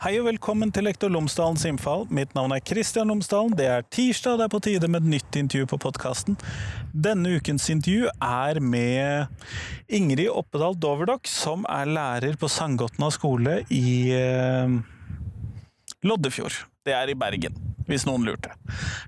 Hei 0.00 0.14
og 0.16 0.30
velkommen 0.30 0.70
til 0.72 0.86
Lektor 0.88 1.10
Lomsdalens 1.12 1.66
innfall. 1.68 2.06
Mitt 2.08 2.30
navn 2.32 2.54
er 2.56 2.62
Kristian 2.64 3.10
Lomsdalen. 3.12 3.52
Det 3.52 3.66
er 3.68 3.82
tirsdag, 3.92 4.38
det 4.40 4.46
er 4.46 4.52
på 4.54 4.60
tide 4.64 4.88
med 4.88 5.02
et 5.02 5.10
nytt 5.12 5.36
intervju 5.36 5.66
på 5.68 5.78
podkasten. 5.82 6.38
Denne 6.96 7.34
ukens 7.36 7.68
intervju 7.68 8.08
er 8.08 8.62
med 8.64 9.28
Ingrid 9.92 10.30
Oppedal 10.32 10.78
Doverdok, 10.80 11.28
som 11.28 11.68
er 11.68 11.92
lærer 11.92 12.40
på 12.40 12.48
Sandgotna 12.48 13.10
skole 13.12 13.58
i 13.68 13.90
eh, 14.16 14.72
Loddefjord. 16.08 16.62
Det 16.80 16.96
er 16.96 17.12
i 17.12 17.18
Bergen, 17.20 17.60
hvis 17.90 18.06
noen 18.08 18.24
lurte. 18.28 18.52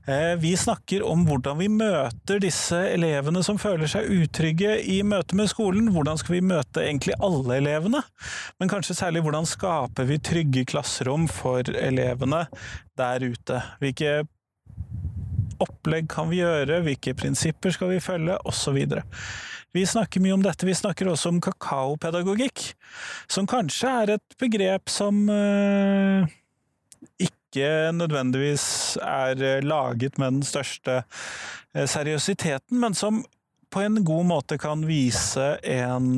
Eh, 0.07 0.35
vi 0.43 0.53
snakker 0.59 1.05
om 1.07 1.25
hvordan 1.29 1.61
vi 1.61 1.71
møter 1.73 2.43
disse 2.43 2.79
elevene 2.93 3.45
som 3.47 3.61
føler 3.63 3.91
seg 3.91 4.11
utrygge 4.11 4.77
i 4.83 5.01
møte 5.07 5.39
med 5.39 5.51
skolen. 5.53 5.93
Hvordan 5.95 6.21
skal 6.21 6.37
vi 6.37 6.45
møte 6.53 6.85
egentlig 6.85 7.17
alle 7.23 7.61
elevene? 7.63 8.03
Men 8.61 8.73
kanskje 8.73 8.99
særlig 8.99 9.25
hvordan 9.25 9.49
skaper 9.49 10.09
vi 10.09 10.21
trygge 10.23 10.67
klasserom 10.75 11.29
for 11.31 11.67
elevene 11.79 12.45
der 12.99 13.27
ute? 13.33 13.63
Hvilke 13.83 14.23
opplegg 15.63 16.11
kan 16.11 16.31
vi 16.33 16.43
gjøre, 16.43 16.83
hvilke 16.87 17.15
prinsipper 17.19 17.75
skal 17.75 17.93
vi 17.93 18.03
følge, 18.03 18.39
osv. 18.49 18.79
Vi 19.73 19.87
snakker 19.89 20.21
mye 20.21 20.37
om 20.37 20.45
dette, 20.45 20.67
vi 20.69 20.77
snakker 20.77 21.09
også 21.09 21.33
om 21.33 21.41
kakaopedagogikk, 21.43 22.73
som 23.31 23.49
kanskje 23.49 23.93
er 24.03 24.15
et 24.19 24.39
begrep 24.41 24.93
som 24.93 25.23
uh, 25.31 26.27
ikke 27.53 27.93
nødvendigvis 27.95 28.65
er 29.05 29.61
laget 29.63 30.17
med 30.19 30.41
den 30.41 30.47
største 30.49 31.03
seriøsiteten, 31.77 32.81
men 32.81 32.97
som 32.97 33.21
på 33.73 33.85
en 33.85 34.01
god 34.05 34.27
måte 34.29 34.59
kan 34.61 34.83
vise 34.89 35.55
en 35.63 36.17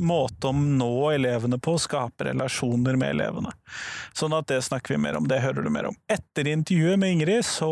måte 0.00 0.50
å 0.50 0.52
nå 0.52 1.10
elevene 1.14 1.58
på, 1.62 1.76
skape 1.80 2.26
relasjoner 2.28 2.96
med 3.00 3.14
elevene. 3.14 3.52
Sånn 4.16 4.34
at 4.36 4.48
det 4.50 4.62
snakker 4.66 4.96
vi 4.96 5.02
mer 5.06 5.18
om, 5.18 5.28
det 5.28 5.42
hører 5.44 5.64
du 5.64 5.70
mer 5.72 5.90
om. 5.90 5.98
Etter 6.10 6.50
intervjuet 6.50 7.00
med 7.00 7.14
Ingrid 7.14 7.44
så 7.46 7.70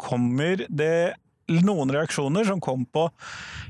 kommer 0.00 0.64
det 0.68 1.14
noen 1.46 1.92
reaksjoner 1.92 2.46
som 2.48 2.60
kom 2.64 2.86
på 2.88 3.06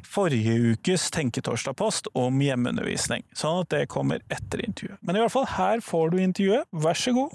forrige 0.06 0.55
ukes 0.72 1.08
Tenketorsdag-post 1.14 2.12
om 2.14 2.39
hjemmeundervisning. 2.42 3.24
Sånn 3.34 3.64
at 3.64 3.72
det 3.74 3.89
kommer 3.91 4.22
etter 4.33 4.62
intervjuet. 4.62 5.00
Men 5.02 5.18
i 5.18 5.24
hvert 5.24 5.34
fall, 5.34 5.48
her 5.56 5.83
får 5.83 6.14
du 6.14 6.20
intervjuet. 6.22 6.70
Vær 6.70 6.98
så 6.98 7.14
god. 7.16 7.34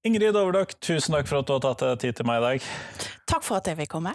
Ingrid 0.00 0.32
Doverdok, 0.32 0.70
tusen 0.80 1.12
takk 1.12 1.26
for 1.28 1.42
at 1.42 1.48
du 1.48 1.50
har 1.52 1.60
tatt 1.60 1.82
deg 1.84 1.98
tid 2.00 2.16
til 2.16 2.28
meg 2.28 2.38
i 2.40 2.44
dag. 2.44 2.68
Takk 3.28 3.42
for 3.44 3.58
at 3.58 3.66
jeg 3.68 3.76
vil 3.82 3.88
komme. 3.90 4.14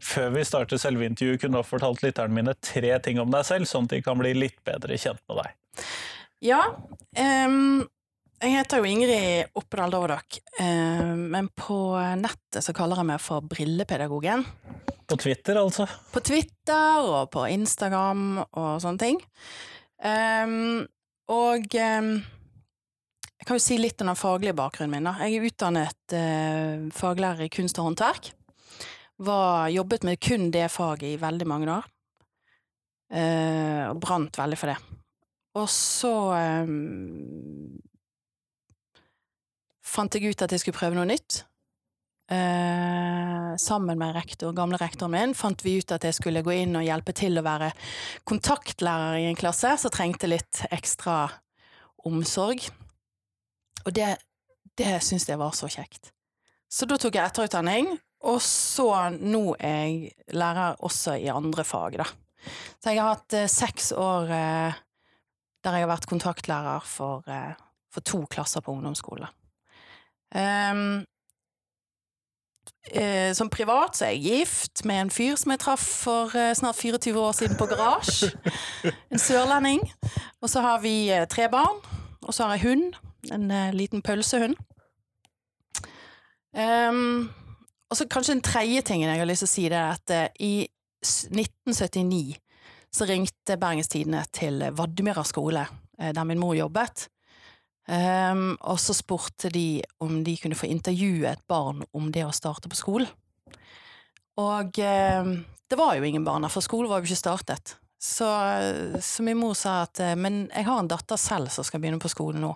Før 0.00 0.30
vi 0.32 0.44
starter 0.48 0.80
selve 0.80 1.04
intervjuet, 1.04 1.42
kunne 1.42 1.58
du 1.58 1.60
ha 1.60 1.66
fortalt 1.66 2.00
lytterne 2.00 2.32
mine 2.32 2.54
tre 2.64 2.94
ting 3.04 3.20
om 3.20 3.28
deg 3.34 3.44
selv, 3.44 3.68
sånn 3.68 3.84
at 3.84 3.92
de 3.92 4.00
kan 4.06 4.16
bli 4.16 4.32
litt 4.32 4.56
bedre 4.64 4.96
kjent 4.96 5.20
med 5.28 5.42
deg. 5.42 5.84
Ja, 6.46 6.62
um, 7.20 7.84
jeg 8.40 8.54
heter 8.54 8.80
jo 8.80 8.88
Ingrid 8.88 9.52
Oppedal 9.60 9.92
Doverdok, 9.92 10.40
um, 10.56 11.26
men 11.34 11.52
på 11.52 11.78
nettet 12.16 12.64
så 12.64 12.72
kaller 12.76 13.02
jeg 13.02 13.10
meg 13.12 13.20
for 13.20 13.44
Brillepedagogen. 13.44 14.46
På 15.04 15.20
Twitter, 15.20 15.60
altså? 15.60 15.84
På 16.16 16.24
Twitter 16.24 17.04
og 17.04 17.28
på 17.36 17.44
Instagram 17.52 18.40
og 18.46 18.72
sånne 18.80 19.04
ting. 19.04 19.20
Um, 20.00 20.86
og 21.28 21.76
jeg 23.36 23.48
kan 23.48 23.58
jo 23.58 23.62
si 23.62 23.76
litt 23.78 24.00
om 24.00 24.10
den 24.10 24.18
faglige 24.18 24.56
bakgrunnen 24.56 24.94
min. 24.96 25.08
Da. 25.08 25.14
Jeg 25.26 25.36
er 25.36 25.48
utdannet 25.50 26.14
eh, 26.16 26.86
faglærer 26.96 27.46
i 27.46 27.52
kunst 27.52 27.78
og 27.80 27.90
håndverk. 27.90 28.30
Var, 29.26 29.68
jobbet 29.72 30.06
med 30.08 30.20
kun 30.20 30.50
det 30.52 30.66
faget 30.72 31.10
i 31.10 31.20
veldig 31.20 31.48
mange 31.48 31.68
år. 31.72 31.90
Eh, 33.12 33.82
og 33.90 34.00
brant 34.02 34.40
veldig 34.40 34.58
for 34.60 34.72
det. 34.72 34.78
Og 35.56 35.68
så 35.72 36.14
eh, 36.36 36.72
fant 39.86 40.16
jeg 40.16 40.32
ut 40.32 40.46
at 40.46 40.56
jeg 40.56 40.64
skulle 40.64 40.78
prøve 40.80 40.98
noe 40.98 41.08
nytt. 41.08 41.44
Eh, 42.32 43.52
sammen 43.62 44.00
med 44.00 44.16
rektor, 44.16 44.50
gamle 44.56 44.80
rektoren 44.80 45.12
min 45.14 45.34
fant 45.38 45.60
vi 45.62 45.76
ut 45.78 45.92
at 45.94 46.08
jeg 46.08 46.16
skulle 46.16 46.42
gå 46.42 46.56
inn 46.56 46.74
og 46.74 46.82
hjelpe 46.82 47.14
til 47.14 47.38
å 47.38 47.44
være 47.46 47.68
kontaktlærer 48.26 49.20
i 49.20 49.28
en 49.28 49.38
klasse 49.38 49.76
som 49.78 49.94
trengte 49.94 50.26
litt 50.32 50.64
ekstra 50.74 51.28
omsorg. 52.08 52.66
Og 53.86 53.94
det, 53.94 54.16
det 54.78 54.98
syns 55.04 55.28
jeg 55.28 55.40
var 55.40 55.54
så 55.56 55.70
kjekt. 55.70 56.10
Så 56.66 56.88
da 56.90 56.98
tok 56.98 57.14
jeg 57.14 57.30
etterutdanning, 57.30 57.92
og 58.26 58.40
så 58.42 58.88
nå 59.14 59.54
er 59.60 59.82
jeg 59.86 60.34
lærer 60.34 60.80
også 60.84 61.14
i 61.22 61.30
andre 61.30 61.64
fag, 61.64 62.00
da. 62.02 62.08
Så 62.82 62.92
jeg 62.92 63.02
har 63.02 63.14
hatt 63.14 63.34
eh, 63.34 63.50
seks 63.50 63.92
år 63.94 64.30
eh, 64.34 64.78
der 65.66 65.76
jeg 65.76 65.86
har 65.86 65.90
vært 65.90 66.08
kontaktlærer 66.10 66.86
for, 66.86 67.26
eh, 67.30 67.54
for 67.92 68.06
to 68.06 68.24
klasser 68.30 68.62
på 68.62 68.74
ungdomsskole. 68.74 69.28
Um, 70.34 71.04
eh, 72.90 73.30
som 73.34 73.50
privat 73.50 73.98
så 73.98 74.08
er 74.08 74.16
jeg 74.16 74.40
gift 74.42 74.84
med 74.84 75.04
en 75.04 75.12
fyr 75.14 75.38
som 75.38 75.54
jeg 75.54 75.62
traff 75.62 75.86
for 76.04 76.34
eh, 76.38 76.54
snart 76.58 76.78
24 76.78 77.18
år 77.20 77.34
siden 77.38 77.58
på 77.58 77.70
garasje. 77.70 78.32
En 79.12 79.22
sørlending. 79.22 79.82
Og 80.42 80.50
så 80.50 80.62
har 80.62 80.82
vi 80.82 81.10
eh, 81.10 81.26
tre 81.30 81.48
barn, 81.50 81.82
og 82.22 82.34
så 82.34 82.46
har 82.46 82.58
jeg 82.58 82.66
hund 82.68 82.98
en 83.32 83.50
uh, 83.50 83.74
liten 83.74 84.02
pølsehund. 84.04 84.56
Um, 86.56 87.28
og 87.90 87.98
så 87.98 88.06
kanskje 88.08 88.36
den 88.36 88.46
tredje 88.46 88.82
tingen 88.88 89.10
jeg 89.10 89.20
har 89.20 89.28
lyst 89.28 89.44
til 89.44 89.50
å 89.50 89.52
si, 89.52 89.66
det 89.70 89.78
er 89.78 89.92
at 89.92 90.14
uh, 90.14 90.38
i 90.40 90.66
1979 91.04 92.38
så 92.96 93.08
ringte 93.08 93.58
Bergens 93.60 93.92
Tidende 93.92 94.22
til 94.32 94.64
Vadmyra 94.76 95.24
skole, 95.28 95.66
uh, 96.00 96.10
der 96.16 96.28
min 96.28 96.40
mor 96.40 96.56
jobbet. 96.56 97.08
Um, 97.86 98.56
og 98.66 98.80
så 98.82 98.96
spurte 98.96 99.52
de 99.54 99.82
om 100.02 100.22
de 100.26 100.34
kunne 100.40 100.58
få 100.58 100.66
intervjue 100.72 101.28
et 101.30 101.44
barn 101.46 101.84
om 101.94 102.08
det 102.10 102.24
å 102.26 102.34
starte 102.34 102.70
på 102.72 102.78
skolen. 102.78 103.10
Og 104.36 104.76
det 104.76 105.76
var 105.80 105.94
jo 105.96 106.04
ingen 106.04 106.24
barn 106.26 106.44
der, 106.44 106.52
for 106.52 106.60
skolen 106.60 106.90
var 106.90 107.00
jo 107.00 107.08
ikke 107.08 107.16
startet. 107.16 107.70
Så, 107.96 108.26
så 109.00 109.24
min 109.24 109.38
mor 109.40 109.54
sa 109.56 109.78
at 109.86 110.02
men 110.20 110.42
jeg 110.50 110.66
har 110.66 110.82
en 110.82 110.90
datter 110.90 111.16
selv 111.16 111.48
som 111.54 111.64
skal 111.64 111.80
begynne 111.80 112.02
på 112.02 112.10
skolen 112.12 112.44
nå 112.44 112.50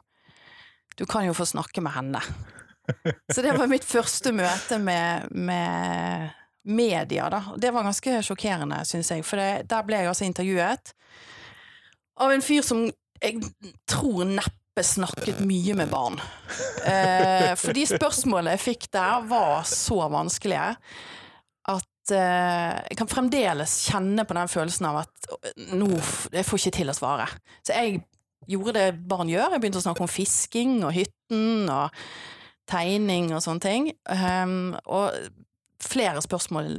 du 0.98 1.06
kan 1.08 1.26
jo 1.26 1.36
få 1.36 1.46
snakke 1.48 1.82
med 1.84 1.94
henne. 1.94 2.22
Så 3.30 3.42
det 3.44 3.54
var 3.54 3.70
mitt 3.70 3.86
første 3.86 4.32
møte 4.34 4.80
med, 4.82 5.30
med 5.30 6.30
media, 6.66 7.28
da. 7.30 7.42
Det 7.56 7.70
var 7.72 7.86
ganske 7.86 8.18
sjokkerende, 8.26 8.80
syns 8.88 9.12
jeg, 9.14 9.24
for 9.26 9.40
det, 9.40 9.68
der 9.70 9.84
ble 9.86 10.02
jeg 10.02 10.10
altså 10.10 10.26
intervjuet 10.26 10.94
av 12.20 12.32
en 12.34 12.44
fyr 12.44 12.64
som 12.64 12.84
jeg 13.20 13.40
tror 13.88 14.26
neppe 14.28 14.84
snakket 14.84 15.40
mye 15.44 15.74
med 15.76 15.90
barn. 15.92 16.18
Eh, 16.88 17.52
for 17.58 17.76
de 17.76 17.84
spørsmålene 17.88 18.54
jeg 18.56 18.64
fikk 18.64 18.90
der, 18.94 19.24
var 19.28 19.64
så 19.68 20.02
vanskelige 20.12 20.68
at 21.70 22.12
eh, 22.16 22.76
jeg 22.88 22.98
kan 23.00 23.10
fremdeles 23.10 23.76
kjenne 23.90 24.24
på 24.28 24.36
den 24.36 24.52
følelsen 24.52 24.88
av 24.90 25.02
at 25.02 25.30
nå, 25.76 25.90
jeg 26.32 26.46
får 26.48 26.62
ikke 26.62 26.76
til 26.80 26.92
å 26.92 26.96
svare. 26.96 27.28
Så 27.66 27.76
jeg 27.76 28.00
gjorde 28.48 28.76
det 28.76 28.88
barn 29.08 29.30
gjør. 29.30 29.54
Jeg 29.54 29.62
begynte 29.62 29.80
å 29.80 29.84
snakke 29.84 30.04
om 30.04 30.10
fisking 30.10 30.80
og 30.84 30.94
hytten 30.96 31.68
og 31.72 31.96
tegning 32.70 33.30
og 33.34 33.42
sånne 33.44 33.64
ting. 33.64 33.90
Um, 34.06 34.74
og 34.86 35.16
flere 35.80 36.22
spørsmål 36.24 36.74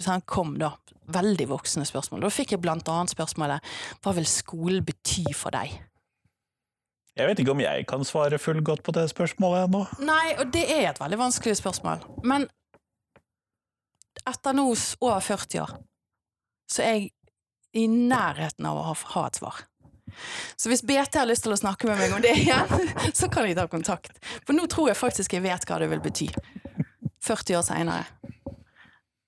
sånn, 0.00 0.24
kom 0.28 0.56
da. 0.60 0.74
Veldig 1.08 1.46
voksne 1.48 1.86
spørsmål. 1.88 2.26
Da 2.26 2.32
fikk 2.32 2.52
jeg 2.52 2.60
blant 2.60 2.88
annet 2.92 3.14
spørsmålet 3.14 3.64
Hva 4.04 4.12
vil 4.18 4.26
skolen 4.28 4.84
bety 4.84 5.24
for 5.32 5.54
deg? 5.56 5.72
Jeg 7.18 7.26
vet 7.26 7.40
ikke 7.42 7.54
om 7.54 7.62
jeg 7.62 7.86
kan 7.88 8.04
svare 8.06 8.38
fullgodt 8.38 8.84
på 8.86 8.92
det 8.94 9.08
spørsmålet 9.10 9.66
ennå. 9.66 9.80
Nei, 10.06 10.36
og 10.38 10.52
det 10.54 10.66
er 10.70 10.84
et 10.90 11.00
veldig 11.00 11.18
vanskelig 11.18 11.56
spørsmål. 11.58 12.04
Men 12.28 12.44
etter 14.28 14.54
nå 14.54 14.68
over 14.68 15.24
40 15.24 15.64
år, 15.64 15.72
så 16.70 16.84
er 16.84 16.94
jeg 16.94 17.08
i 17.78 17.88
nærheten 17.88 18.68
av 18.68 18.78
å 18.78 18.86
ha, 18.90 18.94
ha 19.16 19.24
et 19.26 19.40
svar. 19.40 19.64
Så 20.56 20.70
hvis 20.72 20.84
BT 20.86 21.20
har 21.20 21.28
lyst 21.28 21.46
til 21.46 21.54
å 21.54 21.60
snakke 21.60 21.88
med 21.90 22.00
meg 22.00 22.14
om 22.16 22.22
det 22.24 22.34
igjen, 22.40 22.88
så 23.18 23.30
kan 23.32 23.48
jeg 23.48 23.58
ta 23.58 23.66
kontakt. 23.70 24.18
For 24.46 24.56
nå 24.56 24.66
tror 24.70 24.92
jeg 24.92 25.00
faktisk 25.00 25.36
jeg 25.36 25.46
vet 25.46 25.68
hva 25.68 25.80
det 25.82 25.90
vil 25.92 26.02
bety. 26.04 26.30
40 27.24 27.58
år 27.58 27.66
seinere. 27.66 28.04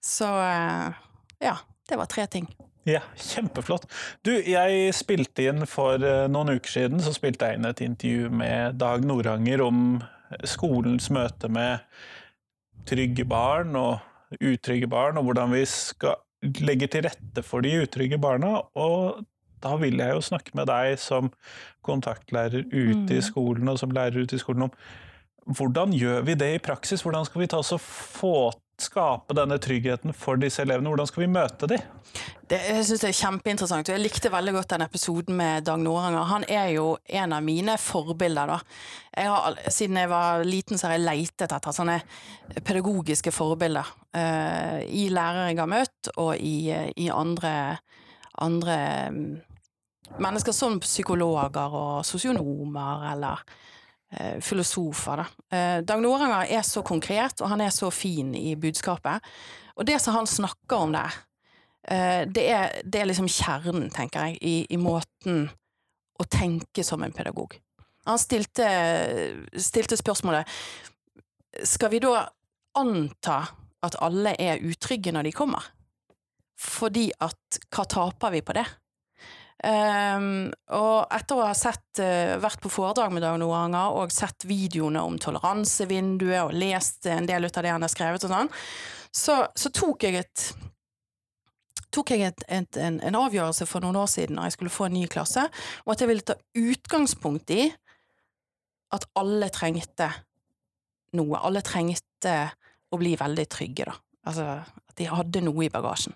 Så 0.04 0.28
eh, 0.40 1.00
ja, 1.44 1.56
det 1.88 1.98
var 2.00 2.10
tre 2.10 2.26
ting. 2.30 2.48
Ja, 2.88 3.02
kjempeflott. 3.16 3.84
Du, 4.24 4.32
jeg 4.32 4.94
spilte 4.96 5.50
inn 5.50 5.66
for 5.68 6.00
eh, 6.00 6.24
noen 6.32 6.56
uker 6.56 6.72
siden 6.72 7.02
så 7.04 7.12
spilte 7.12 7.50
jeg 7.50 7.60
inn 7.60 7.68
et 7.68 7.82
intervju 7.84 8.30
med 8.32 8.80
Dag 8.80 9.04
Noranger 9.04 9.62
om 9.66 10.00
skolens 10.48 11.10
møte 11.12 11.50
med 11.52 11.84
trygge 12.88 13.26
barn 13.28 13.76
og 13.76 14.40
utrygge 14.40 14.88
barn, 14.90 15.18
og 15.18 15.26
hvordan 15.26 15.52
vi 15.52 15.64
skal 15.68 16.20
legge 16.62 16.88
til 16.88 17.04
rette 17.04 17.42
for 17.44 17.66
de 17.66 17.74
utrygge 17.82 18.18
barna. 18.22 18.60
Og 18.78 19.20
da 19.62 19.76
vil 19.80 20.00
jeg 20.00 20.16
jo 20.16 20.24
snakke 20.24 20.56
med 20.58 20.68
deg 20.70 20.96
som 21.00 21.30
kontaktlærer 21.86 22.66
ute 22.70 23.06
mm. 23.06 23.14
i 23.18 23.22
skolen, 23.24 23.68
og 23.68 23.78
som 23.80 23.94
lærer 23.94 24.24
ute 24.24 24.36
i 24.36 24.42
skolen 24.42 24.68
om 24.68 24.74
hvordan 25.56 25.94
gjør 25.96 26.26
vi 26.26 26.34
det 26.38 26.50
i 26.54 26.62
praksis? 26.62 27.02
Hvordan 27.02 27.24
skal 27.26 27.42
vi 27.42 27.48
ta 27.50 27.60
oss 27.60 27.72
og 27.74 27.80
få 27.82 28.50
skape 28.80 29.36
denne 29.36 29.58
tryggheten 29.60 30.14
for 30.16 30.40
disse 30.40 30.62
elevene? 30.62 30.90
Hvordan 30.92 31.08
skal 31.08 31.24
vi 31.24 31.32
møte 31.32 31.68
dem? 31.70 31.82
Det, 32.50 32.58
jeg 32.58 32.84
synes 32.86 33.02
det 33.04 33.08
er 33.10 33.18
kjempeinteressant. 33.18 33.88
og 33.88 33.94
Jeg 33.94 34.02
likte 34.02 34.32
veldig 34.32 34.54
godt 34.56 34.72
den 34.72 34.84
episoden 34.86 35.36
med 35.38 35.66
Dag 35.68 35.78
Noranger. 35.78 36.26
Han 36.32 36.46
er 36.48 36.72
jo 36.74 36.86
en 37.06 37.34
av 37.36 37.44
mine 37.46 37.76
forbilder. 37.78 38.54
da. 38.54 38.58
Jeg 39.16 39.30
har, 39.30 39.60
siden 39.68 40.00
jeg 40.00 40.10
var 40.10 40.44
liten, 40.44 40.78
så 40.78 40.88
har 40.88 40.96
jeg 40.96 41.06
leitet 41.06 41.52
etter 41.52 41.76
sånne 41.76 42.00
pedagogiske 42.64 43.32
forbilder. 43.34 43.92
Uh, 44.16 44.80
I 44.86 45.06
lærere 45.12 45.52
jeg 45.52 45.60
har 45.60 45.70
møtt, 45.70 46.10
og 46.16 46.34
i, 46.38 46.72
i 46.96 47.10
andre, 47.14 47.54
andre 48.42 48.80
um, 49.10 49.22
mennesker 50.18 50.54
som 50.56 50.80
psykologer 50.82 51.76
og 51.78 52.04
sosionomer 52.06 53.06
eller 53.12 53.42
eh, 54.16 54.38
filosofer. 54.42 55.22
Da. 55.22 55.46
Eh, 55.56 55.78
Dag 55.86 56.02
Noranger 56.02 56.50
er 56.50 56.66
så 56.66 56.82
konkret, 56.82 57.40
og 57.40 57.52
han 57.52 57.60
er 57.60 57.70
så 57.74 57.92
fin 57.94 58.34
i 58.34 58.56
budskapet. 58.56 59.22
Og 59.76 59.86
det 59.86 60.00
som 60.02 60.18
han 60.18 60.26
snakker 60.28 60.82
om 60.82 60.92
der, 60.96 61.14
Eh, 61.88 62.26
det 62.28 62.44
er, 62.50 62.82
det 62.84 63.00
er, 63.00 63.08
liksom 63.08 63.28
kjernen, 63.30 63.88
tenker 63.92 64.28
jeg, 64.28 64.38
i, 64.44 64.54
i, 64.68 64.78
måten 64.80 65.46
å 66.20 66.26
tenke 66.28 66.84
som 66.84 67.02
en 67.02 67.14
pedagog. 67.14 67.56
Han 68.08 68.20
stilte, 68.20 68.66
stilte, 69.60 69.96
spørsmålet 70.00 70.48
Skal 71.68 71.90
vi 71.92 71.98
da 72.00 72.22
anta 72.80 73.42
at 73.84 73.96
alle 74.00 74.32
er 74.40 74.62
utrygge 74.64 75.12
når 75.12 75.28
de 75.28 75.34
kommer? 75.36 75.66
Fordi 76.60 77.10
at 77.20 77.60
hva 77.72 77.84
taper 77.88 78.34
vi 78.36 78.42
på 78.44 78.56
det? 78.56 78.66
Um, 79.60 80.48
og 80.72 81.10
etter 81.12 81.36
å 81.36 81.44
ha 81.44 81.52
sett, 81.56 82.00
uh, 82.00 82.38
vært 82.40 82.62
på 82.64 82.70
foredrag 82.72 83.12
med 83.12 83.20
Dag 83.24 83.36
Noranger 83.42 83.98
og 83.98 84.14
sett 84.14 84.46
videoene 84.48 85.02
om 85.04 85.18
toleransevinduet 85.20 86.46
og 86.46 86.54
lest 86.56 87.04
en 87.12 87.28
del 87.28 87.44
ut 87.44 87.58
av 87.60 87.66
det 87.66 87.74
han 87.74 87.84
har 87.84 87.92
skrevet 87.92 88.24
og 88.24 88.32
sånn, 88.32 88.48
så, 89.12 89.36
så 89.52 89.72
tok 89.74 90.06
jeg 90.06 90.22
et 90.22 90.46
tok 91.90 92.14
jeg 92.14 92.24
et, 92.28 92.44
et, 92.46 92.78
en, 92.80 93.00
en, 93.04 93.18
avgjørelse 93.18 93.66
for 93.68 93.84
noen 93.84 93.98
år 94.00 94.08
siden 94.08 94.38
da 94.38 94.46
jeg 94.46 94.56
skulle 94.56 94.72
få 94.72 94.86
en 94.86 94.96
ny 94.96 95.04
klasse, 95.10 95.44
og 95.84 95.92
at 95.92 96.04
jeg 96.04 96.10
ville 96.12 96.24
ta 96.24 96.38
utgangspunkt 96.56 97.52
i 97.52 97.66
at 98.94 99.06
alle 99.18 99.50
trengte 99.54 100.08
noe. 101.18 101.38
Alle 101.42 101.62
trengte 101.66 102.36
å 102.90 102.98
bli 102.98 103.16
veldig 103.18 103.46
trygge, 103.50 103.90
da. 103.90 103.96
Altså 104.30 104.46
at 104.62 104.96
de 104.98 105.08
hadde 105.10 105.42
noe 105.44 105.66
i 105.66 105.72
bagasjen. 105.72 106.14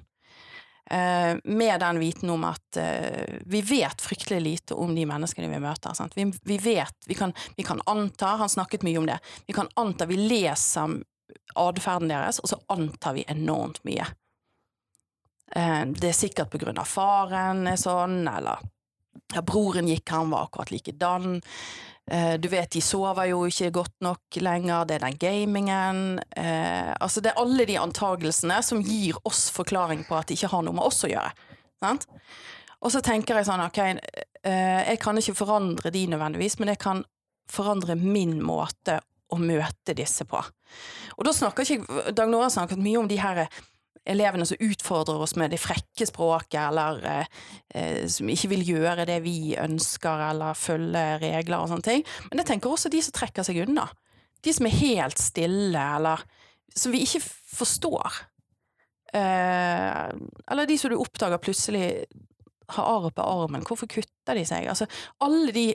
Eh, 0.95 1.37
med 1.45 1.81
den 1.81 1.99
viten 1.99 2.31
om 2.31 2.45
at 2.45 2.77
eh, 2.77 3.39
vi 3.41 3.61
vet 3.63 4.01
fryktelig 4.01 4.41
lite 4.41 4.75
om 4.75 4.95
de 4.95 5.07
menneskene 5.07 5.49
vi 5.51 5.59
møter. 5.59 6.11
Vi, 6.15 6.29
vi, 6.43 6.59
vet, 6.59 6.95
vi 7.07 7.17
kan, 7.19 7.33
vi 7.57 7.67
kan, 7.67 7.81
anta, 7.87 8.37
han 8.39 8.49
snakket 8.49 8.85
mye 8.87 9.01
om 9.01 9.09
det, 9.09 9.19
vi 9.47 9.57
kan 9.57 9.69
anta, 9.75 10.07
vi 10.07 10.21
leser 10.21 11.01
atferden 11.59 12.13
deres, 12.13 12.39
og 12.39 12.53
så 12.53 12.61
antar 12.71 13.17
vi 13.19 13.25
enormt 13.27 13.83
mye. 13.89 14.07
Eh, 15.57 15.83
det 15.91 16.13
er 16.13 16.21
sikkert 16.21 16.53
på 16.53 16.63
grunn 16.63 16.79
av 16.79 16.87
faren 16.87 17.67
er 17.73 17.81
sånn, 17.81 18.21
eller 18.31 18.63
ja, 19.35 19.43
broren 19.43 19.91
gikk, 19.91 20.15
han 20.15 20.31
var 20.31 20.47
akkurat 20.47 20.71
likedan. 20.71 21.41
Eh, 22.11 22.35
du 22.41 22.49
vet, 22.53 22.69
de 22.71 22.83
sover 22.85 23.31
jo 23.31 23.45
ikke 23.49 23.71
godt 23.79 23.95
nok 24.05 24.39
lenger, 24.45 24.85
det 24.85 24.99
er 24.99 25.07
den 25.07 25.19
gamingen. 25.21 26.03
Eh, 26.37 26.93
altså, 27.01 27.23
det 27.25 27.33
er 27.33 27.41
alle 27.41 27.67
de 27.69 27.79
antagelsene 27.81 28.61
som 28.63 28.83
gir 28.85 29.17
oss 29.25 29.47
forklaring 29.55 30.05
på 30.09 30.19
at 30.19 30.29
det 30.29 30.39
ikke 30.39 30.53
har 30.53 30.67
noe 30.67 30.77
med 30.77 30.85
oss 30.85 31.05
å 31.07 31.13
gjøre. 31.13 31.33
Sant? 31.81 32.07
Og 32.85 32.93
så 32.93 33.01
tenker 33.05 33.39
jeg 33.39 33.49
sånn, 33.49 33.65
ok, 33.65 33.79
jeg 34.45 34.99
kan 35.01 35.17
ikke 35.17 35.33
forandre 35.39 35.89
de 35.89 36.03
nødvendigvis, 36.13 36.59
men 36.61 36.69
jeg 36.75 36.81
kan 36.83 36.99
forandre 37.49 37.97
min 37.97 38.37
måte 38.45 38.99
å 39.33 39.39
møte 39.41 39.95
disse 39.97 40.27
på. 40.29 40.43
Og 41.17 41.25
da 41.25 41.33
snakker 41.33 41.65
ikke 41.65 42.13
Dag 42.13 42.29
Nora 42.29 42.51
snakket 42.53 42.83
mye 42.83 43.01
om 43.01 43.09
de 43.09 43.17
her 43.21 43.47
elevene 44.05 44.47
som 44.47 44.61
utfordrer 44.61 45.23
oss 45.25 45.35
med 45.41 45.53
det 45.55 45.61
frekke 45.63 46.07
språket, 46.09 46.61
eller 46.61 47.01
eh, 47.09 47.31
eh, 47.75 48.03
som 48.11 48.29
ikke 48.31 48.51
vil 48.53 48.65
gjøre 48.75 49.07
det 49.09 49.21
vi 49.25 49.55
ønsker, 49.61 50.27
eller 50.31 50.59
følge 50.59 51.05
regler 51.23 51.61
og 51.61 51.71
sånne 51.73 51.89
ting. 51.89 52.05
Men 52.29 52.43
jeg 52.43 52.53
tenker 52.53 52.75
også 52.75 52.93
de 52.93 53.01
som 53.05 53.17
trekker 53.17 53.47
seg 53.47 53.63
unna. 53.65 53.89
De 54.45 54.53
som 54.53 54.69
er 54.69 54.77
helt 54.77 55.23
stille, 55.23 55.87
eller 55.97 56.25
som 56.75 56.93
vi 56.93 57.05
ikke 57.07 57.23
forstår. 57.25 58.21
Eh, 59.15 60.05
eller 60.51 60.69
de 60.69 60.79
som 60.81 60.93
du 60.93 60.99
oppdager 61.01 61.41
plutselig 61.41 61.87
har 62.75 62.91
arr 62.91 63.11
på 63.15 63.25
armen. 63.25 63.65
Hvorfor 63.65 63.89
kutter 63.91 64.37
de 64.37 64.45
seg? 64.49 64.69
Altså, 64.69 64.89
alle 65.25 65.53
de 65.55 65.69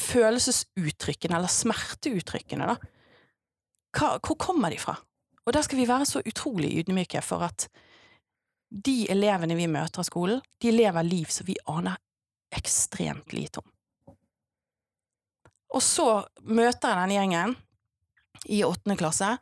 følelsesuttrykkene, 0.00 1.36
eller 1.38 1.50
smerteuttrykkene, 1.50 2.70
da. 2.70 2.76
Hva, 3.90 4.14
hvor 4.22 4.38
kommer 4.38 4.70
de 4.70 4.78
fra? 4.80 4.94
Og 5.50 5.54
der 5.56 5.64
skal 5.66 5.80
vi 5.80 5.88
være 5.90 6.06
så 6.06 6.20
utrolig 6.22 6.68
ydmyke 6.78 7.18
for 7.26 7.42
at 7.42 7.64
de 8.70 9.08
elevene 9.10 9.56
vi 9.58 9.64
møter 9.66 10.04
i 10.04 10.06
skolen, 10.06 10.42
de 10.62 10.70
lever 10.70 11.02
liv 11.02 11.32
som 11.34 11.48
vi 11.48 11.56
aner 11.66 11.98
ekstremt 12.54 13.34
lite 13.34 13.58
om. 13.58 13.66
Og 15.74 15.82
så 15.82 16.06
møter 16.46 16.92
jeg 16.92 17.00
denne 17.00 17.16
gjengen 17.16 17.56
i 18.46 18.60
åttende 18.62 18.94
klasse, 19.00 19.32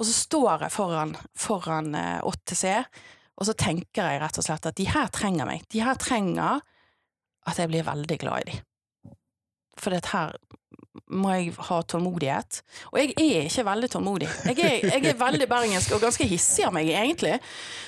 og 0.00 0.08
så 0.08 0.16
står 0.16 0.64
jeg 0.64 0.72
foran, 0.72 1.12
foran 1.36 1.92
8C, 1.92 2.72
eh, 2.72 2.88
og 3.36 3.50
så 3.50 3.52
tenker 3.52 4.08
jeg 4.08 4.24
rett 4.24 4.40
og 4.40 4.46
slett 4.46 4.68
at 4.70 4.80
de 4.80 4.88
her 4.88 5.12
trenger 5.12 5.48
meg. 5.48 5.68
De 5.68 5.84
her 5.84 6.00
trenger 6.00 6.64
at 7.48 7.60
jeg 7.60 7.68
blir 7.68 7.84
veldig 7.84 8.18
glad 8.24 8.46
i 8.46 8.54
dem. 8.54 8.64
For 9.76 9.92
dette 9.92 10.08
her 10.16 10.40
må 11.10 11.30
jeg 11.36 11.52
ha 11.68 11.76
tålmodighet. 11.86 12.60
Og 12.90 12.98
jeg 12.98 13.12
er 13.14 13.46
ikke 13.46 13.66
veldig 13.68 13.90
tålmodig. 13.92 14.30
Jeg 14.50 14.56
er, 14.58 14.86
jeg 14.90 15.12
er 15.12 15.20
veldig 15.20 15.46
bergensk 15.50 15.94
og 15.94 16.02
ganske 16.02 16.26
hissig 16.26 16.64
av 16.66 16.74
meg, 16.74 16.90
egentlig. 16.90 17.36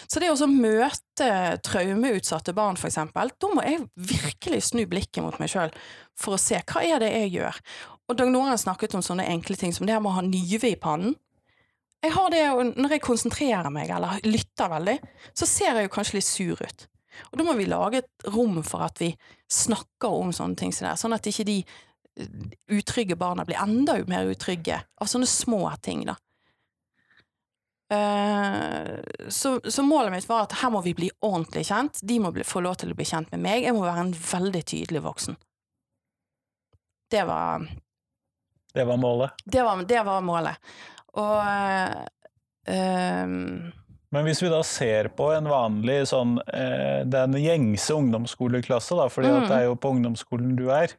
Så 0.07 0.23
det 0.23 0.31
å 0.31 0.51
møte 0.51 1.31
traumeutsatte 1.67 2.55
barn, 2.57 2.79
for 2.79 2.91
eksempel, 2.91 3.33
da 3.43 3.51
må 3.51 3.65
jeg 3.67 3.83
virkelig 3.97 4.63
snu 4.71 4.85
blikket 4.91 5.25
mot 5.25 5.39
meg 5.43 5.51
sjøl 5.51 5.75
for 6.19 6.37
å 6.37 6.41
se 6.41 6.61
hva 6.61 6.85
er 6.87 7.03
det 7.03 7.11
jeg 7.11 7.35
gjør. 7.41 7.61
Og 8.11 8.19
Dag 8.19 8.31
Noren 8.31 8.61
snakket 8.61 8.95
om 8.99 9.05
sånne 9.05 9.27
enkle 9.33 9.59
ting 9.59 9.75
som 9.75 9.89
det 9.89 9.99
med 9.99 10.13
å 10.13 10.17
ha 10.19 10.25
nyve 10.27 10.73
i 10.73 10.79
pannen. 10.79 11.17
Jeg 12.03 12.15
har 12.17 12.33
det, 12.35 12.43
Når 12.75 12.97
jeg 12.97 13.05
konsentrerer 13.05 13.71
meg 13.71 13.91
eller 13.95 14.23
lytter 14.27 14.71
veldig, 14.73 14.97
så 15.39 15.47
ser 15.47 15.79
jeg 15.79 15.87
jo 15.87 15.95
kanskje 15.95 16.19
litt 16.19 16.27
sur 16.27 16.59
ut. 16.59 16.89
Og 17.31 17.39
da 17.39 17.47
må 17.47 17.55
vi 17.59 17.69
lage 17.69 18.03
et 18.03 18.29
rom 18.33 18.59
for 18.67 18.85
at 18.87 18.99
vi 19.03 19.13
snakker 19.53 20.11
om 20.11 20.33
sånne 20.35 20.59
ting 20.59 20.73
sånn 20.73 21.15
at 21.15 21.29
ikke 21.29 21.47
de 21.47 21.59
utrygge 22.69 23.17
barna 23.17 23.45
blir 23.45 23.61
enda 23.63 23.97
mer 24.07 24.29
utrygge 24.29 24.83
av 25.01 25.09
sånne 25.11 25.29
små 25.29 25.65
ting, 25.83 26.05
da. 26.09 26.17
Uh, 27.93 29.01
så, 29.29 29.61
så, 29.65 29.83
målet 29.85 30.15
mitt 30.15 30.29
var 30.29 30.47
at 30.47 30.55
her 30.63 30.71
må 30.73 30.81
vi 30.81 30.95
bli 30.97 31.11
ordentlig 31.21 31.67
kjent. 31.69 32.01
De 32.01 32.17
må 32.25 32.31
bli, 32.33 32.45
få 32.47 32.63
lov 32.65 32.79
til 32.81 32.95
å 32.95 32.97
bli 32.97 33.05
kjent 33.05 33.29
med 33.35 33.43
meg. 33.45 33.67
Jeg 33.67 33.77
må 33.77 33.83
være 33.85 34.07
en 34.07 34.15
veldig 34.17 34.63
tydelig 34.65 35.03
voksen. 35.05 35.37
Det 37.13 37.27
var 37.29 37.67
Det 38.73 38.87
var 38.89 38.97
målet? 38.97 39.45
Det 39.45 39.65
var, 39.67 39.85
det 39.85 40.01
var 40.09 40.25
målet. 40.25 40.73
Og 41.21 41.37
um, 42.73 43.73
men 44.13 44.27
hvis 44.29 44.43
vi 44.45 44.49
da 44.53 44.61
ser 44.65 45.09
på 45.17 45.31
en 45.33 45.47
vanlig 45.49 46.03
sånn 46.11 46.35
den 47.09 47.37
gjengse 47.41 47.95
ungdomsskoleklasse, 47.97 48.97
da, 48.99 49.07
fordi 49.09 49.31
mm. 49.33 49.47
det 49.49 49.57
er 49.57 49.63
jo 49.71 49.79
på 49.81 49.93
ungdomsskolen 49.95 50.51
du 50.59 50.67
er, 50.69 50.93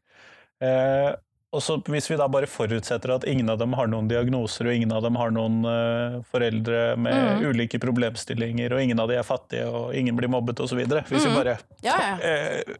Eh, 0.63 1.11
og 1.53 1.61
så 1.63 1.77
Hvis 1.85 2.09
vi 2.11 2.17
da 2.17 2.27
bare 2.31 2.49
forutsetter 2.49 3.13
at 3.13 3.27
ingen 3.29 3.49
av 3.53 3.59
dem 3.61 3.75
har 3.77 3.89
noen 3.91 4.07
diagnoser, 4.09 4.67
og 4.67 4.77
ingen 4.79 4.93
av 4.95 5.03
dem 5.05 5.17
har 5.19 5.33
noen 5.35 5.59
uh, 5.67 6.15
foreldre 6.33 6.95
med 6.97 7.13
mm. 7.13 7.43
ulike 7.51 7.77
problemstillinger, 7.81 8.73
og 8.73 8.81
ingen 8.81 9.01
av 9.03 9.11
de 9.11 9.19
er 9.19 9.27
fattige, 9.27 9.67
og 9.69 9.93
ingen 9.97 10.17
blir 10.17 10.31
mobbet 10.33 10.63
osv. 10.65 10.81
Hvis 10.81 11.11
mm. 11.13 11.27
vi 11.27 11.35
bare 11.35 11.59
ja, 11.85 11.99
ja. 12.07 12.15
Uh, 12.17 12.73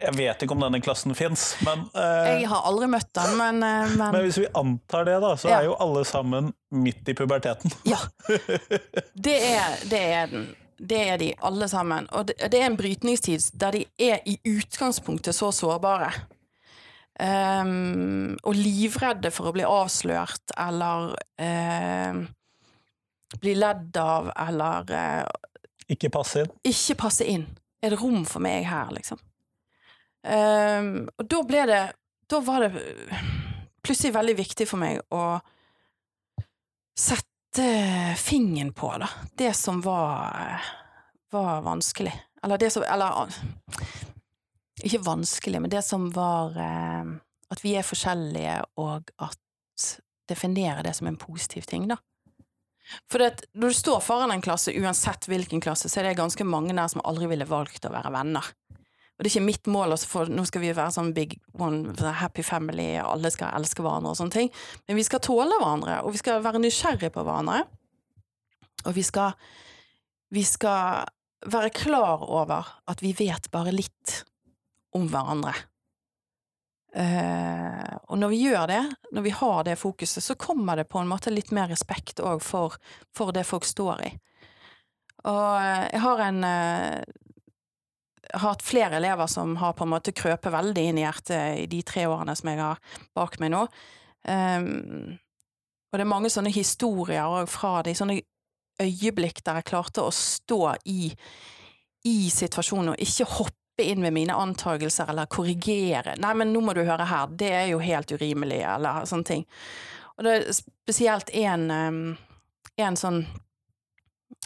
Jeg 0.00 0.16
vet 0.16 0.46
ikke 0.46 0.56
om 0.56 0.64
denne 0.64 0.80
klassen 0.80 1.12
fins, 1.18 1.50
men 1.66 1.84
uh, 1.92 2.30
Jeg 2.30 2.48
har 2.48 2.64
aldri 2.70 2.88
møtt 2.94 3.12
den, 3.20 3.36
men, 3.36 3.60
men, 3.60 3.94
men 4.16 4.24
hvis 4.24 4.40
vi 4.40 4.48
antar 4.56 5.04
det, 5.10 5.20
da, 5.20 5.34
så 5.36 5.52
ja. 5.52 5.60
er 5.60 5.68
jo 5.68 5.76
alle 5.84 6.06
sammen 6.08 6.54
midt 6.72 7.12
i 7.12 7.18
puberteten. 7.18 7.76
Ja. 7.84 8.00
Det 9.28 9.36
er, 9.36 9.78
det 9.90 10.04
er 10.16 10.32
den. 10.32 10.50
Det 10.80 10.98
er 11.12 11.18
de, 11.20 11.34
alle 11.44 11.66
sammen. 11.68 12.06
Og 12.16 12.30
det, 12.30 12.40
det 12.48 12.56
er 12.62 12.70
en 12.70 12.76
brytningstid 12.80 13.50
der 13.60 13.76
de 13.76 13.82
er 14.00 14.22
i 14.24 14.38
utgangspunktet 14.48 15.36
så 15.36 15.52
sårbare. 15.52 16.14
Um, 17.20 18.38
og 18.48 18.54
livredde 18.56 19.28
for 19.34 19.50
å 19.50 19.52
bli 19.52 19.64
avslørt 19.66 20.54
eller 20.56 21.10
uh, 21.36 22.20
bli 23.42 23.52
ledd 23.58 23.98
av 24.00 24.30
eller 24.32 24.88
uh, 24.88 25.58
Ikke 25.92 26.08
passe 26.14 26.46
inn? 26.46 26.54
Ikke 26.64 26.96
passe 27.02 27.26
inn. 27.28 27.44
Er 27.84 27.92
det 27.92 28.00
rom 28.00 28.24
for 28.28 28.40
meg 28.40 28.64
her, 28.70 28.88
liksom? 28.96 29.20
Um, 30.24 31.10
og 31.16 31.28
da 31.32 31.42
ble 31.48 31.60
det 31.68 31.84
Da 32.28 32.40
var 32.44 32.60
det 32.60 32.82
plutselig 33.80 34.12
veldig 34.12 34.34
viktig 34.36 34.66
for 34.68 34.80
meg 34.80 35.00
å 35.16 35.22
sette 37.00 37.64
fingeren 38.20 38.74
på, 38.76 38.90
da. 39.00 39.08
Det 39.36 39.54
som 39.56 39.80
var, 39.84 40.60
var 41.32 41.64
vanskelig. 41.64 42.12
Eller 42.44 42.60
det 42.60 42.70
som 42.72 42.84
Eller 42.84 43.32
ikke 44.86 45.02
vanskelig, 45.06 45.60
men 45.62 45.72
det 45.72 45.82
som 45.86 46.08
var 46.14 46.56
eh, 46.58 47.16
At 47.50 47.64
vi 47.64 47.74
er 47.74 47.82
forskjellige, 47.82 48.60
og 48.78 49.10
at 49.18 49.86
definere 50.30 50.84
det 50.86 50.92
som 50.94 51.08
en 51.10 51.18
positiv 51.18 51.66
ting, 51.66 51.88
da. 51.90 51.96
For 53.10 53.22
det, 53.22 53.48
når 53.58 53.72
du 53.72 53.78
står 53.78 54.00
foran 54.02 54.30
en 54.34 54.42
klasse, 54.42 54.74
uansett 54.78 55.26
hvilken 55.30 55.62
klasse, 55.62 55.90
så 55.90 56.00
er 56.00 56.08
det 56.08 56.18
ganske 56.20 56.46
mange 56.46 56.74
der 56.74 56.90
som 56.90 57.02
aldri 57.06 57.26
ville 57.30 57.48
valgt 57.50 57.86
å 57.86 57.92
være 57.92 58.12
venner. 58.14 58.46
Og 59.20 59.24
det 59.24 59.28
er 59.28 59.34
ikke 59.34 59.48
mitt 59.50 59.68
mål, 59.68 59.92
også, 59.94 60.08
for 60.08 60.30
nå 60.32 60.46
skal 60.48 60.62
vi 60.62 60.72
være 60.72 60.94
sånn 60.94 61.12
big 61.12 61.34
one, 61.60 61.92
happy 62.22 62.40
family, 62.46 62.94
alle 63.02 63.28
skal 63.34 63.52
elske 63.58 63.84
hverandre 63.84 64.14
og 64.14 64.16
sånne 64.16 64.32
ting. 64.32 64.50
Men 64.88 64.96
vi 64.96 65.04
skal 65.06 65.22
tåle 65.26 65.58
hverandre, 65.58 65.98
og 66.06 66.14
vi 66.14 66.22
skal 66.22 66.40
være 66.46 66.62
nysgjerrige 66.62 67.12
på 67.14 67.26
hverandre. 67.26 67.64
Og 68.86 68.94
vi 68.96 69.04
skal, 69.04 69.34
vi 70.32 70.46
skal 70.48 71.04
være 71.52 71.72
klar 71.76 72.24
over 72.24 72.72
at 72.88 73.04
vi 73.04 73.12
vet 73.18 73.50
bare 73.52 73.74
litt 73.76 74.22
om 74.96 75.06
hverandre. 75.10 75.54
Uh, 76.90 77.98
og 78.10 78.18
når 78.18 78.32
vi 78.32 78.40
gjør 78.48 78.66
det, 78.66 78.80
når 79.14 79.22
vi 79.22 79.32
har 79.38 79.62
det 79.68 79.78
fokuset, 79.78 80.24
så 80.24 80.34
kommer 80.34 80.80
det 80.80 80.88
på 80.90 80.98
en 80.98 81.10
måte 81.10 81.30
litt 81.30 81.52
mer 81.54 81.70
respekt 81.70 82.18
òg 82.18 82.42
for, 82.42 82.74
for, 83.14 83.30
det 83.34 83.46
folk 83.46 83.68
står 83.68 84.02
i. 84.08 84.10
Og 85.30 85.54
eh, 85.60 85.84
jeg 85.92 86.00
har 86.00 86.22
en 86.24 86.44
uh, 86.48 87.20
har 88.32 88.44
hatt 88.54 88.62
flere 88.64 88.96
elever 88.96 89.26
som 89.26 89.56
har 89.60 89.74
på 89.76 89.84
en 89.84 89.92
måte 89.92 90.14
krøpet 90.16 90.52
veldig 90.52 90.84
inn 90.88 90.98
i 90.98 91.04
hjertet 91.04 91.62
i 91.64 91.66
de 91.70 91.82
tre 91.86 92.06
årene 92.10 92.34
som 92.38 92.50
jeg 92.50 92.60
har 92.60 92.80
bak 93.16 93.38
meg 93.42 93.52
nå. 93.54 93.64
Um, 94.26 95.16
og 95.90 95.98
det 95.98 96.04
er 96.04 96.10
mange 96.10 96.30
sånne 96.30 96.52
historier 96.54 97.26
òg 97.26 97.48
fra 97.50 97.80
de 97.86 97.94
sånne 97.98 98.20
øyeblikk 98.80 99.42
der 99.44 99.60
jeg 99.60 99.70
klarte 99.72 100.04
å 100.04 100.12
stå 100.14 100.60
i, 100.88 101.10
i 102.06 102.18
situasjonen 102.32 102.94
og 102.94 103.02
ikke 103.02 103.28
hoppe 103.36 103.59
inn 103.82 104.02
med 104.02 104.12
mine 104.16 104.34
antagelser 104.36 105.10
eller 105.10 105.26
korrigere. 105.26 106.16
'Nei, 106.16 106.34
men 106.34 106.52
nå 106.52 106.60
må 106.64 106.74
du 106.74 106.82
høre 106.84 107.06
her, 107.06 107.26
det 107.26 107.52
er 107.52 107.66
jo 107.72 107.78
helt 107.78 108.12
urimelig', 108.12 108.64
eller 108.74 109.04
sånne 109.08 109.24
ting. 109.24 109.46
Og 110.18 110.24
det 110.24 110.32
er 110.36 110.52
spesielt 110.52 111.30
en 111.32 112.96
sånn 112.96 113.22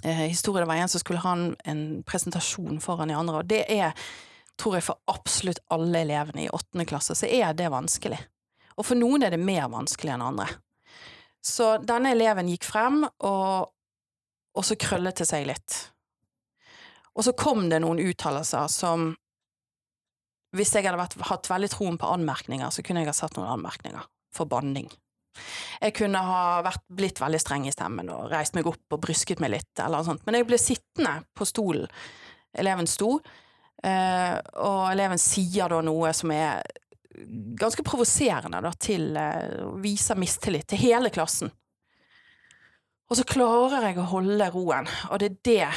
eh, 0.04 0.26
historie. 0.30 0.62
Det 0.62 0.68
var 0.70 0.82
en 0.82 0.88
som 0.88 1.00
skulle 1.00 1.24
ha 1.24 1.32
en, 1.32 1.56
en 1.64 2.02
presentasjon 2.06 2.80
foran 2.80 3.08
de 3.08 3.16
andre, 3.18 3.40
og 3.42 3.48
det 3.50 3.64
er, 3.72 3.92
tror 4.60 4.78
jeg, 4.78 4.86
for 4.86 5.00
absolutt 5.10 5.62
alle 5.74 6.04
elevene 6.04 6.44
i 6.44 6.52
åttende 6.52 6.86
klasse, 6.86 7.16
så 7.18 7.26
er 7.26 7.56
det 7.58 7.72
vanskelig. 7.74 8.20
Og 8.76 8.86
for 8.86 8.98
noen 8.98 9.22
er 9.22 9.34
det 9.34 9.42
mer 9.42 9.66
vanskelig 9.72 10.14
enn 10.14 10.22
andre. 10.24 10.48
Så 11.44 11.76
denne 11.84 12.14
eleven 12.14 12.48
gikk 12.48 12.64
frem, 12.66 13.02
og, 13.04 13.74
og 14.54 14.64
så 14.64 14.78
krøllet 14.80 15.20
det 15.20 15.28
seg 15.28 15.46
litt. 15.50 15.80
Og 17.14 17.26
så 17.26 17.34
kom 17.38 17.68
det 17.70 17.82
noen 17.84 18.00
uttalelser 18.02 18.70
som 18.72 19.12
hvis 20.54 20.74
jeg 20.74 20.86
hadde 20.86 21.00
vært, 21.00 21.16
hatt 21.30 21.50
veldig 21.50 21.70
troen 21.72 21.96
på 22.00 22.10
anmerkninger, 22.14 22.70
så 22.70 22.84
kunne 22.86 23.02
jeg 23.02 23.10
ha 23.10 23.16
satt 23.16 23.38
noen 23.38 23.52
anmerkninger 23.56 24.06
for 24.34 24.50
banning. 24.50 24.88
Jeg 25.82 25.96
kunne 25.98 26.20
ha 26.22 26.42
vært, 26.62 26.84
blitt 26.94 27.18
veldig 27.22 27.40
streng 27.42 27.64
i 27.66 27.72
stemmen 27.74 28.10
og 28.14 28.28
reist 28.30 28.54
meg 28.54 28.68
opp 28.70 28.94
og 28.94 29.02
brysket 29.02 29.42
meg 29.42 29.56
litt, 29.56 29.72
eller 29.78 29.98
noe 29.98 30.06
sånt. 30.06 30.22
men 30.26 30.38
jeg 30.38 30.46
ble 30.48 30.60
sittende 30.60 31.16
på 31.34 31.46
stolen. 31.48 31.90
Eleven 32.54 32.86
sto, 32.86 33.16
eh, 33.82 34.38
og 34.62 34.92
eleven 34.92 35.18
sier 35.18 35.72
da 35.72 35.80
noe 35.82 36.14
som 36.14 36.30
er 36.34 36.62
ganske 37.58 37.82
provoserende 37.86 38.60
da, 38.62 38.72
til 38.78 39.12
Viser 39.82 40.18
mistillit 40.18 40.66
til 40.70 40.82
hele 40.82 41.10
klassen. 41.14 41.50
Og 43.10 43.18
så 43.18 43.26
klarer 43.28 43.90
jeg 43.90 44.00
å 44.00 44.08
holde 44.14 44.48
roen, 44.54 44.88
og 45.10 45.20
det 45.20 45.28
er 45.28 45.36
det 45.46 45.68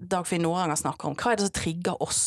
Dagfinn 0.00 0.42
Noranger 0.44 0.78
snakker 0.80 1.08
om. 1.08 1.16
Hva 1.18 1.32
er 1.32 1.38
det 1.38 1.46
som 1.46 1.54
trigger 1.56 2.02
oss? 2.04 2.22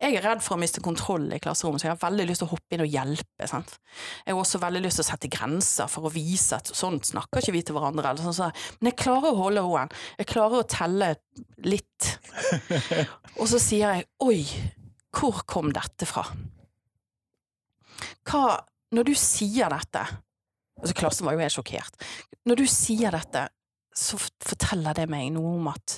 Jeg 0.00 0.16
er 0.18 0.24
redd 0.24 0.42
for 0.44 0.56
å 0.56 0.60
miste 0.60 0.82
kontroll 0.84 1.26
i 1.34 1.40
klasserommet, 1.42 1.82
så 1.82 1.88
jeg 1.88 1.94
har 1.94 2.02
veldig 2.02 2.26
lyst 2.28 2.42
til 2.42 2.48
å 2.48 2.52
hoppe 2.52 2.76
inn 2.76 2.84
og 2.84 2.92
hjelpe. 2.92 3.48
Sant? 3.50 3.74
Jeg 4.24 4.34
har 4.34 4.42
også 4.42 4.60
veldig 4.62 4.82
lyst 4.84 5.00
til 5.00 5.06
å 5.06 5.08
sette 5.10 5.30
grenser 5.32 5.90
for 5.90 6.08
å 6.08 6.12
vise 6.14 6.58
at 6.58 6.70
sånn 6.76 7.00
snakker 7.04 7.42
ikke 7.42 7.56
vi 7.56 7.64
til 7.66 7.78
hverandre. 7.78 8.14
Sånn, 8.22 8.36
så. 8.36 8.50
Men 8.78 8.92
jeg 8.92 9.00
klarer 9.02 9.32
å 9.32 9.40
holde 9.42 9.64
roen. 9.66 9.92
Jeg 10.20 10.30
klarer 10.30 10.62
å 10.62 10.68
telle 10.68 11.12
litt. 11.66 12.12
Og 13.40 13.46
så 13.50 13.60
sier 13.62 13.98
jeg 13.98 14.08
oi, 14.24 14.42
hvor 15.14 15.42
kom 15.48 15.72
dette 15.74 16.08
fra? 16.08 16.26
Hva 18.28 18.42
Når 18.94 19.04
du 19.08 19.14
sier 19.18 19.68
dette 19.72 20.02
Altså, 20.78 20.94
klassen 20.94 21.26
var 21.26 21.34
jo 21.34 21.42
helt 21.42 21.54
sjokkert. 21.56 22.04
Når 22.46 22.60
du 22.60 22.68
sier 22.70 23.10
dette, 23.10 23.48
så 23.90 24.14
forteller 24.20 24.94
det 24.94 25.08
meg 25.10 25.32
noe 25.34 25.56
om 25.56 25.66
at 25.72 25.96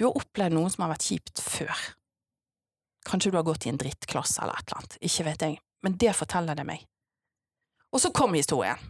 du 0.00 0.06
har 0.06 0.16
opplevd 0.16 0.56
noe 0.56 0.70
som 0.72 0.86
har 0.86 0.94
vært 0.94 1.04
kjipt 1.10 1.42
før. 1.44 1.80
Kanskje 3.04 3.32
du 3.32 3.36
har 3.36 3.44
gått 3.44 3.66
i 3.66 3.72
en 3.72 3.80
drittklasse 3.80 4.40
eller 4.40 4.56
et 4.56 4.70
eller 4.70 4.78
annet, 4.80 4.96
ikke 5.04 5.26
vet 5.26 5.44
jeg, 5.44 5.58
men 5.84 5.98
det 6.00 6.14
forteller 6.16 6.56
det 6.56 6.64
meg. 6.64 6.86
Og 7.92 8.00
så 8.00 8.08
kom 8.16 8.32
historien. 8.32 8.80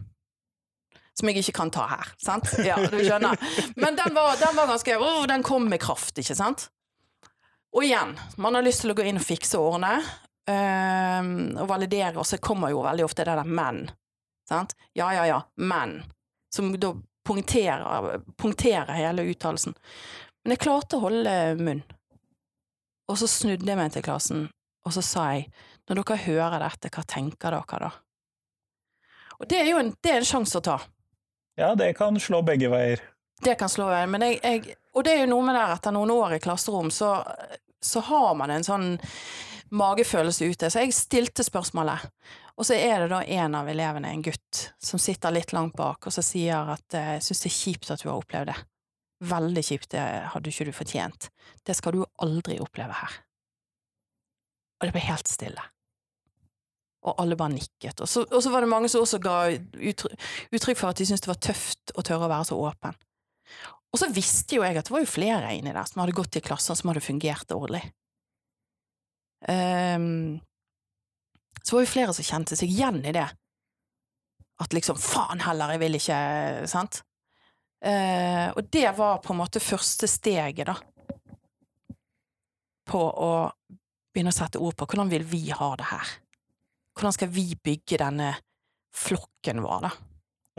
Som 1.19 1.27
jeg 1.27 1.41
ikke 1.41 1.57
kan 1.57 1.71
ta 1.75 1.89
her, 1.91 2.13
sant? 2.21 2.47
Ja, 2.63 2.77
du 2.79 2.95
skjønner. 2.95 3.35
Men 3.75 3.99
den 3.99 4.15
var, 4.15 4.37
den 4.39 4.55
var 4.55 4.71
ganske 4.71 4.95
Å, 4.95 5.11
den 5.27 5.43
kom 5.43 5.67
med 5.67 5.83
kraft, 5.83 6.15
ikke 6.23 6.37
sant? 6.37 6.69
Og 7.75 7.83
igjen, 7.83 8.15
man 8.39 8.55
har 8.55 8.63
lyst 8.63 8.85
til 8.85 8.93
å 8.93 8.95
gå 8.95 9.03
inn 9.07 9.19
og 9.19 9.27
fikse 9.27 9.59
og 9.59 9.75
ordne, 9.75 9.97
øh, 10.47 11.29
og 11.59 11.67
validere, 11.75 12.15
og 12.19 12.27
så 12.27 12.39
kommer 12.39 12.71
jo 12.71 12.87
veldig 12.87 13.03
ofte 13.03 13.27
det 13.27 13.35
der 13.35 13.51
men. 13.59 13.83
Sant? 14.47 14.79
Ja, 14.95 15.11
ja, 15.15 15.27
ja, 15.27 15.43
men. 15.59 15.99
Som 16.55 16.71
da 16.79 16.95
punkterer, 17.27 18.23
punkterer 18.39 18.95
hele 18.95 19.27
uttalelsen. 19.31 19.75
Men 20.43 20.55
jeg 20.55 20.63
klarte 20.63 20.97
å 20.97 21.05
holde 21.05 21.33
munn. 21.61 21.83
Og 23.11 23.19
så 23.19 23.27
snudde 23.29 23.67
jeg 23.67 23.77
meg 23.77 23.91
til 23.93 24.05
klassen, 24.05 24.47
og 24.87 24.95
så 24.95 25.03
sa 25.05 25.27
jeg, 25.35 25.49
når 25.89 26.01
dere 26.01 26.23
hører 26.25 26.63
dette, 26.63 26.89
hva 26.93 27.03
tenker 27.05 27.53
dere 27.53 27.81
da? 27.85 27.91
Og 29.41 29.49
det 29.49 29.57
er 29.57 29.71
jo 29.71 29.79
en, 29.81 29.89
det 30.01 30.11
er 30.13 30.21
en 30.21 30.29
sjanse 30.29 30.59
å 30.61 30.65
ta. 30.65 30.77
Ja, 31.59 31.73
det 31.75 31.93
kan 31.97 32.17
slå 32.21 32.41
begge 32.45 32.69
veier. 32.71 33.01
Det 33.41 33.55
kan 33.57 33.69
slå 33.69 33.89
veier, 33.89 34.09
men 34.09 34.23
jeg, 34.25 34.37
jeg, 34.45 34.77
Og 34.93 35.03
det 35.05 35.15
er 35.15 35.23
jo 35.23 35.31
noe 35.33 35.45
med 35.47 35.57
det 35.57 35.65
etter 35.75 35.95
noen 35.95 36.13
år 36.13 36.37
i 36.37 36.41
klasserom, 36.43 36.91
så, 36.93 37.15
så 37.81 38.03
har 38.05 38.35
man 38.37 38.53
en 38.53 38.65
sånn 38.65 38.87
magefølelse 39.71 40.49
ute. 40.51 40.69
Så 40.69 40.83
jeg 40.83 40.95
stilte 40.95 41.45
spørsmålet, 41.47 42.05
og 42.55 42.67
så 42.67 42.77
er 42.77 43.03
det 43.03 43.11
da 43.13 43.21
en 43.23 43.55
av 43.57 43.69
elevene, 43.71 44.11
en 44.11 44.25
gutt, 44.25 44.65
som 44.83 45.01
sitter 45.01 45.33
litt 45.33 45.53
langt 45.55 45.75
bak, 45.77 46.05
og 46.05 46.13
så 46.13 46.23
sier 46.25 46.69
at 46.75 46.97
jeg 46.97 47.23
syns 47.25 47.43
det 47.43 47.51
er 47.51 47.57
kjipt 47.57 47.93
at 47.93 48.03
du 48.03 48.09
har 48.11 48.19
opplevd 48.19 48.51
det. 48.51 48.59
Veldig 49.21 49.61
kjipt, 49.65 49.91
det 49.93 50.01
hadde 50.33 50.49
ikke 50.49 50.65
du 50.65 50.73
fortjent. 50.73 51.29
Det 51.67 51.75
skal 51.77 51.93
du 51.93 52.05
aldri 52.23 52.57
oppleve 52.63 52.95
her. 52.97 53.19
Og 54.79 54.89
det 54.89 54.95
ble 54.95 55.03
helt 55.05 55.29
stille. 55.29 55.63
Og 57.05 57.17
alle 57.21 57.37
bare 57.37 57.53
nikket. 57.53 58.01
Og 58.01 58.09
så, 58.09 58.23
og 58.25 58.41
så 58.41 58.49
var 58.53 58.65
det 58.65 58.71
mange 58.71 58.89
som 58.89 59.03
også 59.03 59.19
ga 59.21 59.37
uttrykk, 59.53 60.77
for 60.77 60.89
at 60.89 60.97
de 60.97 61.05
syntes 61.05 61.23
det 61.25 61.31
var 61.31 61.41
tøft 61.41 61.93
å 61.97 62.05
tørre 62.05 62.25
å 62.25 62.31
være 62.31 62.49
så 62.49 62.57
åpen. 62.57 62.97
Og 63.91 63.99
så 63.99 64.09
visste 64.13 64.57
jo 64.57 64.63
jeg 64.63 64.79
at 64.79 64.87
det 64.87 64.93
var 64.93 65.03
jo 65.03 65.09
flere 65.09 65.53
inni 65.57 65.73
der 65.75 65.89
som 65.89 66.01
hadde 66.01 66.15
gått 66.17 66.37
i 66.39 66.43
klasser 66.45 66.77
som 66.77 66.89
hadde 66.89 67.03
fungert 67.03 67.49
dårlig. 67.51 67.83
Um, 69.49 70.39
så 71.61 71.75
var 71.75 71.85
jo 71.85 71.91
flere 71.91 72.13
som 72.15 72.25
kjente 72.25 72.57
seg 72.57 72.71
igjen 72.71 73.01
i 73.05 73.13
det. 73.15 73.27
At 74.61 74.73
liksom 74.77 74.99
faen 75.01 75.41
heller, 75.43 75.73
jeg 75.73 75.81
vil 75.83 75.97
ikke 75.97 76.19
Sant? 76.69 77.01
Eh, 77.81 78.47
og 78.53 78.67
det 78.69 78.91
var 78.97 79.21
på 79.23 79.33
en 79.33 79.41
måte 79.41 79.61
første 79.63 80.09
steget, 80.09 80.69
da. 80.69 80.75
På 82.91 83.01
å 83.01 83.31
begynne 84.11 84.33
å 84.33 84.35
sette 84.35 84.61
ord 84.61 84.75
på 84.77 84.85
hvordan 84.89 85.09
vil 85.11 85.25
vi 85.25 85.47
ha 85.55 85.73
det 85.79 85.89
her? 85.89 86.13
Hvordan 86.97 87.15
skal 87.15 87.31
vi 87.31 87.47
bygge 87.55 88.01
denne 88.01 88.31
flokken 88.93 89.63
vår, 89.63 89.87
da? 89.87 89.91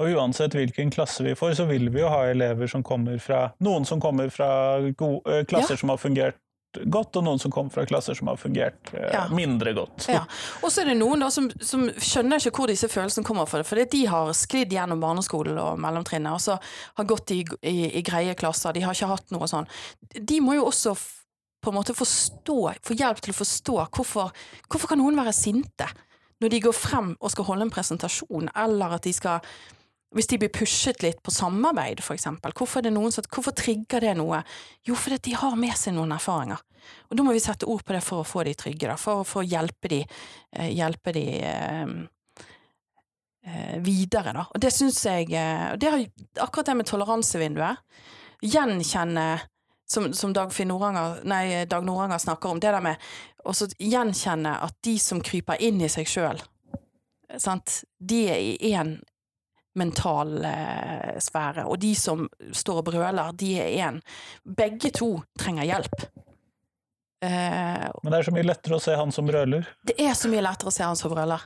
Og 0.00 0.16
uansett 0.16 0.54
hvilken 0.56 0.90
klasse 0.90 1.24
vi 1.26 1.34
får, 1.36 1.52
så 1.58 1.66
vil 1.68 1.90
vi 1.92 2.00
jo 2.00 2.08
ha 2.10 2.24
elever 2.30 2.70
som 2.70 2.82
kommer 2.82 3.20
fra 3.20 3.50
Noen 3.62 3.84
som 3.84 4.00
kommer 4.00 4.32
fra 4.32 4.80
gode, 4.96 5.20
eh, 5.28 5.44
klasser 5.44 5.76
ja. 5.76 5.82
som 5.82 5.92
har 5.92 6.00
fungert 6.00 6.38
godt, 6.84 7.16
og 7.18 7.24
noen 7.26 7.40
som 7.42 7.52
kommer 7.52 7.72
fra 7.74 7.84
klasser 7.88 8.16
som 8.18 8.30
har 8.30 8.38
fungert 8.40 8.92
eh, 8.94 9.08
ja. 9.12 9.24
mindre 9.34 9.74
godt. 9.76 10.06
Ja. 10.10 10.22
Og 10.62 10.72
så 10.72 10.82
er 10.82 10.92
det 10.92 10.98
noen 11.00 11.24
da 11.24 11.30
som, 11.34 11.48
som, 11.60 11.84
skjønner 11.96 12.40
ikke 12.40 12.62
hvor 12.62 12.72
disse 12.72 12.90
følelsene 12.90 13.26
kommer 13.26 13.48
fra. 13.50 13.62
Fordi 13.66 13.86
de 13.92 14.04
har 14.10 14.32
sklidd 14.36 14.72
gjennom 14.74 15.02
barneskolen 15.02 15.58
og 15.60 15.80
mellomtrinnet, 15.82 16.32
og 16.32 16.42
så 16.42 16.58
har 17.00 17.08
gått 17.08 17.34
i, 17.34 17.42
i, 17.60 17.76
i, 17.90 18.04
greie 18.06 18.36
klasser. 18.38 18.74
De 18.76 18.84
har 18.84 18.96
ikke 18.96 19.10
hatt 19.12 19.34
noe 19.34 19.50
sånn. 19.50 19.68
De 20.16 20.40
må 20.44 20.56
jo 20.58 20.68
også 20.70 20.96
på 21.62 21.70
en 21.70 21.78
måte 21.78 21.94
forstå, 21.94 22.58
få 22.82 22.96
hjelp 22.98 23.20
til 23.22 23.34
å 23.34 23.38
forstå 23.38 23.76
hvorfor, 23.94 24.32
hvorfor 24.66 24.90
kan 24.92 24.98
noen 24.98 25.20
være 25.20 25.34
sinte 25.36 25.86
når 26.42 26.50
de 26.50 26.58
går 26.64 26.74
frem 26.74 27.12
og 27.20 27.30
skal 27.30 27.46
holde 27.46 27.68
en 27.68 27.70
presentasjon, 27.70 28.48
eller 28.58 28.96
at 28.96 29.04
de 29.06 29.12
skal 29.14 29.44
hvis 30.12 30.28
de 30.28 30.38
blir 30.42 30.52
pushet 30.52 31.02
litt 31.04 31.23
på 31.25 31.33
samarbeid, 31.33 32.02
for 32.04 32.16
eksempel, 32.16 32.52
hvorfor, 32.57 32.85
hvorfor 33.33 33.54
trigger 33.57 34.04
det 34.04 34.14
noe? 34.19 34.42
Jo, 34.87 34.97
fordi 34.99 35.21
de 35.28 35.37
har 35.40 35.57
med 35.59 35.76
seg 35.78 35.97
noen 35.97 36.12
erfaringer. 36.16 36.61
Og 37.09 37.16
da 37.16 37.25
må 37.25 37.35
vi 37.35 37.42
sette 37.42 37.69
ord 37.71 37.85
på 37.87 37.95
det 37.95 38.02
for 38.04 38.23
å 38.23 38.26
få 38.26 38.45
de 38.47 38.57
trygge, 38.59 38.90
da, 38.90 38.97
for, 39.00 39.25
for 39.28 39.42
å 39.42 39.47
hjelpe 39.47 39.90
de, 39.92 40.02
eh, 40.57 40.73
hjelpe 40.75 41.14
de 41.14 41.26
eh, 41.47 41.95
eh, 43.47 43.76
videre, 43.85 44.35
da. 44.37 44.47
Og 44.50 44.62
det 44.62 44.73
syns 44.75 45.00
jeg 45.07 45.31
eh, 45.31 45.71
det 45.81 45.95
har, 45.95 46.04
Akkurat 46.42 46.73
det 46.73 46.76
med 46.81 46.90
toleransevinduet, 46.90 47.81
gjenkjenne 48.42 49.26
som, 49.92 50.11
som 50.16 50.33
Dag, 50.35 50.52
Noranger, 50.66 51.21
nei, 51.28 51.64
Dag 51.71 51.87
Noranger 51.87 52.19
snakker 52.19 52.52
om, 52.52 52.61
det 52.61 52.73
der 52.73 52.85
med 52.85 53.12
å 53.45 53.54
gjenkjenne 53.78 54.57
at 54.64 54.76
de 54.85 54.97
som 55.02 55.21
kryper 55.25 55.61
inn 55.62 55.81
i 55.83 55.90
seg 55.92 56.09
sjøl, 56.09 56.40
de 57.33 58.21
er 58.28 58.40
i 58.40 58.73
én 58.75 58.97
mental 59.78 60.44
eh, 60.44 61.14
sfære. 61.22 61.64
Og 61.68 61.78
de 61.80 61.94
som 61.96 62.26
står 62.52 62.82
og 62.82 62.84
brøler, 62.90 63.32
de 63.38 63.54
er 63.62 63.70
én. 63.88 64.00
Begge 64.44 64.90
to 64.94 65.14
trenger 65.38 65.64
hjelp. 65.68 66.04
Eh, 67.22 67.88
Men 68.02 68.12
det 68.12 68.18
er 68.18 68.28
så 68.28 68.34
mye 68.34 68.46
lettere 68.48 68.76
å 68.76 68.82
se 68.82 68.96
han 68.98 69.12
som 69.14 69.26
brøler. 69.28 69.66
det 69.86 69.94
er 70.02 70.14
så 70.18 70.28
mye 70.32 70.42
lettere 70.44 70.68
å 70.72 70.74
se 70.74 70.84
han 70.84 70.98
som 70.98 71.12
brøler. 71.14 71.44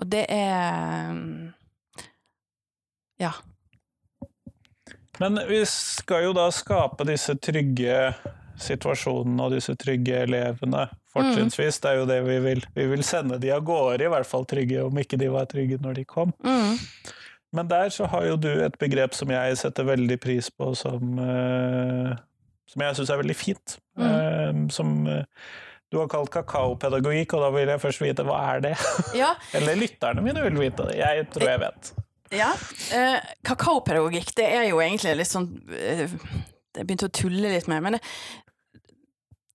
Og 0.00 0.08
det 0.08 0.26
er 0.32 1.10
mm, 1.12 1.52
Ja. 3.20 3.32
Men 5.20 5.36
vi 5.46 5.60
skal 5.68 6.24
jo 6.24 6.32
da 6.34 6.46
skape 6.50 7.04
disse 7.06 7.34
trygge 7.38 8.14
situasjonene 8.64 9.46
og 9.46 9.54
disse 9.56 9.74
trygge 9.80 10.22
elevene, 10.26 10.86
fortrinnsvis. 11.12 11.80
Det 11.82 11.90
er 11.90 11.98
jo 12.00 12.06
det 12.08 12.20
vi 12.26 12.38
vil. 12.44 12.62
Vi 12.76 12.86
vil 12.92 13.04
sende 13.06 13.40
de 13.42 13.52
av 13.54 13.64
gårde, 13.66 14.06
i 14.06 14.12
hvert 14.12 14.28
fall 14.28 14.46
trygge, 14.48 14.84
om 14.86 15.02
ikke 15.02 15.18
de 15.20 15.30
var 15.32 15.50
trygge 15.50 15.80
når 15.82 16.00
de 16.00 16.06
kom. 16.08 16.34
Mm. 16.46 16.78
Men 17.52 17.68
der 17.68 17.92
så 17.92 18.08
har 18.08 18.24
jo 18.30 18.38
du 18.40 18.48
et 18.64 18.78
begrep 18.80 19.14
som 19.14 19.32
jeg 19.32 19.58
setter 19.60 19.84
veldig 19.84 20.16
pris 20.22 20.48
på, 20.50 20.70
som, 20.78 21.18
eh, 21.20 22.14
som 22.72 22.86
jeg 22.86 22.96
syns 22.96 23.12
er 23.12 23.20
veldig 23.20 23.36
fint. 23.36 23.76
Mm. 24.00 24.06
Eh, 24.08 24.62
som 24.72 24.94
eh, 25.10 25.26
du 25.92 25.98
har 26.00 26.08
kalt 26.08 26.32
kakaopedagogikk, 26.32 27.34
og 27.36 27.44
da 27.44 27.50
vil 27.52 27.68
jeg 27.68 27.82
først 27.82 28.00
vite 28.00 28.24
hva 28.24 28.38
er 28.54 28.62
det? 28.64 28.72
Ja, 29.18 29.34
Eller 29.58 29.76
lytterne 29.76 30.24
mine 30.24 30.46
vil 30.46 30.56
vite 30.62 30.88
det. 30.88 30.96
Jeg 31.02 31.26
tror 31.34 31.50
jeg 31.50 31.60
vet. 31.66 31.92
Ja. 32.32 32.48
Eh, 32.96 33.18
kakaopedagogikk, 33.44 34.32
det 34.38 34.46
er 34.48 34.70
jo 34.70 34.80
egentlig 34.80 35.18
litt 35.18 35.28
sånn 35.28 35.50
eh, 35.76 36.06
Jeg 36.08 36.86
begynte 36.86 37.10
å 37.10 37.12
tulle 37.12 37.52
litt 37.52 37.68
med, 37.68 37.84
men 37.84 37.98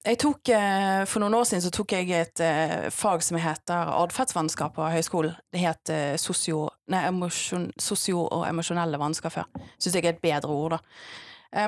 jeg, 0.07 0.19
tok, 0.21 0.49
eh, 0.55 1.03
For 1.09 1.23
noen 1.23 1.35
år 1.37 1.45
siden 1.49 1.63
så 1.65 1.71
tok 1.73 1.93
jeg 1.97 2.09
et 2.15 2.41
eh, 2.43 2.87
fag 2.93 3.23
som 3.25 3.39
heter 3.41 3.93
atferdsvansker 3.97 4.73
på 4.75 4.89
høyskolen. 4.93 5.35
Det 5.51 5.61
het 5.61 5.93
eh, 5.93 6.15
sosio, 6.21 6.65
nei, 6.93 7.03
emosjon, 7.09 7.69
sosio- 7.81 8.25
og 8.25 8.45
emosjonelle 8.47 8.99
vansker 9.01 9.33
før. 9.33 9.47
Syns 9.77 9.97
jeg 9.97 10.05
er 10.05 10.15
et 10.15 10.23
bedre 10.23 10.53
ord, 10.53 10.77
da. 10.77 10.83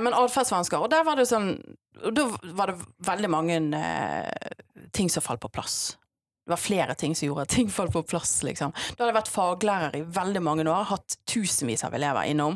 Men 0.04 0.12
atferdsvansker, 0.12 0.82
og 0.84 0.90
der 0.92 1.06
var 1.08 1.16
det 1.16 1.24
sånn 1.30 1.54
og 2.04 2.12
Da 2.16 2.26
var 2.56 2.70
det 2.70 2.84
veldig 3.08 3.30
mange 3.32 3.56
ting 4.96 5.10
som 5.12 5.24
falt 5.24 5.42
på 5.44 5.50
plass. 5.52 5.98
Det 6.46 6.52
var 6.54 6.62
flere 6.62 6.96
ting 7.00 7.16
som 7.16 7.28
gjorde 7.28 7.44
at 7.48 7.52
ting 7.56 7.72
falt 7.72 7.92
på 7.92 8.04
plass, 8.08 8.38
liksom. 8.44 8.72
Da 8.72 9.04
hadde 9.04 9.10
jeg 9.10 9.18
vært 9.18 9.32
faglærer 9.34 9.98
i 10.00 10.06
veldig 10.20 10.44
mange 10.46 10.68
år, 10.68 10.88
hatt 10.94 11.18
tusenvis 11.28 11.84
av 11.88 11.96
elever 11.98 12.30
innom. 12.32 12.56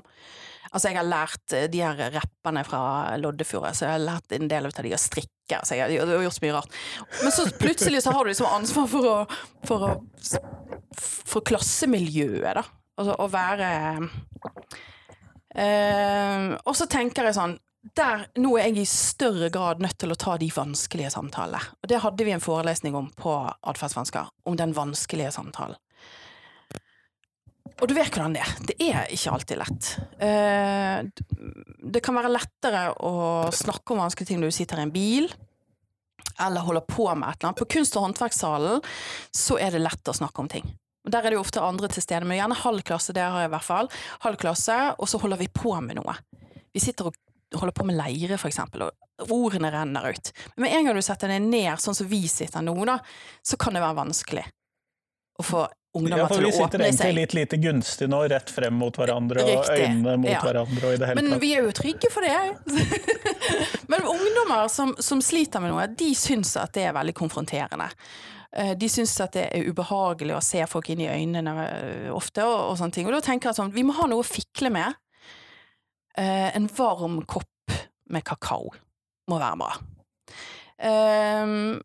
Altså, 0.74 0.90
jeg 0.90 0.98
har 0.98 1.06
lært 1.06 1.54
eh, 1.56 1.68
de 1.70 1.84
her 1.86 2.00
rapperne 2.18 2.66
fra 2.66 2.82
Loddefjord, 3.22 3.70
så 3.78 3.86
jeg 3.86 3.96
har 3.96 4.06
lært 4.08 4.36
en 4.36 4.50
del 4.52 4.68
av 4.70 4.74
de 4.74 4.96
å 4.96 5.02
strikke, 5.02 5.60
så 5.62 5.76
har 5.76 5.86
jeg 5.86 6.02
har 6.02 6.26
gjort 6.26 6.40
så 6.40 6.46
mye 6.46 6.56
rart. 6.58 6.78
Men 7.22 7.36
så 7.36 7.46
plutselig 7.62 8.02
så 8.04 8.16
har 8.16 8.26
du 8.26 8.34
liksom 8.34 8.50
ansvar 8.50 8.90
for 8.90 9.10
å, 9.12 9.18
for 9.70 9.88
å 9.88 9.94
for 10.98 11.46
klassemiljøet, 11.46 12.60
da. 12.60 12.64
Altså 13.02 13.16
å 13.18 13.26
være 13.34 13.70
eh, 15.58 16.52
Og 16.62 16.76
så 16.78 16.86
tenker 16.90 17.26
jeg 17.26 17.38
sånn 17.40 17.56
der, 17.98 18.28
nå 18.40 18.54
er 18.56 18.70
jeg 18.70 18.86
i 18.86 18.88
større 18.88 19.50
grad 19.52 19.82
nødt 19.84 19.98
til 20.00 20.14
å 20.14 20.16
ta 20.16 20.38
de 20.40 20.48
vanskelige 20.56 21.10
samtalene. 21.12 21.60
Og 21.84 21.90
det 21.92 22.00
hadde 22.00 22.24
vi 22.24 22.32
en 22.32 22.44
forelesning 22.44 22.96
om 22.96 23.10
på 23.12 23.34
atferdsvansker, 23.60 24.30
om 24.48 24.56
den 24.56 24.72
vanskelige 24.78 25.34
samtalen. 25.36 25.76
Og 27.82 27.90
du 27.90 27.96
vet 27.98 28.14
hvordan 28.14 28.36
det 28.36 28.44
er. 28.44 28.52
Det 28.70 28.76
er 28.86 29.10
ikke 29.14 29.34
alltid 29.34 29.60
lett. 29.60 29.90
Eh, 30.22 31.00
det 31.94 32.04
kan 32.06 32.16
være 32.16 32.32
lettere 32.32 32.86
å 33.04 33.16
snakke 33.54 33.94
om 33.96 34.04
vanskelige 34.04 34.32
ting 34.32 34.44
når 34.44 34.54
du 34.54 34.58
sitter 34.60 34.80
i 34.80 34.86
en 34.86 34.94
bil, 34.94 35.28
eller 36.40 36.66
holder 36.66 36.86
på 36.88 37.08
med 37.12 37.28
et 37.28 37.42
eller 37.42 37.50
annet. 37.50 37.60
På 37.60 37.70
kunst- 37.76 37.98
og 37.98 38.08
håndverkssalen 38.08 38.86
så 39.36 39.60
er 39.62 39.76
det 39.76 39.84
lett 39.84 40.10
å 40.10 40.16
snakke 40.16 40.44
om 40.44 40.50
ting. 40.52 40.66
Der 41.04 41.20
er 41.20 41.34
det 41.34 41.36
jo 41.36 41.44
ofte 41.44 41.62
andre 41.62 41.90
til 41.92 42.06
stede, 42.06 42.24
men 42.24 42.40
gjerne 42.40 42.62
halv 42.62 42.86
klasse, 42.88 43.16
det 43.16 43.26
har 43.26 43.44
jeg 43.44 43.52
i 43.52 43.54
hvert 43.58 43.68
fall. 43.68 43.92
Halv 44.24 44.40
klasse, 44.40 44.78
og 44.96 45.10
så 45.12 45.20
holder 45.20 45.42
vi 45.42 45.52
på 45.52 45.76
med 45.84 46.00
noe. 46.00 46.16
Vi 46.74 46.82
sitter 46.82 47.10
og 47.10 47.60
holder 47.60 47.76
på 47.76 47.86
med 47.90 48.00
leire, 48.00 48.40
for 48.40 48.50
eksempel, 48.50 48.88
og 48.88 49.34
ordene 49.34 49.70
renner 49.74 50.14
ut. 50.16 50.32
Men 50.56 50.66
med 50.66 50.78
en 50.78 50.88
gang 50.88 50.98
du 50.98 51.04
setter 51.06 51.34
deg 51.34 51.44
ned, 51.44 51.76
sånn 51.82 51.98
som 51.98 52.08
vi 52.10 52.24
sitter 52.32 52.64
nå, 52.64 52.78
da, 52.88 52.98
så 53.44 53.60
kan 53.60 53.76
det 53.76 53.84
være 53.84 54.00
vanskelig 54.00 54.46
å 55.42 55.46
få 55.46 55.68
ungdommer 55.94 56.24
Ja, 56.24 56.28
for 56.32 56.42
vi 56.42 56.52
sitter 56.56 56.82
egentlig 56.86 57.14
litt 57.20 57.34
lite 57.38 57.58
gunstig 57.62 58.08
nå, 58.10 58.24
rett 58.32 58.50
frem 58.50 58.74
mot 58.80 58.96
hverandre, 58.98 59.44
og 59.44 59.50
Riktig, 59.52 59.88
øynene 59.88 60.16
mot 60.24 60.32
ja. 60.32 60.42
hverandre, 60.44 60.88
og 60.90 60.94
i 60.96 61.00
det 61.02 61.10
hele 61.12 61.22
Men 61.22 61.32
tatt. 61.36 61.42
vi 61.44 61.52
er 61.58 61.68
jo 61.68 61.74
trygge 61.78 62.12
for 62.14 62.26
det. 62.26 62.38
Men 63.94 64.08
ungdommer 64.10 64.68
som, 64.74 64.96
som 65.00 65.22
sliter 65.22 65.62
med 65.64 65.74
noe, 65.74 65.88
de 66.00 66.12
syns 66.18 66.56
at 66.62 66.74
det 66.78 66.88
er 66.90 66.96
veldig 66.98 67.14
konfronterende. 67.18 67.90
Eh, 68.58 68.74
De 68.80 68.90
syns 68.90 69.14
at 69.26 69.34
det 69.38 69.48
er 69.54 69.70
ubehagelig 69.70 70.36
å 70.38 70.42
se 70.46 70.66
folk 70.70 70.90
inn 70.94 71.02
i 71.06 71.10
øynene 71.14 71.54
eh, 71.68 72.10
ofte, 72.14 72.46
og, 72.46 72.72
og 72.72 72.78
sånne 72.82 72.98
ting. 72.98 73.08
Og 73.10 73.16
da 73.18 73.22
tenker 73.26 73.52
jeg 73.52 73.60
sånn, 73.62 73.74
vi 73.76 73.86
må 73.86 73.96
ha 73.98 74.10
noe 74.10 74.26
å 74.26 74.28
fikle 74.28 74.74
med. 74.74 74.98
Eh, 76.18 76.50
En 76.58 76.70
varm 76.78 77.22
kopp 77.26 77.50
med 78.14 78.26
kakao 78.28 78.70
må 79.32 79.38
være 79.40 79.58
bra. 79.62 79.72
Ehm, 80.84 81.80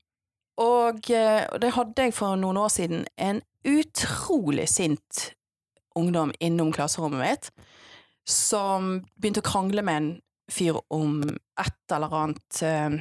og 0.59 1.11
eh, 1.15 1.47
det 1.63 1.75
hadde 1.77 2.09
jeg 2.09 2.15
for 2.17 2.39
noen 2.39 2.59
år 2.59 2.71
siden. 2.75 3.05
En 3.17 3.41
utrolig 3.69 4.67
sint 4.71 5.33
ungdom 5.99 6.33
innom 6.41 6.73
klasserommet 6.75 7.23
mitt 7.23 7.51
som 8.29 8.99
begynte 9.17 9.43
å 9.43 9.47
krangle 9.47 9.83
med 9.87 10.01
en 10.01 10.11
fyr 10.53 10.81
om 10.95 11.23
et 11.29 11.95
eller 11.95 12.15
annet 12.23 12.61
eh, 12.65 12.99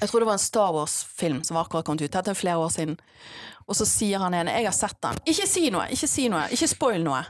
Jeg 0.00 0.10
tror 0.10 0.22
det 0.22 0.28
var 0.28 0.38
en 0.38 0.42
Star 0.42 0.72
Wars-film 0.74 1.42
som 1.46 1.56
var 1.56 1.66
akkurat 1.66 1.86
kommet 1.86 2.02
ut. 2.02 2.10
Dette 2.10 2.32
er 2.32 2.38
flere 2.38 2.58
år 2.58 2.72
siden. 2.74 2.96
Og 3.68 3.76
så 3.78 3.86
sier 3.86 4.18
han 4.18 4.34
ene 4.34 4.50
'Jeg 4.50 4.66
har 4.66 4.74
sett 4.74 4.98
den'. 5.04 5.20
Ikke 5.30 5.46
si 5.46 5.68
noe! 5.70 5.86
Ikke 5.94 6.08
si 6.10 6.26
noe! 6.28 6.48
Ikke 6.50 6.68
spoil 6.68 7.04
noe! 7.04 7.22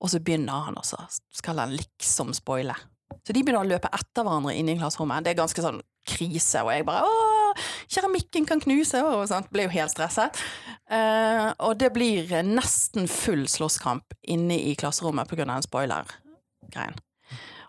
Og 0.00 0.10
så 0.10 0.20
begynner 0.20 0.64
han, 0.66 0.78
og 0.78 0.84
så 0.84 0.96
skal 1.32 1.60
han 1.60 1.76
liksom 1.76 2.32
spoile. 2.36 2.74
Så 3.24 3.32
de 3.32 3.42
begynner 3.42 3.64
å 3.64 3.68
løpe 3.68 3.92
etter 3.92 4.24
hverandre 4.24 4.54
inne 4.56 4.72
i 4.72 4.80
klasserommet. 4.80 5.24
Det 5.24 5.34
er 5.34 5.42
ganske 5.42 5.64
sånn 5.64 5.82
krise, 6.08 6.64
og 6.64 6.72
jeg 6.72 6.86
bare 6.88 7.04
'Å, 7.04 7.33
keramikken 7.88 8.46
kan 8.48 8.60
knuse', 8.60 9.02
og 9.04 9.28
sånt. 9.30 9.50
Blir 9.54 9.68
jo 9.68 9.74
helt 9.76 9.94
stresset. 9.94 10.40
Eh, 10.90 11.48
og 11.58 11.78
det 11.80 11.92
blir 11.94 12.30
nesten 12.42 13.08
full 13.08 13.46
slåsskamp 13.48 14.14
inne 14.22 14.58
i 14.58 14.76
klasserommet 14.78 15.32
av 15.32 15.44
den 15.46 15.66
spoiler-greien. 15.66 16.96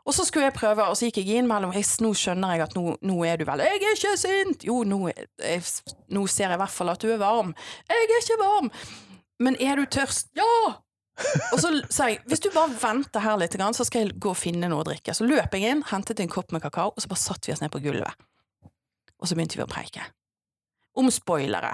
Og 0.06 0.14
så 0.14 0.26
skulle 0.26 0.52
jeg 0.52 0.54
prøve, 0.54 0.86
og 0.86 0.98
så 0.98 1.08
gikk 1.08 1.24
jeg 1.24 1.40
inn 1.40 1.48
mellom 1.50 1.72
Nå 1.74 2.12
skjønner 2.14 2.54
jeg 2.54 2.62
at 2.68 2.76
nå, 2.78 2.96
nå 3.02 3.16
er 3.26 3.38
du 3.38 3.46
vel 3.46 3.60
'Jeg 3.60 3.82
er 3.82 3.96
ikke 3.96 4.18
sint!' 4.18 4.64
Jo, 4.64 4.84
nå, 4.84 5.10
jeg, 5.10 5.64
nå 6.10 6.28
ser 6.28 6.50
jeg 6.50 6.54
i 6.54 6.62
hvert 6.62 6.70
fall 6.70 6.90
at 6.90 7.02
du 7.02 7.12
er 7.12 7.18
varm. 7.18 7.56
'Jeg 7.90 7.98
er 7.98 8.22
ikke 8.22 8.44
varm!' 8.44 8.72
Men 9.40 9.56
er 9.60 9.76
du 9.76 9.86
tørst? 9.86 10.30
Ja! 10.36 10.86
Og 11.54 11.60
så 11.60 11.72
sa 11.90 12.10
jeg 12.12 12.20
hvis 12.28 12.44
du 12.44 12.50
bare 12.54 12.76
venter 12.76 13.24
her 13.24 13.38
litt, 13.40 13.56
så 13.56 13.84
skal 13.88 14.06
jeg 14.06 14.20
gå 14.20 14.30
og 14.30 14.38
finne 14.38 14.70
noe 14.70 14.84
å 14.84 14.88
drikke. 14.88 15.14
Så 15.16 15.28
løp 15.28 15.54
jeg 15.56 15.72
inn, 15.72 15.84
hentet 15.84 16.20
en 16.20 16.32
kopp 16.32 16.52
med 16.52 16.62
kakao, 16.62 16.92
og 16.92 17.02
så 17.02 17.12
bare 17.12 17.24
satt 17.24 17.48
vi 17.48 17.54
oss 17.54 17.64
ned 17.64 17.72
på 17.72 17.84
gulvet. 17.84 18.14
Og 19.22 19.30
så 19.30 19.38
begynte 19.38 19.60
vi 19.60 19.66
å 19.66 19.70
preike. 19.70 20.06
Om 20.96 21.12
spoilere. 21.14 21.74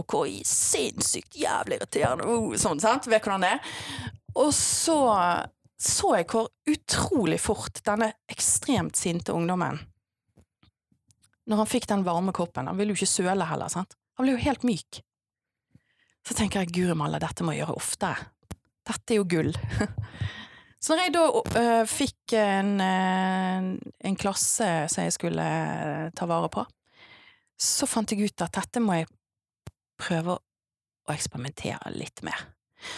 Og 0.00 0.06
hvor 0.08 0.28
sinnssykt 0.48 1.36
jævlig 1.36 1.76
irriterende 1.78 2.26
oh, 2.26 2.54
Sånn, 2.58 2.80
sant? 2.80 3.08
Vet 3.12 3.26
hvordan 3.26 3.44
det 3.44 3.50
er? 3.56 3.74
Og 4.40 4.48
så 4.56 4.96
så 5.82 6.12
jeg 6.14 6.28
hvor 6.30 6.46
utrolig 6.70 7.40
fort 7.42 7.80
denne 7.82 8.12
ekstremt 8.30 8.94
sinte 8.98 9.34
ungdommen 9.34 9.80
Når 11.50 11.58
han 11.58 11.70
fikk 11.70 11.88
den 11.90 12.04
varme 12.06 12.34
koppen 12.36 12.70
Han 12.70 12.78
ville 12.78 12.94
jo 12.94 13.00
ikke 13.00 13.10
søle 13.10 13.48
heller, 13.48 13.72
sant? 13.72 13.96
Han 14.18 14.28
ble 14.28 14.36
jo 14.36 14.44
helt 14.44 14.66
myk. 14.68 15.00
Så 16.22 16.36
tenker 16.38 16.62
jeg, 16.62 16.74
guri 16.76 16.94
malla, 16.94 17.18
dette 17.18 17.42
må 17.42 17.54
jeg 17.54 17.62
gjøre 17.62 17.78
oftere. 17.80 18.26
Dette 18.86 19.14
er 19.14 19.18
jo 19.18 19.24
gull. 19.26 19.50
Så 20.82 20.96
når 20.96 21.06
jeg 21.06 21.14
da 21.14 21.24
uh, 21.30 21.84
fikk 21.86 22.34
en, 22.34 22.72
øh, 22.82 23.66
en 24.08 24.16
klasse 24.18 24.70
som 24.90 25.04
jeg 25.04 25.14
skulle 25.14 25.42
øh, 25.42 26.08
ta 26.10 26.26
vare 26.26 26.48
på, 26.50 26.64
så 27.54 27.86
fant 27.86 28.10
jeg 28.10 28.26
ut 28.26 28.42
at 28.42 28.56
dette 28.56 28.82
må 28.82 28.96
jeg 28.98 29.06
prøve 30.02 30.34
å 30.34 31.14
eksperimentere 31.14 31.92
litt 31.94 32.24
med. 32.26 32.34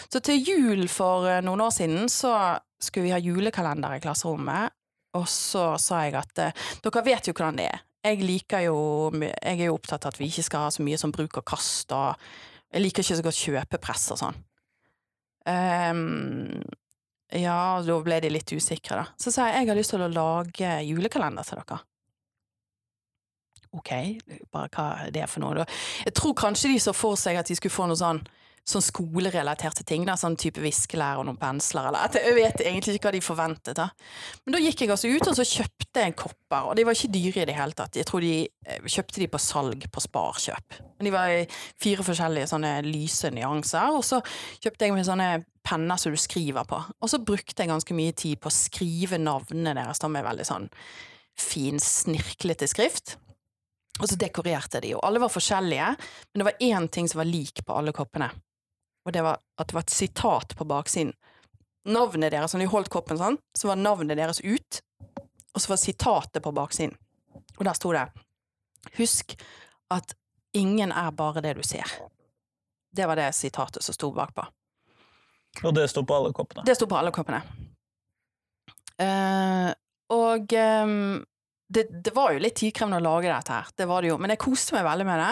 Så 0.09 0.17
til 0.25 0.41
jul 0.41 0.87
for 0.89 1.27
noen 1.45 1.61
år 1.61 1.75
siden 1.75 2.09
så 2.09 2.33
skulle 2.81 3.05
vi 3.05 3.13
ha 3.13 3.21
julekalender 3.21 3.99
i 3.99 4.01
klasserommet, 4.01 4.73
og 5.15 5.27
så 5.29 5.75
sa 5.81 6.01
jeg 6.07 6.17
at 6.17 6.33
dere 6.81 7.03
vet 7.05 7.29
jo 7.29 7.35
hvordan 7.35 7.59
det 7.61 7.67
er. 7.69 7.83
Jeg 8.05 8.21
liker 8.21 8.65
jo 8.67 8.79
Jeg 9.17 9.55
er 9.59 9.65
jo 9.65 9.77
opptatt 9.77 10.05
av 10.05 10.13
at 10.13 10.19
vi 10.19 10.27
ikke 10.29 10.45
skal 10.45 10.65
ha 10.65 10.73
så 10.73 10.83
mye 10.85 10.97
som 11.01 11.13
bruk 11.13 11.37
og 11.37 11.45
kast, 11.53 11.93
og 11.93 12.17
jeg 12.73 12.81
liker 12.81 13.05
ikke 13.05 13.19
så 13.21 13.25
godt 13.29 13.43
kjøpepress 13.45 14.09
og 14.15 14.21
sånn. 14.23 14.41
Ehm, 15.49 16.65
ja, 17.33 17.81
da 17.81 17.97
ble 18.05 18.19
de 18.21 18.31
litt 18.31 18.53
usikre, 18.53 19.01
da. 19.01 19.05
Så 19.17 19.33
sa 19.33 19.49
jeg 19.49 19.63
jeg 19.63 19.71
har 19.71 19.79
lyst 19.79 19.93
til 19.95 20.05
å 20.05 20.11
lage 20.11 20.71
julekalender 20.85 21.47
til 21.47 21.61
dere. 21.61 21.81
Ok, 23.75 23.91
bare 24.53 24.71
hva 24.71 24.87
er 25.03 25.11
det 25.11 25.25
for 25.27 25.43
noe? 25.43 25.65
Jeg 26.05 26.15
tror 26.15 26.35
kanskje 26.37 26.71
de 26.71 26.79
så 26.79 26.93
for 26.95 27.19
seg 27.19 27.41
at 27.41 27.49
de 27.49 27.57
skulle 27.57 27.75
få 27.75 27.89
noe 27.89 27.99
sånn 27.99 28.23
sånn 28.65 28.81
skolerelaterte 28.81 29.83
ting, 29.85 30.07
da, 30.07 30.15
sånn 30.17 30.37
type 30.41 30.61
viskelær 30.63 31.19
og 31.21 31.27
noen 31.27 31.37
pensler, 31.37 31.91
eller 31.91 32.07
at 32.07 32.17
jeg 32.17 32.33
vet 32.33 32.63
egentlig 32.63 32.95
ikke 32.97 33.11
hva 33.11 33.13
de 33.13 33.21
forventet. 33.21 33.77
da. 33.77 33.91
Men 34.45 34.55
da 34.55 34.61
gikk 34.63 34.81
jeg 34.81 34.93
altså 34.95 35.11
ut 35.11 35.29
og 35.29 35.37
så 35.37 35.45
kjøpte 35.45 36.05
jeg 36.07 36.15
kopper, 36.17 36.71
og 36.71 36.73
de 36.77 36.85
var 36.87 36.97
ikke 36.97 37.13
dyre 37.13 37.43
i 37.43 37.47
det 37.51 37.57
hele 37.57 37.77
tatt. 37.77 37.99
Jeg 37.99 38.09
tror 38.09 38.25
de 38.25 38.33
eh, 38.41 38.87
kjøpte 38.89 39.21
de 39.21 39.29
på 39.29 39.41
salg 39.41 39.85
på 39.85 40.03
Sparkjøp. 40.07 40.79
Men 40.97 41.09
de 41.09 41.13
var 41.13 41.35
i 41.35 41.43
fire 41.81 42.05
forskjellige 42.07 42.49
sånne 42.49 42.79
lyse 42.87 43.29
nyanser, 43.35 43.99
og 43.99 44.01
så 44.07 44.23
kjøpte 44.63 44.89
jeg 44.89 44.97
med 44.97 45.05
sånne 45.05 45.29
penner 45.65 45.99
som 45.99 46.13
du 46.13 46.19
skriver 46.21 46.67
på. 46.69 46.79
Og 47.01 47.11
så 47.11 47.19
brukte 47.19 47.63
jeg 47.63 47.71
ganske 47.71 47.97
mye 47.97 48.15
tid 48.17 48.39
på 48.41 48.51
å 48.51 48.55
skrive 48.55 49.19
navnene 49.21 49.75
deres 49.77 50.01
da 50.01 50.09
med 50.11 50.25
veldig 50.27 50.47
sånn 50.47 50.69
fin, 51.35 51.81
snirklete 51.81 52.69
skrift. 52.71 53.17
Og 53.99 54.09
så 54.11 54.17
dekorerte 54.19 54.81
de, 54.83 54.93
og 54.95 55.05
alle 55.07 55.21
var 55.23 55.31
forskjellige, 55.31 55.93
men 56.31 56.41
det 56.41 56.47
var 56.49 56.63
én 56.67 56.89
ting 56.91 57.07
som 57.07 57.21
var 57.21 57.29
lik 57.29 57.63
på 57.65 57.75
alle 57.75 57.95
koppene 57.95 58.29
og 59.05 59.13
det 59.13 59.21
var 59.21 59.39
at 59.57 59.69
det 59.69 59.77
var 59.77 59.85
et 59.85 59.93
sitat 59.93 60.55
på 60.57 60.65
baksiden. 60.65 61.13
Navnet 61.85 62.33
deres, 62.33 62.53
når 62.53 62.65
de 62.65 62.71
holdt 62.71 62.89
koppen 62.93 63.19
sånn, 63.19 63.37
så 63.53 63.69
var 63.69 63.77
navnet 63.77 64.17
deres 64.17 64.41
ut, 64.41 64.81
og 65.53 65.61
så 65.61 65.71
var 65.71 65.81
sitatet 65.81 66.41
på 66.43 66.53
baksiden. 66.55 66.95
Og 67.59 67.65
der 67.67 67.77
sto 67.77 67.93
det 67.93 68.07
Husk 68.97 69.33
at 69.93 70.13
ingen 70.57 70.91
er 70.93 71.13
bare 71.15 71.41
det 71.41 71.55
du 71.57 71.63
ser. 71.65 71.89
Det 72.95 73.05
var 73.09 73.17
det 73.17 73.31
sitatet 73.37 73.83
som 73.83 73.95
sto 73.95 74.11
bakpå. 74.13 74.45
Og 75.63 75.75
det 75.77 75.87
sto 75.91 76.03
på 76.07 76.17
alle 76.17 76.33
koppene? 76.35 76.65
Det 76.67 76.75
sto 76.77 76.87
på 76.89 76.97
alle 76.99 77.13
koppene. 77.15 77.41
Uh, 78.95 79.71
og 80.15 80.53
um, 80.55 81.23
det, 81.67 81.87
det, 81.89 82.13
var 82.15 82.35
jo 82.35 82.41
litt 82.43 82.55
tidkrevende 82.59 82.99
å 83.01 83.03
lage 83.03 83.31
dette 83.31 83.55
her, 83.55 83.71
det 83.75 83.87
var 83.89 84.03
det 84.03 84.11
jo, 84.11 84.19
men 84.21 84.31
jeg 84.31 84.41
koste 84.43 84.75
meg 84.75 84.85
veldig 84.85 85.07
med 85.07 85.21
det. 85.21 85.31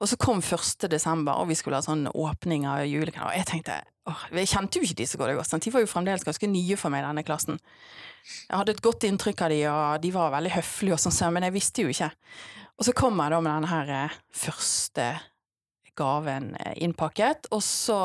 Og 0.00 0.10
så 0.10 0.18
kom 0.20 0.40
1. 0.40 0.88
desember, 0.92 1.36
og 1.36 1.50
vi 1.50 1.58
skulle 1.58 1.78
ha 1.78 1.84
sånn 1.84 2.06
åpning 2.08 2.66
av 2.70 2.86
julekanalen. 2.88 3.34
og 3.34 3.38
jeg 3.38 3.48
tenkte 3.50 3.78
åh, 4.08 4.26
Jeg 4.32 4.52
kjente 4.54 4.78
jo 4.78 4.86
ikke 4.86 5.00
de 5.02 5.08
så 5.10 5.20
godt, 5.20 5.56
de 5.64 5.74
var 5.74 5.84
jo 5.84 5.90
fremdeles 5.90 6.24
ganske 6.26 6.50
nye 6.50 6.78
for 6.80 6.94
meg 6.94 7.04
i 7.04 7.08
denne 7.08 7.26
klassen. 7.26 7.60
Jeg 8.48 8.58
hadde 8.58 8.74
et 8.74 8.82
godt 8.82 9.06
inntrykk 9.06 9.44
av 9.46 9.52
de, 9.52 9.60
og 9.70 10.02
de 10.02 10.12
var 10.14 10.34
veldig 10.34 10.54
høflige 10.56 10.96
og 10.96 11.02
sånn, 11.04 11.34
men 11.34 11.46
jeg 11.46 11.54
visste 11.54 11.84
jo 11.84 11.92
ikke. 11.92 12.10
Og 12.76 12.88
så 12.88 12.96
kom 12.96 13.20
jeg 13.22 13.32
da 13.32 13.40
med 13.40 13.52
denne 13.52 13.70
her 13.70 13.92
eh, 13.94 14.16
første 14.36 15.06
gaven 15.96 16.50
eh, 16.60 16.74
innpakket, 16.84 17.48
og 17.54 17.62
så 17.64 18.00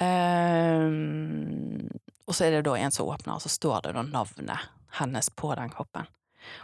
um, 0.00 1.90
Og 2.26 2.34
så 2.34 2.46
er 2.46 2.56
det 2.56 2.64
da 2.66 2.74
en 2.78 2.94
som 2.94 3.10
åpner, 3.10 3.36
og 3.36 3.44
så 3.44 3.52
står 3.52 3.84
det 3.84 3.94
da 3.96 4.02
navnet 4.06 4.70
hennes 4.98 5.30
på 5.36 5.52
den 5.58 5.70
koppen. 5.74 6.08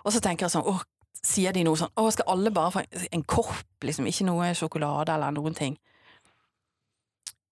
Og 0.04 0.14
så 0.14 0.22
tenker 0.22 0.46
jeg 0.46 0.54
sånn, 0.54 0.66
åh, 0.68 0.82
sier 1.20 1.52
de 1.52 1.64
noe 1.66 1.78
sånn, 1.78 1.92
åh, 2.00 2.08
skal 2.14 2.30
alle 2.32 2.52
bare 2.54 2.72
få 2.74 2.84
en 3.10 3.24
kopp, 3.28 3.84
liksom, 3.84 4.08
ikke 4.08 4.26
noe 4.28 4.52
sjokolade 4.56 5.14
eller 5.14 5.34
noen 5.36 5.56
ting. 5.56 5.76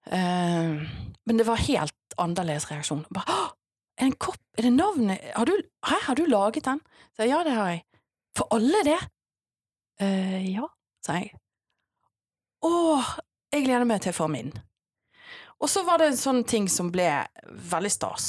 Um, 0.09 0.87
men 1.29 1.41
det 1.41 1.45
var 1.49 1.61
helt 1.61 2.17
annerledes 2.21 2.69
reaksjon. 2.71 3.05
Bare, 3.13 3.35
åh, 3.35 3.51
en 4.05 4.15
kopp, 4.17 4.41
er 4.57 4.69
det 4.69 4.73
navnet, 4.77 5.31
har 5.37 5.49
du, 5.49 5.57
hæ, 5.85 5.99
har 6.07 6.17
du 6.17 6.25
laget 6.31 6.65
den? 6.69 6.81
Så 7.17 7.27
ja, 7.29 7.43
det 7.45 7.57
har 7.59 7.75
jeg. 7.75 7.85
For 8.39 8.49
alle 8.55 8.85
det? 8.87 8.99
Uh, 10.01 10.39
ja, 10.47 10.69
sa 11.05 11.19
jeg. 11.19 11.35
Åh, 12.65 13.13
jeg 13.55 13.67
gleder 13.67 13.87
meg 13.89 14.01
til 14.03 14.15
å 14.15 14.19
få 14.19 14.31
min. 14.33 14.53
Og 15.59 15.71
så 15.71 15.83
var 15.87 15.99
det 15.99 16.13
en 16.13 16.21
sånn 16.21 16.45
ting 16.47 16.69
som 16.71 16.93
ble 16.95 17.09
veldig 17.73 17.91
stas. 17.91 18.29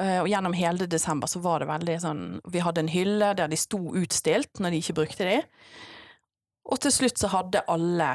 Eh, 0.00 0.18
og 0.22 0.28
gjennom 0.30 0.56
hele 0.56 0.88
desember 0.90 1.30
så 1.30 1.42
var 1.44 1.60
det 1.60 1.68
veldig 1.70 1.96
sånn 2.02 2.22
Vi 2.50 2.62
hadde 2.64 2.84
en 2.84 2.90
hylle 2.90 3.32
der 3.38 3.50
de 3.50 3.58
sto 3.60 3.78
utstilt 3.98 4.62
når 4.62 4.74
de 4.74 4.80
ikke 4.82 4.96
brukte 5.02 5.28
de. 5.28 5.40
Og 6.70 6.80
til 6.82 6.94
slutt 6.94 7.20
så 7.20 7.30
hadde 7.32 7.66
alle 7.70 8.14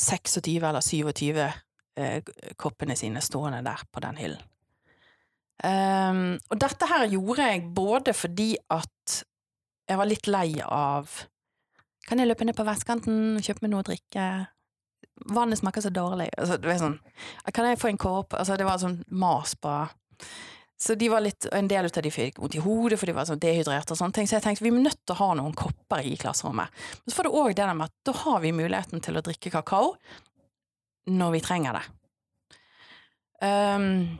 26 0.00 0.62
eller 0.62 0.84
27 0.84 1.40
eh, 1.44 2.30
koppene 2.60 2.96
sine 2.96 3.22
stående 3.24 3.62
der 3.66 3.82
på 3.92 4.02
den 4.04 4.20
hyllen. 4.20 4.46
Um, 5.60 6.38
og 6.48 6.56
dette 6.56 6.86
her 6.88 7.02
gjorde 7.12 7.44
jeg 7.50 7.66
både 7.76 8.14
fordi 8.16 8.54
at 8.72 9.16
jeg 9.90 9.98
var 10.00 10.08
litt 10.08 10.30
lei 10.30 10.54
av 10.64 11.10
Kan 12.08 12.16
jeg 12.16 12.30
løpe 12.30 12.46
ned 12.48 12.56
på 12.56 12.64
vestkanten 12.64 13.36
og 13.36 13.44
kjøpe 13.44 13.66
meg 13.66 13.74
noe 13.74 13.82
å 13.82 13.86
drikke? 13.90 14.24
Vannet 15.26 15.60
smaker 15.60 15.84
så 15.84 15.90
dårlig. 15.92 16.30
Altså, 16.38 16.56
det 16.60 16.78
sånn, 16.80 16.98
kan 17.52 17.68
jeg 17.68 17.80
få 17.80 17.90
en 17.90 18.00
kopp? 18.00 18.34
Altså, 18.38 18.56
det 18.56 18.68
var 18.68 18.80
sånn 18.80 19.02
mas 19.08 19.54
på 19.54 19.74
så 20.80 20.94
de 20.94 21.08
var 21.12 21.20
litt, 21.20 21.44
En 21.52 21.68
del 21.68 21.84
av 21.84 22.02
de 22.02 22.10
fikk 22.10 22.38
vondt 22.40 22.54
i 22.56 22.62
hodet 22.64 22.96
for 22.96 23.10
de 23.10 23.12
var 23.12 23.26
sånn 23.28 23.40
dehydrerte. 23.40 23.92
og 23.92 23.98
sånne 23.98 24.16
ting, 24.16 24.26
Så 24.26 24.38
jeg 24.38 24.42
tenkte 24.42 24.64
vi 24.64 24.70
er 24.72 24.80
nødt 24.80 25.00
til 25.04 25.14
å 25.14 25.18
ha 25.18 25.34
noen 25.34 25.52
kopper 25.52 26.00
i 26.00 26.16
klasserommet. 26.16 26.70
Men 27.04 27.12
så 27.12 27.16
får 27.16 27.28
du 27.28 27.36
òg 27.36 27.48
det 27.48 27.66
der 27.66 27.74
med 27.74 27.84
at 27.84 27.92
da 28.04 28.12
har 28.12 28.40
vi 28.40 28.52
muligheten 28.52 29.02
til 29.02 29.16
å 29.16 29.22
drikke 29.22 29.50
kakao 29.50 29.96
når 31.06 31.32
vi 31.32 31.40
trenger 31.40 31.72
det. 31.76 31.84
Um, 33.42 34.18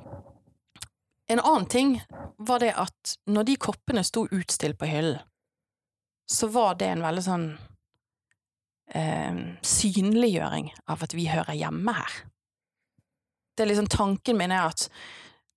en 1.28 1.40
annen 1.40 1.66
ting 1.66 2.02
var 2.38 2.58
det 2.58 2.74
at 2.76 3.16
når 3.26 3.44
de 3.44 3.56
koppene 3.56 4.04
sto 4.04 4.26
utstilt 4.28 4.78
på 4.78 4.88
hyllen, 4.88 5.20
så 6.28 6.48
var 6.48 6.74
det 6.74 6.88
en 6.88 7.02
veldig 7.02 7.24
sånn 7.24 7.46
um, 8.94 9.40
synliggjøring 9.66 10.70
av 10.90 11.04
at 11.06 11.14
vi 11.16 11.28
hører 11.30 11.58
hjemme 11.58 11.94
her. 11.96 12.20
Det 13.54 13.64
er 13.64 13.72
liksom 13.72 13.90
Tanken 13.92 14.38
min 14.40 14.54
er 14.54 14.70
at 14.70 14.86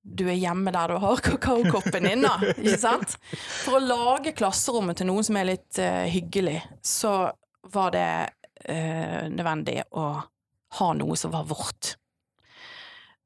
du 0.04 0.26
er 0.28 0.36
hjemme 0.36 0.72
der 0.76 0.92
du 0.92 1.00
har 1.00 1.22
kakaokoppen 1.28 2.10
din, 2.10 2.26
da. 2.26 2.36
Ikke 2.58 2.80
sant? 2.82 3.16
For 3.64 3.80
å 3.80 3.84
lage 3.84 4.36
klasserommet 4.36 5.00
til 5.00 5.10
noen 5.10 5.26
som 5.26 5.40
er 5.40 5.54
litt 5.54 5.80
uh, 5.80 6.04
hyggelig, 6.12 6.60
så 6.84 7.32
var 7.74 7.94
det 7.96 8.10
uh, 8.68 9.24
nødvendig 9.32 9.80
å 9.96 10.08
ha 10.80 10.94
noe 10.98 11.16
som 11.20 11.32
var 11.34 11.48
vårt. 11.48 11.96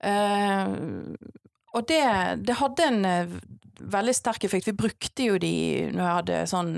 Uh, 0.03 1.17
og 1.73 1.87
det, 1.89 2.03
det, 2.45 2.59
hadde 2.59 2.85
en 2.85 3.33
veldig 3.77 4.13
sterk 4.15 4.45
effekt. 4.45 4.69
Vi 4.69 4.77
brukte 4.77 5.25
jo 5.25 5.41
de 5.41 5.55
når 5.89 6.03
jeg 6.03 6.17
hadde 6.19 6.37
sånn 6.49 6.71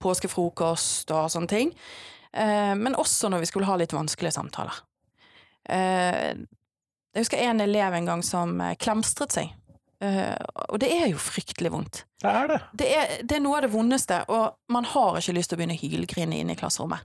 påskefrokost 0.00 1.12
og 1.16 1.32
sånne 1.32 1.50
ting. 1.52 1.72
Men 2.32 2.94
også 2.98 3.30
når 3.32 3.42
vi 3.42 3.48
skulle 3.50 3.68
ha 3.68 3.76
litt 3.80 3.94
vanskelige 3.96 4.34
samtaler. 4.36 4.76
Jeg 5.68 7.24
husker 7.24 7.40
en 7.42 7.62
elev 7.64 7.96
en 7.96 8.08
gang 8.08 8.22
som 8.24 8.60
eh, 8.60 8.76
klemstret 8.78 9.34
seg. 9.34 9.54
Og 9.98 10.76
det 10.78 10.92
er 10.94 11.08
jo 11.10 11.18
fryktelig 11.18 11.72
vondt. 11.74 12.04
Det 12.22 12.30
er 12.30 12.50
det. 12.52 12.58
Det 12.78 12.88
er, 12.94 13.14
det 13.26 13.34
er, 13.34 13.42
noe 13.42 13.56
av 13.58 13.64
det 13.64 13.72
vondeste, 13.72 14.20
og 14.30 14.60
man 14.70 14.86
har 14.86 15.18
ikke 15.18 15.34
lyst 15.34 15.50
til 15.50 15.58
å 15.58 15.58
begynne 15.58 15.74
å 15.74 15.80
hylgrine 15.80 16.38
inne 16.38 16.54
i 16.54 16.60
klasserommet. 16.60 17.02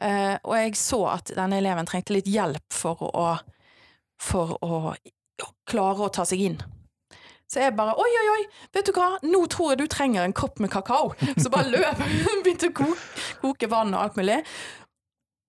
Og 0.00 0.54
jeg 0.56 0.78
så 0.80 1.02
at 1.12 1.34
denne 1.36 1.58
eleven 1.60 1.84
trengte 1.90 2.16
litt 2.16 2.30
hjelp 2.32 2.72
for 2.72 3.04
å, 3.04 3.26
for 4.16 4.56
å 4.64 4.94
klare 5.68 6.06
å 6.06 6.12
ta 6.14 6.24
seg 6.24 6.46
inn. 6.46 6.56
Så 7.50 7.64
jeg 7.64 7.74
bare 7.74 7.96
oi, 7.98 8.10
oi, 8.20 8.26
oi, 8.30 8.42
vet 8.76 8.86
du 8.86 8.92
hva, 8.94 9.08
nå 9.26 9.40
tror 9.50 9.72
jeg 9.72 9.80
du 9.80 9.88
trenger 9.90 10.22
en 10.22 10.34
kopp 10.36 10.60
med 10.62 10.70
kakao. 10.70 11.10
Så 11.34 11.50
bare 11.50 11.72
løp, 11.72 12.02
begynte 12.44 12.70
å 12.70 12.76
koke, 12.78 13.24
koke 13.40 13.70
vann 13.72 13.90
og 13.96 14.04
alt 14.04 14.20
mulig. 14.20 14.38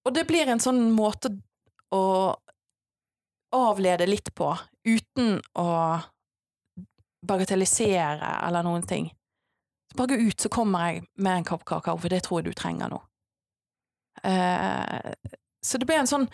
Og 0.07 0.15
det 0.15 0.25
blir 0.29 0.49
en 0.49 0.63
sånn 0.63 0.87
måte 0.95 1.29
å 1.93 2.03
avlede 3.53 4.07
litt 4.09 4.31
på, 4.33 4.49
uten 4.87 5.37
å 5.59 5.67
bagatellisere 7.27 8.31
eller 8.47 8.65
noen 8.65 8.87
ting. 8.87 9.11
Så 9.91 9.99
bare 9.99 10.15
gå 10.15 10.31
ut, 10.31 10.39
så 10.41 10.49
kommer 10.49 10.87
jeg 10.87 11.05
med 11.21 11.41
en 11.41 11.47
kopp 11.51 11.67
kakao, 11.69 11.99
for 12.01 12.09
det 12.09 12.23
tror 12.25 12.41
jeg 12.41 12.49
du 12.49 12.57
trenger 12.57 12.89
nå. 12.89 13.01
Eh, 14.25 15.13
så 15.61 15.77
det 15.77 15.85
ble 15.85 16.01
en 16.01 16.09
sånn 16.09 16.25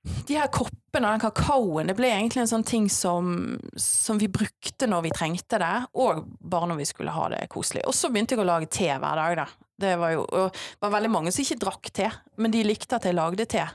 De 0.00 0.36
her 0.38 0.48
koppene 0.48 1.08
og 1.08 1.12
den 1.12 1.22
kakaoen, 1.22 1.90
det 1.90 1.96
ble 1.98 2.08
egentlig 2.08 2.40
en 2.44 2.50
sånn 2.54 2.64
ting 2.64 2.86
som, 2.92 3.58
som 3.76 4.20
vi 4.20 4.30
brukte 4.32 4.88
når 4.88 5.04
vi 5.04 5.12
trengte 5.12 5.58
det, 5.60 5.74
og 6.00 6.22
bare 6.40 6.70
når 6.70 6.80
vi 6.80 6.86
skulle 6.88 7.12
ha 7.12 7.26
det 7.34 7.42
koselig. 7.52 7.84
Og 7.88 7.96
så 7.96 8.08
begynte 8.08 8.36
jeg 8.36 8.40
å 8.40 8.48
lage 8.48 8.70
te 8.72 8.88
hver 8.88 9.20
dag, 9.20 9.42
da. 9.42 9.66
Det 9.80 9.92
var 10.00 10.12
jo 10.12 10.24
og 10.24 10.52
det 10.52 10.84
var 10.84 10.94
veldig 10.96 11.12
mange 11.12 11.32
som 11.32 11.44
ikke 11.44 11.60
drakk 11.60 11.92
te, 11.96 12.08
men 12.40 12.52
de 12.52 12.64
likte 12.64 12.96
at 12.96 13.06
jeg 13.08 13.16
lagde 13.16 13.48
te. 13.48 13.66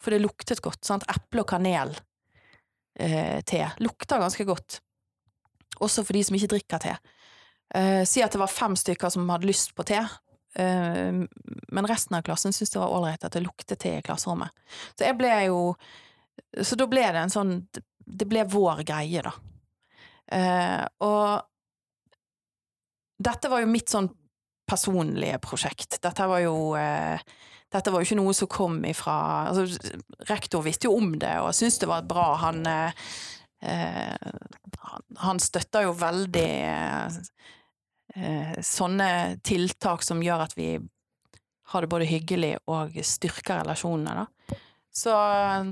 For 0.00 0.12
det 0.12 0.22
luktet 0.22 0.62
godt. 0.64 0.84
sant? 0.88 1.04
Eple 1.12 1.44
og 1.44 1.50
kanel 1.50 1.92
eh, 2.96 3.40
te. 3.44 3.64
Lukter 3.84 4.20
ganske 4.20 4.46
godt. 4.48 4.80
Også 5.80 6.04
for 6.04 6.16
de 6.16 6.24
som 6.24 6.36
ikke 6.36 6.54
drikker 6.54 6.84
te. 6.84 6.94
Eh, 7.76 8.02
si 8.08 8.24
at 8.24 8.32
det 8.32 8.40
var 8.40 8.52
fem 8.52 8.76
stykker 8.76 9.12
som 9.12 9.28
hadde 9.32 9.48
lyst 9.48 9.74
på 9.76 9.84
te, 9.88 10.00
men 10.58 11.86
resten 11.86 12.16
av 12.18 12.24
klassen 12.26 12.50
syntes 12.50 12.72
det 12.74 12.80
var 12.80 12.90
ålreit 12.90 13.22
at 13.22 13.36
det 13.36 13.44
luktet 13.44 13.78
te 13.78 13.92
i 13.98 14.02
klasserommet. 14.02 14.50
Så 14.98 15.06
jeg 15.06 15.14
ble 15.18 15.30
jo 15.46 15.60
Så 16.66 16.74
da 16.74 16.88
ble 16.90 17.04
det 17.06 17.20
en 17.20 17.30
sånn 17.30 17.52
Det 18.02 18.26
ble 18.26 18.42
vår 18.50 18.82
greie, 18.88 19.22
da. 19.22 19.30
Eh, 20.30 20.82
og 21.06 21.46
dette 23.20 23.50
var 23.52 23.62
jo 23.62 23.70
mitt 23.70 23.92
sånn 23.92 24.08
personlige 24.70 25.38
prosjekt. 25.42 25.98
Dette 26.02 26.26
var 26.30 26.42
jo 26.42 26.74
eh, 26.78 27.20
dette 27.70 27.92
var 27.92 28.02
jo 28.02 28.08
ikke 28.08 28.18
noe 28.18 28.34
som 28.34 28.50
kom 28.50 28.80
ifra 28.88 29.16
altså, 29.50 29.66
Rektor 30.30 30.64
visste 30.66 30.88
jo 30.88 30.96
om 30.98 31.12
det 31.20 31.36
og 31.38 31.54
syntes 31.54 31.78
det 31.82 31.90
var 31.90 32.06
bra. 32.08 32.28
Han, 32.42 32.64
eh, 32.66 32.90
han 35.22 35.42
støtta 35.42 35.84
jo 35.86 35.94
veldig 35.98 36.48
eh, 36.66 37.20
sånne 38.66 39.38
tiltak 39.46 40.02
som 40.02 40.22
gjør 40.24 40.42
at 40.48 40.56
vi 40.58 40.72
har 41.70 41.84
det 41.84 41.90
både 41.92 42.08
hyggelig 42.10 42.56
og 42.66 42.96
styrker 43.06 43.60
relasjonene, 43.60 44.24
da. 44.24 44.56
Så 44.90 45.12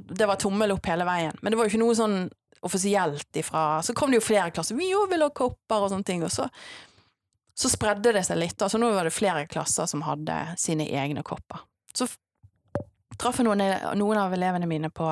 det 0.06 0.28
var 0.30 0.38
tommel 0.38 0.76
opp 0.76 0.86
hele 0.86 1.06
veien. 1.08 1.34
Men 1.42 1.50
det 1.50 1.58
var 1.58 1.66
jo 1.66 1.72
ikke 1.72 1.82
noe 1.82 1.96
sånn 1.98 2.20
offisielt 2.60 3.36
ifra 3.36 3.82
Så 3.82 3.94
kom 3.94 4.10
det 4.10 4.20
jo 4.20 4.26
flere 4.26 4.50
klasser. 4.50 4.78
Vi 4.78 4.92
òg 4.94 5.10
vil 5.12 5.22
ha 5.22 5.30
kopper 5.34 5.84
og 5.84 5.92
sånne 5.92 6.06
ting. 6.06 6.22
Og 6.26 6.32
så, 6.32 6.46
så 7.54 7.70
spredde 7.70 8.14
det 8.14 8.24
seg 8.26 8.40
litt. 8.40 8.62
Altså 8.62 8.80
nå 8.80 8.90
var 8.94 9.06
det 9.06 9.14
flere 9.14 9.46
klasser 9.50 9.90
som 9.90 10.04
hadde 10.06 10.36
sine 10.58 10.86
egne 10.86 11.24
kopper. 11.26 11.64
Så 11.94 12.08
traff 13.18 13.40
jeg 13.40 13.48
noen, 13.48 13.62
noen 13.98 14.22
av 14.22 14.34
elevene 14.34 14.70
mine 14.70 14.90
på, 14.94 15.10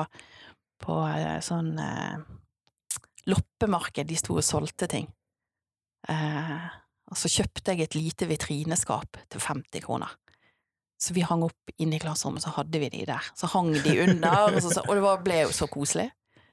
på 0.83 0.97
eh, 1.11 1.39
sånn 1.43 1.73
eh, 1.83 2.17
loppemarked. 3.27 4.07
De 4.07 4.19
sto 4.19 4.37
og 4.39 4.47
solgte 4.47 4.87
ting. 4.91 5.09
Eh, 6.07 6.67
og 7.07 7.19
så 7.19 7.29
kjøpte 7.31 7.73
jeg 7.73 7.85
et 7.85 7.95
lite 7.95 8.27
vitrineskap 8.27 9.19
til 9.31 9.43
50 9.43 9.83
kroner. 9.85 10.11
Så 10.99 11.13
vi 11.13 11.23
hang 11.25 11.43
opp 11.45 11.73
inne 11.77 11.97
i 11.97 12.01
klasserommet, 12.01 12.43
så 12.43 12.55
hadde 12.55 12.81
vi 12.81 12.89
de 12.89 13.03
der. 13.07 13.25
Så 13.37 13.49
hang 13.53 13.69
de 13.85 13.93
under, 14.03 14.47
og, 14.49 14.57
så, 14.65 14.81
og 14.81 14.97
det 14.97 15.13
ble 15.27 15.43
jo 15.43 15.51
så 15.55 15.67
koselig. 15.71 16.07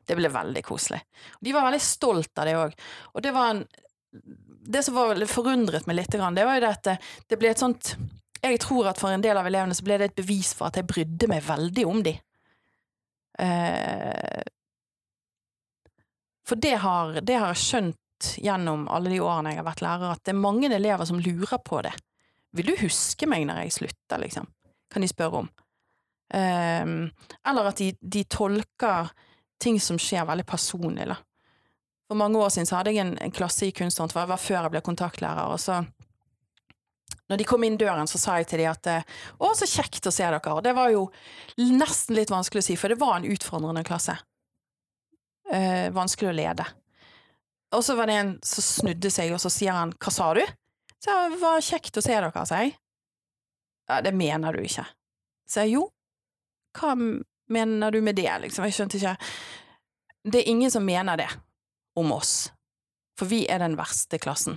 Det 0.05 0.17
ble 0.19 0.29
veldig 0.29 0.63
koselig. 0.67 1.01
De 1.41 1.55
var 1.57 1.65
veldig 1.65 1.81
stolt 1.81 2.39
av 2.39 2.49
det 2.49 2.59
òg. 2.61 2.75
Og 3.15 3.25
det 3.25 3.33
var 3.35 3.55
en 3.55 3.65
Det 4.65 4.81
som 4.85 4.95
var 4.95 5.19
forundret 5.27 5.87
meg 5.87 5.97
litt, 5.97 6.13
det 6.13 6.45
var 6.47 6.55
jo 6.55 6.61
det 6.63 6.69
at 6.71 7.01
det 7.29 7.37
ble 7.37 7.51
et 7.51 7.59
sånt 7.59 7.97
Jeg 8.45 8.61
tror 8.63 8.87
at 8.93 9.01
for 9.01 9.11
en 9.11 9.25
del 9.25 9.37
av 9.37 9.47
elevene 9.49 9.75
så 9.75 9.83
ble 9.85 9.99
det 9.99 10.11
et 10.11 10.21
bevis 10.21 10.53
for 10.55 10.69
at 10.69 10.77
jeg 10.77 10.87
brydde 10.87 11.29
meg 11.29 11.43
veldig 11.43 11.85
om 11.89 12.03
de. 12.05 12.13
Eh, 13.41 14.43
for 16.45 16.61
det 16.61 16.77
har, 16.85 17.21
det 17.25 17.39
har 17.41 17.55
jeg 17.55 17.65
skjønt 17.65 17.99
gjennom 18.41 18.87
alle 18.93 19.13
de 19.13 19.21
årene 19.23 19.55
jeg 19.55 19.61
har 19.61 19.69
vært 19.69 19.85
lærer, 19.85 20.15
at 20.15 20.25
det 20.25 20.35
er 20.35 20.41
mange 20.41 20.71
elever 20.71 21.09
som 21.09 21.21
lurer 21.23 21.61
på 21.65 21.83
det. 21.87 21.93
Vil 22.55 22.71
du 22.71 22.75
huske 22.85 23.29
meg 23.31 23.47
når 23.49 23.65
jeg 23.65 23.77
slutter, 23.81 24.23
liksom? 24.23 24.49
Kan 24.93 25.05
de 25.05 25.11
spørre 25.11 25.43
om. 25.43 25.51
Um, 26.35 26.99
eller 27.47 27.71
at 27.71 27.81
de, 27.83 27.93
de 28.01 28.25
tolker 28.31 29.11
ting 29.63 29.81
som 29.83 29.99
skjer 30.01 30.27
veldig 30.29 30.47
personlig, 30.49 31.09
da. 31.11 31.19
For 32.05 32.21
mange 32.21 32.39
år 32.39 32.53
siden 32.53 32.69
så 32.69 32.79
hadde 32.79 32.93
jeg 32.93 33.03
en, 33.03 33.15
en 33.23 33.35
klasse 33.35 33.67
i 33.67 33.75
kunsthåndverk, 33.75 34.29
var 34.31 34.41
før 34.41 34.61
jeg 34.61 34.75
ble 34.75 34.83
kontaktlærer, 34.85 35.51
og 35.55 35.61
så 35.63 35.81
når 37.31 37.41
de 37.41 37.47
kom 37.49 37.65
inn 37.65 37.79
døren, 37.81 38.09
så 38.09 38.21
sa 38.21 38.37
jeg 38.39 38.51
til 38.51 38.61
dem 38.61 38.71
at 38.71 38.89
å, 39.41 39.51
så 39.57 39.67
kjekt 39.69 40.05
å 40.07 40.13
se 40.13 40.27
dere. 40.27 40.41
Og 40.53 40.61
det 40.65 40.75
var 40.77 40.93
jo 40.93 41.07
nesten 41.57 42.19
litt 42.19 42.33
vanskelig 42.33 42.61
å 42.61 42.67
si, 42.67 42.77
for 42.77 42.93
det 42.93 43.01
var 43.01 43.17
en 43.17 43.29
utfordrende 43.33 43.85
klasse. 43.87 44.19
Eh, 45.53 45.89
vanskelig 45.95 46.31
å 46.31 46.37
lede. 46.37 46.67
Og 47.75 47.85
så 47.85 47.97
var 47.99 48.09
det 48.09 48.19
en 48.21 48.33
som 48.47 48.65
snudde 48.65 49.11
seg, 49.11 49.33
og 49.35 49.41
så 49.43 49.51
sier 49.53 49.75
han 49.75 49.93
'hva 49.93 50.13
sa 50.13 50.35
du?' 50.35 50.47
Så 51.05 51.11
jeg, 51.11 51.39
var 51.41 51.61
kjekt 51.61 51.99
å 51.99 52.03
se 52.03 52.15
dere', 52.15 52.47
sier 52.47 52.63
jeg. 52.63 52.77
Ja, 53.89 54.01
det 54.01 54.15
mener 54.15 54.53
du 54.53 54.63
ikke. 54.63 54.87
Så 55.47 55.61
jeg, 55.61 55.75
jo, 55.77 55.91
hva 56.79 56.95
mener 57.49 57.91
du 57.91 58.01
med 58.01 58.17
det, 58.17 58.31
liksom? 58.41 58.65
Jeg 58.65 58.73
skjønte 58.73 58.97
ikke. 58.97 59.17
Det 60.25 60.41
er 60.41 60.49
ingen 60.49 60.71
som 60.71 60.85
mener 60.85 61.17
det 61.21 61.29
om 61.95 62.13
oss, 62.13 62.53
for 63.19 63.29
vi 63.29 63.45
er 63.47 63.59
den 63.59 63.77
verste 63.77 64.19
klassen. 64.19 64.57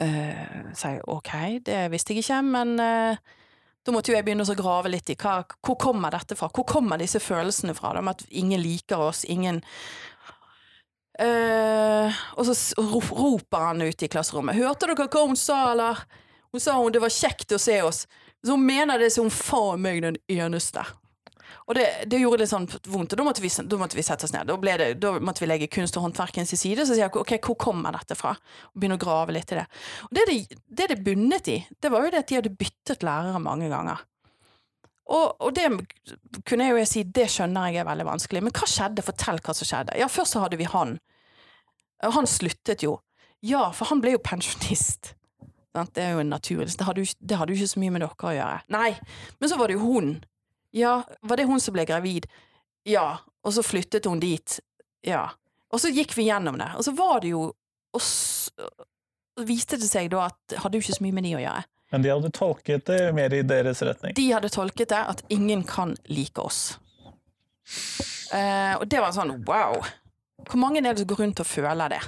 Uh, 0.00 0.72
sier 0.74 0.96
jeg, 0.96 1.04
ok, 1.06 1.32
det 1.62 1.90
visste 1.92 2.14
jeg 2.16 2.24
ikke, 2.24 2.42
men 2.42 2.74
uh, 2.80 3.16
da 3.84 3.92
måtte 3.92 4.10
jo 4.10 4.16
jeg 4.16 4.24
begynne 4.26 4.44
å 4.44 4.56
grave 4.56 4.90
litt 4.92 5.12
i 5.12 5.16
hva, 5.20 5.40
hvor 5.64 5.76
kommer 5.80 6.12
dette 6.12 6.36
fra, 6.36 6.50
hvor 6.52 6.66
kommer 6.68 7.00
disse 7.00 7.20
følelsene 7.22 7.76
fra, 7.76 7.92
om 8.00 8.10
at 8.12 8.24
ingen 8.28 8.60
liker 8.60 9.00
oss, 9.10 9.22
ingen 9.24 9.62
Eh, 11.20 12.20
og 12.40 12.46
så 12.48 12.54
roper 12.80 13.66
han 13.66 13.82
ut 13.84 14.02
i 14.02 14.08
klasserommet. 14.08 14.56
'Hørte 14.56 14.88
dere 14.88 15.08
hva 15.08 15.26
hun 15.26 15.36
sa, 15.36 15.72
eller?' 15.72 16.04
Hun 16.50 16.60
sa 16.60 16.74
hun 16.80 16.92
det 16.92 17.02
var 17.02 17.12
kjekt 17.14 17.52
å 17.54 17.60
se 17.62 17.76
oss. 17.82 18.06
Så 18.42 18.56
hun 18.56 18.64
mener 18.66 18.98
det 18.98 19.12
som 19.14 19.28
faen 19.30 19.82
meg 19.84 20.02
den 20.02 20.16
eneste. 20.26 20.82
Og 21.70 21.76
det, 21.76 21.84
det 22.10 22.18
gjorde 22.18 22.42
litt 22.42 22.50
sånn 22.50 22.66
vondt, 22.66 23.12
og 23.14 23.20
da 23.20 23.24
måtte 23.26 23.42
vi, 23.44 23.50
da 23.50 23.78
måtte 23.78 23.94
vi 23.94 24.02
sette 24.02 24.26
oss 24.26 24.32
ned. 24.34 24.48
Da, 24.48 24.56
det, 24.80 24.88
da 24.98 25.12
måtte 25.22 25.44
vi 25.44 25.50
legge 25.50 25.68
kunst 25.70 25.94
og 25.98 26.08
håndverken 26.08 26.48
til 26.48 26.58
side. 26.58 26.82
Så 26.82 26.96
sier 26.96 27.04
jeg 27.04 27.14
ok, 27.14 27.36
hvor 27.46 27.58
kommer 27.68 27.94
dette 27.94 28.16
fra? 28.18 28.32
Og 28.72 28.80
begynne 28.80 28.98
å 28.98 29.02
grave 29.02 29.36
litt 29.36 29.52
i 29.54 29.60
det. 29.60 29.66
Og 30.08 30.16
det 30.16 30.24
det, 30.26 30.38
det 30.66 30.88
det 30.90 30.98
bunnet 31.06 31.52
i, 31.52 31.60
det 31.78 31.92
var 31.94 32.02
jo 32.02 32.10
det 32.10 32.24
at 32.24 32.32
de 32.32 32.40
hadde 32.40 32.56
byttet 32.58 33.06
lærere 33.06 33.42
mange 33.44 33.70
ganger. 33.70 34.02
Og, 35.10 35.36
og 35.42 35.54
det 35.54 35.68
kunne 36.46 36.66
jeg 36.66 36.74
jo 36.74 36.88
si, 36.88 37.04
det 37.06 37.28
skjønner 37.30 37.70
jeg 37.70 37.84
er 37.84 37.88
veldig 37.88 38.08
vanskelig. 38.08 38.42
Men 38.46 38.56
hva 38.56 38.66
skjedde? 38.70 39.06
Fortell 39.06 39.38
hva 39.38 39.54
som 39.54 39.70
skjedde. 39.70 39.98
Ja, 40.00 40.10
først 40.10 40.34
så 40.34 40.42
hadde 40.42 40.58
vi 40.58 40.66
han. 40.70 40.98
Og 42.06 42.14
Han 42.16 42.28
sluttet 42.30 42.84
jo. 42.86 42.98
Ja, 43.44 43.70
for 43.72 43.88
han 43.88 44.02
ble 44.04 44.14
jo 44.16 44.22
pensjonist. 44.24 45.14
Det 45.94 46.02
er 46.02 46.16
jo 46.16 46.22
en 46.24 46.32
naturlig 46.32 46.72
det 46.74 46.82
hadde, 46.82 47.04
jo, 47.04 47.14
det 47.22 47.36
hadde 47.38 47.54
jo 47.54 47.60
ikke 47.60 47.70
så 47.70 47.80
mye 47.80 47.92
med 47.94 48.02
dere 48.02 48.26
å 48.26 48.32
gjøre. 48.34 48.62
Nei, 48.74 48.88
men 49.38 49.50
så 49.52 49.56
var 49.56 49.70
det 49.70 49.76
jo 49.76 49.84
hun. 49.86 50.08
Ja, 50.74 50.96
var 51.22 51.38
det 51.38 51.46
hun 51.46 51.62
som 51.62 51.76
ble 51.76 51.84
gravid? 51.86 52.26
Ja, 52.90 53.20
og 53.46 53.54
så 53.54 53.62
flyttet 53.62 54.08
hun 54.10 54.18
dit. 54.18 54.56
Ja. 55.06 55.28
Og 55.70 55.78
så 55.78 55.92
gikk 55.94 56.16
vi 56.18 56.26
gjennom 56.26 56.58
det, 56.58 56.72
og 56.74 56.82
så 56.82 56.94
var 56.98 57.22
det 57.22 57.30
jo 57.30 57.52
Og 57.94 58.02
så 58.02 58.50
viste 59.46 59.78
det 59.80 59.88
seg 59.88 60.10
da 60.12 60.28
at 60.28 60.36
det 60.50 60.60
hadde 60.62 60.78
jo 60.78 60.84
ikke 60.84 60.98
så 60.98 61.02
mye 61.02 61.16
med 61.16 61.24
de 61.26 61.32
å 61.38 61.40
gjøre. 61.42 61.62
Men 61.90 62.04
de 62.04 62.12
hadde 62.12 62.30
tolket 62.34 62.84
det 62.86 62.98
mer 63.16 63.34
i 63.34 63.40
deres 63.42 63.82
retning. 63.82 64.14
De 64.14 64.26
hadde 64.30 64.50
tolket 64.54 64.92
det 64.92 65.00
at 65.14 65.24
ingen 65.34 65.64
kan 65.66 65.96
like 66.06 66.38
oss. 66.38 66.78
Eh, 68.30 68.74
og 68.76 68.86
det 68.90 69.00
var 69.02 69.14
sånn 69.14 69.32
wow. 69.48 69.80
Hvor 70.48 70.60
mange 70.60 70.80
er 70.80 70.92
det 70.92 71.02
som 71.02 71.10
går 71.10 71.24
rundt 71.24 71.42
og 71.42 71.48
føler 71.48 71.92
det? 71.92 72.00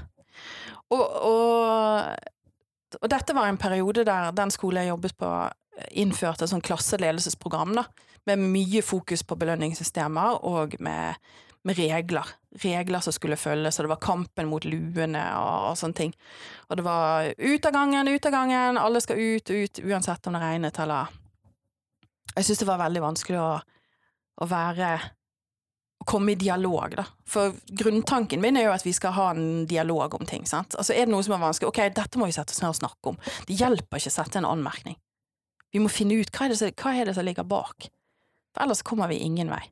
Og, 0.92 1.02
og, 1.02 2.16
og 3.00 3.10
dette 3.12 3.36
var 3.36 3.48
en 3.48 3.60
periode 3.60 4.04
der 4.08 4.32
den 4.36 4.52
skolen 4.52 4.82
jeg 4.82 4.92
jobbet 4.92 5.16
på, 5.20 5.30
innførte 5.96 6.44
et 6.44 6.52
sånn 6.52 6.64
klasseledelsesprogram 6.64 7.72
da, 7.78 7.86
med 8.28 8.42
mye 8.42 8.82
fokus 8.84 9.24
på 9.26 9.38
belønningssystemer 9.40 10.44
og 10.46 10.76
med, 10.84 11.16
med 11.66 11.78
regler. 11.78 12.28
Regler 12.62 13.00
som 13.04 13.14
skulle 13.16 13.40
følges, 13.40 13.78
og 13.78 13.86
det 13.86 13.92
var 13.94 14.02
kampen 14.04 14.50
mot 14.50 14.66
luene 14.68 15.24
og, 15.40 15.70
og 15.70 15.80
sånne 15.80 15.98
ting. 15.98 16.12
Og 16.68 16.78
det 16.78 16.84
var 16.86 17.32
ut 17.32 17.68
av 17.68 17.74
gangen, 17.74 18.12
ut 18.12 18.28
av 18.28 18.36
gangen, 18.36 18.80
alle 18.80 19.02
skal 19.02 19.20
ut 19.20 19.54
og 19.54 19.64
ut, 19.64 19.82
uansett 19.88 20.28
om 20.28 20.36
det 20.36 20.44
regnet 20.44 20.84
eller 20.84 21.18
Jeg 22.36 22.46
syns 22.46 22.62
det 22.62 22.68
var 22.68 22.80
veldig 22.80 23.02
vanskelig 23.04 23.40
å, 23.40 23.50
å 24.40 24.46
være 24.48 24.92
komme 26.08 26.32
i 26.32 26.38
dialog, 26.38 26.96
da. 26.96 27.04
For 27.28 27.54
grunntanken 27.66 28.40
min 28.42 28.56
er 28.56 28.68
jo 28.68 28.74
at 28.74 28.84
vi 28.86 28.94
skal 28.96 29.14
ha 29.16 29.30
en 29.32 29.66
dialog 29.70 30.14
om 30.18 30.26
ting. 30.28 30.46
sant? 30.46 30.76
Altså 30.78 30.94
Er 30.94 31.06
det 31.06 31.14
noe 31.14 31.24
som 31.24 31.36
er 31.36 31.42
vanskelig, 31.44 31.68
ok, 31.68 31.82
dette 31.94 32.20
må 32.20 32.28
vi 32.28 32.36
sette 32.36 32.54
oss 32.54 32.62
ned 32.62 32.74
og 32.74 32.80
snakke 32.80 33.12
om. 33.12 33.20
Det 33.48 33.58
hjelper 33.58 34.00
ikke 34.00 34.12
å 34.12 34.18
sette 34.18 34.40
en 34.40 34.48
anmerkning. 34.48 34.98
Vi 35.72 35.80
må 35.80 35.88
finne 35.92 36.18
ut 36.20 36.32
hva 36.32 36.46
er 36.46 36.52
det 36.52 36.58
som, 36.60 36.72
er 36.92 37.08
det 37.08 37.14
som 37.16 37.26
ligger 37.26 37.48
bak. 37.48 37.88
For 38.52 38.64
ellers 38.64 38.84
kommer 38.84 39.08
vi 39.08 39.22
ingen 39.24 39.52
vei. 39.52 39.62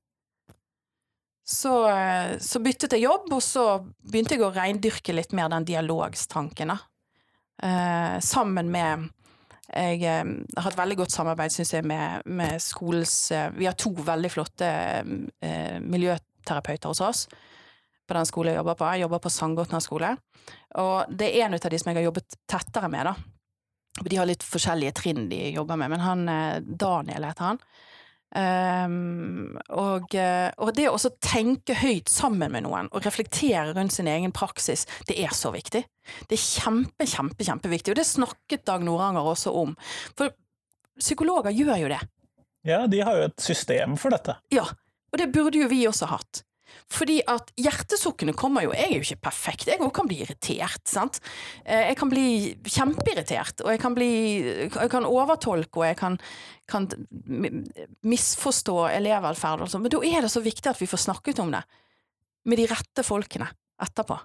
Så, 1.51 1.89
eh, 1.91 2.39
så 2.39 2.61
byttet 2.63 2.95
jeg 2.95 3.05
jobb, 3.09 3.27
og 3.35 3.43
så 3.43 3.65
begynte 4.07 4.37
jeg 4.37 4.45
å 4.47 4.53
reindyrke 4.55 5.15
litt 5.17 5.33
mer 5.37 5.51
den 5.51 5.67
dialogstanken. 5.67 6.69
da. 6.69 6.79
Eh, 7.63 8.21
sammen 8.21 8.71
med 8.71 9.11
Jeg 9.71 10.03
eh, 10.03 10.33
har 10.57 10.67
hatt 10.67 10.79
veldig 10.79 10.99
godt 11.03 11.15
samarbeid, 11.15 11.55
syns 11.55 11.75
jeg, 11.77 11.87
med, 11.87 12.27
med 12.27 12.59
skolens 12.63 13.15
eh, 13.35 13.53
Vi 13.55 13.69
har 13.69 13.79
to 13.79 13.93
veldig 13.95 14.31
flotte 14.33 14.67
eh, 14.67 15.79
miljøterapeuter 15.81 16.91
hos 16.91 17.03
oss 17.07 17.25
på 18.11 18.17
den 18.19 18.27
skolen 18.27 18.55
jeg 18.55 18.59
jobber 18.59 18.79
på. 18.79 18.89
Jeg 18.91 19.05
jobber 19.05 19.23
på 19.23 19.31
Sandgotna 19.31 19.81
skole. 19.83 20.15
Og 20.83 21.13
det 21.15 21.29
er 21.31 21.47
en 21.47 21.55
av 21.55 21.71
de 21.71 21.79
som 21.79 21.93
jeg 21.93 22.01
har 22.01 22.09
jobbet 22.09 22.41
tettere 22.51 22.91
med, 22.91 23.07
da. 23.07 23.15
De 24.07 24.19
har 24.19 24.29
litt 24.29 24.47
forskjellige 24.47 24.97
trinn 24.99 25.29
de 25.31 25.39
jobber 25.55 25.79
med, 25.79 25.93
men 25.93 26.03
han 26.03 26.27
eh, 26.33 26.59
Daniel 26.63 27.29
heter 27.29 27.53
han. 27.53 27.63
Um, 28.31 29.57
og, 29.75 30.13
eh, 30.15 30.53
og 30.63 30.71
det 30.77 30.85
å 30.87 30.95
også 30.95 31.11
tenke 31.19 31.75
høyt 31.81 32.11
sammen 32.13 32.53
med 32.55 32.63
noen 32.63 32.87
og 32.95 33.03
reflektere 33.03 33.73
rundt 33.75 33.97
sin 33.97 34.07
egen 34.11 34.31
praksis, 34.35 34.87
det 35.09 35.17
er 35.19 35.35
så 35.35 35.51
viktig. 35.55 35.83
Det 36.31 36.37
er 36.37 36.45
kjempe, 36.45 37.09
kjempe, 37.11 37.47
kjempeviktig, 37.47 37.95
og 37.95 37.99
det 37.99 38.07
snakket 38.07 38.63
Dag 38.71 38.87
Noranger 38.87 39.33
også 39.33 39.55
om. 39.65 39.75
For 40.19 40.31
psykologer 41.01 41.55
gjør 41.57 41.83
jo 41.83 41.91
det. 41.91 42.01
Ja, 42.69 42.85
de 42.91 43.03
har 43.03 43.19
jo 43.19 43.27
et 43.31 43.43
system 43.43 43.97
for 43.99 44.15
dette. 44.15 44.37
Ja, 44.55 44.69
og 45.11 45.19
det 45.19 45.31
burde 45.35 45.59
jo 45.59 45.71
vi 45.71 45.83
også 45.89 46.11
hatt. 46.13 46.45
Fordi 46.91 47.21
at 47.31 47.53
hjertesukkene 47.61 48.35
kommer 48.35 48.65
jo 48.65 48.73
Jeg 48.75 48.89
er 48.89 48.97
jo 48.97 49.05
ikke 49.05 49.29
perfekt, 49.29 49.69
jeg 49.71 49.83
òg 49.83 49.93
kan 49.95 50.09
bli 50.11 50.21
irritert. 50.25 50.83
sant? 50.89 51.21
Eh, 51.65 51.89
Jeg 51.91 51.97
kan 51.97 52.11
bli 52.11 52.57
kjempeirritert, 52.65 53.63
og 53.65 53.71
jeg 53.71 53.81
kan 53.81 53.95
bli 53.95 54.11
Jeg 54.69 54.91
kan 54.91 55.05
overtolke, 55.05 55.79
og 55.79 55.87
jeg 55.87 55.97
kan, 55.97 56.19
kan 56.67 56.89
misforstå 58.03 58.89
elevvelferd 58.97 59.63
og 59.67 59.81
men 59.81 59.91
da 59.91 60.03
er 60.05 60.23
det 60.23 60.31
så 60.33 60.43
viktig 60.43 60.71
at 60.71 60.81
vi 60.81 60.87
får 60.91 61.07
snakket 61.07 61.39
om 61.41 61.51
det 61.55 61.63
med 62.45 62.59
de 62.59 62.67
rette 62.67 63.05
folkene 63.05 63.49
etterpå. 63.81 64.19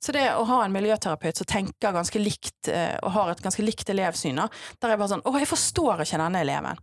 Så 0.00 0.12
det 0.16 0.24
å 0.32 0.46
ha 0.48 0.62
en 0.64 0.72
miljøterapeut 0.72 1.36
som 1.36 1.48
tenker 1.48 1.92
ganske 1.92 2.20
likt, 2.22 2.68
eh, 2.68 2.96
og 3.04 3.12
har 3.12 3.30
et 3.30 3.42
ganske 3.44 3.62
likt 3.64 3.90
elevsyn, 3.92 4.40
der 4.80 4.90
er 4.90 4.96
bare 4.96 5.12
sånn 5.12 5.24
Å, 5.24 5.34
jeg 5.38 5.48
forstår 5.50 6.04
ikke 6.06 6.20
denne 6.22 6.40
eleven. 6.40 6.78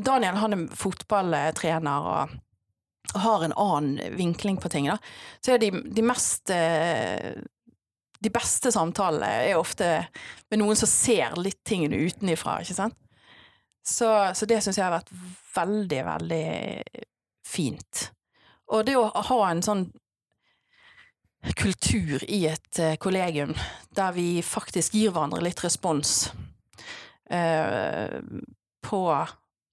Daniel 0.00 0.40
han 0.40 0.56
er 0.56 0.66
fotballtrener 0.74 2.08
og 2.12 2.34
har 3.14 3.44
en 3.44 3.54
annen 3.58 4.16
vinkling 4.16 4.56
på 4.62 4.70
ting, 4.72 4.88
da. 4.88 4.98
Så 5.44 5.54
er 5.54 5.62
de, 5.62 5.70
de 5.70 6.04
mest 6.06 6.50
eh, 6.54 7.34
De 8.22 8.30
beste 8.30 8.70
samtalene 8.70 9.28
er 9.48 9.58
ofte 9.58 9.86
med 10.50 10.60
noen 10.60 10.78
som 10.78 10.86
ser 10.86 11.34
litt 11.42 11.58
tingene 11.66 11.98
utenifra, 12.06 12.60
ikke 12.62 12.76
sant. 12.76 12.98
Så, 13.82 14.06
så 14.38 14.46
det 14.46 14.60
syns 14.62 14.78
jeg 14.78 14.86
har 14.86 14.94
vært 14.94 15.10
veldig, 15.56 16.02
veldig 16.06 16.46
fint. 17.42 18.04
Og 18.70 18.86
det 18.86 18.94
å 18.94 19.08
ha 19.10 19.40
en 19.48 19.64
sånn 19.66 19.88
kultur 21.58 22.22
i 22.30 22.44
et 22.46 22.78
eh, 22.78 22.94
kollegium 23.02 23.56
der 23.96 24.14
vi 24.14 24.42
faktisk 24.46 24.94
gir 24.94 25.10
hverandre 25.10 25.42
litt 25.42 25.64
respons 25.64 26.30
eh, 27.26 28.20
på 28.86 29.02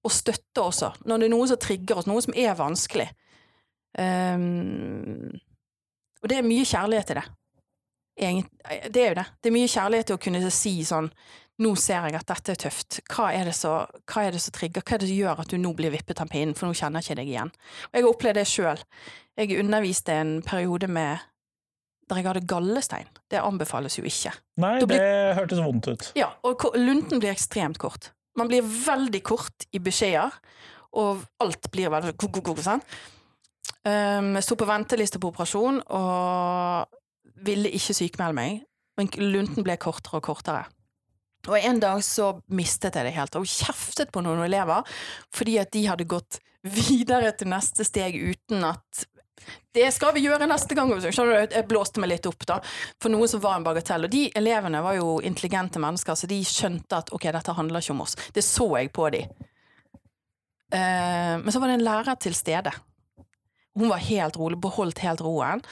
å 0.00 0.12
støtte 0.12 0.62
også, 0.62 0.92
når 1.04 1.20
det 1.20 1.28
er 1.28 1.34
noe 1.34 1.48
som 1.50 1.60
trigger 1.60 2.00
oss, 2.00 2.08
noe 2.08 2.22
som 2.24 2.36
er 2.38 2.56
vanskelig. 2.58 3.10
Um, 3.98 5.28
og 6.20 6.30
det 6.30 6.38
er 6.38 6.46
mye 6.46 6.66
kjærlighet 6.68 7.12
i 7.12 7.18
det. 7.18 7.26
Det 8.20 9.02
er 9.02 9.12
jo 9.12 9.16
det. 9.16 9.26
Det 9.40 9.48
er 9.48 9.54
mye 9.54 9.70
kjærlighet 9.70 10.10
i 10.10 10.16
å 10.16 10.20
kunne 10.20 10.50
si 10.52 10.74
sånn 10.86 11.08
Nå 11.60 11.74
ser 11.76 12.06
jeg 12.08 12.16
at 12.16 12.24
dette 12.30 12.54
er 12.54 12.56
tøft. 12.56 12.96
Hva 13.12 13.26
er 13.36 13.50
det 13.50 13.52
som 13.52 13.90
trigger? 14.56 14.80
Hva 14.80 14.94
er 14.96 15.02
det 15.02 15.10
som 15.10 15.18
gjør 15.18 15.42
at 15.42 15.50
du 15.52 15.58
nå 15.60 15.74
blir 15.76 15.92
vippet 15.92 16.22
av 16.24 16.30
pinnen, 16.32 16.54
for 16.56 16.64
nå 16.64 16.76
kjenner 16.78 17.04
jeg 17.04 17.10
ikke 17.10 17.18
deg 17.18 17.32
igjen? 17.34 17.50
Og 17.90 17.98
jeg 17.98 18.06
har 18.06 18.14
opplevd 18.14 18.38
det 18.40 18.44
sjøl. 18.48 18.80
Jeg 19.36 19.58
underviste 19.60 20.14
en 20.16 20.30
periode 20.46 20.88
med 20.88 21.20
der 22.08 22.22
jeg 22.22 22.28
hadde 22.30 22.46
gallestein. 22.48 23.12
Det 23.28 23.42
anbefales 23.44 23.98
jo 23.98 24.06
ikke. 24.08 24.32
Nei, 24.64 24.78
blir, 24.88 25.04
det 25.04 25.36
hørtes 25.36 25.60
vondt 25.60 25.90
ut. 25.90 26.08
Ja, 26.16 26.30
og 26.48 26.64
lunten 26.80 27.20
blir 27.20 27.34
ekstremt 27.34 27.76
kort. 27.82 28.08
Man 28.38 28.50
blir 28.50 28.66
veldig 28.66 29.22
kort 29.26 29.66
i 29.74 29.80
beskjeder, 29.82 30.34
og 31.00 31.22
alt 31.42 31.70
blir 31.72 31.90
veldig 31.92 32.14
sånn. 32.64 32.82
Um, 33.80 34.34
jeg 34.36 34.44
sto 34.44 34.56
på 34.60 34.68
venteliste 34.68 35.20
på 35.20 35.30
operasjon 35.30 35.78
og 35.96 36.98
ville 37.46 37.70
ikke 37.72 37.96
sykmelde 37.96 38.36
meg, 38.36 38.60
men 39.00 39.08
lunten 39.32 39.64
ble 39.64 39.78
kortere 39.80 40.20
og 40.20 40.26
kortere. 40.26 40.66
Og 41.48 41.56
en 41.56 41.80
dag 41.80 42.02
så 42.04 42.34
mistet 42.52 42.98
jeg 42.98 43.06
det 43.06 43.14
helt, 43.16 43.36
og 43.38 43.48
kjeftet 43.48 44.12
på 44.12 44.20
noen 44.24 44.42
elever 44.44 44.84
fordi 45.32 45.56
at 45.62 45.72
de 45.72 45.86
hadde 45.88 46.08
gått 46.10 46.40
videre 46.60 47.32
til 47.32 47.48
neste 47.48 47.86
steg 47.88 48.18
uten 48.20 48.66
at 48.68 49.06
det 49.76 49.86
skal 49.94 50.14
vi 50.16 50.24
gjøre 50.24 50.48
neste 50.50 50.74
gang. 50.74 50.90
Skjønner 50.90 51.46
du? 51.46 51.54
Jeg 51.54 51.68
blåste 51.70 52.02
meg 52.02 52.12
litt 52.14 52.26
opp, 52.26 52.42
da, 52.48 52.58
for 53.02 53.12
noe 53.12 53.28
som 53.30 53.42
var 53.42 53.58
en 53.58 53.66
bagatell. 53.66 54.08
Og 54.08 54.12
de 54.12 54.24
elevene 54.38 54.82
var 54.82 54.98
jo 54.98 55.20
intelligente 55.26 55.82
mennesker, 55.82 56.18
så 56.18 56.30
de 56.30 56.40
skjønte 56.46 56.98
at 57.04 57.12
ok, 57.14 57.28
dette 57.36 57.54
handler 57.56 57.82
ikke 57.82 57.94
om 57.94 58.04
oss. 58.06 58.16
Det 58.34 58.44
så 58.46 58.66
jeg 58.80 58.92
på 58.96 59.08
de. 59.14 59.24
Uh, 60.70 61.38
men 61.42 61.50
så 61.50 61.62
var 61.62 61.70
det 61.70 61.80
en 61.80 61.86
lærer 61.86 62.18
til 62.22 62.34
stede. 62.38 62.74
Hun 63.78 63.90
var 63.90 64.02
helt 64.02 64.38
rolig, 64.38 64.58
beholdt 64.60 65.02
helt 65.04 65.22
roen. 65.22 65.62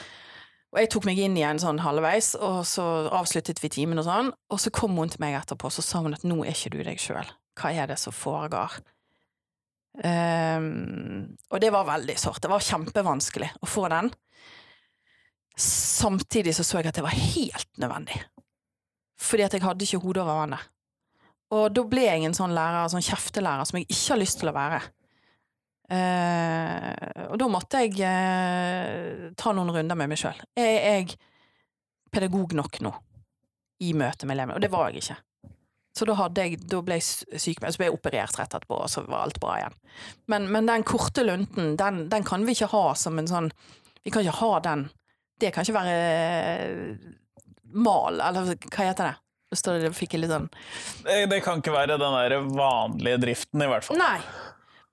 Og 0.69 0.77
jeg 0.83 0.91
tok 0.93 1.07
meg 1.09 1.19
inn 1.19 1.37
igjen 1.37 1.59
sånn 1.61 1.81
halvveis, 1.81 2.35
og 2.37 2.61
så 2.69 2.85
avsluttet 3.17 3.59
vi 3.63 3.71
timen 3.73 3.99
og 3.99 4.05
sånn. 4.05 4.31
Og 4.53 4.61
så 4.61 4.71
kom 4.73 4.95
hun 5.01 5.09
til 5.11 5.21
meg 5.23 5.39
etterpå, 5.39 5.71
så 5.73 5.83
sa 5.83 6.03
hun 6.05 6.15
at 6.15 6.25
nå 6.27 6.43
er 6.43 6.53
ikke 6.53 6.75
du 6.75 6.81
deg 6.85 7.01
sjøl. 7.01 7.31
Hva 7.59 7.73
er 7.73 7.89
det 7.89 7.97
som 7.99 8.15
foregår? 8.15 8.77
Um, 9.97 11.35
og 11.49 11.61
det 11.61 11.71
var 11.73 11.87
veldig 11.87 12.15
sårt. 12.19 12.41
Det 12.43 12.51
var 12.51 12.63
kjempevanskelig 12.63 13.49
å 13.59 13.69
få 13.69 13.87
den. 13.91 14.11
Samtidig 15.59 16.53
så 16.55 16.63
så 16.63 16.79
jeg 16.79 16.91
at 16.91 16.99
det 16.99 17.05
var 17.05 17.15
helt 17.15 17.71
nødvendig. 17.81 18.19
Fordi 19.19 19.43
at 19.43 19.55
jeg 19.55 19.65
hadde 19.65 19.83
ikke 19.85 20.01
hodet 20.03 20.23
over 20.23 20.43
vannet. 20.43 20.69
Og 21.57 21.73
da 21.73 21.83
ble 21.89 22.05
jeg 22.05 22.23
en 22.27 22.37
sånn 22.37 22.53
lærer, 22.55 22.87
sånn 22.93 23.03
kjeftelærer, 23.03 23.65
som 23.65 23.79
jeg 23.79 23.89
ikke 23.89 24.13
har 24.13 24.21
lyst 24.21 24.39
til 24.39 24.51
å 24.51 24.55
være. 24.55 24.79
Uh, 25.89 27.25
og 27.31 27.39
da 27.41 27.47
måtte 27.49 27.81
jeg 27.81 27.95
uh, 28.05 29.31
ta 29.33 29.53
noen 29.57 29.73
runder 29.73 29.97
med 29.97 30.11
meg 30.11 30.21
sjøl. 30.21 30.37
Er 30.53 30.75
jeg 30.77 31.17
pedagog 32.13 32.53
nok 32.57 32.77
nå 32.85 32.93
i 33.81 33.95
møte 33.97 34.29
med 34.29 34.37
elevene? 34.37 34.59
Og 34.59 34.63
det 34.63 34.71
var 34.71 34.93
jeg 34.93 35.01
ikke. 35.01 35.17
Så 35.99 36.07
da, 36.07 36.15
jeg, 36.39 36.61
da 36.71 36.79
ble 36.85 36.95
jeg 36.95 37.39
sykemeldt, 37.43 37.75
så 37.75 37.81
ble 37.81 37.89
jeg 37.89 37.95
operert 37.97 38.37
rett 38.39 38.53
etterpå, 38.55 38.77
og 38.85 38.91
så 38.91 39.03
var 39.03 39.25
alt 39.25 39.39
bra 39.43 39.57
igjen. 39.57 39.75
Men, 40.31 40.45
men 40.53 40.69
den 40.69 40.85
korte 40.87 41.25
lunten, 41.27 41.73
den, 41.79 42.05
den, 42.11 42.27
kan 42.27 42.45
vi 42.47 42.55
ikke 42.55 42.71
ha 42.71 42.85
som 42.95 43.19
en 43.19 43.27
sånn 43.27 43.49
Vi 44.05 44.13
kan 44.15 44.23
ikke 44.23 44.39
ha 44.39 44.51
den. 44.63 44.85
Det 45.39 45.51
kan 45.51 45.65
ikke 45.65 45.75
være 45.75 45.97
mal, 47.75 48.21
eller 48.23 48.55
hva 48.55 48.85
heter 48.87 49.09
det? 49.09 49.17
Så 49.51 49.73
det 49.81 49.91
fikk 49.97 50.13
jeg 50.13 50.21
litt 50.23 50.31
sånn 50.31 50.45
det, 51.07 51.23
det 51.31 51.39
kan 51.41 51.57
ikke 51.57 51.73
være 51.73 51.97
den 51.97 52.15
der 52.15 52.35
vanlige 52.45 53.21
driften, 53.25 53.63
i 53.65 53.69
hvert 53.71 53.87
fall. 53.87 53.99
Nei. 53.99 54.19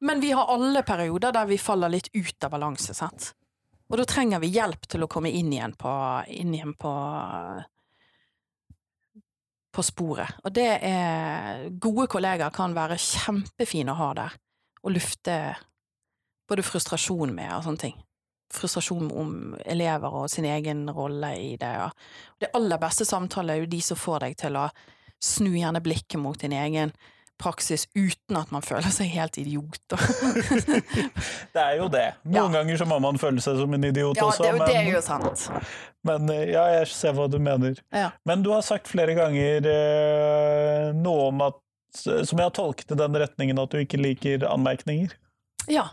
Men 0.07 0.21
vi 0.21 0.33
har 0.37 0.49
alle 0.53 0.83
perioder 0.87 1.35
der 1.37 1.49
vi 1.49 1.59
faller 1.61 1.93
litt 1.93 2.09
ut 2.17 2.45
av 2.45 2.53
balanse, 2.57 2.97
sant. 2.97 3.31
Og 3.87 4.01
da 4.01 4.07
trenger 4.09 4.43
vi 4.43 4.51
hjelp 4.57 4.89
til 4.91 5.05
å 5.05 5.11
komme 5.11 5.31
inn 5.31 5.53
igjen 5.55 5.77
på, 5.79 5.93
inn 6.35 6.55
igjen 6.57 6.75
på, 6.79 6.93
på 9.77 9.85
sporet. 9.85 10.41
Og 10.45 10.55
det 10.57 10.69
er 10.89 11.67
Gode 11.83 12.09
kollegaer 12.11 12.55
kan 12.55 12.75
være 12.77 12.99
kjempefine 13.01 13.93
å 13.93 14.01
ha 14.01 14.11
der, 14.17 14.37
og 14.83 14.95
lufte 14.97 15.37
både 16.49 16.65
frustrasjon 16.65 17.35
med 17.35 17.51
og 17.53 17.65
sånne 17.67 17.83
ting. 17.83 17.97
Frustrasjon 18.55 19.11
om 19.11 19.57
elever 19.67 20.21
og 20.23 20.31
sin 20.31 20.47
egen 20.47 20.85
rolle 20.95 21.33
i 21.43 21.57
det. 21.61 21.73
Og 21.83 22.43
det 22.43 22.53
aller 22.57 22.81
beste 22.81 23.05
samtale 23.09 23.57
er 23.57 23.65
jo 23.65 23.73
de 23.73 23.81
som 23.83 23.99
får 23.99 24.23
deg 24.23 24.39
til 24.45 24.59
å 24.61 24.69
snu 25.23 25.51
gjerne 25.57 25.83
blikket 25.83 26.21
mot 26.23 26.39
din 26.39 26.55
egen 26.55 26.93
praksis 27.39 27.87
uten 27.95 28.39
at 28.39 28.53
man 28.55 28.65
føler 28.65 28.89
seg 28.95 29.11
helt 29.13 29.37
idiot. 29.41 29.81
det 31.55 31.63
er 31.63 31.77
jo 31.79 31.89
det. 31.93 32.07
Noen 32.25 32.53
ja. 32.53 32.61
ganger 32.61 32.81
så 32.81 32.87
må 32.89 32.99
man 33.03 33.21
føle 33.21 33.43
seg 33.45 33.61
som 33.61 33.77
en 33.77 33.87
idiot 33.89 34.19
ja, 34.19 34.29
også. 34.29 34.47
Ja, 34.47 34.55
det, 34.57 34.69
det, 34.71 34.79
er 34.81 34.91
jo 34.95 35.03
sant. 35.05 35.47
Men 36.07 36.31
eh, 36.33 36.47
ja, 36.55 36.65
jeg 36.79 36.91
ser 36.93 37.17
hva 37.17 37.29
du 37.31 37.39
mener. 37.43 37.79
Ja. 37.95 38.11
Men 38.29 38.45
du 38.47 38.53
har 38.55 38.65
sagt 38.67 38.89
flere 38.91 39.17
ganger 39.19 39.69
eh, 39.73 40.91
noe 40.97 41.31
om 41.31 41.47
at 41.51 41.63
Som 41.97 42.37
jeg 42.37 42.45
har 42.45 42.53
tolket 42.53 42.91
i 42.93 42.97
den 42.99 43.17
retningen 43.17 43.61
at 43.63 43.73
du 43.73 43.81
ikke 43.81 44.01
liker 44.01 44.43
anmerkninger. 44.51 45.15
Ja. 45.73 45.89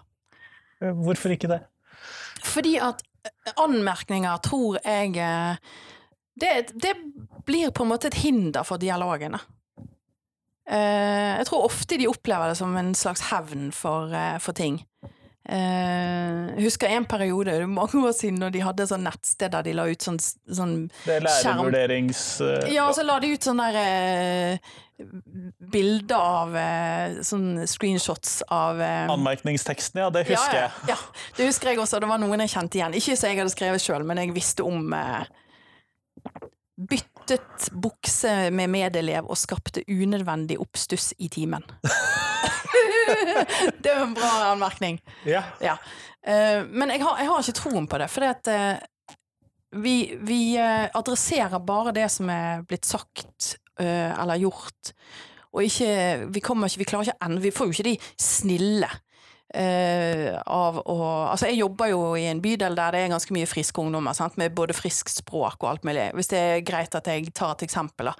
Eh, 0.82 0.92
hvorfor 0.92 1.32
ikke 1.36 1.52
det? 1.52 1.62
Fordi 2.44 2.76
at 2.84 3.04
eh, 3.24 3.54
anmerkninger 3.56 4.42
tror 4.44 4.82
jeg 4.84 5.16
det, 6.42 6.52
det 6.74 6.96
blir 7.46 7.72
på 7.72 7.86
en 7.86 7.92
måte 7.94 8.10
et 8.10 8.20
hinder 8.24 8.66
for 8.68 8.82
dialogene. 8.82 9.40
Uh, 10.64 11.40
jeg 11.42 11.48
tror 11.50 11.66
ofte 11.68 11.98
de 12.00 12.08
opplever 12.08 12.52
det 12.54 12.56
som 12.56 12.72
en 12.80 12.94
slags 12.96 13.26
hevn 13.28 13.68
for, 13.76 14.14
uh, 14.16 14.38
for 14.40 14.56
ting. 14.56 14.80
Uh, 15.44 16.56
jeg 16.56 16.70
husker 16.70 16.88
en 16.88 17.08
periode, 17.10 17.52
det 17.52 17.66
er 17.66 17.68
mange 17.68 18.00
år 18.00 18.14
siden, 18.16 18.40
når 18.40 18.54
de 18.56 18.62
hadde 18.64 18.88
sånn 18.88 19.04
nettsted 19.04 19.52
der 19.52 19.66
de 19.66 19.74
la 19.76 19.90
ut 19.92 20.06
sånn, 20.08 20.22
sånn 20.24 20.78
Det 21.04 21.18
er 21.18 21.28
lærervurderings... 21.28 22.24
ja, 22.72 22.88
og 22.88 22.96
så 22.96 23.04
la 23.04 23.20
de 23.20 23.34
ut 23.36 23.50
sånne 23.50 23.68
der 23.76 24.64
bilder 25.74 26.16
av 26.16 26.56
sånn 27.28 27.66
screenshots 27.68 28.38
av 28.48 28.80
Anmerkningsteksten, 28.80 30.00
ja. 30.00 30.08
Det 30.16 30.24
husker 30.30 30.62
ja, 30.62 30.70
ja, 30.88 30.96
ja, 30.96 31.26
det 31.36 31.50
husker 31.50 31.74
jeg 31.74 31.82
også. 31.82 32.00
Det 32.00 32.08
var 32.08 32.22
noen 32.24 32.46
jeg 32.46 32.54
kjente 32.54 32.80
igjen. 32.80 32.96
Ikke 33.02 33.18
så 33.20 33.34
jeg 33.34 33.42
hadde 33.42 33.52
skrevet 33.52 33.84
sjøl, 33.84 34.06
men 34.08 34.22
jeg 34.22 34.32
visste 34.38 34.64
om 34.64 34.94
byttet 36.78 37.68
bukse 37.72 38.50
med 38.52 38.72
medelev 38.74 39.28
og 39.30 39.38
skapte 39.38 39.84
unødvendig 39.88 40.58
oppstuss 40.62 41.12
i 41.22 41.30
timen. 41.32 41.66
det 43.82 43.92
er 43.92 44.00
jo 44.00 44.08
en 44.08 44.16
bra 44.18 44.32
anmerkning. 44.52 45.00
Ja. 45.30 45.44
ja. 45.62 45.78
Uh, 46.24 46.66
men 46.70 46.94
jeg 46.96 47.04
har, 47.04 47.20
jeg 47.20 47.30
har, 47.30 47.44
ikke 47.44 47.60
troen 47.60 47.88
på 47.90 48.00
det, 48.02 48.10
for 48.12 48.26
uh, 48.26 48.76
vi, 49.84 49.98
vi 50.24 50.42
uh, 50.58 50.88
adresserer 50.96 51.62
bare 51.66 51.94
det 51.96 52.10
som 52.14 52.30
er 52.34 52.66
blitt 52.68 52.90
sagt 52.90 53.58
eller 53.74 54.38
gjort, 54.38 54.92
og 55.50 55.66
ikke 55.66 56.28
Vi 56.30 56.42
kommer 56.46 56.70
ikke, 56.70 56.78
vi 56.78 56.86
klarer 56.86 57.08
ikke 57.08 57.26
ende 57.26 57.42
Vi 57.42 57.52
får 57.52 57.66
jo 57.66 57.74
ikke 57.74 57.86
de 57.88 57.94
snille 58.22 58.90
Uh, 59.54 60.34
av 60.50 60.80
å 60.90 60.96
Altså, 61.30 61.46
jeg 61.52 61.60
jobber 61.60 61.92
jo 61.92 62.00
i 62.18 62.24
en 62.26 62.40
bydel 62.42 62.74
der 62.74 62.96
det 62.96 63.02
er 63.04 63.12
ganske 63.12 63.36
mye 63.36 63.46
friske 63.46 63.78
ungdommer, 63.78 64.16
sant? 64.18 64.34
med 64.42 64.56
både 64.58 64.74
friskt 64.74 65.14
språk 65.14 65.62
og 65.62 65.68
alt 65.70 65.84
mulig. 65.86 66.08
Hvis 66.18 66.32
det 66.32 66.40
er 66.40 66.64
greit 66.66 66.96
at 66.98 67.10
jeg 67.10 67.30
tar 67.38 67.54
et 67.54 67.66
eksempel, 67.68 68.10
da. 68.10 68.16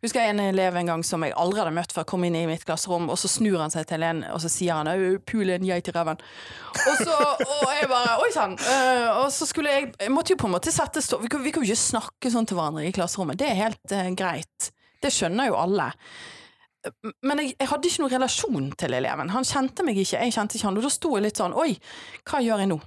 Husker 0.00 0.24
jeg 0.24 0.32
en 0.32 0.40
elev 0.46 0.78
en 0.80 0.92
gang 0.94 1.04
som 1.04 1.26
jeg 1.26 1.36
aldri 1.36 1.60
hadde 1.60 1.74
møtt 1.76 1.92
før, 1.92 2.06
kom 2.08 2.24
inn 2.24 2.38
i 2.40 2.46
mitt 2.48 2.64
klasserom, 2.64 3.10
og 3.12 3.20
så 3.20 3.28
snur 3.28 3.60
han 3.60 3.74
seg 3.74 3.84
til 3.90 4.06
en, 4.06 4.22
og 4.32 4.40
så 4.40 4.52
sier 4.52 4.80
han 4.80 4.88
'pul 5.28 5.52
en 5.52 5.68
geit 5.68 5.92
i 5.92 5.92
ræven'. 5.92 6.24
Og 6.78 7.04
så 7.04 7.16
Og 7.18 7.68
jeg 7.74 7.88
bare 7.90 8.16
Oi 8.22 8.30
sann! 8.32 8.56
Uh, 8.56 9.24
og 9.24 9.28
så 9.32 9.46
skulle 9.46 9.70
jeg 9.70 9.92
Jeg 10.00 10.12
måtte 10.12 10.32
jo 10.32 10.40
på 10.40 10.48
en 10.48 10.56
måte 10.56 10.72
sette 10.72 11.02
stå... 11.04 11.20
Vi 11.20 11.28
kan, 11.28 11.44
jo 11.44 11.62
ikke 11.68 11.76
snakke 11.76 12.32
sånn 12.32 12.46
til 12.46 12.56
hverandre 12.56 12.86
i 12.86 12.94
klasserommet. 12.96 13.38
Det 13.38 13.50
er 13.50 13.60
helt 13.60 13.92
uh, 13.92 14.08
greit. 14.16 14.72
Det 15.02 15.12
skjønner 15.12 15.50
jo 15.50 15.58
alle. 15.60 15.92
Men 17.26 17.42
jeg, 17.42 17.54
jeg, 17.54 17.68
hadde 17.70 17.90
ikke 17.90 18.04
noen 18.04 18.14
relasjon 18.14 18.70
til 18.80 18.96
eleven. 18.98 19.32
Han 19.34 19.46
kjente 19.46 19.86
meg 19.86 20.00
ikke, 20.02 20.20
jeg 20.22 20.34
kjente 20.36 20.58
ikke 20.58 20.68
han. 20.68 20.78
Og 20.80 20.86
da 20.86 20.92
sto 20.92 21.12
jeg 21.16 21.26
litt 21.26 21.40
sånn 21.40 21.56
Oi, 21.58 21.72
hva 22.28 22.40
gjør 22.44 22.64
jeg 22.64 22.72
nå? 22.72 22.78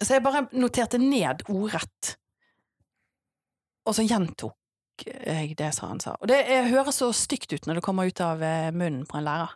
Så 0.00 0.14
jeg 0.16 0.24
bare 0.24 0.46
noterte 0.56 1.00
ned 1.00 1.44
ordrett. 1.52 2.14
Og 3.88 3.96
så 3.96 4.04
gjentok 4.06 4.56
jeg 5.04 5.56
det 5.56 5.70
som 5.76 5.92
han 5.92 6.00
sa. 6.02 6.14
Og 6.20 6.28
det 6.28 6.42
høres 6.70 7.00
så 7.00 7.10
stygt 7.16 7.52
ut 7.54 7.66
når 7.68 7.80
det 7.80 7.84
kommer 7.84 8.08
ut 8.08 8.22
av 8.24 8.42
eh, 8.44 8.70
munnen 8.72 9.06
på 9.08 9.18
en 9.18 9.26
lærer. 9.26 9.54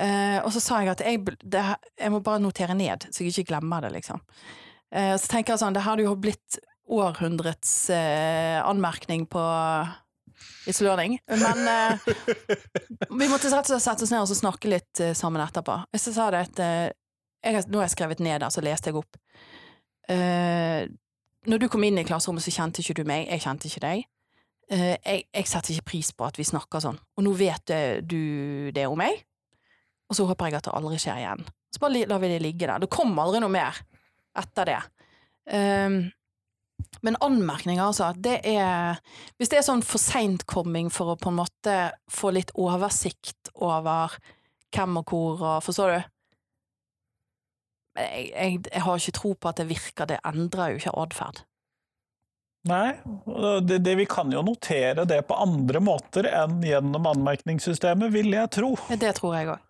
Eh, 0.00 0.38
og 0.44 0.50
så 0.52 0.60
sa 0.60 0.82
jeg 0.82 0.92
at 0.92 1.02
jeg, 1.06 1.22
det, 1.40 1.62
jeg, 1.96 2.12
må 2.12 2.20
bare 2.24 2.42
notere 2.42 2.76
ned, 2.76 3.08
så 3.08 3.24
jeg 3.24 3.32
ikke 3.32 3.54
glemmer 3.54 3.86
det, 3.86 3.94
liksom. 3.94 4.20
Eh, 4.92 5.14
så 5.16 5.30
tenker 5.30 5.54
jeg 5.54 5.62
sånn, 5.62 5.76
det 5.76 5.86
hadde 5.86 6.04
jo 6.04 6.16
blitt 6.20 6.58
århundrets 6.92 7.72
eh, 7.94 8.58
anmerkning 8.62 9.24
på 9.30 9.42
It's 10.66 10.82
learning. 10.84 11.18
Men 11.30 11.62
eh, 11.70 12.06
vi 13.20 13.28
måtte 13.30 13.50
rett 13.52 13.66
og 13.66 13.72
slett 13.72 13.84
sette 13.84 14.06
oss 14.06 14.12
ned 14.12 14.24
og 14.24 14.38
snakke 14.38 14.70
litt 14.70 15.02
eh, 15.02 15.14
sammen 15.16 15.42
etterpå. 15.44 15.78
Jeg 15.94 16.02
sa 16.06 16.30
det 16.34 16.42
at 16.48 16.62
eh, 16.64 16.94
jeg, 17.46 17.66
Nå 17.70 17.80
har 17.80 17.86
jeg 17.86 17.94
skrevet 17.94 18.22
ned 18.24 18.40
der, 18.42 18.50
så 18.52 18.64
leste 18.64 18.90
jeg 18.90 18.98
opp. 18.98 19.18
Uh, 20.06 20.86
når 21.46 21.62
du 21.62 21.68
kom 21.70 21.84
inn 21.86 21.98
i 21.98 22.06
klasserommet, 22.06 22.44
så 22.44 22.54
kjente 22.54 22.82
ikke 22.82 23.00
du 23.00 23.06
meg. 23.08 23.26
Jeg 23.30 23.42
kjente 23.44 23.70
ikke 23.70 23.82
deg. 23.84 24.04
Uh, 24.72 24.94
jeg, 24.94 25.26
jeg 25.30 25.50
setter 25.50 25.74
ikke 25.74 25.90
pris 25.92 26.10
på 26.14 26.26
at 26.26 26.38
vi 26.38 26.46
snakker 26.46 26.82
sånn. 26.82 26.98
Og 27.18 27.26
nå 27.26 27.34
vet 27.38 27.74
eh, 27.74 28.02
du 28.02 28.72
det 28.74 28.86
om 28.90 28.98
meg, 28.98 29.22
og 30.06 30.18
så 30.18 30.26
håper 30.28 30.50
jeg 30.50 30.58
at 30.60 30.68
det 30.68 30.74
aldri 30.78 30.98
skjer 31.02 31.22
igjen. 31.22 31.46
Så 31.74 31.82
bare 31.82 32.06
lar 32.08 32.22
vi 32.22 32.30
det 32.30 32.42
ligge 32.42 32.66
der. 32.66 32.82
Det 32.82 32.90
kommer 32.92 33.26
aldri 33.26 33.42
noe 33.42 33.52
mer 33.52 33.78
etter 34.38 34.70
det. 34.70 34.80
Um, 35.46 36.00
men 37.04 37.16
anmerkninger, 37.20 37.84
altså. 37.84 38.12
Det 38.16 38.40
er 38.44 38.98
Hvis 39.38 39.52
det 39.52 39.60
er 39.60 39.66
sånn 39.66 39.84
for 39.86 40.02
seintkomming 40.02 40.90
for 40.92 41.12
å 41.12 41.18
på 41.20 41.30
en 41.32 41.40
måte 41.40 41.76
få 42.12 42.32
litt 42.34 42.52
oversikt 42.58 43.52
over 43.54 44.16
hvem 44.74 45.00
og 45.00 45.12
hvor 45.12 45.42
og 45.42 45.64
Forstår 45.64 45.92
du? 45.94 45.98
Jeg, 47.96 48.24
jeg, 48.32 48.56
jeg 48.68 48.82
har 48.84 48.98
ikke 49.00 49.16
tro 49.16 49.30
på 49.40 49.48
at 49.48 49.60
det 49.60 49.70
virker. 49.70 50.08
Det 50.10 50.18
endrer 50.28 50.74
jo 50.74 50.80
ikke 50.82 50.96
atferd. 51.00 51.44
Nei, 52.66 52.96
det, 53.62 53.78
det, 53.86 53.94
vi 53.94 54.04
kan 54.10 54.32
jo 54.34 54.42
notere 54.42 55.06
det 55.06 55.20
på 55.28 55.36
andre 55.38 55.80
måter 55.80 56.26
enn 56.26 56.58
gjennom 56.66 57.06
anmerkningssystemet, 57.12 58.10
vil 58.12 58.34
jeg 58.34 58.50
tro. 58.58 58.72
Det 58.90 59.12
tror 59.16 59.36
jeg 59.38 59.52
òg. 59.54 59.62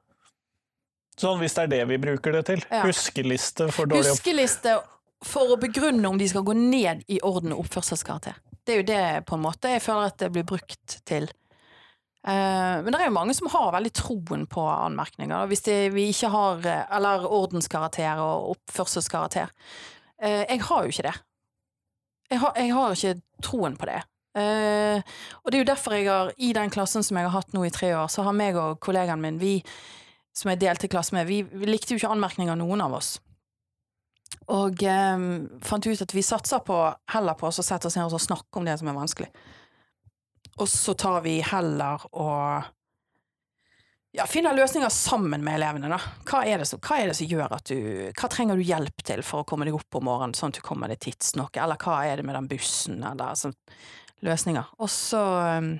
Sånn 1.20 1.38
hvis 1.40 1.56
det 1.56 1.66
er 1.66 1.72
det 1.72 1.82
vi 1.92 1.98
bruker 2.00 2.34
det 2.38 2.42
til. 2.48 2.64
Ja. 2.72 2.82
Huskeliste 2.84 3.68
for 3.72 3.88
dårlig 3.88 4.10
opp... 4.10 4.18
Huskeliste 4.18 4.78
for 5.24 5.54
å 5.54 5.60
begrunne 5.60 6.08
om 6.08 6.18
de 6.20 6.28
skal 6.28 6.44
gå 6.44 6.54
ned 6.58 7.04
i 7.08 7.20
orden 7.24 7.54
og 7.54 7.64
oppførselskarakter. 7.64 8.36
Det 8.66 8.74
er 8.74 8.80
jo 8.80 8.88
det 8.88 9.26
på 9.28 9.36
en 9.36 9.44
måte 9.44 9.70
jeg 9.70 9.84
føler 9.84 10.10
at 10.10 10.18
det 10.20 10.32
blir 10.34 10.46
brukt 10.48 10.98
til. 11.08 11.28
Uh, 12.26 12.82
men 12.82 12.90
det 12.90 12.98
er 12.98 13.06
jo 13.06 13.14
mange 13.14 13.36
som 13.38 13.46
har 13.52 13.70
veldig 13.76 13.92
troen 13.94 14.46
på 14.50 14.64
anmerkninger. 14.66 15.46
Hvis 15.46 15.62
de, 15.68 15.76
vi 15.94 16.08
ikke 16.10 16.32
har 16.32 16.64
eh, 16.66 16.96
Eller 16.96 17.22
ordenskarakter 17.22 18.18
og 18.18 18.56
oppførselskarakter. 18.56 19.52
Uh, 20.18 20.42
jeg 20.42 20.64
har 20.66 20.82
jo 20.82 20.94
ikke 20.94 21.06
det. 21.06 21.14
Jeg 22.30 22.42
har, 22.42 22.56
jeg 22.58 22.74
har 22.74 22.96
ikke 22.96 23.44
troen 23.46 23.76
på 23.78 23.86
det. 23.86 24.00
Uh, 24.36 24.98
og 25.44 25.52
det 25.52 25.60
er 25.60 25.62
jo 25.62 25.70
derfor 25.70 25.94
jeg 25.94 26.10
har, 26.10 26.32
i 26.36 26.50
den 26.52 26.70
klassen 26.74 27.06
som 27.06 27.16
jeg 27.16 27.28
har 27.28 27.38
hatt 27.38 27.54
nå 27.54 27.62
i 27.64 27.70
tre 27.72 27.94
år, 27.96 28.10
så 28.12 28.26
har 28.26 28.34
meg 28.36 28.58
og 28.58 28.80
kollegaen 28.82 29.22
min, 29.22 29.38
vi 29.40 29.60
som 30.36 30.50
jeg 30.50 30.60
delte 30.60 30.90
klasse 30.92 31.14
med, 31.16 31.30
vi, 31.30 31.40
vi 31.46 31.70
likte 31.70 31.94
jo 31.94 32.00
ikke 32.02 32.10
anmerkninger, 32.12 32.58
noen 32.58 32.82
av 32.84 32.98
oss. 32.98 33.14
Og 34.54 34.82
eh, 34.86 35.26
fant 35.66 35.86
ut 35.86 36.02
at 36.06 36.14
vi 36.14 36.22
satser 36.22 36.62
på 36.66 36.78
heller 37.12 37.38
på 37.38 37.50
å 37.50 37.54
sette 37.54 37.88
oss 37.88 37.98
ned 37.98 38.14
og 38.14 38.22
snakke 38.22 38.60
om 38.60 38.68
det 38.68 38.78
som 38.78 38.90
er 38.90 38.98
vanskelig. 38.98 39.30
Og 40.56 40.68
så 40.70 40.94
tar 40.96 41.20
vi 41.26 41.40
heller 41.44 42.06
og 42.16 42.72
ja, 44.16 44.24
finner 44.26 44.56
løsninger 44.56 44.88
sammen 44.88 45.42
med 45.44 45.58
elevene, 45.58 45.90
da. 45.92 45.98
Hva 46.24 46.40
er, 46.48 46.62
som, 46.64 46.80
hva 46.80 46.96
er 47.02 47.10
det 47.10 47.16
som 47.18 47.28
gjør 47.28 47.52
at 47.58 47.68
du 47.68 47.76
Hva 48.16 48.30
trenger 48.32 48.56
du 48.56 48.64
hjelp 48.64 49.04
til 49.04 49.20
for 49.26 49.42
å 49.42 49.48
komme 49.48 49.66
deg 49.68 49.76
opp 49.76 49.98
om 49.98 50.06
morgenen, 50.08 50.32
sånn 50.36 50.54
at 50.54 50.60
du 50.60 50.64
kommer 50.64 50.88
deg 50.88 51.02
tidsnok, 51.04 51.58
eller 51.60 51.76
hva 51.82 51.98
er 52.06 52.16
det 52.16 52.24
med 52.24 52.38
den 52.38 52.48
bussen, 52.48 53.02
eller 53.04 53.36
sånn 53.36 53.56
løsninger. 54.24 54.72
Og 54.80 54.88
så 54.88 55.20
um, 55.60 55.74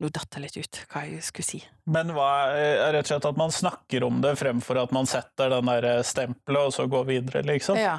Nå 0.00 0.08
datt 0.08 0.32
jeg 0.32 0.46
litt 0.46 0.56
ut 0.56 0.78
hva 0.88 1.02
jeg 1.04 1.24
skulle 1.24 1.44
si. 1.44 1.58
Men 1.92 2.14
hva 2.16 2.28
er 2.56 2.94
rett 2.94 3.04
og 3.04 3.10
slett 3.10 3.26
at 3.28 3.40
man 3.40 3.52
snakker 3.52 4.06
om 4.06 4.22
det 4.24 4.32
fremfor 4.40 4.80
at 4.80 4.94
man 4.96 5.08
setter 5.08 5.52
den 5.52 5.68
der 5.68 5.88
eh, 5.90 6.04
stempelet 6.06 6.70
og 6.70 6.72
så 6.72 6.86
går 6.88 7.04
videre, 7.10 7.42
liksom? 7.44 7.76
Ja. 7.76 7.98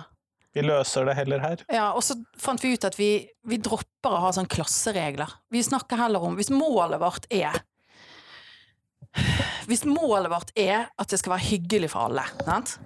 Vi 0.52 0.64
løser 0.66 1.06
det 1.08 1.14
heller 1.16 1.40
her. 1.40 1.62
Ja, 1.72 1.92
og 1.96 2.04
så 2.04 2.18
fant 2.42 2.64
vi 2.64 2.74
ut 2.74 2.88
at 2.88 2.98
vi, 3.00 3.12
vi 3.48 3.60
dropper 3.62 4.12
å 4.18 4.24
ha 4.26 4.32
sånn 4.36 4.50
klasseregler. 4.52 5.38
Vi 5.54 5.62
snakker 5.64 6.02
heller 6.02 6.26
om 6.28 6.36
Hvis 6.36 6.50
målet 6.52 7.00
vårt 7.00 7.30
er 7.32 7.62
Hvis 9.70 9.86
målet 9.88 10.32
vårt 10.34 10.52
er 10.60 10.90
at 10.90 11.12
det 11.14 11.22
skal 11.22 11.38
være 11.38 11.48
hyggelig 11.54 11.92
for 11.94 12.10
alle, 12.10 12.26
sant? 12.44 12.80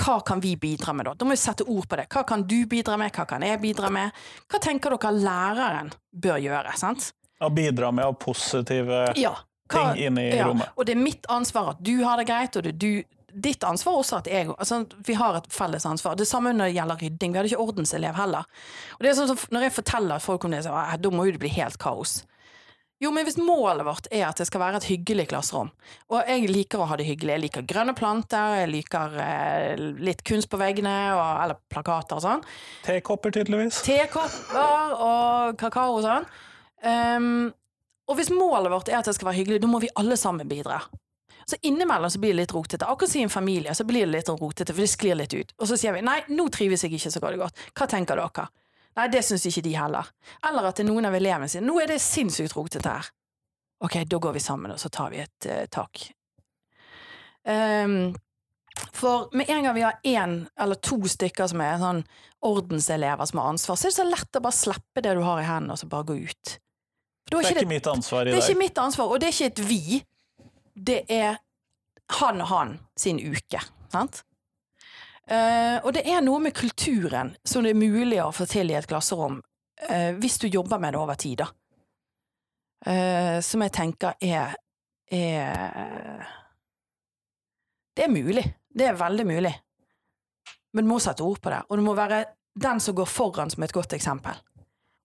Hva 0.00 0.18
kan 0.24 0.40
vi 0.40 0.54
bidra 0.56 0.92
med 0.96 1.06
da? 1.06 1.14
Da 1.14 1.26
må 1.28 1.36
vi 1.36 1.40
sette 1.40 1.66
ord 1.68 1.86
på 1.88 1.96
det. 2.00 2.06
Hva 2.12 2.24
kan 2.28 2.42
du 2.48 2.58
bidra 2.68 2.96
med? 3.00 3.12
Hva 3.14 3.26
kan 3.28 3.44
jeg 3.44 3.60
bidra 3.60 3.90
med? 3.92 4.16
Hva 4.50 4.60
tenker 4.64 4.96
dere 4.96 5.12
læreren 5.16 5.90
bør 6.10 6.40
gjøre? 6.40 6.76
sant? 6.80 7.10
Å 7.40 7.48
bidra 7.54 7.92
med 7.94 8.18
positive 8.20 9.06
Ja. 9.18 9.36
Hva, 9.70 9.92
ting 9.94 10.06
inne 10.08 10.26
i 10.26 10.36
ja. 10.36 10.48
rommet. 10.50 10.72
Og 10.76 10.86
det 10.86 10.96
er 10.96 11.00
mitt 11.00 11.26
ansvar 11.30 11.74
at 11.76 11.82
du 11.86 11.94
har 12.02 12.18
det 12.18 12.26
greit, 12.28 12.56
og 12.58 12.66
det 12.66 12.74
er 12.74 12.82
du 12.82 13.16
Ditt 13.30 13.62
ansvar 13.62 14.00
også 14.00 14.16
at 14.16 14.26
jeg 14.26 14.48
altså, 14.50 14.80
Vi 15.06 15.14
har 15.14 15.36
et 15.38 15.44
felles 15.54 15.84
ansvar. 15.86 16.16
Det 16.18 16.26
samme 16.26 16.50
når 16.50 16.72
det 16.72 16.74
gjelder 16.80 16.98
rydding. 16.98 17.30
Vi 17.30 17.38
hadde 17.38 17.50
ikke 17.52 17.62
ordenselev 17.62 18.16
heller. 18.18 18.48
Og 18.96 19.04
det 19.06 19.12
er 19.12 19.14
sånn 19.20 19.38
Når 19.54 19.68
jeg 19.68 19.74
forteller 19.76 20.24
folk 20.24 20.44
om 20.48 20.56
det, 20.56 20.64
så 20.66 20.72
«Ah, 20.74 20.96
da 20.98 21.12
må 21.14 21.28
jo 21.28 21.36
det 21.36 21.42
bli 21.44 21.52
helt 21.54 21.78
kaos. 21.78 22.24
Jo, 23.00 23.12
men 23.14 23.24
hvis 23.24 23.38
målet 23.40 23.86
vårt 23.86 24.10
er 24.12 24.26
at 24.26 24.36
det 24.42 24.44
skal 24.50 24.60
være 24.60 24.76
et 24.82 24.88
hyggelig 24.90 25.30
klasserom, 25.30 25.70
og 26.12 26.26
jeg 26.28 26.50
liker 26.50 26.82
å 26.82 26.88
ha 26.90 26.98
det 27.00 27.06
hyggelig, 27.08 27.32
jeg 27.32 27.42
liker 27.46 27.64
grønne 27.70 27.94
planter, 27.96 28.58
jeg 28.60 28.68
liker 28.74 29.14
eh, 29.24 29.80
litt 30.04 30.20
kunst 30.28 30.50
på 30.52 30.58
veggene, 30.60 30.92
og, 31.14 31.22
eller 31.46 31.62
plakater 31.72 32.18
og 32.18 32.26
sånn, 32.26 32.44
Tekopper, 32.84 33.32
tydeligvis. 33.38 33.80
tekopper 33.86 34.92
og 34.98 35.56
kakao 35.62 35.94
og 35.96 36.04
sånn. 36.04 36.28
Ehm, 36.82 37.50
og 38.10 38.18
hvis 38.18 38.32
målet 38.34 38.72
vårt 38.72 38.88
er 38.90 38.98
at 38.98 39.08
det 39.08 39.14
skal 39.16 39.30
være 39.30 39.40
hyggelig, 39.42 39.60
da 39.62 39.70
må 39.70 39.80
vi 39.82 39.92
alle 40.00 40.16
sammen 40.18 40.48
bidra. 40.48 40.80
Så 41.46 41.56
innimellom 41.62 42.10
så 42.10 42.18
blir 42.18 42.34
det 42.34 42.42
litt 42.42 42.54
rotete. 42.54 42.86
Akkurat 42.86 43.10
som 43.10 43.20
i 43.20 43.26
en 43.26 43.32
familie 43.32 43.74
så 43.74 43.84
blir 43.84 44.06
det 44.06 44.12
litt 44.12 44.28
rotete, 44.28 44.72
for 44.72 44.82
det 44.82 44.90
sklir 44.90 45.18
litt 45.18 45.34
ut. 45.34 45.52
Og 45.58 45.70
så 45.70 45.78
sier 45.80 45.94
vi 45.96 46.02
nei, 46.06 46.20
nå 46.28 46.48
trives 46.52 46.84
jeg 46.84 46.94
ikke 46.94 47.10
så 47.10 47.22
godt. 47.22 47.38
godt. 47.40 47.64
Hva 47.74 47.88
tenker 47.90 48.20
dere? 48.20 48.46
Nei, 48.98 49.06
det 49.10 49.22
syns 49.26 49.46
ikke 49.46 49.64
de 49.66 49.74
heller. 49.78 50.10
Eller 50.46 50.68
at 50.68 50.78
det 50.78 50.84
er 50.84 50.90
noen 50.90 51.08
av 51.08 51.16
elevene 51.16 51.50
sier 51.50 51.64
nå 51.64 51.76
er 51.82 51.92
det 51.92 52.00
sinnssykt 52.02 52.56
rotete 52.58 52.94
her. 52.94 53.10
Ok, 53.80 54.02
da 54.04 54.18
går 54.20 54.34
vi 54.36 54.42
sammen, 54.44 54.74
og 54.74 54.80
så 54.82 54.90
tar 54.92 55.12
vi 55.14 55.22
et 55.22 55.46
uh, 55.48 55.64
tak. 55.72 56.02
Um, 57.48 58.12
for 58.92 59.30
med 59.32 59.48
en 59.48 59.64
gang 59.64 59.74
vi 59.74 59.86
har 59.86 60.00
én 60.04 60.34
eller 60.60 60.74
to 60.84 60.98
stykker 61.08 61.48
som 61.48 61.62
er 61.64 61.78
sånn 61.80 62.02
ordenselever 62.44 63.26
som 63.28 63.40
har 63.40 63.54
ansvar, 63.54 63.78
så 63.78 63.88
er 63.88 63.94
det 63.94 63.98
så 63.98 64.08
lett 64.08 64.36
å 64.36 64.42
bare 64.44 64.56
slippe 64.56 65.04
det 65.04 65.14
du 65.16 65.22
har 65.24 65.40
i 65.40 65.46
hendene, 65.48 65.74
og 65.74 65.80
så 65.80 65.88
bare 65.90 66.08
gå 66.10 66.18
ut. 66.28 66.58
Det 67.30 67.38
er 67.38 67.46
ikke 67.46 67.60
ikke 67.60 67.70
mitt 67.70 67.86
ansvar 67.86 68.22
i 68.22 68.30
dag. 68.30 68.34
det 68.34 68.42
er 68.42 68.50
ikke 68.50 68.62
mitt 68.64 68.78
ansvar, 68.82 69.12
og 69.12 69.20
det 69.20 69.28
er 69.28 69.36
ikke 69.36 69.50
et 69.52 69.62
vi. 69.68 70.00
Det 70.74 70.98
er 71.08 71.38
han 72.18 72.42
og 72.42 72.50
han 72.50 72.74
sin 72.98 73.20
uke. 73.22 73.60
Sant? 73.92 74.24
Uh, 75.30 75.78
og 75.86 75.92
det 75.94 76.02
er 76.10 76.24
noe 76.26 76.40
med 76.42 76.56
kulturen 76.56 77.36
som 77.46 77.62
det 77.62 77.70
er 77.70 77.78
mulig 77.78 78.18
å 78.18 78.32
få 78.34 78.48
til 78.50 78.72
i 78.72 78.74
et 78.74 78.88
klasserom, 78.90 79.36
uh, 79.86 80.10
hvis 80.18 80.40
du 80.42 80.48
jobber 80.50 80.80
med 80.82 80.96
det 80.96 80.98
over 80.98 81.18
tid, 81.20 81.44
da. 81.44 81.46
Uh, 82.80 83.38
som 83.44 83.62
jeg 83.62 83.74
tenker 83.76 84.16
er, 84.24 84.56
er 85.12 86.26
Det 87.94 88.06
er 88.06 88.10
mulig. 88.10 88.46
Det 88.70 88.86
er 88.88 88.98
veldig 88.98 89.26
mulig. 89.28 89.54
Men 90.72 90.86
du 90.86 90.90
må 90.90 90.98
sette 91.02 91.22
ord 91.22 91.38
på 91.42 91.50
det, 91.52 91.62
og 91.68 91.78
du 91.78 91.84
må 91.84 91.94
være 91.94 92.24
den 92.60 92.80
som 92.80 92.94
går 92.94 93.06
foran 93.06 93.50
som 93.50 93.62
et 93.62 93.74
godt 93.74 93.92
eksempel. 93.92 94.38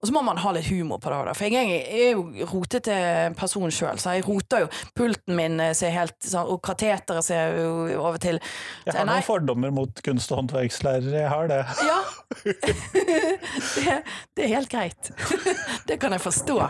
Og 0.05 0.09
så 0.09 0.13
må 0.13 0.21
man 0.21 0.37
ha 0.37 0.51
litt 0.53 0.67
humor 0.69 0.99
på 1.01 1.09
det. 1.09 1.17
da, 1.25 1.31
For 1.33 1.49
jeg 1.49 1.79
er 1.81 2.11
jo 2.13 2.45
rotete 2.51 2.97
person 3.39 3.71
sjøl, 3.73 3.97
så 3.97 4.13
jeg 4.13 4.25
roter 4.27 4.65
jo. 4.65 4.67
Pulten 4.93 5.33
min 5.33 5.57
eh, 5.63 5.71
ser 5.73 5.95
helt 5.95 6.13
sånn, 6.21 6.45
og 6.53 6.59
kateteret 6.61 7.25
ser 7.25 7.57
jo 7.57 7.71
over 7.97 8.21
til 8.21 8.37
Jeg 8.85 8.93
har 8.93 9.09
noen 9.09 9.25
fordommer 9.25 9.73
mot 9.73 10.03
kunst- 10.05 10.29
og 10.29 10.43
håndverkslærere, 10.43 11.23
jeg 11.23 11.33
har 11.33 11.49
det. 11.49 11.63
Ja! 11.89 11.97
det, 12.45 13.97
det 14.37 14.45
er 14.45 14.53
helt 14.53 14.69
greit. 14.69 15.09
det 15.89 15.97
kan 16.01 16.13
jeg 16.13 16.21
forstå. 16.21 16.61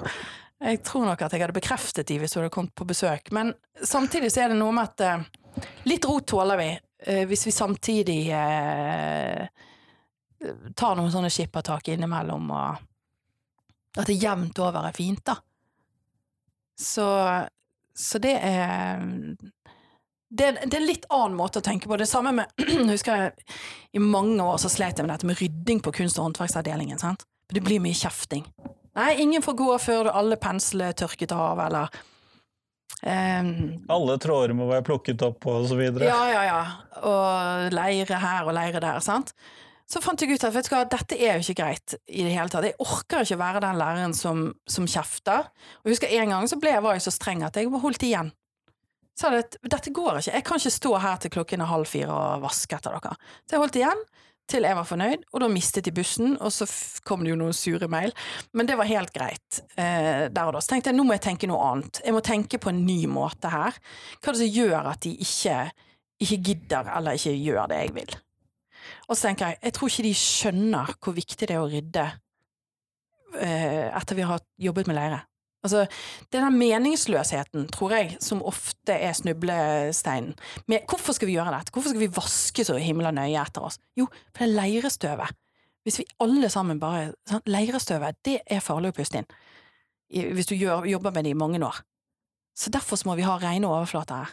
Jeg 0.63 0.81
tror 0.87 1.09
nok 1.09 1.27
at 1.27 1.35
jeg 1.35 1.43
hadde 1.43 1.59
bekreftet 1.59 2.07
de 2.07 2.21
hvis 2.21 2.31
du 2.31 2.39
hadde 2.39 2.53
kommet 2.55 2.75
på 2.79 2.87
besøk. 2.87 3.35
Men 3.35 3.51
samtidig 3.83 4.31
så 4.31 4.45
er 4.45 4.55
det 4.55 4.61
noe 4.63 4.79
med 4.79 4.95
at 4.95 5.03
eh, 5.03 5.67
litt 5.91 6.07
rot 6.07 6.31
tåler 6.31 6.63
vi, 6.63 6.71
eh, 7.11 7.23
hvis 7.27 7.49
vi 7.49 7.59
samtidig 7.59 8.19
eh, 8.31 9.43
tar 10.79 10.95
noen 10.95 11.11
sånne 11.11 11.31
skippertak 11.33 11.91
innimellom, 11.91 12.51
og 12.55 12.83
at 13.95 14.07
det 14.09 14.17
jevnt 14.19 14.59
over 14.59 14.87
er 14.89 14.95
fint, 14.95 15.21
da. 15.25 15.37
Så, 16.79 17.07
så 17.95 18.19
det 18.19 18.35
er 18.43 18.99
det, 20.35 20.57
det 20.65 20.73
er 20.73 20.81
en 20.81 20.89
litt 20.89 21.05
annen 21.13 21.37
måte 21.37 21.61
å 21.61 21.65
tenke 21.65 21.87
på. 21.87 21.97
Det 21.99 22.07
samme 22.09 22.33
med 22.35 22.65
husker 22.93 23.21
jeg 23.21 23.55
i 23.95 24.01
mange 24.03 24.41
år 24.43 24.57
så 24.61 24.71
slet 24.71 24.99
jeg 24.99 25.07
med 25.07 25.13
dette 25.15 25.29
med 25.29 25.39
rydding 25.39 25.79
på 25.85 25.93
kunst- 25.95 26.19
og 26.19 26.29
håndverksavdelingen. 26.29 26.99
sant? 26.99 27.23
Det 27.51 27.63
blir 27.63 27.79
mye 27.83 27.95
kjefting. 27.95 28.43
Nei, 28.95 29.13
ingen 29.21 29.43
får 29.43 29.57
gå 29.59 29.69
før 29.83 30.09
alle 30.11 30.37
pensler 30.39 30.91
er 30.91 30.97
tørket 30.97 31.33
av, 31.35 31.59
eller 31.65 31.91
um, 33.03 33.49
Alle 33.91 34.15
tråder 34.23 34.55
må 34.55 34.69
være 34.69 34.85
plukket 34.87 35.23
opp, 35.27 35.45
og 35.51 35.67
så 35.69 35.77
videre. 35.79 36.07
Ja, 36.07 36.21
ja, 36.31 36.43
ja. 36.47 36.61
Og 37.03 37.75
leire 37.75 38.21
her 38.23 38.47
og 38.47 38.55
leire 38.55 38.81
der, 38.83 39.03
sant. 39.03 39.35
Så 39.85 40.01
fant 40.01 40.21
jeg 40.21 40.33
ut 40.33 40.43
at 40.47 40.53
vet 40.55 40.65
du 40.65 40.73
hva, 40.73 40.81
dette 40.89 41.17
er 41.19 41.37
jo 41.37 41.45
ikke 41.45 41.59
greit 41.61 41.93
i 42.09 42.23
det 42.25 42.33
hele 42.33 42.49
tatt. 42.49 42.65
Jeg 42.65 42.79
orker 42.81 43.21
ikke 43.21 43.37
være 43.37 43.61
den 43.67 43.77
læreren 43.77 44.15
som, 44.17 44.47
som 44.65 44.87
kjefter. 44.89 45.51
Og 45.81 45.89
jeg 45.89 45.97
husker 45.97 46.15
en 46.17 46.33
gang 46.33 46.49
så 46.49 46.57
ble 46.61 46.73
var 46.81 46.97
jeg 46.97 47.05
så 47.05 47.13
streng 47.13 47.45
at 47.45 47.59
jeg 47.59 47.69
holdt 47.69 48.07
igjen. 48.07 48.33
Sa 49.15 49.31
at 49.31 49.55
dette 49.63 49.93
går 49.95 50.19
ikke, 50.19 50.33
jeg 50.33 50.43
kan 50.43 50.59
ikke 50.59 50.75
stå 50.75 50.91
her 50.99 51.19
til 51.23 51.31
klokken 51.37 51.61
er 51.63 51.69
halv 51.69 51.87
fire 51.87 52.11
og 52.11 52.41
vaske 52.43 52.75
etter 52.75 52.97
dere. 52.97 53.13
Så 53.45 53.55
jeg 53.55 53.63
holdt 53.63 53.79
igjen. 53.79 54.07
til 54.45 54.61
jeg 54.61 54.77
var 54.77 54.85
fornøyd, 54.85 55.23
og 55.33 55.41
da 55.41 55.47
mistet 55.49 55.87
de 55.87 55.91
bussen, 55.95 56.35
og 56.37 56.51
så 56.53 56.67
kom 57.01 57.23
det 57.25 57.31
jo 57.31 57.37
noen 57.39 57.55
sure 57.57 57.87
mail. 57.89 58.11
Men 58.53 58.67
det 58.69 58.75
var 58.77 58.85
helt 58.85 59.09
greit 59.15 59.61
eh, 59.73 60.27
der 60.29 60.43
og 60.43 60.53
da. 60.53 60.61
Så 60.61 60.69
tenkte 60.69 60.91
jeg 60.91 60.99
nå 60.99 61.05
må 61.07 61.15
jeg 61.15 61.23
tenke 61.25 61.49
noe 61.49 61.63
annet. 61.71 62.01
Jeg 62.05 62.13
må 62.13 62.21
tenke 62.21 62.59
på 62.61 62.69
en 62.69 62.83
ny 62.85 63.07
måte 63.09 63.49
her. 63.49 63.73
Hva 64.19 64.29
er 64.29 64.37
det 64.37 64.43
som 64.43 64.53
gjør 64.59 64.91
at 64.91 65.01
de 65.01 65.15
ikke, 65.25 65.57
ikke 66.27 66.41
gidder 66.51 66.93
eller 66.93 67.17
ikke 67.17 67.33
gjør 67.33 67.73
det 67.73 67.81
jeg 67.81 67.95
vil? 67.97 68.15
Og 69.07 69.15
så 69.15 69.29
tenker 69.29 69.53
jeg, 69.53 69.61
jeg 69.63 69.75
tror 69.77 69.91
ikke 69.91 70.07
de 70.07 70.15
skjønner 70.19 70.91
hvor 70.99 71.15
viktig 71.17 71.47
det 71.47 71.55
er 71.55 71.63
å 71.63 71.69
rydde 71.71 72.05
eh, 73.41 73.87
etter 73.89 74.19
vi 74.19 74.27
har 74.27 74.43
jobbet 74.67 74.91
med 74.91 74.99
leire. 74.99 75.23
Altså, 75.65 75.87
den 76.29 76.59
meningsløsheten, 76.59 77.65
tror 77.73 77.95
jeg, 77.95 78.17
som 78.21 78.43
ofte 78.45 78.93
er 79.01 79.15
snublesteinen. 79.17 80.35
Men 80.69 80.85
hvorfor 80.85 81.17
skal 81.17 81.31
vi 81.31 81.39
gjøre 81.39 81.55
dette? 81.55 81.73
Hvorfor 81.73 81.89
skal 81.89 82.03
vi 82.03 82.11
vaske 82.13 82.65
så 82.67 82.77
himla 82.77 83.09
nøye 83.15 83.41
etter 83.41 83.65
oss? 83.65 83.79
Jo, 83.97 84.05
for 84.29 84.43
det 84.43 84.51
er 84.51 84.59
leirestøvet. 84.59 85.41
Hvis 85.85 85.99
vi 86.01 86.07
alle 86.21 86.49
sammen 86.49 86.79
bare 86.81 87.11
sånn, 87.29 87.43
Leirestøvet, 87.45 88.17
det 88.25 88.39
er 88.49 88.63
farlig 88.65 88.89
å 88.89 88.95
puste 88.97 89.21
inn. 89.21 89.27
Hvis 90.33 90.49
du 90.49 90.55
gjør, 90.57 90.87
jobber 90.89 91.13
med 91.13 91.27
det 91.27 91.35
i 91.35 91.37
mange 91.37 91.61
år. 91.61 91.81
Så 92.57 92.71
derfor 92.73 92.97
så 92.97 93.09
må 93.09 93.17
vi 93.19 93.25
ha 93.27 93.35
rene 93.37 93.69
overflater 93.69 94.23
her. 94.23 94.31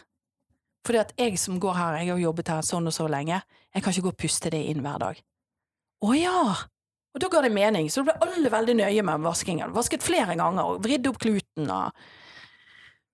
Fordi 0.83 0.99
at 0.99 1.13
jeg 1.19 1.39
som 1.39 1.59
går 1.61 1.77
her, 1.77 1.97
jeg 2.01 2.11
har 2.11 2.23
jobbet 2.25 2.51
her 2.51 2.65
sånn 2.67 2.89
og 2.89 2.95
så 2.95 3.07
lenge, 3.11 3.39
jeg 3.73 3.83
kan 3.83 3.93
ikke 3.93 4.07
gå 4.07 4.13
og 4.13 4.21
puste 4.25 4.51
det 4.53 4.61
inn 4.71 4.83
hver 4.83 4.99
dag. 5.03 5.21
Å 6.03 6.15
ja! 6.17 6.43
Og 7.13 7.21
da 7.21 7.29
ga 7.29 7.43
det 7.45 7.53
mening, 7.53 7.87
så 7.93 8.01
da 8.01 8.09
ble 8.09 8.27
alle 8.33 8.51
veldig 8.51 8.75
nøye 8.79 9.05
med 9.05 9.23
vaskingen. 9.23 9.73
Vasket 9.75 10.03
flere 10.03 10.35
ganger, 10.35 10.65
og 10.65 10.83
vridde 10.83 11.11
opp 11.11 11.21
kluten 11.23 11.69
og 11.71 12.03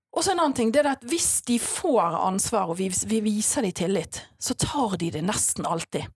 Og 0.09 0.23
så 0.25 0.31
en 0.31 0.39
annen 0.41 0.55
ting, 0.57 0.71
det 0.73 0.79
er 0.81 0.87
at 0.95 1.03
hvis 1.05 1.43
de 1.45 1.59
får 1.61 2.15
ansvar, 2.17 2.71
og 2.71 2.79
vi, 2.79 2.87
vi 2.89 3.19
viser 3.21 3.61
dem 3.61 3.75
tillit, 3.77 4.23
så 4.41 4.55
tar 4.57 4.95
de 4.97 5.11
det 5.13 5.21
nesten 5.21 5.67
alltid. 5.69 6.07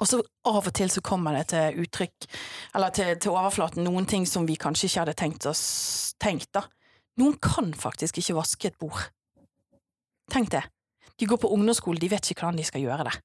Og 0.00 0.08
så 0.08 0.22
av 0.48 0.64
og 0.64 0.72
til 0.72 0.88
så 0.88 1.02
kommer 1.04 1.36
det 1.36 1.50
til 1.52 1.82
uttrykk, 1.84 2.24
eller 2.74 2.94
til, 2.96 3.12
til 3.20 3.34
overflaten, 3.36 3.84
noen 3.84 4.08
ting 4.08 4.24
som 4.24 4.48
vi 4.48 4.56
kanskje 4.56 4.88
ikke 4.88 5.02
hadde 5.02 5.16
tenkt 5.20 5.46
oss 5.50 5.64
tenkt, 6.16 6.48
da. 6.56 6.64
Noen 7.20 7.36
kan 7.42 7.68
faktisk 7.76 8.22
ikke 8.22 8.38
vaske 8.38 8.70
et 8.70 8.80
bord. 8.80 9.10
Tenk 10.30 10.52
det. 10.54 10.62
De 11.20 11.28
går 11.28 11.40
på 11.42 11.50
ungdomsskole, 11.52 12.00
de 12.00 12.08
vet 12.08 12.30
ikke 12.32 12.46
hvordan 12.46 12.60
de 12.60 12.66
skal 12.66 12.84
gjøre 12.84 13.06
det. 13.10 13.16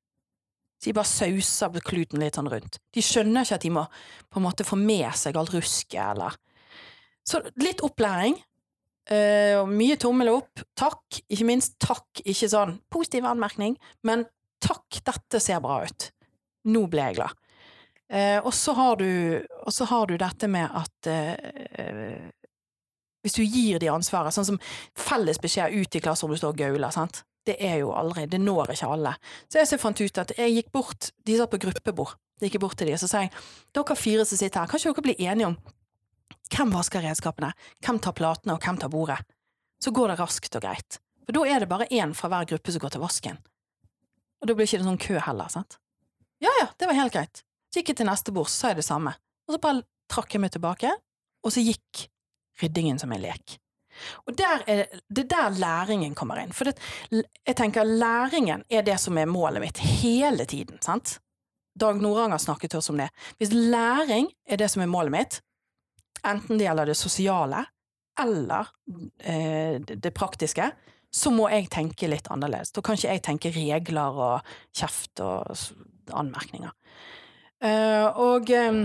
Så 0.82 0.90
de 0.90 0.96
bare 0.98 1.10
sauser 1.10 1.86
kluten 1.86 2.22
litt 2.22 2.36
sånn 2.38 2.50
rundt. 2.52 2.80
De 2.94 3.04
skjønner 3.04 3.46
ikke 3.46 3.60
at 3.60 3.64
de 3.64 3.72
må 3.78 3.86
på 4.30 4.42
en 4.42 4.46
måte 4.46 4.66
få 4.68 4.78
med 4.80 5.08
seg 5.18 5.38
alt 5.40 5.54
rusket, 5.56 6.02
eller 6.02 6.36
Så 7.26 7.40
litt 7.58 7.82
opplæring. 7.82 8.36
Uh, 9.10 9.66
mye 9.70 9.96
tommel 10.02 10.30
opp. 10.34 10.62
Takk. 10.78 11.24
Ikke 11.26 11.48
minst 11.48 11.80
takk. 11.82 12.06
Ikke 12.22 12.50
sånn 12.52 12.76
positiv 12.92 13.26
anmerkning, 13.26 13.80
men 14.06 14.28
takk, 14.62 15.00
dette 15.06 15.42
ser 15.42 15.64
bra 15.64 15.80
ut. 15.86 16.10
Nå 16.70 16.86
ble 16.92 17.08
jeg 17.08 17.18
glad. 17.18 17.42
Uh, 18.06 18.40
og 18.46 18.54
så 18.54 18.76
har 18.78 19.00
du, 20.10 20.18
dette 20.22 20.50
med 20.52 20.70
at 20.70 21.10
eh, 21.10 22.30
hvis 23.26 23.38
du 23.38 23.44
gir 23.44 23.82
de 23.82 23.90
ansvaret, 23.90 24.34
sånn 24.36 24.48
som 24.54 24.60
felles 24.98 25.42
beskjed 25.42 25.74
ut 25.74 25.98
i 25.98 26.02
klasserommet, 26.04 26.42
står 26.42 26.54
og 26.54 26.62
gauler, 26.62 26.94
sant. 26.94 27.24
Det 27.46 27.58
er 27.62 27.80
jo 27.84 27.92
aldri, 27.94 28.26
det 28.30 28.40
når 28.42 28.74
ikke 28.74 28.90
alle. 28.90 29.14
Så 29.50 29.60
jeg 29.60 29.70
så 29.70 29.82
fant 29.82 30.02
ut 30.02 30.22
at 30.22 30.34
jeg 30.38 30.54
gikk 30.56 30.72
bort, 30.74 31.12
de 31.26 31.38
satt 31.38 31.52
på 31.52 31.62
gruppebord, 31.62 32.16
jeg 32.42 32.52
gikk 32.52 32.62
bort 32.64 32.78
til 32.78 32.90
de, 32.90 32.96
og 32.98 33.02
så 33.02 33.10
sa 33.10 33.24
jeg, 33.26 33.34
dere 33.76 33.98
fire 33.98 34.26
som 34.26 34.40
sitter 34.40 34.62
her, 34.64 34.70
kan 34.70 34.82
ikke 34.82 34.94
dere 34.94 35.08
bli 35.10 35.28
enige 35.30 35.50
om 35.54 35.58
hvem 36.54 36.72
vasker 36.74 37.02
redskapene, 37.06 37.52
hvem 37.86 38.00
tar 38.02 38.14
platene, 38.18 38.56
og 38.56 38.66
hvem 38.66 38.78
tar 38.82 38.92
bordet? 38.94 39.18
Så 39.82 39.94
går 39.94 40.14
det 40.14 40.20
raskt 40.22 40.58
og 40.58 40.64
greit. 40.64 41.00
For 41.26 41.36
da 41.36 41.42
er 41.50 41.64
det 41.64 41.70
bare 41.70 41.90
én 41.90 42.14
fra 42.18 42.30
hver 42.32 42.48
gruppe 42.50 42.74
som 42.74 42.84
går 42.84 42.94
til 42.96 43.04
vasken. 43.04 43.40
Og 44.42 44.50
da 44.50 44.54
blir 44.54 44.70
ikke 44.70 44.82
det 44.82 44.88
sånn 44.88 45.02
kø 45.02 45.18
heller, 45.26 45.50
sant. 45.52 45.80
Ja 46.44 46.52
ja, 46.62 46.68
det 46.78 46.90
var 46.90 46.98
helt 46.98 47.16
greit. 47.16 47.42
Så 47.74 47.82
gikk 47.82 47.94
jeg 47.94 48.02
til 48.02 48.10
neste 48.10 48.34
bord, 48.36 48.50
så 48.52 48.56
sa 48.56 48.72
jeg 48.72 48.82
det 48.82 48.88
samme. 48.88 49.16
Og 49.48 49.56
så 49.56 49.62
bare 49.62 49.86
trakk 50.12 50.36
jeg 50.36 50.44
meg 50.44 50.54
tilbake, 50.54 50.92
og 51.46 51.54
så 51.54 51.64
gikk 51.66 52.06
ryddingen 52.62 53.00
som 53.02 53.12
en 53.12 53.24
lek. 53.24 53.58
Og 54.28 54.42
er, 54.44 54.88
det 55.08 55.24
er 55.24 55.30
der 55.32 55.60
læringen 55.60 56.16
kommer 56.16 56.42
inn. 56.42 56.54
For 56.56 56.68
det, 56.68 56.76
jeg 57.12 57.56
tenker 57.56 57.88
læringen 57.88 58.66
er 58.70 58.84
det 58.86 58.98
som 59.02 59.18
er 59.18 59.30
målet 59.30 59.64
mitt 59.64 59.80
hele 60.02 60.46
tiden, 60.50 60.82
sant? 60.84 61.20
Dag 61.76 62.00
Noranger 62.00 62.40
snakket 62.40 62.72
til 62.72 62.80
oss 62.80 62.92
om 62.92 63.00
det. 63.00 63.10
Hvis 63.40 63.54
læring 63.54 64.30
er 64.48 64.60
det 64.60 64.70
som 64.72 64.84
er 64.84 64.92
målet 64.92 65.16
mitt, 65.16 65.40
enten 66.26 66.60
det 66.60 66.68
gjelder 66.68 66.92
det 66.92 66.98
sosiale 67.00 67.66
eller 68.20 68.70
eh, 69.20 69.82
det, 69.82 70.14
praktiske, 70.16 70.70
så 71.12 71.32
må 71.32 71.50
jeg 71.52 71.68
tenke 71.72 72.08
litt 72.08 72.30
annerledes. 72.32 72.72
Da 72.72 72.84
kan 72.84 72.96
ikke 72.96 73.12
jeg 73.12 73.24
tenke 73.24 73.52
regler 73.56 74.22
og 74.28 74.56
kjeft 74.76 75.20
og 75.24 75.52
anmerkninger. 76.16 76.72
Eh, 77.64 78.08
og 78.24 78.52
eh, 78.52 78.80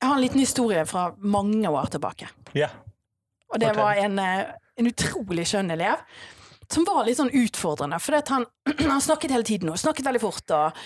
jeg 0.00 0.08
har 0.08 0.16
en 0.16 0.22
liten 0.24 0.40
historie 0.40 0.84
fra 0.88 1.10
mange 1.18 1.68
år 1.68 1.90
tilbake. 1.92 2.28
Ja. 2.56 2.68
Og 3.52 3.58
det 3.60 3.74
var 3.76 3.98
en, 4.00 4.18
eh, 4.18 4.46
en 4.78 4.86
utrolig 4.88 5.44
skjønn 5.50 5.70
elev. 5.74 6.00
Som 6.70 6.84
var 6.86 7.04
litt 7.04 7.18
sånn 7.18 7.32
utfordrende, 7.34 7.98
for 8.00 8.14
han, 8.30 8.46
han 8.92 9.00
snakket 9.02 9.34
hele 9.34 9.44
tiden 9.44 9.72
og 9.72 9.78
snakket 9.82 10.06
veldig 10.06 10.22
fort. 10.22 10.54
Og, 10.54 10.82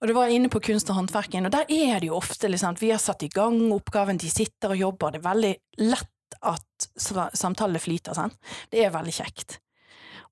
og 0.00 0.08
det 0.10 0.16
var 0.16 0.32
inne 0.32 0.48
på 0.52 0.62
kunst 0.64 0.90
og 0.90 0.96
håndverken, 0.98 1.46
og 1.46 1.52
der 1.54 1.68
er 1.68 2.00
det 2.00 2.08
jo 2.10 2.16
ofte 2.18 2.48
liksom, 2.48 2.78
Vi 2.80 2.90
har 2.90 2.98
satt 3.02 3.22
i 3.22 3.28
gang 3.32 3.58
oppgaven, 3.76 4.18
de 4.18 4.30
sitter 4.32 4.72
og 4.74 4.80
jobber, 4.80 5.12
det 5.12 5.20
er 5.22 5.28
veldig 5.28 5.54
lett 5.92 6.38
at 6.42 6.88
sa- 6.96 7.30
samtalene 7.36 7.78
flyter. 7.80 8.16
Sant? 8.16 8.36
Det 8.72 8.82
er 8.84 8.90
veldig 8.94 9.14
kjekt. 9.14 9.58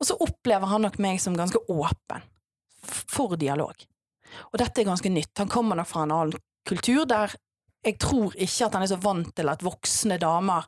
Og 0.01 0.09
så 0.09 0.17
opplever 0.21 0.67
han 0.73 0.83
nok 0.83 0.99
meg 0.99 1.21
som 1.23 1.37
ganske 1.39 1.61
åpen 1.71 2.25
for 2.83 3.37
dialog. 3.41 3.77
Og 4.51 4.59
dette 4.59 4.83
er 4.83 4.89
ganske 4.89 5.13
nytt. 5.13 5.37
Han 5.39 5.53
kommer 5.53 5.79
nok 5.79 5.87
fra 5.89 6.03
en 6.03 6.13
annen 6.17 6.41
kultur 6.67 7.05
der 7.07 7.33
jeg 7.85 7.99
tror 8.01 8.35
ikke 8.35 8.67
at 8.67 8.77
han 8.77 8.85
er 8.87 8.91
så 8.91 9.01
vant 9.03 9.31
til 9.37 9.51
at 9.53 9.65
voksne 9.65 10.19
damer 10.23 10.67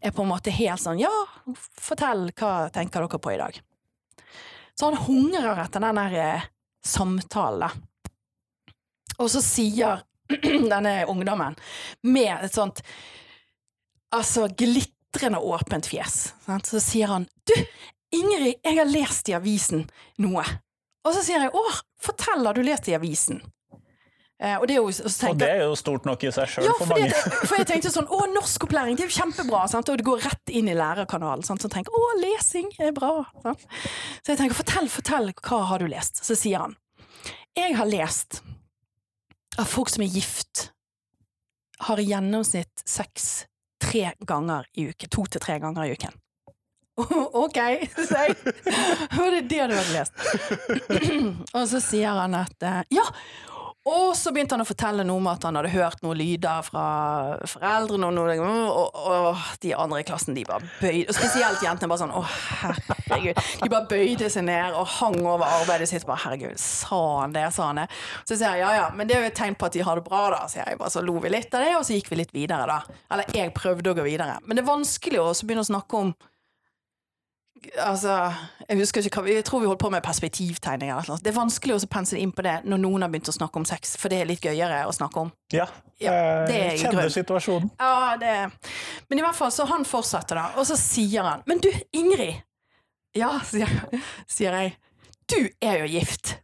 er 0.00 0.14
på 0.14 0.22
en 0.22 0.30
måte 0.30 0.54
helt 0.54 0.82
sånn 0.82 1.00
Ja, 1.00 1.12
fortell, 1.80 2.28
hva 2.38 2.68
tenker 2.74 3.04
dere 3.04 3.20
på 3.22 3.32
i 3.34 3.40
dag? 3.40 3.58
Så 4.78 4.90
han 4.90 5.00
hungrer 5.08 5.58
etter 5.64 5.82
den 5.82 5.98
der 5.98 6.18
eh, 6.22 6.44
samtalen. 6.86 7.80
Og 9.18 9.30
så 9.32 9.42
sier 9.42 10.04
denne 10.72 11.00
ungdommen 11.10 11.56
med 12.06 12.44
et 12.46 12.54
sånt 12.54 12.84
altså 14.14 14.46
glitrende 14.54 15.40
åpent 15.42 15.88
fjes, 15.90 16.20
sant? 16.44 16.68
så 16.68 16.80
sier 16.80 17.10
han 17.10 17.26
Du, 17.48 17.56
Ingrid, 18.14 18.60
jeg 18.62 18.78
har 18.78 18.88
lest 18.88 19.28
i 19.28 19.34
avisen 19.36 19.82
noe. 20.22 20.44
Og 21.04 21.16
så 21.16 21.24
sier 21.24 21.44
jeg 21.44 21.52
å, 21.56 21.62
fortell, 22.00 22.46
har 22.46 22.56
du 22.56 22.62
lest 22.64 22.88
i 22.88 22.96
avisen? 22.96 23.42
Eh, 24.38 24.54
og 24.54 24.68
det 24.70 24.76
er 24.76 24.84
jo, 24.84 24.90
så 24.94 25.32
Og 25.32 25.38
det 25.38 25.48
er 25.50 25.64
jo 25.64 25.74
stort 25.74 26.04
nok 26.06 26.22
i 26.22 26.30
seg 26.30 26.46
sjøl 26.52 26.68
ja, 26.68 26.74
for 26.78 26.92
mange. 26.92 27.08
Det, 27.10 27.38
for 27.42 27.58
jeg 27.58 27.66
tenkte 27.72 27.90
sånn, 27.90 28.06
å, 28.06 28.20
norskopplæring, 28.36 28.94
det 28.94 29.02
er 29.06 29.10
jo 29.10 29.16
kjempebra, 29.16 29.64
sant? 29.70 29.90
og 29.90 29.98
det 29.98 30.06
går 30.06 30.22
rett 30.22 30.52
inn 30.54 30.70
i 30.70 30.76
lærerkanalen, 30.78 31.42
sant? 31.46 31.58
så 31.58 31.66
jeg 31.66 31.80
tenker, 31.80 31.96
å, 31.98 32.10
lesing 32.22 32.70
er 32.78 32.94
bra, 32.94 33.24
sant? 33.42 33.64
Så 34.22 34.32
jeg 34.32 34.38
tenker, 34.38 34.58
fortell, 34.60 34.86
fortell, 34.94 35.32
hva 35.42 35.58
har 35.72 35.82
du 35.82 35.90
lest? 35.90 36.22
Så 36.22 36.38
sier 36.38 36.62
han, 36.62 36.78
jeg 37.58 37.74
har 37.74 37.90
lest 37.90 38.38
at 39.58 39.66
folk 39.66 39.90
som 39.90 40.06
er 40.06 40.14
gift, 40.14 40.68
har 41.88 41.98
i 41.98 42.06
gjennomsnitt 42.06 42.86
sex 42.86 43.48
tre 43.82 44.12
ganger 44.26 44.70
i 44.78 44.86
uken, 44.92 45.10
to 45.14 45.26
til 45.26 45.42
tre 45.42 45.58
ganger 45.62 45.88
i 45.88 45.98
uken. 45.98 46.14
Ok, 47.38 47.58
sier 47.94 48.24
jeg, 48.26 48.38
det 49.34 49.42
det 49.50 49.66
du 49.70 49.74
hadde 49.74 49.92
lest? 49.94 50.14
Og 51.56 51.68
så 51.70 51.82
sier 51.82 52.18
han 52.18 52.34
at, 52.38 52.56
eh, 52.66 52.80
ja, 52.98 53.04
og 53.88 54.16
så 54.18 54.32
begynte 54.34 54.56
han 54.56 54.62
å 54.64 54.68
fortelle 54.68 55.04
noe 55.06 55.20
om 55.20 55.28
at 55.30 55.44
han 55.46 55.56
hadde 55.58 55.70
hørt 55.72 56.02
noen 56.04 56.18
lyder 56.18 56.64
fra 56.66 56.84
foreldrene, 57.48 58.08
og, 58.08 58.14
noe, 58.16 58.54
og, 58.68 58.98
og 58.98 59.42
de 59.62 59.72
andre 59.76 60.02
i 60.02 60.06
klassen 60.08 60.36
de 60.36 60.44
bare 60.48 60.66
bøyde 60.80 61.08
Og 61.08 61.16
spesielt 61.16 61.62
jentene 61.64 61.90
bare 61.90 62.02
sånn 62.02 62.14
Å, 62.18 62.22
herregud. 62.62 63.42
De 63.62 63.70
bare 63.72 63.88
bøyde 63.90 64.30
seg 64.32 64.46
ned 64.48 64.76
og 64.76 64.88
hang 64.98 65.18
over 65.22 65.46
arbeidet 65.46 65.90
sitt. 65.90 66.06
Bare, 66.08 66.20
herregud, 66.26 66.58
sa 66.60 67.00
han 67.22 67.36
det, 67.36 67.46
sa 67.54 67.70
han 67.70 67.82
det? 67.82 67.88
Så 68.24 68.34
sier 68.34 68.58
jeg 68.58 68.64
ja 68.64 68.72
ja, 68.78 68.88
men 68.94 69.08
det 69.08 69.16
er 69.16 69.26
jo 69.26 69.32
et 69.32 69.38
tegn 69.38 69.58
på 69.58 69.68
at 69.68 69.76
de 69.76 69.84
har 69.86 70.00
det 70.00 70.06
bra, 70.08 70.24
da. 70.34 70.42
sier 70.50 70.66
jeg 70.66 70.80
bare 70.80 70.94
Så 70.94 71.04
lo 71.04 71.18
vi 71.22 71.32
litt 71.32 71.54
av 71.54 71.64
det, 71.64 71.74
og 71.78 71.86
så 71.86 71.96
gikk 71.96 72.12
vi 72.12 72.22
litt 72.22 72.34
videre, 72.34 72.66
da. 72.68 72.98
Eller 73.14 73.36
jeg 73.36 73.54
prøvde 73.56 73.92
å 73.92 73.98
gå 73.98 74.06
videre. 74.06 74.38
Men 74.44 74.58
det 74.58 74.64
er 74.64 74.72
vanskelig 74.72 75.22
å 75.22 75.30
også 75.32 75.48
begynne 75.48 75.66
å 75.66 75.70
snakke 75.72 76.02
om 76.02 76.12
Altså, 77.82 78.14
jeg 78.68 78.78
husker 78.78 79.06
ikke 79.08 79.22
hva 79.24 79.32
Jeg 79.32 79.44
tror 79.46 79.62
vi 79.62 79.66
holdt 79.66 79.80
på 79.82 79.90
med 79.90 80.02
perspektivtegninger. 80.04 81.08
Det 81.22 81.32
er 81.32 81.36
vanskelig 81.36 81.74
å 81.74 81.80
pense 81.90 82.18
inn 82.18 82.32
på 82.34 82.44
det 82.46 82.60
når 82.68 82.80
noen 82.82 83.02
har 83.02 83.10
begynt 83.12 83.30
å 83.32 83.34
snakke 83.34 83.58
om 83.60 83.66
sex, 83.68 83.96
for 83.98 84.12
det 84.12 84.20
er 84.22 84.28
litt 84.30 84.44
gøyere 84.44 84.84
å 84.86 84.94
snakke 84.94 85.24
om. 85.26 85.32
Ja, 85.54 85.66
Ja, 85.98 86.12
det 86.46 86.54
er 86.54 86.68
jeg 86.76 86.82
kjenner 86.84 87.10
situasjonen. 87.10 87.70
Ja, 87.80 88.16
det 88.20 88.34
Men 89.08 89.18
i 89.18 89.24
hvert 89.24 89.34
fall, 89.38 89.50
så 89.54 89.66
han 89.66 89.86
fortsetter 89.88 90.38
da, 90.38 90.44
og 90.56 90.68
så 90.68 90.76
sier 90.78 91.26
han 91.26 91.42
Men 91.50 91.58
du, 91.64 91.70
Ingrid! 91.92 92.44
Ja, 93.16 93.32
sier, 93.42 94.54
jeg. 94.54 94.76
Du 95.28 95.40
er 95.64 95.80
jo 95.82 95.86
gift. 95.90 96.36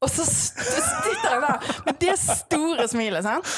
Og 0.00 0.08
så 0.08 0.24
sitter 0.24 1.34
jeg 1.34 1.42
der 1.42 1.72
med 1.84 1.98
det 2.00 2.14
store 2.22 2.86
smilet, 2.88 3.26
sant. 3.26 3.50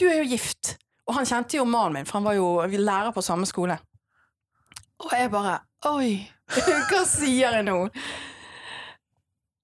Du 0.00 0.06
er 0.08 0.22
jo 0.22 0.30
gift. 0.30 0.76
Og 1.10 1.16
han 1.18 1.26
kjente 1.28 1.58
jo 1.58 1.66
mannen 1.68 1.98
min, 1.98 2.06
for 2.08 2.20
han 2.20 2.28
var 2.30 2.38
jo 2.38 2.80
lærer 2.86 3.12
på 3.12 3.24
samme 3.26 3.48
skole. 3.48 3.76
Og 5.00 5.12
jeg 5.16 5.32
bare 5.32 5.58
Oi, 5.88 6.18
hva 6.90 7.04
sier 7.08 7.54
jeg 7.56 7.64
nå? 7.64 7.76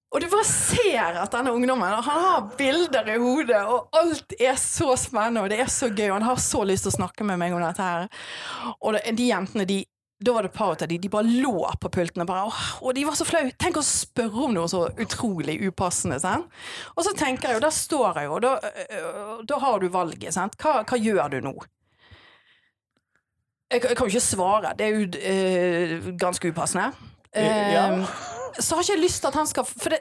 Og 0.07 0.23
du 0.23 0.25
bare 0.31 0.47
ser 0.47 1.19
at 1.19 1.33
denne 1.35 1.51
ungdommen 1.53 1.91
Han 1.91 2.23
har 2.23 2.47
bilder 2.57 3.11
i 3.11 3.17
hodet, 3.21 3.59
og 3.67 3.91
alt 3.99 4.33
er 4.39 4.55
så 4.57 4.95
spennende, 4.97 5.43
og 5.43 5.51
det 5.51 5.59
er 5.61 5.69
så 5.69 5.91
gøy, 5.91 6.07
og 6.07 6.15
han 6.15 6.25
har 6.29 6.39
så 6.41 6.63
lyst 6.65 6.87
til 6.87 6.93
å 6.95 6.97
snakke 7.01 7.27
med 7.27 7.37
meg 7.41 7.53
om 7.53 7.61
dette 7.61 7.85
her. 7.85 8.07
Og 8.79 8.97
de 8.97 9.29
jentene, 9.29 9.67
de 9.69 9.83
da 10.17 10.33
var 10.33 10.41
det 10.41 10.49
et 10.49 10.57
par 10.57 10.71
av 10.73 10.87
de, 10.89 10.97
de 10.97 11.09
bare 11.13 11.29
lå 11.29 11.59
på 11.77 11.89
pulten 11.93 12.23
og 12.23 12.29
bare, 12.31 12.47
og 12.81 12.95
de 12.97 13.03
var 13.05 13.13
så 13.19 13.25
flaue. 13.27 13.53
Tenk 13.61 13.77
å 13.77 13.85
spørre 13.85 14.47
om 14.47 14.55
noe 14.55 14.65
så 14.71 14.87
utrolig 14.97 15.59
upassende. 15.67 16.17
Sant? 16.23 16.49
Og 16.95 17.05
så 17.05 17.13
tenker 17.13 17.51
jeg, 17.51 17.59
jo, 17.59 17.65
der 17.67 17.75
står 17.75 18.23
jeg 18.23 18.31
jo, 18.31 18.39
da, 18.41 18.55
øh, 18.97 19.35
da 19.45 19.59
har 19.61 19.77
du 19.77 19.91
valget. 19.93 20.33
Sant? 20.33 20.57
Hva, 20.57 20.79
hva 20.89 20.97
gjør 20.97 21.35
du 21.35 21.43
nå? 21.45 21.53
Jeg, 23.71 23.83
jeg 23.83 23.97
kan 23.97 24.05
jo 24.07 24.11
ikke 24.13 24.23
svare, 24.23 24.73
det 24.79 24.85
er 24.85 24.91
jo 24.95 25.07
øh, 26.07 26.17
ganske 26.19 26.49
upassende. 26.49 26.91
Ja. 27.35 27.91
Eh, 27.91 28.07
Så 28.59 28.75
har 28.75 28.81
ikke 28.81 28.93
jeg 28.95 29.03
lyst 29.03 29.21
til 29.21 29.27
at 29.27 29.35
han 29.35 29.47
skal 29.47 29.65
For 29.67 29.89
det, 29.93 29.99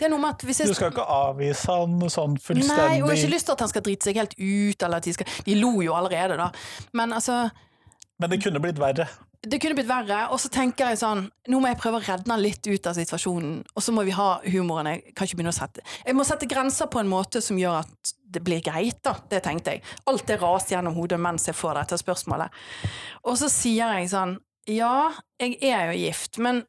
det 0.00 0.06
er 0.06 0.10
noe 0.10 0.18
med 0.18 0.32
at 0.32 0.42
hvis 0.42 0.60
jeg 0.62 0.70
Du 0.70 0.74
skal 0.74 0.90
ikke 0.90 1.04
avvise 1.04 1.68
han 1.70 2.00
sånn 2.10 2.38
Nei, 2.56 2.64
og 2.64 2.88
jeg 2.88 3.04
har 3.04 3.18
ikke 3.20 3.34
lyst 3.34 3.46
til 3.46 3.52
at 3.54 3.60
han 3.60 3.70
skal 3.70 3.84
drite 3.86 4.08
seg 4.08 4.16
helt 4.18 4.34
ut, 4.38 4.82
eller 4.82 4.96
at 4.96 5.04
de 5.06 5.12
skal 5.14 5.28
De 5.46 5.54
lo 5.60 5.74
jo 5.84 5.94
allerede, 5.94 6.38
da. 6.40 6.48
Men 6.96 7.12
altså 7.12 7.50
Men 8.18 8.32
det 8.32 8.40
kunne 8.42 8.62
blitt 8.64 8.80
verre. 8.80 9.06
Det 9.40 9.56
kunne 9.56 9.76
blitt 9.78 9.88
verre, 9.88 10.26
og 10.34 10.36
så 10.40 10.50
tenker 10.52 10.90
jeg 10.90 10.98
sånn 11.00 11.22
Nå 11.48 11.60
må 11.62 11.70
jeg 11.70 11.78
prøve 11.80 11.96
å 11.96 12.04
redde 12.04 12.28
han 12.28 12.42
litt 12.42 12.66
ut 12.66 12.88
av 12.90 12.96
situasjonen, 12.98 13.62
og 13.72 13.84
så 13.84 13.94
må 13.96 14.04
vi 14.04 14.12
ha 14.12 14.34
humoren. 14.44 14.90
Jeg 14.92 15.14
kan 15.16 15.28
ikke 15.28 15.38
begynne 15.38 15.54
å 15.54 15.56
sette 15.56 15.84
Jeg 16.04 16.16
må 16.18 16.26
sette 16.28 16.48
grenser 16.50 16.90
på 16.92 17.00
en 17.00 17.08
måte 17.08 17.40
som 17.44 17.58
gjør 17.60 17.78
at 17.80 18.12
det 18.30 18.42
blir 18.46 18.60
greit, 18.62 19.00
da. 19.02 19.16
Det 19.30 19.40
tenkte 19.42 19.74
jeg. 19.74 19.84
Alt 20.10 20.28
det 20.28 20.36
raste 20.42 20.76
gjennom 20.76 20.94
hodet 20.94 21.18
mens 21.22 21.48
jeg 21.48 21.56
får 21.58 21.80
dette 21.80 21.98
spørsmålet. 22.02 22.60
Og 23.24 23.40
så 23.40 23.48
sier 23.50 23.96
jeg 23.96 24.12
sånn 24.12 24.36
Ja, 24.70 25.10
jeg 25.40 25.56
er 25.64 25.88
jo 25.88 25.98
gift, 25.98 26.38
men 26.38 26.62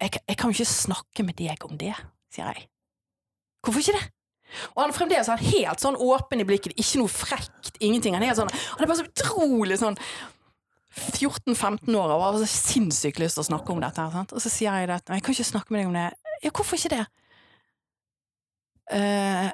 jeg, 0.00 0.22
jeg 0.22 0.38
kan 0.38 0.48
jo 0.48 0.56
ikke 0.56 0.70
snakke 0.70 1.26
med 1.26 1.36
deg 1.36 1.66
om 1.66 1.76
det, 1.80 1.92
sier 2.32 2.46
jeg. 2.54 2.68
Hvorfor 3.60 3.82
ikke 3.82 3.98
det? 3.98 4.06
Og 4.72 4.80
han 4.80 4.90
er 4.90 4.96
fremdeles 4.96 5.28
er 5.30 5.48
helt 5.50 5.82
sånn 5.82 5.98
åpen 5.98 6.42
i 6.42 6.46
blikket, 6.46 6.78
ikke 6.78 7.02
noe 7.02 7.10
frekt, 7.10 7.74
ingenting. 7.78 8.16
Han 8.16 8.24
er, 8.26 8.38
sånn, 8.38 8.50
han 8.50 8.86
er 8.86 8.90
bare 8.90 9.02
så 9.02 9.10
utrolig 9.10 9.78
sånn 9.82 9.98
14-15 10.90 11.94
år 11.94 12.12
og 12.16 12.22
har 12.24 12.46
sinnssykt 12.50 13.20
lyst 13.22 13.38
til 13.38 13.44
å 13.44 13.50
snakke 13.52 13.72
om 13.72 13.82
dette. 13.82 14.06
Sant? 14.14 14.34
Og 14.34 14.42
så 14.42 14.52
sier 14.52 14.82
jeg 14.82 14.90
at 14.90 15.12
jeg 15.12 15.22
kan 15.24 15.36
ikke 15.36 15.50
snakke 15.52 15.74
med 15.74 15.82
deg 15.82 15.90
om 15.90 15.98
det. 15.98 16.06
Ja, 16.42 16.50
hvorfor 16.50 16.78
ikke 16.78 16.94
det? 16.96 17.04
Uh, 18.90 19.50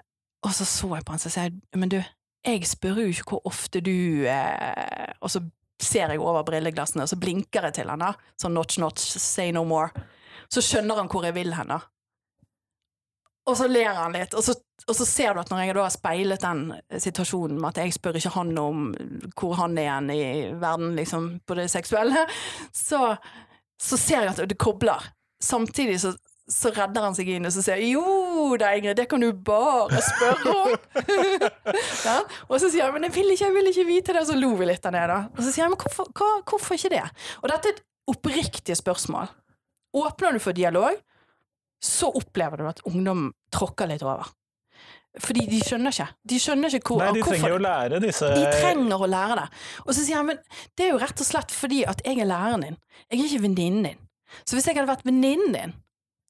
og 0.47 0.55
så 0.57 0.65
så 0.65 0.89
jeg 0.95 1.05
på 1.05 1.13
han, 1.13 1.21
så 1.21 1.33
sier 1.33 1.51
jeg, 1.51 1.59
men 1.77 1.93
du, 1.93 1.99
jeg 2.47 2.69
spør 2.69 3.03
jo 3.03 3.11
ikke 3.13 3.35
hvor 3.35 3.49
ofte 3.51 3.83
du 3.85 4.25
uh, 4.25 5.11
Og 5.21 5.29
så 5.35 5.43
ser 5.83 6.09
jeg 6.15 6.23
over 6.23 6.47
brilleglassene, 6.47 7.05
og 7.05 7.11
så 7.11 7.19
blinker 7.21 7.69
jeg 7.69 7.83
til 7.83 7.93
han 7.93 8.01
da, 8.01 8.15
sånn 8.41 8.55
notch, 8.57 8.79
notch, 8.81 9.19
say 9.21 9.53
no 9.53 9.67
more. 9.69 9.91
Så 10.49 10.63
skjønner 10.65 11.03
han 11.03 11.11
hvor 11.13 11.27
jeg 11.27 11.37
vil 11.37 11.53
hen 11.53 11.75
da. 11.75 11.83
Og 13.47 13.57
så 13.59 13.69
ler 13.71 13.95
han 13.95 14.15
litt, 14.17 14.35
og 14.35 14.43
så, 14.43 14.57
og 14.87 14.97
så 14.99 15.07
ser 15.07 15.35
du 15.35 15.41
at 15.41 15.51
når 15.53 15.61
jeg 15.63 15.75
da 15.77 15.83
har 15.87 15.95
speilet 15.95 16.43
den 16.43 16.63
situasjonen 17.03 17.61
med 17.63 17.69
at 17.71 17.85
jeg 17.85 17.95
spør 17.95 18.19
ikke 18.19 18.35
han 18.35 18.57
om 18.59 18.87
hvor 19.39 19.55
han 19.61 19.77
er 19.79 19.87
igjen 19.87 20.11
i 20.15 20.23
verden, 20.59 20.97
liksom, 20.99 21.29
på 21.47 21.59
det 21.59 21.69
seksuelle, 21.71 22.25
så, 22.75 23.15
så 23.79 23.99
ser 24.01 24.27
jeg 24.27 24.35
at 24.35 24.43
det 24.51 24.59
kobler. 24.59 25.13
Samtidig 25.43 26.01
så, 26.03 26.13
så 26.51 26.75
redder 26.75 27.07
han 27.07 27.15
seg 27.15 27.31
inn 27.37 27.47
og 27.47 27.55
så 27.55 27.63
sier 27.69 27.83
jo 27.87 28.57
da, 28.59 28.73
Ingrid, 28.75 28.99
det 28.99 29.07
kan 29.11 29.23
du 29.23 29.31
bare 29.31 30.03
spørre 30.11 30.59
om. 30.65 30.77
ja? 32.09 32.21
Og 32.49 32.59
så 32.63 32.71
sier 32.71 32.87
han 32.89 32.95
men 32.99 33.07
jeg 33.07 33.17
vil 33.19 33.35
ikke, 33.35 33.47
jeg 33.47 33.57
vil 33.61 33.73
ikke 33.73 33.89
vite 33.89 34.15
det, 34.15 34.23
og 34.23 34.31
så 34.31 34.39
lo 34.39 34.55
vi 34.59 34.73
litt 34.73 34.87
av 34.87 34.95
det. 34.95 35.07
da. 35.13 35.25
Og 35.37 35.43
så 35.43 35.51
sier 35.53 35.69
han 35.69 35.75
men 35.75 35.83
hvorfor, 35.87 36.11
hva, 36.19 36.31
hvorfor 36.51 36.79
ikke 36.79 36.97
det? 36.99 37.05
Og 37.45 37.51
dette 37.53 37.71
er 37.71 37.79
et 37.79 37.85
oppriktig 38.11 38.79
spørsmål. 38.79 39.31
Åpner 39.97 40.35
du 40.35 40.43
for 40.43 40.57
dialog, 40.57 40.99
så 41.83 42.11
opplever 42.17 42.63
du 42.63 42.69
at 42.71 42.83
ungdom 42.89 43.31
tråkker 43.55 43.91
litt 43.91 44.05
over. 44.07 44.29
Fordi 45.23 45.47
de 45.49 45.63
skjønner 45.65 45.95
ikke. 45.95 46.09
De 46.29 46.39
skjønner 46.41 46.75
ikke 46.77 46.93
hvor, 46.93 47.01
Nei, 47.01 47.13
de 47.17 47.23
hvorfor 47.25 47.39
trenger 47.39 47.57
å 47.57 47.63
lære 47.63 48.01
disse 48.05 48.29
de 48.37 48.45
trenger 48.53 49.01
å 49.01 49.09
lære 49.09 49.39
det. 49.41 49.47
Og 49.87 49.95
så 49.97 50.03
sier 50.03 50.21
han 50.21 50.29
men 50.29 50.41
det 50.77 50.87
er 50.87 50.93
jo 50.93 51.01
rett 51.01 51.23
og 51.25 51.29
slett 51.29 51.55
fordi 51.57 51.83
at 51.89 52.03
jeg 52.05 52.21
er 52.21 52.29
læreren 52.29 52.67
din. 52.67 52.79
Jeg 53.09 53.19
er 53.19 53.29
ikke 53.31 53.45
venninnen 53.47 53.89
din. 53.91 54.03
Så 54.45 54.57
hvis 54.57 54.69
jeg 54.69 54.77
hadde 54.77 54.91
vært 54.91 55.07
venninnen 55.07 55.57
din, 55.57 55.75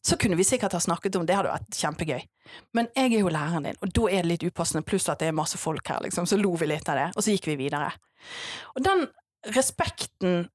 så 0.07 0.14
kunne 0.20 0.38
vi 0.38 0.47
sikkert 0.47 0.76
ha 0.76 0.80
snakket 0.82 1.18
om 1.18 1.26
det. 1.26 1.34
hadde 1.34 1.51
vært 1.51 1.78
kjempegøy. 1.80 2.26
Men 2.78 2.86
jeg 2.94 3.16
er 3.16 3.24
jo 3.24 3.32
læreren 3.32 3.66
din, 3.66 3.78
og 3.82 3.90
da 3.90 4.11
er 4.12 4.22
det 4.22 4.30
litt 4.30 4.47
upassende, 4.47 4.86
pluss 4.86 5.09
at 5.11 5.18
det 5.22 5.32
er 5.32 5.34
masse 5.34 5.59
folk 5.59 5.88
her, 5.90 6.05
liksom. 6.05 6.28
Så 6.30 6.38
lo 6.38 6.53
vi 6.61 6.68
litt 6.70 6.86
av 6.92 7.01
det, 7.01 7.09
og 7.16 7.26
så 7.26 7.34
gikk 7.34 7.49
vi 7.51 7.57
videre. 7.64 7.90
Og 8.76 8.84
den 8.86 9.03
respekten 9.57 10.47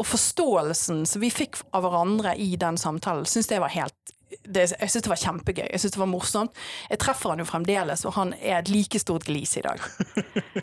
og 0.00 0.08
forståelsen 0.08 1.04
som 1.08 1.20
vi 1.20 1.28
fikk 1.32 1.60
av 1.76 1.84
hverandre 1.84 2.32
i 2.40 2.54
den 2.60 2.80
samtalen, 2.80 3.28
syns 3.28 3.50
jeg 3.52 3.60
var 3.62 3.72
helt 3.74 4.14
det, 4.30 4.68
jeg 4.70 4.90
syns 4.92 5.04
det 5.04 5.10
var 5.10 5.18
kjempegøy. 5.20 5.66
Jeg 5.66 5.80
synes 5.82 5.94
det 5.96 6.00
var 6.00 6.08
morsomt. 6.10 6.58
Jeg 6.86 7.00
treffer 7.02 7.32
han 7.32 7.40
jo 7.42 7.46
fremdeles, 7.48 8.04
og 8.06 8.14
han 8.14 8.30
er 8.38 8.60
et 8.60 8.70
like 8.70 9.00
stort 9.02 9.26
glis 9.26 9.56
i 9.58 9.64
dag. 9.64 9.82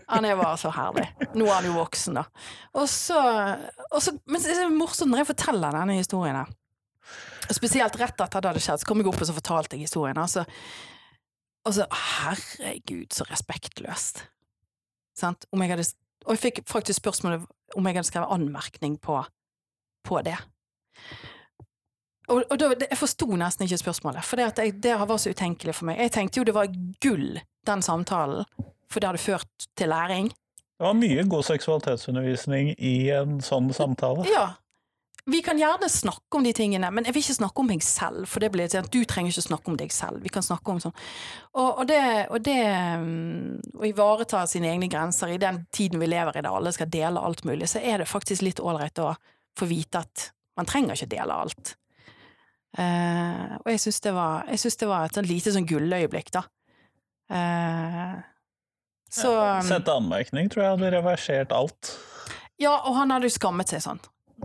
Han 0.08 0.26
er 0.26 0.40
bare 0.40 0.56
så 0.62 0.72
herlig. 0.72 1.04
Nå 1.36 1.50
er 1.50 1.58
han 1.58 1.68
jo 1.68 1.74
voksen, 1.76 2.16
da. 2.16 2.24
Og 2.80 2.88
så, 2.90 3.20
og 3.92 4.00
så, 4.04 4.16
men 4.24 4.44
det 4.44 4.56
er 4.56 4.72
morsomt 4.72 5.12
når 5.12 5.26
jeg 5.26 5.30
forteller 5.34 5.76
denne 5.76 6.00
historien 6.00 6.40
her. 6.40 6.56
Spesielt 7.54 8.00
rett 8.00 8.24
etter 8.24 8.44
det 8.44 8.54
hadde 8.54 8.64
skjedd, 8.64 8.82
så 8.82 8.88
kom 8.88 9.04
jeg 9.04 9.12
opp 9.12 9.20
og 9.20 9.30
så 9.30 9.36
fortalte 9.36 9.78
jeg 9.78 9.88
historien. 9.88 10.20
Altså, 10.20 10.48
og 11.68 11.76
så 11.76 11.88
Herregud, 11.92 13.12
så 13.12 13.28
respektløst. 13.28 14.24
Sant? 15.18 15.48
Om 15.52 15.64
jeg 15.64 15.76
hadde, 15.76 15.90
og 16.28 16.36
jeg 16.36 16.44
fikk 16.44 16.62
faktisk 16.68 17.00
spørsmålet 17.00 17.48
om 17.76 17.88
jeg 17.88 17.96
hadde 17.98 18.10
skrevet 18.10 18.34
anmerkning 18.36 18.98
på, 19.00 19.22
på 20.04 20.22
det. 20.28 20.36
Og, 22.28 22.44
og 22.52 22.58
da, 22.60 22.74
jeg 22.84 23.00
forsto 23.00 23.30
nesten 23.40 23.64
ikke 23.64 23.80
spørsmålet, 23.80 24.26
for 24.28 24.40
det, 24.40 24.50
jeg, 24.60 24.76
det 24.84 24.98
var 25.00 25.20
så 25.22 25.32
utenkelig 25.32 25.78
for 25.78 25.88
meg. 25.88 26.02
Jeg 26.04 26.12
tenkte 26.18 26.42
jo 26.42 26.48
det 26.50 26.56
var 26.58 26.68
gull, 27.04 27.40
den 27.68 27.84
samtalen, 27.86 28.44
for 28.92 29.00
det 29.00 29.12
hadde 29.12 29.24
ført 29.24 29.68
til 29.80 29.92
læring. 29.94 30.28
Det 30.78 30.86
var 30.86 30.98
mye 31.00 31.24
god 31.32 31.48
seksualitetsundervisning 31.48 32.74
i 32.78 33.10
en 33.16 33.40
sånn 33.42 33.72
samtale. 33.74 34.28
Ja. 34.30 34.50
Vi 35.28 35.42
kan 35.44 35.60
gjerne 35.60 35.90
snakke 35.92 36.40
om 36.40 36.46
de 36.46 36.54
tingene, 36.56 36.88
men 36.92 37.04
jeg 37.04 37.16
vil 37.16 37.26
ikke 37.26 37.34
snakke 37.36 37.60
om 37.60 37.68
meg 37.68 37.82
selv. 37.84 38.30
For 38.32 38.40
det 38.40 38.48
blir 38.54 38.70
sånn 38.72 38.86
at 38.86 38.94
du 38.94 39.02
trenger 39.04 39.34
ikke 39.34 39.44
snakke 39.44 39.74
om 39.74 39.76
deg 39.80 39.92
selv. 39.92 40.22
Vi 40.24 40.32
kan 40.32 40.46
snakke 40.46 40.72
om 40.72 40.80
sånn. 40.80 40.96
Og, 41.52 41.82
og 41.82 41.84
det, 41.90 42.00
og 42.32 42.46
det 42.46 42.62
mm, 43.04 43.76
å 43.76 43.84
ivareta 43.90 44.46
sine 44.48 44.72
egne 44.72 44.88
grenser 44.92 45.34
i 45.36 45.42
den 45.42 45.66
tiden 45.76 46.00
vi 46.00 46.08
lever 46.08 46.40
i 46.40 46.46
der 46.46 46.56
alle 46.56 46.72
skal 46.72 46.88
dele 46.94 47.20
alt 47.20 47.44
mulig, 47.48 47.68
så 47.68 47.84
er 47.84 48.00
det 48.00 48.08
faktisk 48.08 48.48
litt 48.48 48.64
ålreit 48.64 49.04
å 49.04 49.12
få 49.60 49.68
vite 49.68 50.06
at 50.06 50.30
man 50.58 50.70
trenger 50.70 50.96
ikke 50.96 51.12
dele 51.18 51.42
alt. 51.44 51.76
Uh, 52.78 53.58
og 53.64 53.72
jeg 53.74 53.84
syns 53.84 54.00
det, 54.06 54.14
det 54.14 54.90
var 54.94 55.08
et 55.08 55.18
sånn 55.18 55.28
lite 55.28 55.52
sånn 55.52 55.68
gulløyeblikk, 55.68 56.32
da. 56.36 56.48
Uh, 57.28 58.16
så 59.12 59.32
Sett 59.66 59.90
anmerkning 59.92 60.48
tror 60.52 60.64
jeg 60.64 60.76
hadde 60.78 60.92
reversert 60.96 61.56
alt. 61.56 61.98
Ja, 62.62 62.78
og 62.88 62.96
han 62.96 63.12
hadde 63.12 63.28
jo 63.28 63.36
skammet 63.36 63.72
seg 63.72 63.84
sånn. 63.84 64.00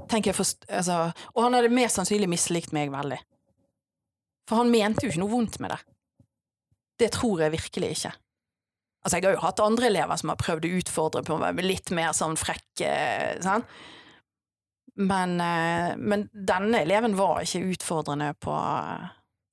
Tenker 0.08 0.32
jeg 0.32 0.38
forst 0.38 0.66
altså, 0.72 1.10
og 1.34 1.44
han 1.44 1.56
hadde 1.56 1.72
mest 1.74 1.98
sannsynlig 1.98 2.30
mislikt 2.32 2.72
meg 2.76 2.92
veldig. 2.92 3.20
For 4.48 4.62
han 4.62 4.72
mente 4.72 5.04
jo 5.04 5.12
ikke 5.12 5.22
noe 5.22 5.32
vondt 5.32 5.58
med 5.62 5.74
det. 5.74 5.80
Det 7.02 7.10
tror 7.14 7.44
jeg 7.44 7.54
virkelig 7.54 7.90
ikke. 7.96 8.12
Altså, 9.02 9.18
jeg 9.18 9.26
har 9.26 9.34
jo 9.34 9.42
hatt 9.42 9.62
andre 9.64 9.88
elever 9.90 10.18
som 10.20 10.30
har 10.30 10.40
prøvd 10.40 10.66
å 10.68 10.76
utfordre 10.78 11.24
på 11.26 11.34
å 11.34 11.42
være 11.42 11.64
litt 11.66 11.90
mer 11.94 12.12
sånn 12.16 12.38
frekk, 12.38 12.84
sant? 13.42 13.68
Men, 14.94 15.38
eh, 15.40 15.94
men 15.96 16.26
denne 16.32 16.82
eleven 16.84 17.16
var 17.16 17.40
ikke 17.42 17.64
utfordrende 17.72 18.34
på 18.44 18.52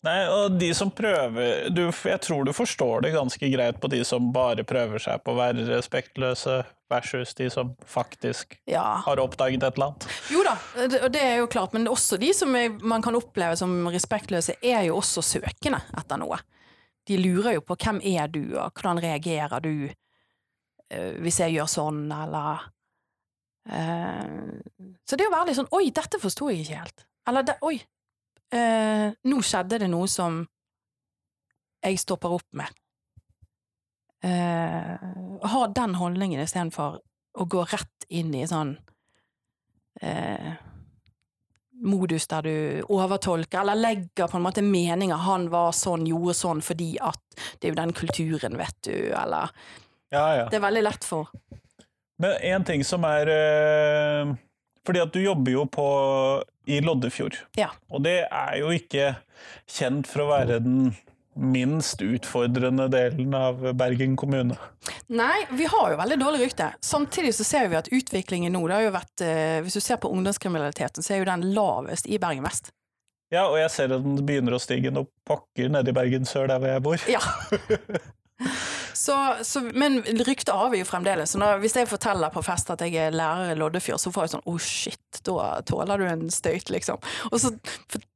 Nei, 0.08 0.20
og 0.32 0.54
de 0.60 0.70
som 0.78 0.88
prøver 0.96 1.66
du, 1.76 1.82
Jeg 1.92 2.22
tror 2.24 2.46
du 2.48 2.54
forstår 2.56 3.02
det 3.04 3.10
ganske 3.18 3.50
greit 3.52 3.82
på 3.84 3.90
de 3.92 4.00
som 4.08 4.30
bare 4.32 4.64
prøver 4.64 5.02
seg 5.04 5.20
på 5.26 5.34
å 5.34 5.40
være 5.42 5.66
respektløse, 5.68 6.62
versus 6.90 7.34
de 7.38 7.50
som 7.54 7.76
faktisk 7.86 8.56
Ja. 8.66 9.02
har 9.06 9.20
oppdaget 9.22 9.62
et 9.62 9.76
eller 9.76 9.92
annet. 9.92 10.08
Jo 10.32 10.42
da, 10.48 10.56
og 11.04 11.12
det 11.14 11.22
er 11.22 11.36
jo 11.42 11.48
klart, 11.52 11.74
men 11.76 11.86
også 11.92 12.18
de 12.18 12.32
som 12.34 12.56
er, 12.56 12.70
man 12.82 13.04
kan 13.06 13.14
oppleve 13.20 13.58
som 13.60 13.76
respektløse, 13.92 14.56
er 14.64 14.88
jo 14.88 14.96
også 14.98 15.22
søkende 15.22 15.82
etter 16.00 16.18
noe. 16.18 16.40
De 17.06 17.18
lurer 17.20 17.60
jo 17.60 17.62
på 17.62 17.76
hvem 17.78 18.00
er 18.02 18.28
du, 18.32 18.56
og 18.58 18.72
hvordan 18.74 19.02
reagerer 19.04 19.62
du 19.62 19.90
eh, 20.90 21.14
hvis 21.22 21.40
jeg 21.44 21.54
gjør 21.60 21.70
sånn, 21.70 22.02
eller 22.12 22.66
eh, 23.70 24.88
Så 25.06 25.18
det 25.20 25.28
å 25.28 25.34
være 25.34 25.48
litt 25.52 25.60
sånn 25.60 25.72
Oi, 25.76 25.90
dette 25.92 26.20
forsto 26.22 26.50
jeg 26.50 26.64
ikke 26.66 26.82
helt. 26.84 27.06
Eller 27.30 27.54
oi, 27.62 27.78
eh, 28.54 29.10
nå 29.30 29.42
skjedde 29.46 29.82
det 29.84 29.90
noe 29.92 30.08
som 30.12 30.44
jeg 31.84 32.00
stopper 32.02 32.36
opp 32.36 32.48
med. 32.60 32.80
Eh, 34.24 34.96
ha 35.50 35.68
den 35.76 35.96
holdningen 35.96 36.42
istedenfor 36.44 37.00
å 37.40 37.46
gå 37.48 37.64
rett 37.72 38.08
inn 38.10 38.34
i 38.36 38.44
sånn 38.50 38.74
eh, 40.02 40.58
modus 41.80 42.28
der 42.28 42.44
du 42.44 42.56
overtolker, 42.92 43.62
eller 43.62 43.80
legger 43.80 44.28
på 44.28 44.38
en 44.38 44.44
måte 44.44 44.64
meninger. 44.66 45.16
Han 45.16 45.48
var 45.54 45.72
sånn, 45.76 46.08
gjorde 46.10 46.36
sånn 46.36 46.64
fordi 46.66 46.92
at 47.00 47.22
det 47.60 47.70
er 47.70 47.74
jo 47.74 47.80
den 47.80 47.96
kulturen, 47.96 48.60
vet 48.60 48.76
du, 48.88 48.98
eller 49.16 49.54
Ja, 50.10 50.26
ja. 50.36 50.46
Det 50.50 50.58
er 50.58 50.66
veldig 50.66 50.82
lett 50.84 51.06
for 51.06 51.30
Men 52.20 52.34
en 52.50 52.66
ting 52.68 52.84
som 52.84 53.06
er 53.08 53.30
eh, 53.32 54.32
Fordi 54.90 55.04
at 55.04 55.14
du 55.14 55.20
jobber 55.22 55.54
jo 55.54 55.68
på 55.70 55.84
i 56.66 56.80
Loddefjord. 56.82 57.36
Ja. 57.60 57.68
Og 57.94 58.02
det 58.08 58.24
er 58.26 58.56
jo 58.58 58.72
ikke 58.74 59.12
kjent 59.70 60.10
for 60.10 60.24
å 60.24 60.32
være 60.32 60.58
den 60.66 60.96
minst 61.38 62.02
utfordrende 62.02 62.88
delen 62.90 63.36
av 63.38 63.62
Bergen 63.78 64.16
kommune. 64.18 64.58
Nei, 65.14 65.46
vi 65.54 65.68
har 65.70 65.94
jo 65.94 66.00
veldig 66.00 66.18
dårlig 66.18 66.42
rykte. 66.42 66.72
Samtidig 66.82 67.36
så 67.38 67.46
ser 67.46 67.70
vi 67.70 67.78
at 67.78 67.92
utviklingen 67.94 68.58
nå, 68.58 68.64
det 68.66 68.80
har 68.80 68.88
jo 68.88 68.96
vært 68.98 69.24
eh, 69.28 69.60
Hvis 69.62 69.78
du 69.78 69.84
ser 69.86 70.02
på 70.02 70.10
ungdomskriminaliteten, 70.10 71.06
så 71.06 71.14
er 71.14 71.22
jo 71.22 71.30
den 71.30 71.46
lavest 71.54 72.10
i 72.10 72.18
Bergen 72.18 72.50
vest. 72.50 72.74
Ja, 73.30 73.46
og 73.46 73.60
jeg 73.62 73.70
ser 73.70 73.94
at 73.94 74.02
den 74.02 74.18
begynner 74.26 74.58
å 74.58 74.64
stige 74.64 74.90
noen 74.90 75.10
pakker 75.30 75.70
nede 75.70 75.94
i 75.94 75.96
Bergen 76.02 76.26
sør, 76.26 76.50
der 76.50 76.66
hvor 76.66 76.74
jeg 76.74 76.86
bor. 76.90 77.10
Ja. 77.14 77.22
Så, 79.00 79.36
så, 79.42 79.62
men 79.74 80.02
ryktet 80.04 80.56
har 80.56 80.70
vi 80.70 80.82
jo 80.82 80.86
fremdeles. 80.86 81.32
Så 81.32 81.40
når, 81.40 81.62
hvis 81.64 81.78
jeg 81.80 81.88
forteller 81.88 82.34
på 82.34 82.42
fest 82.44 82.68
at 82.74 82.82
jeg 82.84 82.98
er 83.00 83.14
lærer 83.16 83.54
i 83.54 83.56
Loddefjord, 83.56 84.02
så 84.04 84.12
får 84.12 84.26
jeg 84.26 84.32
sånn 84.34 84.50
oh, 84.52 84.58
shit, 84.60 85.20
da 85.24 85.46
tåler 85.64 86.02
du 86.02 86.04
en 86.10 86.26
støyt, 86.34 86.68
liksom. 86.74 87.00
Og 87.30 87.40
så, 87.40 87.54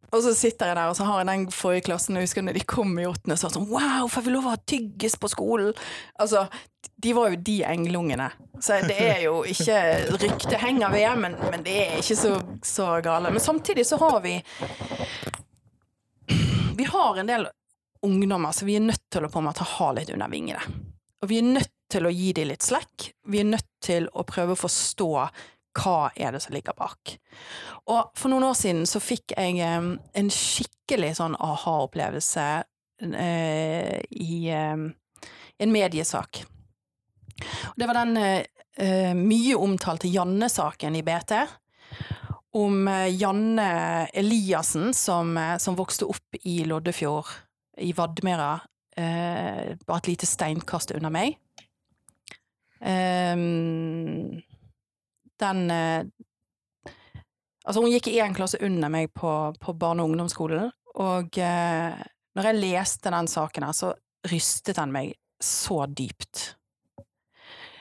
og 0.10 0.20
så 0.26 0.34
sitter 0.36 0.74
jeg 0.74 0.78
der, 0.82 0.92
og 0.92 0.98
så 1.00 1.08
har 1.08 1.22
jeg 1.22 1.30
den 1.30 1.48
forrige 1.56 1.86
klassen, 1.88 2.20
jeg 2.20 2.28
husker 2.28 2.44
når 2.44 2.60
de 2.60 2.66
kom 2.76 2.92
i 3.00 3.08
åttende, 3.08 3.40
så 3.40 3.54
sånn 3.54 3.70
Wow, 3.72 4.12
får 4.12 4.28
vi 4.28 4.36
lov 4.36 4.52
å 4.52 4.58
ha 4.58 4.60
tyggis 4.74 5.16
på 5.24 5.32
skolen? 5.32 5.72
Altså, 6.20 6.44
de 7.08 7.16
var 7.16 7.32
jo 7.32 7.40
de 7.48 7.58
englungene. 7.72 8.28
Så 8.60 8.84
det 8.84 9.00
er 9.00 9.24
jo 9.30 9.40
ikke 9.48 9.80
Ryktet 10.20 10.60
henger 10.68 10.92
ved, 10.92 11.10
men, 11.24 11.40
men 11.48 11.64
det 11.64 11.80
er 11.88 11.98
ikke 12.04 12.20
så, 12.26 12.36
så 12.60 12.92
gale. 13.08 13.32
Men 13.32 13.48
samtidig 13.48 13.88
så 13.88 14.04
har 14.04 14.20
vi 14.28 14.36
Vi 16.76 16.92
har 16.92 17.24
en 17.24 17.32
del 17.32 17.48
ungdommer 18.04 18.52
så 18.56 18.68
vi 18.68 18.78
er 18.78 18.86
nødt 18.86 19.06
til 19.14 19.26
å 19.26 19.32
på 19.32 19.42
en 19.42 19.48
måte 19.50 19.68
ha 19.68 19.92
litt 19.96 20.12
under 20.14 20.32
vingene. 20.32 20.62
Og 21.24 21.30
vi 21.32 21.40
er 21.40 21.48
nødt 21.56 21.72
til 21.94 22.08
å 22.08 22.12
gi 22.12 22.34
dem 22.36 22.50
litt 22.50 22.66
slekk. 22.66 23.10
Vi 23.32 23.40
er 23.40 23.48
nødt 23.48 23.70
til 23.84 24.10
å 24.12 24.26
prøve 24.28 24.56
å 24.56 24.60
forstå 24.60 25.12
hva 25.74 25.98
er 26.16 26.36
det 26.36 26.42
som 26.44 26.54
ligger 26.54 26.76
bak. 26.78 27.16
Og 27.90 28.12
for 28.18 28.32
noen 28.32 28.46
år 28.50 28.58
siden 28.58 28.84
så 28.90 29.02
fikk 29.02 29.34
jeg 29.36 29.62
en 29.64 30.32
skikkelig 30.32 31.16
sånn 31.18 31.38
aha-opplevelse 31.40 32.48
eh, 33.08 33.98
i 34.12 34.38
eh, 34.54 34.84
en 35.64 35.74
mediesak. 35.74 36.44
Det 37.76 37.88
var 37.90 38.02
den 38.04 38.18
eh, 38.20 39.16
mye 39.18 39.58
omtalte 39.58 40.12
Janne-saken 40.12 41.00
i 41.00 41.04
BT. 41.06 41.34
Om 42.60 42.88
eh, 42.88 43.10
Janne 43.16 43.72
Eliassen 44.14 44.94
som, 44.94 45.34
eh, 45.38 45.58
som 45.58 45.80
vokste 45.80 46.10
opp 46.10 46.44
i 46.44 46.62
Loddefjord 46.70 47.32
i 47.82 47.94
Vadmera, 47.98 48.58
eh, 48.98 49.74
bare 49.86 50.02
et 50.04 50.12
lite 50.12 50.30
steinkast 50.30 50.94
unna 50.98 51.10
meg. 51.14 51.38
Um, 52.84 54.42
den 55.40 55.72
eh, 55.72 56.04
Altså, 57.64 57.80
hun 57.80 57.94
gikk 57.94 58.10
i 58.12 58.18
én 58.20 58.34
klasse 58.36 58.60
under 58.60 58.92
meg 58.92 59.14
på, 59.16 59.30
på 59.56 59.74
barne- 59.80 60.04
og 60.04 60.10
ungdomsskolen, 60.12 60.66
og 61.00 61.38
eh, 61.40 62.02
når 62.36 62.50
jeg 62.50 62.60
leste 62.60 63.14
den 63.14 63.30
saken 63.32 63.64
her, 63.64 63.78
så 63.78 63.94
rystet 64.28 64.76
den 64.76 64.92
meg 64.92 65.14
så 65.40 65.86
dypt. 65.88 66.42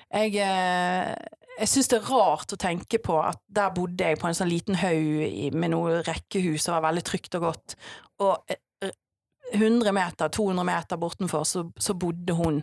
Jeg, 0.06 0.36
eh, 0.38 1.10
jeg 1.58 1.72
syns 1.72 1.90
det 1.90 1.98
er 1.98 2.12
rart 2.12 2.54
å 2.54 2.60
tenke 2.62 3.00
på 3.02 3.18
at 3.24 3.42
der 3.50 3.74
bodde 3.74 4.12
jeg 4.12 4.20
på 4.22 4.30
en 4.30 4.38
sånn 4.38 4.52
liten 4.52 4.78
haug 4.78 5.58
med 5.58 5.74
noe 5.74 5.98
rekkehus 6.06 6.62
som 6.62 6.76
var 6.76 6.86
veldig 6.86 7.04
trygt 7.10 7.40
og 7.40 7.48
godt, 7.48 7.76
og 8.22 8.54
100 9.52 9.92
meter, 9.92 10.28
200 10.32 10.64
meter 10.64 11.00
bortenfor, 11.00 11.44
så, 11.44 11.66
så 11.76 11.94
bodde 11.94 12.36
hun 12.36 12.62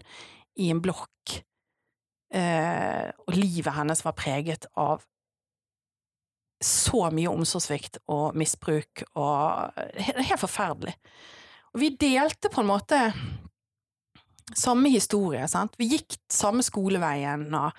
i 0.60 0.70
en 0.74 0.82
blokk, 0.84 1.36
eh, 2.34 3.08
og 3.28 3.38
livet 3.38 3.76
hennes 3.78 4.04
var 4.06 4.18
preget 4.18 4.68
av 4.80 5.06
så 6.60 7.06
mye 7.16 7.32
omsorgssvikt 7.32 8.02
og 8.12 8.36
misbruk 8.36 9.06
og 9.16 9.78
Helt 9.96 10.42
forferdelig. 10.42 10.96
Og 11.72 11.80
vi 11.80 11.94
delte 11.96 12.52
på 12.52 12.64
en 12.64 12.72
måte 12.72 13.00
samme 14.58 14.90
historie, 14.92 15.46
sant. 15.48 15.78
Vi 15.80 15.92
gikk 15.94 16.18
samme 16.34 16.66
skoleveien 16.66 17.46
og 17.54 17.78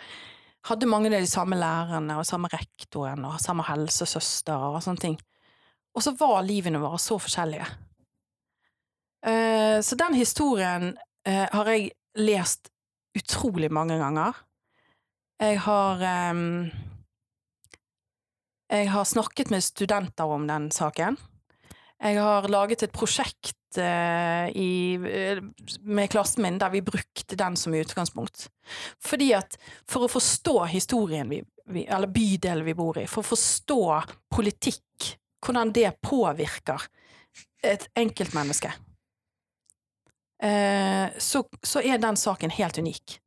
hadde 0.71 0.89
mange 0.89 1.11
av 1.11 1.19
de 1.25 1.29
samme 1.29 1.59
lærerne 1.59 2.19
og 2.21 2.29
samme 2.29 2.51
rektoren 2.53 3.25
og 3.27 3.41
samme 3.43 3.65
helsesøster 3.67 4.71
og 4.71 4.81
sånne 4.85 5.05
ting. 5.05 5.19
Og 5.97 6.05
så 6.05 6.15
var 6.19 6.45
livene 6.47 6.81
våre 6.81 7.01
så 7.03 7.19
forskjellige. 7.21 7.67
Uh, 9.27 9.81
så 9.81 9.97
den 10.01 10.17
historien 10.17 10.95
uh, 11.29 11.47
har 11.53 11.69
jeg 11.69 11.91
lest 12.17 12.71
utrolig 13.17 13.71
mange 13.73 13.99
ganger. 14.01 14.39
Jeg 15.41 15.61
har 15.65 16.05
um, 16.31 16.71
Jeg 18.71 18.91
har 18.91 19.05
snakket 19.05 19.51
med 19.51 19.65
studenter 19.65 20.25
om 20.25 20.47
den 20.47 20.71
saken. 20.71 21.17
Jeg 22.01 22.17
har 22.23 22.49
laget 22.49 22.83
et 22.83 22.93
prosjekt 22.93 23.77
uh, 23.77 24.49
i, 24.57 24.97
med 25.83 26.11
klassen 26.11 26.45
min 26.47 26.59
der 26.59 26.71
vi 26.71 26.81
brukte 26.81 27.37
den 27.37 27.57
som 27.57 27.75
utgangspunkt. 27.75 28.49
Fordi 29.03 29.33
at 29.37 29.59
for 29.89 30.07
å 30.07 30.13
forstå 30.13 30.65
historien 30.71 31.29
vi, 31.29 31.43
vi, 31.67 31.85
eller 31.85 32.09
bydelen 32.09 32.65
vi 32.65 32.77
bor 32.79 33.01
i, 33.03 33.09
for 33.11 33.21
å 33.21 33.33
forstå 33.35 33.83
politikk, 34.33 35.17
hvordan 35.45 35.75
det 35.77 35.91
påvirker 36.05 36.87
et 37.65 37.91
enkeltmenneske, 37.99 38.71
Eh, 38.71 38.90
så, 40.41 41.43
så, 41.63 41.83
er 41.85 41.99
den 42.01 42.17
saken 42.17 42.53
helt 42.57 42.79
unik. 42.81 43.19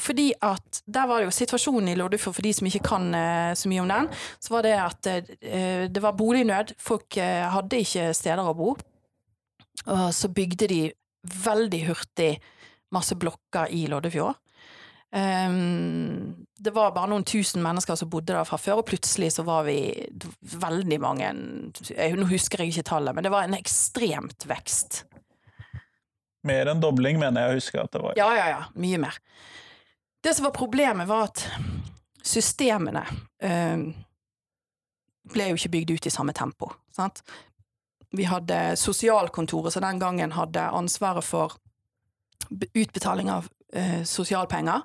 Fordi 0.00 0.32
at 0.44 0.82
der 0.86 1.08
var 1.08 1.20
det 1.20 1.30
jo 1.30 1.34
situasjonen 1.34 1.92
i 1.92 1.96
Loddefjord, 1.96 2.36
for 2.36 2.44
de 2.44 2.52
som 2.56 2.68
ikke 2.68 2.82
kan 2.84 3.14
eh, 3.16 3.52
så 3.56 3.70
mye 3.70 3.84
om 3.84 3.92
den, 3.92 4.08
så 4.42 4.54
var 4.54 4.66
det 4.66 4.74
at 4.76 5.10
eh, 5.10 5.86
det 5.88 6.02
var 6.02 6.18
bolignød. 6.18 6.74
Folk 6.80 7.16
hadde 7.16 7.80
ikke 7.80 8.10
steder 8.16 8.44
å 8.44 8.56
bo. 8.56 8.74
Og 9.86 10.06
så 10.12 10.28
bygde 10.32 10.68
de 10.68 10.82
veldig 11.46 11.82
hurtig 11.88 12.30
masse 12.94 13.16
blokker 13.16 13.70
i 13.72 13.86
Loddefjord. 13.90 14.38
Um, 15.10 16.46
det 16.54 16.70
var 16.70 16.92
bare 16.94 17.10
noen 17.10 17.24
tusen 17.26 17.64
mennesker 17.64 17.96
som 17.98 18.10
bodde 18.12 18.30
der 18.30 18.46
fra 18.46 18.58
før, 18.60 18.82
og 18.82 18.86
plutselig 18.86 19.32
så 19.34 19.42
var 19.42 19.64
vi 19.66 19.80
veldig 20.54 20.98
mange 21.02 21.32
Nå 21.34 22.28
husker 22.30 22.62
jeg 22.62 22.70
ikke 22.70 22.86
tallet, 22.92 23.16
men 23.16 23.26
det 23.26 23.32
var 23.34 23.48
en 23.48 23.58
ekstremt 23.58 24.46
vekst. 24.46 25.02
Mer 26.46 26.70
enn 26.72 26.80
dobling, 26.80 27.18
mener 27.20 27.44
jeg 27.44 27.52
å 27.52 27.58
huske 27.58 27.82
at 27.82 27.92
det 27.92 28.02
var. 28.04 28.16
Ja, 28.18 28.30
ja, 28.36 28.46
ja. 28.48 28.60
Mye 28.80 29.00
mer. 29.02 29.18
Det 30.24 30.34
som 30.36 30.46
var 30.48 30.56
problemet, 30.56 31.08
var 31.08 31.28
at 31.28 31.44
systemene 32.24 33.04
øh, 33.44 33.84
ble 35.32 35.48
jo 35.50 35.60
ikke 35.60 35.72
bygd 35.76 35.94
ut 35.96 36.08
i 36.08 36.12
samme 36.12 36.34
tempo. 36.36 36.72
Sant? 36.96 37.22
Vi 38.16 38.26
hadde 38.26 38.76
sosialkontoret 38.80 39.74
som 39.74 39.84
den 39.84 40.00
gangen 40.02 40.34
hadde 40.34 40.64
ansvaret 40.74 41.24
for 41.24 41.56
utbetaling 42.50 43.30
av 43.30 43.48
øh, 43.76 44.02
sosialpenger. 44.04 44.82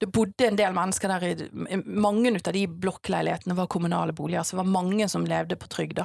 Det 0.00 0.08
bodde 0.12 0.48
en 0.48 0.58
del 0.58 0.74
mennesker 0.74 1.10
der 1.12 1.24
i 1.28 1.78
Mange 1.84 2.32
av 2.38 2.52
de 2.54 2.66
blokkleilighetene 2.66 3.56
var 3.58 3.70
kommunale 3.70 4.14
boliger, 4.16 4.42
så 4.42 4.56
det 4.56 4.62
var 4.64 4.74
mange 4.78 5.08
som 5.08 5.26
levde 5.26 5.58
på 5.58 5.68
trygd. 5.70 6.02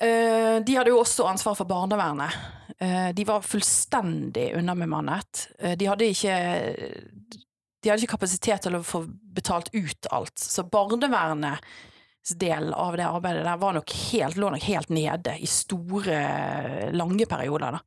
Uh, 0.00 0.62
de 0.64 0.76
hadde 0.78 0.92
jo 0.94 1.02
også 1.02 1.26
ansvar 1.28 1.58
for 1.58 1.68
barnevernet. 1.68 2.36
Uh, 2.80 3.10
de 3.12 3.26
var 3.28 3.44
fullstendig 3.44 4.54
underbemannet. 4.56 5.46
Uh, 5.60 5.74
de 5.76 5.88
hadde 5.90 6.08
ikke 6.08 6.36
De 7.80 7.88
hadde 7.88 8.00
ikke 8.04 8.16
kapasitet 8.16 8.64
til 8.64 8.76
å 8.76 8.84
få 8.84 9.02
betalt 9.08 9.68
ut 9.72 10.08
alt. 10.12 10.40
Så 10.40 10.64
barnevernets 10.68 12.34
del 12.40 12.72
av 12.76 12.96
det 12.96 13.08
arbeidet 13.08 13.44
der 13.44 13.60
var 13.60 13.76
nok 13.76 13.94
helt, 14.12 14.40
lå 14.40 14.50
nok 14.52 14.66
helt 14.68 14.92
nede 14.92 15.36
i 15.40 15.48
store, 15.48 16.18
lange 16.92 17.28
perioder. 17.28 17.80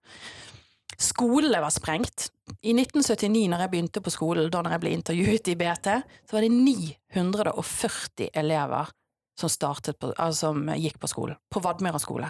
Skolene 0.97 1.61
var 1.61 1.73
sprengt. 1.73 2.29
I 2.61 2.73
1979, 2.73 3.47
når 3.49 3.63
jeg 3.63 3.71
begynte 3.73 4.01
på 4.03 4.13
skolen, 4.13 4.49
da 4.53 4.61
jeg 4.73 4.81
ble 4.81 4.97
intervjuet 4.97 5.49
i 5.49 5.57
BT, 5.57 5.93
så 6.25 6.37
var 6.37 6.45
det 6.45 6.53
940 6.53 8.29
elever 8.33 8.93
som, 9.39 9.49
på, 9.49 10.13
altså, 10.13 10.39
som 10.39 10.71
gikk 10.77 10.99
på 11.01 11.09
skolen. 11.11 11.39
På 11.51 11.61
Vadmøra 11.63 11.99
skole. 12.01 12.29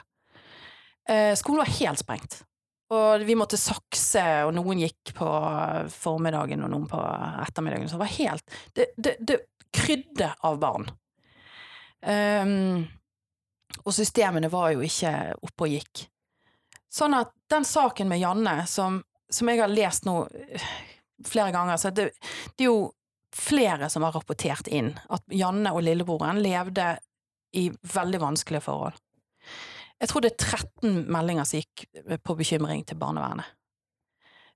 Eh, 1.09 1.35
skolen 1.35 1.63
var 1.63 1.77
helt 1.79 1.99
sprengt. 1.99 2.41
Og 2.93 3.23
vi 3.25 3.35
måtte 3.37 3.57
sakse, 3.57 4.23
og 4.47 4.53
noen 4.55 4.83
gikk 4.83 5.13
på 5.17 5.29
formiddagen 5.93 6.63
og 6.65 6.73
noen 6.73 6.89
på 6.89 6.99
ettermiddagen. 7.45 7.89
Så 7.89 7.97
det 7.97 8.03
var 8.03 8.17
helt 8.17 8.57
Det, 8.75 8.87
det, 8.97 9.15
det 9.19 9.39
krydde 9.73 10.29
av 10.45 10.59
barn. 10.61 10.85
Um, 12.03 12.83
og 13.83 13.93
systemene 13.95 14.51
var 14.51 14.73
jo 14.75 14.83
ikke 14.85 15.13
oppe 15.41 15.65
og 15.65 15.73
gikk. 15.73 16.03
Sånn 16.93 17.15
at 17.17 17.31
den 17.49 17.65
saken 17.65 18.11
med 18.11 18.21
Janne, 18.21 18.57
som, 18.69 18.99
som 19.31 19.49
jeg 19.49 19.63
har 19.63 19.71
lest 19.71 20.05
nå 20.05 20.19
eh, 20.29 20.67
flere 21.25 21.53
ganger 21.55 21.79
så 21.79 21.89
det, 21.95 22.11
det 22.53 22.67
er 22.67 22.69
jo 22.69 22.91
flere 23.33 23.89
som 23.89 24.05
har 24.05 24.13
rapportert 24.15 24.69
inn 24.69 24.93
at 25.09 25.25
Janne 25.33 25.73
og 25.73 25.83
lillebroren 25.85 26.41
levde 26.43 26.93
i 27.57 27.67
veldig 27.69 28.21
vanskelige 28.21 28.65
forhold. 28.65 28.97
Jeg 30.01 30.09
tror 30.11 30.23
det 30.23 30.33
er 30.33 30.47
13 30.57 31.03
meldinger 31.13 31.47
som 31.47 31.61
gikk 31.61 31.85
på 32.25 32.35
bekymring 32.39 32.81
til 32.87 32.99
barnevernet. 32.99 33.47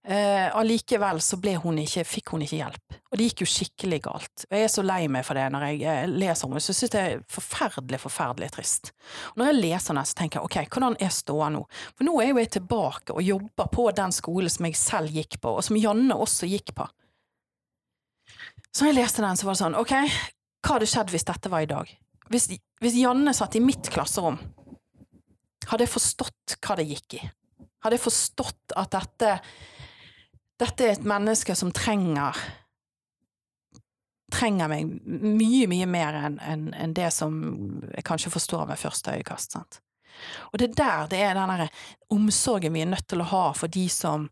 Eh, 0.08 0.56
Allikevel 0.56 1.20
så 1.22 1.38
hun 1.64 1.80
ikke, 1.82 2.04
fikk 2.08 2.30
hun 2.32 2.42
ikke 2.42 2.62
hjelp. 2.62 2.96
Og 3.12 3.18
det 3.18 3.26
gikk 3.28 3.42
jo 3.44 3.48
skikkelig 3.52 3.98
galt. 4.06 4.46
Og 4.48 4.56
jeg 4.56 4.64
er 4.64 4.72
så 4.72 4.84
lei 4.86 5.02
meg 5.12 5.26
for 5.28 5.36
det 5.36 5.50
når 5.52 5.66
jeg 5.68 5.82
eh, 5.84 6.08
leser 6.08 6.48
om 6.48 6.56
det, 6.56 6.62
så 6.64 6.76
jeg 6.76 6.92
det 6.94 7.02
er 7.02 7.26
forferdelig, 7.28 8.00
forferdelig 8.00 8.50
trist. 8.56 8.94
Og 9.34 9.42
når 9.42 9.52
jeg 9.52 9.58
leser 9.60 10.00
det, 10.00 10.06
så 10.08 10.20
tenker 10.22 10.40
jeg 10.40 10.48
ok, 10.48 10.58
hvordan 10.72 10.96
er 11.04 11.12
ståa 11.12 11.50
nå? 11.52 11.66
For 11.98 12.08
nå 12.08 12.16
er 12.24 12.32
jo 12.32 12.40
jeg 12.40 12.54
tilbake 12.56 13.18
og 13.18 13.28
jobber 13.28 13.74
på 13.74 13.90
den 14.00 14.16
skolen 14.16 14.54
som 14.54 14.70
jeg 14.70 14.80
selv 14.80 15.20
gikk 15.20 15.42
på, 15.44 15.58
og 15.60 15.68
som 15.68 15.80
Janne 15.82 16.16
også 16.16 16.48
gikk 16.48 16.72
på. 16.78 16.88
Så 18.74 18.84
når 18.84 18.92
jeg 18.92 19.00
leste 19.00 19.24
den, 19.24 19.40
så 19.40 19.48
var 19.48 19.56
det 19.56 19.62
sånn, 19.62 19.80
ok, 19.80 19.96
hva 20.66 20.76
hadde 20.76 20.90
skjedd 20.90 21.14
hvis 21.14 21.28
dette 21.28 21.52
var 21.52 21.64
i 21.64 21.70
dag? 21.70 21.90
Hvis, 22.32 22.50
hvis 22.84 23.00
Janne 23.00 23.34
satt 23.36 23.56
i 23.58 23.64
mitt 23.64 23.90
klasserom, 23.94 24.38
hadde 25.68 25.86
jeg 25.86 25.94
forstått 25.94 26.58
hva 26.62 26.78
det 26.80 26.88
gikk 26.92 27.18
i? 27.20 27.24
Hadde 27.84 27.98
jeg 27.98 28.06
forstått 28.08 28.76
at 28.80 28.94
dette 28.96 29.34
dette 30.58 30.86
er 30.86 30.96
et 30.96 31.06
menneske 31.06 31.56
som 31.58 31.72
trenger 31.76 32.38
trenger 34.34 34.70
meg 34.70 34.90
mye, 35.06 35.68
mye 35.70 35.88
mer 35.88 36.18
enn 36.20 36.40
en, 36.44 36.64
en 36.76 36.96
det 36.98 37.12
som 37.16 37.38
jeg 37.94 38.04
kanskje 38.08 38.34
forstår 38.34 38.66
ved 38.68 38.82
første 38.82 39.14
øyekast. 39.16 39.56
Sant? 39.56 39.80
Og 40.52 40.60
det 40.60 40.72
er 40.72 40.76
der 40.82 41.12
det 41.14 41.22
er 41.24 41.38
den 41.38 41.54
derre 41.54 41.70
omsorgen 42.14 42.76
vi 42.76 42.84
er 42.84 42.92
nødt 42.92 43.08
til 43.08 43.24
å 43.24 43.30
ha 43.32 43.44
for 43.56 43.72
de 43.72 43.86
som, 43.94 44.28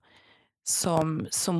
som, 0.66 1.20
som 1.30 1.60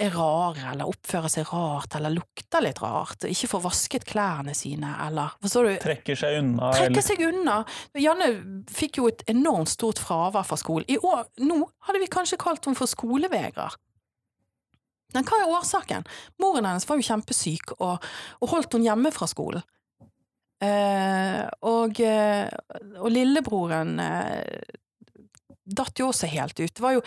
er 0.00 0.14
rare, 0.16 0.70
eller 0.72 0.88
oppfører 0.88 1.28
seg 1.28 1.50
rart, 1.52 1.92
eller 1.98 2.14
lukter 2.14 2.64
litt 2.64 2.78
rart, 2.80 3.26
ikke 3.28 3.50
får 3.52 3.62
vasket 3.66 4.06
klærne 4.08 4.54
sine, 4.56 4.94
eller 5.04 5.34
Forstår 5.44 5.68
du? 5.68 5.72
Trekker 5.82 6.16
seg 6.16 6.38
unna. 6.40 6.70
Trekker 6.72 6.94
eller- 6.94 7.04
seg 7.04 7.24
unna. 7.28 7.56
Janne 8.00 8.30
fikk 8.72 8.96
jo 9.02 9.10
et 9.10 9.26
enormt 9.28 9.68
stort 9.68 10.00
fravær 10.00 10.46
fra 10.48 10.56
skolen. 10.56 10.88
I 10.88 10.96
år, 10.96 11.26
nå 11.44 11.58
hadde 11.84 12.00
vi 12.00 12.08
kanskje 12.08 12.40
kalt 12.40 12.64
henne 12.64 12.78
for 12.80 12.88
skolevegrer. 12.88 13.76
Men 15.14 15.28
hva 15.28 15.42
er 15.42 15.52
årsaken? 15.52 16.06
Moren 16.40 16.64
hennes 16.64 16.88
var 16.88 16.96
jo 16.98 17.06
kjempesyk 17.06 17.76
og, 17.76 18.02
og 18.40 18.48
holdt 18.54 18.72
henne 18.74 18.88
hjemme 18.88 19.12
fra 19.14 19.28
skolen. 19.30 19.62
Eh, 20.64 21.44
og, 21.68 22.00
eh, 22.00 22.48
og 22.96 23.10
lillebroren 23.12 23.98
eh, 24.00 24.80
datt 25.66 25.98
jo 25.98 26.10
også 26.10 26.28
helt 26.30 26.60
ut. 26.60 26.74
Det, 26.74 26.82
var 26.82 26.96
jo, 26.96 27.02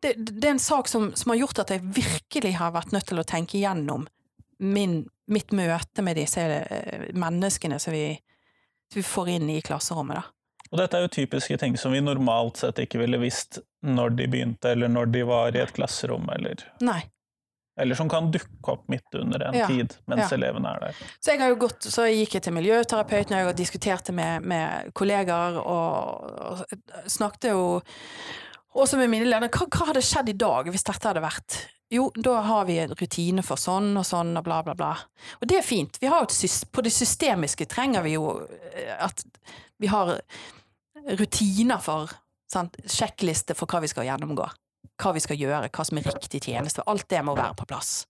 det, 0.00 0.14
det 0.30 0.46
er 0.46 0.54
en 0.54 0.62
sak 0.62 0.88
som, 0.88 1.10
som 1.18 1.32
har 1.32 1.42
gjort 1.42 1.64
at 1.64 1.74
jeg 1.74 1.82
virkelig 1.96 2.54
har 2.60 2.74
vært 2.76 2.94
nødt 2.94 3.08
til 3.10 3.20
å 3.20 3.26
tenke 3.26 3.58
igjennom 3.58 4.06
min, 4.62 5.02
mitt 5.26 5.52
møte 5.52 6.04
med 6.06 6.18
disse 6.20 6.40
eh, 6.40 7.08
menneskene 7.18 7.80
som 7.82 7.94
vi, 7.96 8.14
som 8.92 9.00
vi 9.00 9.06
får 9.06 9.34
inn 9.36 9.50
i 9.50 9.60
klasserommet. 9.64 10.22
Da. 10.22 10.68
Og 10.70 10.80
dette 10.80 10.98
er 10.98 11.04
jo 11.06 11.12
typiske 11.12 11.58
ting 11.60 11.76
som 11.78 11.94
vi 11.94 12.02
normalt 12.02 12.62
sett 12.62 12.80
ikke 12.82 13.02
ville 13.02 13.20
visst 13.22 13.60
når 13.84 14.16
de 14.18 14.28
begynte, 14.30 14.72
eller 14.72 14.90
når 14.90 15.10
de 15.14 15.26
var 15.28 15.54
i 15.54 15.60
et 15.62 15.74
klasserom, 15.76 16.26
eller, 16.34 16.64
Nei. 16.82 17.02
Eller 17.80 17.98
som 17.98 18.08
kan 18.10 18.30
dukke 18.30 18.70
opp 18.70 18.88
midt 18.88 19.16
under 19.18 19.42
en 19.48 19.56
Ja, 19.58 19.66
tid 19.66 19.96
mens 20.10 20.28
ja. 20.28 20.36
elevene 20.36 20.70
er 20.76 20.86
der. 20.86 21.04
Så 21.18 21.34
jeg 21.34 21.42
har 21.42 21.52
jo 21.52 21.60
gått, 21.66 21.86
så 21.90 22.06
gikk 22.06 22.36
jeg 22.38 22.46
til 22.46 22.54
miljøterapeuten, 22.54 23.36
og 23.38 23.50
jeg 23.50 23.58
diskuterte 23.64 24.14
med, 24.14 24.46
med 24.46 24.92
kollegaer, 24.94 25.58
og, 25.58 26.64
og 26.64 27.10
snakket 27.10 27.50
jo 27.50 27.64
også 28.74 28.98
med 28.98 29.10
mine 29.10 29.26
ledere. 29.26 29.50
Hva, 29.50 29.68
hva 29.70 29.90
hadde 29.90 30.04
skjedd 30.06 30.30
i 30.34 30.38
dag 30.38 30.70
hvis 30.70 30.86
dette 30.86 31.10
hadde 31.10 31.24
vært 31.24 31.60
Jo, 31.94 32.08
da 32.16 32.40
har 32.46 32.64
vi 32.66 32.78
en 32.82 32.94
rutine 32.98 33.42
for 33.46 33.60
sånn 33.60 33.92
og 34.00 34.06
sånn 34.08 34.32
og 34.38 34.46
bla, 34.46 34.62
bla, 34.66 34.74
bla. 34.78 34.94
Og 35.40 35.46
det 35.50 35.60
er 35.60 35.66
fint. 35.66 35.98
Vi 36.02 36.10
har 36.10 36.24
et 36.24 36.54
på 36.72 36.82
det 36.82 36.94
systemiske 36.94 37.68
trenger 37.70 38.02
vi 38.06 38.16
jo 38.16 38.38
eh, 38.72 38.94
at 38.98 39.22
vi 39.82 39.90
har 39.90 40.16
rutiner 41.18 41.82
for 41.82 42.10
sant? 42.50 42.78
Sjekkliste 42.86 43.56
for 43.58 43.70
hva 43.70 43.82
vi 43.84 43.90
skal 43.90 44.06
gjennomgå. 44.08 44.46
Hva 45.00 45.12
vi 45.16 45.22
skal 45.24 45.40
gjøre, 45.40 45.70
hva 45.74 45.86
som 45.86 45.98
er 45.98 46.06
riktig 46.06 46.44
tjeneste. 46.46 46.84
Alt 46.86 47.08
det 47.10 47.22
må 47.26 47.34
være 47.36 47.56
på 47.58 47.66
plass. 47.66 48.04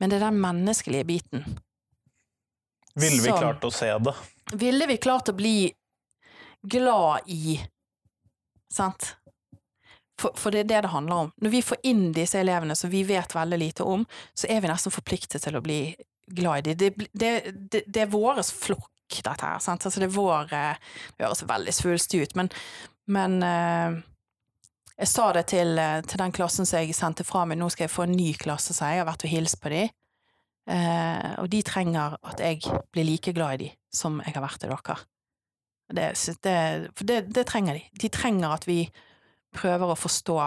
Men 0.00 0.10
det 0.10 0.18
er 0.18 0.26
den 0.26 0.40
menneskelige 0.42 1.06
biten. 1.06 1.44
Ville 2.94 3.22
vi 3.22 3.30
Sånn. 3.30 3.40
klart 3.40 3.66
å 3.66 3.70
se 3.74 3.90
det? 4.06 4.14
Ville 4.58 4.86
vi 4.90 4.96
klart 5.02 5.30
å 5.30 5.34
bli 5.36 5.72
glad 6.62 7.30
i 7.30 7.60
Sant? 8.74 9.14
For, 10.18 10.34
for 10.38 10.54
det 10.54 10.64
er 10.64 10.70
det 10.70 10.80
det 10.86 10.90
handler 10.92 11.26
om. 11.26 11.30
Når 11.42 11.50
vi 11.50 11.60
får 11.62 11.78
inn 11.90 12.08
disse 12.14 12.38
elevene 12.38 12.74
som 12.78 12.90
vi 12.90 13.02
vet 13.06 13.34
veldig 13.34 13.58
lite 13.58 13.86
om, 13.86 14.04
så 14.34 14.48
er 14.50 14.62
vi 14.62 14.70
nesten 14.70 14.94
forpliktet 14.94 15.42
til 15.42 15.58
å 15.58 15.62
bli 15.62 15.78
glad 16.26 16.66
i 16.68 16.74
dem. 16.74 16.78
Det, 16.78 17.08
det, 17.12 17.30
det, 17.54 17.82
det 17.86 18.02
er 18.04 18.10
vår 18.10 18.42
flokk, 18.46 18.90
dette 19.14 19.34
her. 19.42 19.58
Sant? 19.62 19.86
Altså 19.86 20.02
det 20.02 20.08
er 20.08 20.14
vår 20.14 20.54
eh, 20.54 20.82
Det 21.14 21.26
høres 21.26 21.44
veldig 21.46 21.74
svulstig 21.74 22.22
ut, 22.24 22.36
men, 22.38 22.50
men 23.14 23.36
eh, 23.46 23.98
jeg 24.94 25.10
sa 25.10 25.32
det 25.34 25.46
til, 25.50 25.78
eh, 25.78 26.00
til 26.06 26.20
den 26.20 26.32
klassen 26.32 26.66
som 26.66 26.78
jeg 26.78 26.94
sendte 26.94 27.26
fra 27.26 27.44
meg, 27.44 27.58
nå 27.58 27.68
skal 27.72 27.88
jeg 27.88 27.94
få 27.94 28.06
en 28.06 28.14
ny 28.14 28.32
klasse, 28.38 28.74
sa 28.74 28.86
jeg, 28.90 29.00
jeg 29.00 29.04
har 29.04 29.10
vært 29.10 29.26
og 29.26 29.32
hilst 29.32 29.60
på 29.62 29.72
dem. 29.72 29.88
Eh, 30.70 31.32
og 31.42 31.50
de 31.52 31.60
trenger 31.66 32.14
at 32.24 32.40
jeg 32.40 32.62
blir 32.92 33.04
like 33.04 33.34
glad 33.36 33.58
i 33.58 33.66
dem 33.66 33.74
som 33.92 34.20
jeg 34.24 34.34
har 34.36 34.44
vært 34.44 34.64
i 34.64 34.70
dere. 34.70 34.96
Det, 35.94 36.06
det, 36.42 36.56
for 36.96 37.04
det, 37.04 37.18
det 37.34 37.46
trenger 37.46 37.76
de. 37.76 37.82
De 38.00 38.08
trenger 38.08 38.54
at 38.54 38.64
vi 38.66 38.78
prøver 39.54 39.92
å 39.92 39.98
forstå 39.98 40.38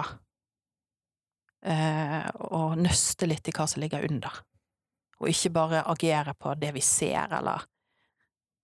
eh, 1.68 2.26
og 2.50 2.80
nøste 2.82 3.30
litt 3.30 3.48
i 3.48 3.54
hva 3.56 3.68
som 3.70 3.84
ligger 3.84 4.08
under, 4.08 4.42
og 5.22 5.30
ikke 5.30 5.54
bare 5.54 5.86
agere 5.92 6.34
på 6.40 6.56
det 6.60 6.74
vi 6.76 6.84
ser 6.84 7.30
eller 7.38 7.68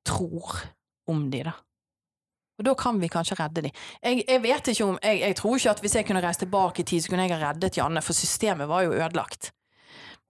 tror 0.08 0.58
om 1.12 1.30
de, 1.32 1.44
da. 1.48 1.54
Og 2.60 2.68
da 2.68 2.76
kan 2.78 3.00
vi 3.02 3.10
kanskje 3.10 3.38
redde 3.40 3.66
dem. 3.66 3.82
Jeg, 4.04 4.24
jeg 4.30 4.44
vet 4.44 4.70
ikke 4.74 4.86
om 4.86 5.02
jeg, 5.02 5.20
jeg 5.24 5.38
tror 5.40 5.58
ikke 5.58 5.74
at 5.74 5.84
hvis 5.84 5.98
jeg 5.98 6.08
kunne 6.08 6.24
reist 6.24 6.44
tilbake 6.44 6.84
i 6.84 6.88
tid, 6.88 7.02
så 7.02 7.12
kunne 7.12 7.26
jeg 7.26 7.36
ha 7.36 7.50
reddet 7.50 7.80
Janne, 7.80 8.04
for 8.06 8.18
systemet 8.18 8.70
var 8.70 8.86
jo 8.86 8.94
ødelagt. 8.94 9.52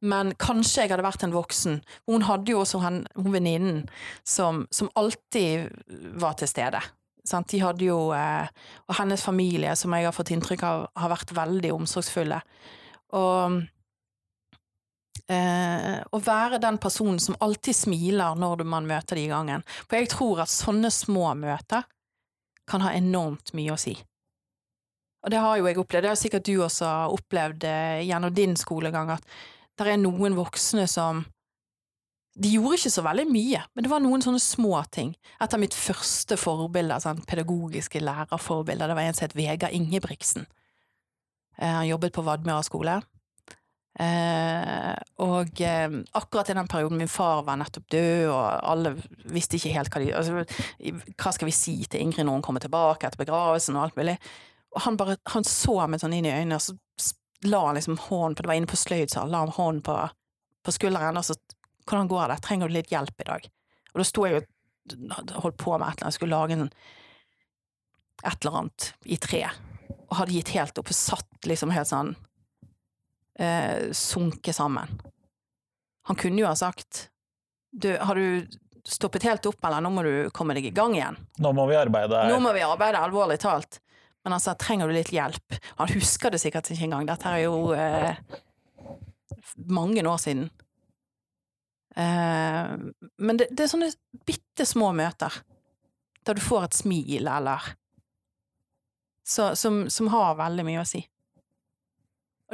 Men 0.04 0.34
kanskje 0.40 0.84
jeg 0.84 0.92
hadde 0.92 1.06
vært 1.06 1.24
en 1.24 1.36
voksen. 1.36 1.80
Hun 2.12 2.26
hadde 2.28 2.52
jo 2.52 2.64
også 2.64 2.82
hun, 2.84 3.04
hun 3.16 3.36
venninnen 3.36 3.84
som, 4.28 4.66
som 4.72 4.92
alltid 5.00 5.72
var 6.20 6.36
til 6.40 6.52
stede. 6.52 6.82
Sant? 7.24 7.48
De 7.54 7.62
hadde 7.64 7.88
jo, 7.88 8.12
eh, 8.16 8.50
og 8.90 8.98
hennes 9.00 9.24
familie, 9.24 9.76
som 9.80 9.96
jeg 9.96 10.08
har 10.10 10.16
fått 10.16 10.34
inntrykk 10.36 10.66
av, 10.68 10.90
har 11.00 11.14
vært 11.14 11.32
veldig 11.36 11.72
omsorgsfulle. 11.72 12.42
Og 13.16 13.62
eh, 15.32 15.98
å 16.04 16.22
være 16.28 16.60
den 16.64 16.80
personen 16.84 17.22
som 17.24 17.40
alltid 17.40 17.80
smiler 17.86 18.36
når 18.40 18.66
man 18.68 18.90
møter 18.90 19.20
de 19.20 19.28
i 19.30 19.32
gangen. 19.32 19.64
For 19.86 20.02
jeg 20.02 20.12
tror 20.12 20.44
at 20.44 20.52
sånne 20.52 20.92
små 20.92 21.32
møter 21.40 21.88
kan 22.70 22.84
ha 22.86 22.94
enormt 22.96 23.54
mye 23.58 23.74
å 23.74 23.80
si. 23.80 23.96
Og 25.24 25.32
det 25.32 25.40
har 25.40 25.60
jo 25.60 25.68
jeg 25.70 25.80
opplevd, 25.80 26.04
det 26.04 26.12
har 26.12 26.20
sikkert 26.20 26.48
du 26.48 26.58
også 26.66 26.90
opplevd 27.16 27.64
eh, 27.68 28.02
gjennom 28.10 28.34
din 28.36 28.58
skolegang, 28.60 29.14
at 29.14 29.24
det 29.80 29.94
er 29.94 30.02
noen 30.02 30.36
voksne 30.38 30.86
som 30.92 31.24
de 32.34 32.50
gjorde 32.56 32.80
ikke 32.80 32.92
så 32.96 33.04
veldig 33.06 33.26
mye, 33.30 33.62
men 33.74 33.86
det 33.86 33.92
var 33.92 34.02
noen 34.02 34.24
sånne 34.26 34.42
små 34.42 34.80
ting. 34.92 35.14
Et 35.38 35.54
av 35.54 35.62
mitt 35.62 35.76
første 35.78 36.38
forbilder, 36.40 37.02
sånn 37.04 37.22
pedagogiske 37.30 38.02
lærerforbilder, 38.02 38.90
det 38.90 38.98
var 38.98 39.06
en 39.06 39.18
som 39.18 39.28
het 39.28 39.36
Vegard 39.38 39.76
Ingebrigtsen. 39.78 40.48
Eh, 41.60 41.70
han 41.70 41.88
jobbet 41.88 42.16
på 42.16 42.26
Vadmøra 42.26 42.66
skole. 42.66 42.98
Eh, 43.94 44.94
og 45.22 45.60
eh, 45.62 45.96
akkurat 46.18 46.50
i 46.50 46.56
den 46.58 46.70
perioden 46.70 46.98
min 46.98 47.12
far 47.12 47.44
var 47.46 47.60
nettopp 47.62 47.92
død, 47.94 48.30
og 48.34 48.46
alle 48.72 48.96
visste 49.30 49.60
ikke 49.60 49.74
helt 49.76 49.94
hva 49.94 50.02
de 50.02 50.08
altså, 50.18 50.46
Hva 51.14 51.34
skal 51.36 51.50
vi 51.50 51.54
si 51.54 51.76
til 51.86 52.02
Ingrid 52.02 52.26
når 52.26 52.40
hun 52.40 52.46
kommer 52.48 52.64
tilbake 52.64 53.06
etter 53.06 53.22
begravelsen 53.22 53.78
og 53.78 53.88
alt 53.88 54.00
mulig. 54.00 54.18
Og 54.74 54.82
han 54.88 54.98
bare 54.98 55.20
han 55.36 55.46
så 55.46 55.78
meg 55.86 56.02
sånn 56.02 56.16
inn 56.18 56.26
i 56.26 56.34
øynene, 56.34 56.58
og 56.58 56.66
så 56.66 57.14
la 57.46 57.60
han 57.68 57.78
liksom 57.78 58.00
hånden 58.08 58.38
på 58.38 58.46
Det 58.46 58.50
var 58.50 58.62
inne 58.62 58.72
på 58.72 58.80
sløyd, 58.80 59.12
så 59.12 59.28
han 59.28 59.54
hånden 59.58 59.84
på, 59.86 59.98
på 60.66 60.74
skulderen, 60.74 61.20
og 61.20 61.28
så 61.28 61.38
hvordan 61.84 62.08
går 62.08 62.32
det? 62.32 62.42
Trenger 62.42 62.70
du 62.70 62.78
litt 62.78 62.92
hjelp 62.94 63.22
i 63.22 63.28
dag? 63.28 63.48
Og 63.94 64.00
da 64.00 64.06
sto 64.08 64.26
jeg 64.26 64.40
og 64.40 65.34
holdt 65.44 65.60
på 65.60 65.78
med 65.78 65.88
et 65.88 65.98
eller 66.00 66.08
annet, 66.08 66.16
skulle 66.16 66.38
lage 66.38 66.56
en, 66.58 66.70
et 68.24 68.38
eller 68.40 68.60
annet 68.60 68.88
i 69.06 69.18
tre, 69.22 69.44
og 70.08 70.16
hadde 70.22 70.36
gitt 70.38 70.54
helt 70.56 70.80
opp, 70.80 70.90
og 70.92 70.98
satt 70.98 71.50
liksom 71.50 71.76
helt 71.76 71.92
sånn 71.92 72.16
eh, 73.40 73.92
sunket 73.92 74.56
sammen. 74.56 75.00
Han 76.08 76.20
kunne 76.20 76.42
jo 76.42 76.50
ha 76.50 76.56
sagt 76.56 77.08
du, 77.74 77.98
har 77.98 78.16
du 78.16 78.48
stoppet 78.86 79.24
helt 79.24 79.46
opp, 79.50 79.64
eller 79.66 79.82
nå 79.82 79.90
må 79.90 80.04
du 80.06 80.14
komme 80.36 80.54
deg 80.54 80.68
i 80.70 80.74
gang 80.76 80.94
igjen? 80.98 81.18
Nå 81.42 81.54
må 81.56 81.66
vi 81.70 81.78
arbeide 81.80 82.26
Nå 82.30 82.40
må 82.44 82.52
vi 82.54 82.62
arbeide, 82.66 83.02
alvorlig 83.02 83.40
talt. 83.42 83.80
Men 84.24 84.36
han 84.36 84.44
sa 84.44 84.54
trenger 84.60 84.88
du 84.88 84.96
litt 84.96 85.12
hjelp? 85.12 85.56
Han 85.80 85.92
husker 85.96 86.32
det 86.32 86.40
sikkert 86.44 86.70
ikke 86.72 86.86
engang. 86.88 87.08
Dette 87.10 87.32
er 87.32 87.46
jo 87.46 87.74
eh, 87.76 88.20
mange 89.68 90.04
år 90.08 90.22
siden. 90.22 90.46
Eh, 91.96 92.76
men 93.18 93.40
det, 93.40 93.50
det 93.52 93.66
er 93.66 93.74
sånne 93.74 93.92
bitte 94.28 94.68
små 94.68 94.94
møter 94.96 95.42
der 96.24 96.38
du 96.38 96.44
får 96.44 96.70
et 96.70 96.78
smil, 96.78 97.28
eller 97.28 97.74
så, 99.28 99.54
som, 99.60 99.86
som 99.92 100.08
har 100.14 100.38
veldig 100.40 100.64
mye 100.68 100.84
å 100.84 100.88
si. 100.88 101.04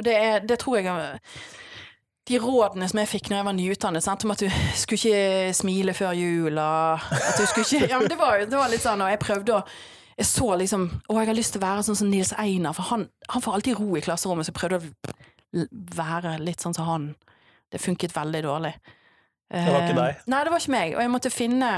Og 0.00 0.06
det, 0.06 0.16
er, 0.16 0.44
det 0.48 0.56
tror 0.62 0.80
jeg 0.80 1.20
de 2.30 2.38
rådene 2.40 2.86
som 2.88 3.00
jeg 3.02 3.10
fikk 3.10 3.30
når 3.30 3.40
jeg 3.40 3.46
var 3.48 3.56
nyutdannet, 3.58 4.04
sant? 4.04 4.24
om 4.24 4.32
at 4.32 4.42
du 4.42 4.48
skulle 4.78 5.00
ikke 5.00 5.54
smile 5.56 5.94
før 5.96 6.12
jul, 6.16 6.60
og 6.62 7.08
at 7.16 7.40
du 7.40 7.46
skulle 7.48 7.66
ikke 7.66 7.90
Ja, 7.90 7.98
men 8.00 8.10
det 8.12 8.18
var, 8.20 8.44
det 8.46 8.60
var 8.60 8.70
litt 8.70 8.84
sånn, 8.84 9.02
og 9.02 9.10
jeg 9.12 9.22
prøvde 9.22 9.56
å 9.58 9.64
jeg 10.20 10.28
så 10.28 10.50
liksom 10.60 10.82
Å, 11.08 11.14
jeg 11.16 11.30
har 11.30 11.36
lyst 11.38 11.54
til 11.54 11.62
å 11.62 11.64
være 11.64 11.84
sånn 11.86 11.96
som 11.96 12.10
Nils 12.12 12.34
Einar, 12.36 12.74
for 12.76 12.90
han, 12.90 13.06
han 13.32 13.44
får 13.44 13.56
alltid 13.56 13.78
ro 13.80 13.94
i 13.96 14.02
klasserommet, 14.04 14.46
så 14.46 14.52
jeg 14.52 14.58
prøvde 14.58 14.80
å 14.82 15.64
være 15.96 16.34
litt 16.44 16.60
sånn 16.62 16.76
som 16.76 16.86
han. 16.86 17.06
Det 17.72 17.80
funket 17.80 18.12
veldig 18.14 18.42
dårlig. 18.44 18.74
Det 19.50 19.64
var 19.64 19.86
ikke 19.86 19.94
Eh, 19.94 20.02
deg? 20.02 20.20
Nei, 20.30 20.42
det 20.44 20.52
var 20.52 20.62
ikke 20.62 20.74
meg. 20.74 20.92
Og 20.94 21.02
jeg 21.02 21.12
måtte 21.14 21.32
finne, 21.32 21.70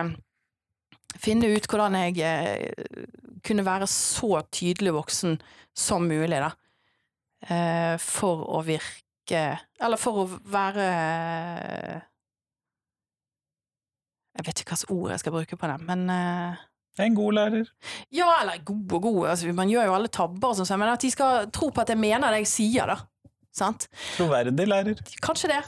finne 1.22 1.52
ut 1.54 1.68
hvordan 1.70 1.96
jeg 2.00 2.18
eh, 2.26 3.06
kunne 3.46 3.64
være 3.64 3.88
så 3.88 4.42
tydelig 4.52 4.96
voksen 4.98 5.38
som 5.78 6.04
mulig, 6.10 6.42
da. 6.42 6.50
Eh, 7.51 7.97
for 7.99 8.45
å 8.55 8.61
virke 8.62 9.43
Eller 9.82 9.99
for 9.99 10.20
å 10.22 10.26
være 10.30 10.84
Jeg 14.36 14.47
vet 14.47 14.62
ikke 14.62 14.76
slags 14.76 14.86
ord 14.95 15.11
jeg 15.11 15.22
skal 15.24 15.34
bruke 15.34 15.59
på 15.59 15.70
det, 15.70 15.78
men 15.88 16.05
eh, 16.12 16.61
En 17.03 17.16
god 17.16 17.34
lærer. 17.38 17.70
Ja, 18.14 18.28
eller 18.43 18.62
god 18.68 18.95
og 18.99 19.07
god, 19.09 19.20
altså, 19.32 19.53
man 19.57 19.70
gjør 19.72 19.88
jo 19.88 19.97
alle 19.97 20.12
tabber 20.12 20.55
sånn, 20.55 20.70
men 20.78 20.93
at 20.93 21.03
de 21.03 21.11
skal 21.11 21.49
tro 21.55 21.70
på 21.72 21.82
at 21.82 21.90
jeg 21.90 21.99
mener 21.99 22.30
det 22.34 22.43
jeg 22.45 22.51
sier, 22.53 22.93
da. 22.93 22.99
Sant? 23.53 23.86
Troverdig 24.16 24.64
lærer. 24.68 25.01
Kanskje 25.24 25.51
det. 25.53 25.61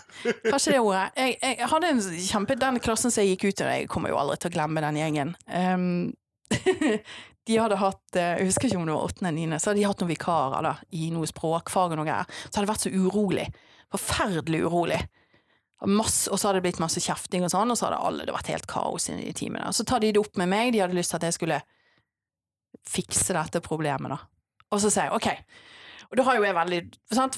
Kanskje 0.46 0.72
det 0.72 0.80
ordet. 0.80 1.06
Jeg, 1.20 1.36
jeg 1.42 1.68
hadde 1.68 1.90
en 1.92 2.02
kjempe 2.28 2.56
Den 2.60 2.80
klassen 2.84 3.12
som 3.12 3.24
jeg 3.24 3.34
gikk 3.34 3.50
ut 3.50 3.60
i, 3.60 3.66
jeg 3.80 3.90
kommer 3.92 4.12
jo 4.12 4.20
aldri 4.20 4.38
til 4.40 4.52
å 4.52 4.54
glemme 4.56 4.84
den 4.84 5.00
gjengen. 5.00 5.34
Ehm, 5.52 5.88
de 7.44 7.58
hadde 7.60 7.76
hatt 7.80 8.16
eh, 8.16 8.38
Jeg 8.40 8.48
husker 8.48 8.70
ikke 8.70 8.80
om 8.80 8.88
det 8.88 8.96
var 8.96 9.10
8. 9.10 9.26
eller 9.26 9.36
9., 9.36 9.58
så 9.60 9.70
hadde 9.70 9.80
de 9.80 9.86
hatt 9.88 10.00
noen 10.04 10.12
vikarer 10.14 10.64
da, 10.64 10.72
i 10.96 11.10
noe 11.12 11.28
språkfag 11.28 11.92
og 11.92 12.00
noe 12.00 12.08
greier. 12.08 12.30
Så 12.46 12.56
hadde 12.56 12.64
det 12.64 12.72
vært 12.72 12.86
så 12.86 12.94
urolig. 12.94 13.46
Forferdelig 13.94 14.62
urolig. 14.64 15.00
Masse, 15.84 16.30
og 16.32 16.40
så 16.40 16.48
hadde 16.48 16.62
det 16.62 16.68
blitt 16.70 16.80
masse 16.80 17.02
kjefting 17.04 17.44
og 17.44 17.52
sånn, 17.52 17.72
og 17.72 17.76
så 17.76 17.88
hadde 17.90 18.00
alle 18.08 18.24
det 18.24 18.32
vært 18.32 18.48
helt 18.54 18.68
kaos 18.70 19.10
i 19.12 19.18
de 19.18 19.32
timene. 19.36 19.72
Så 19.76 19.84
tar 19.84 20.00
de 20.00 20.14
det 20.14 20.22
opp 20.22 20.38
med 20.40 20.48
meg, 20.48 20.72
de 20.72 20.80
hadde 20.80 20.96
lyst 20.96 21.12
til 21.12 21.20
at 21.20 21.28
jeg 21.28 21.36
skulle 21.36 21.60
fikse 22.88 23.36
dette 23.36 23.60
problemet, 23.64 24.14
da. 24.14 24.18
Og 24.72 24.80
så 24.80 24.90
sier 24.90 25.10
jeg 25.10 25.18
OK. 25.18 25.28
Og 26.10 26.16
da 26.18 26.24
har 26.26 26.38
jo 26.38 26.46
jeg 26.46 26.56
veldig 26.56 26.80
sant? 27.16 27.36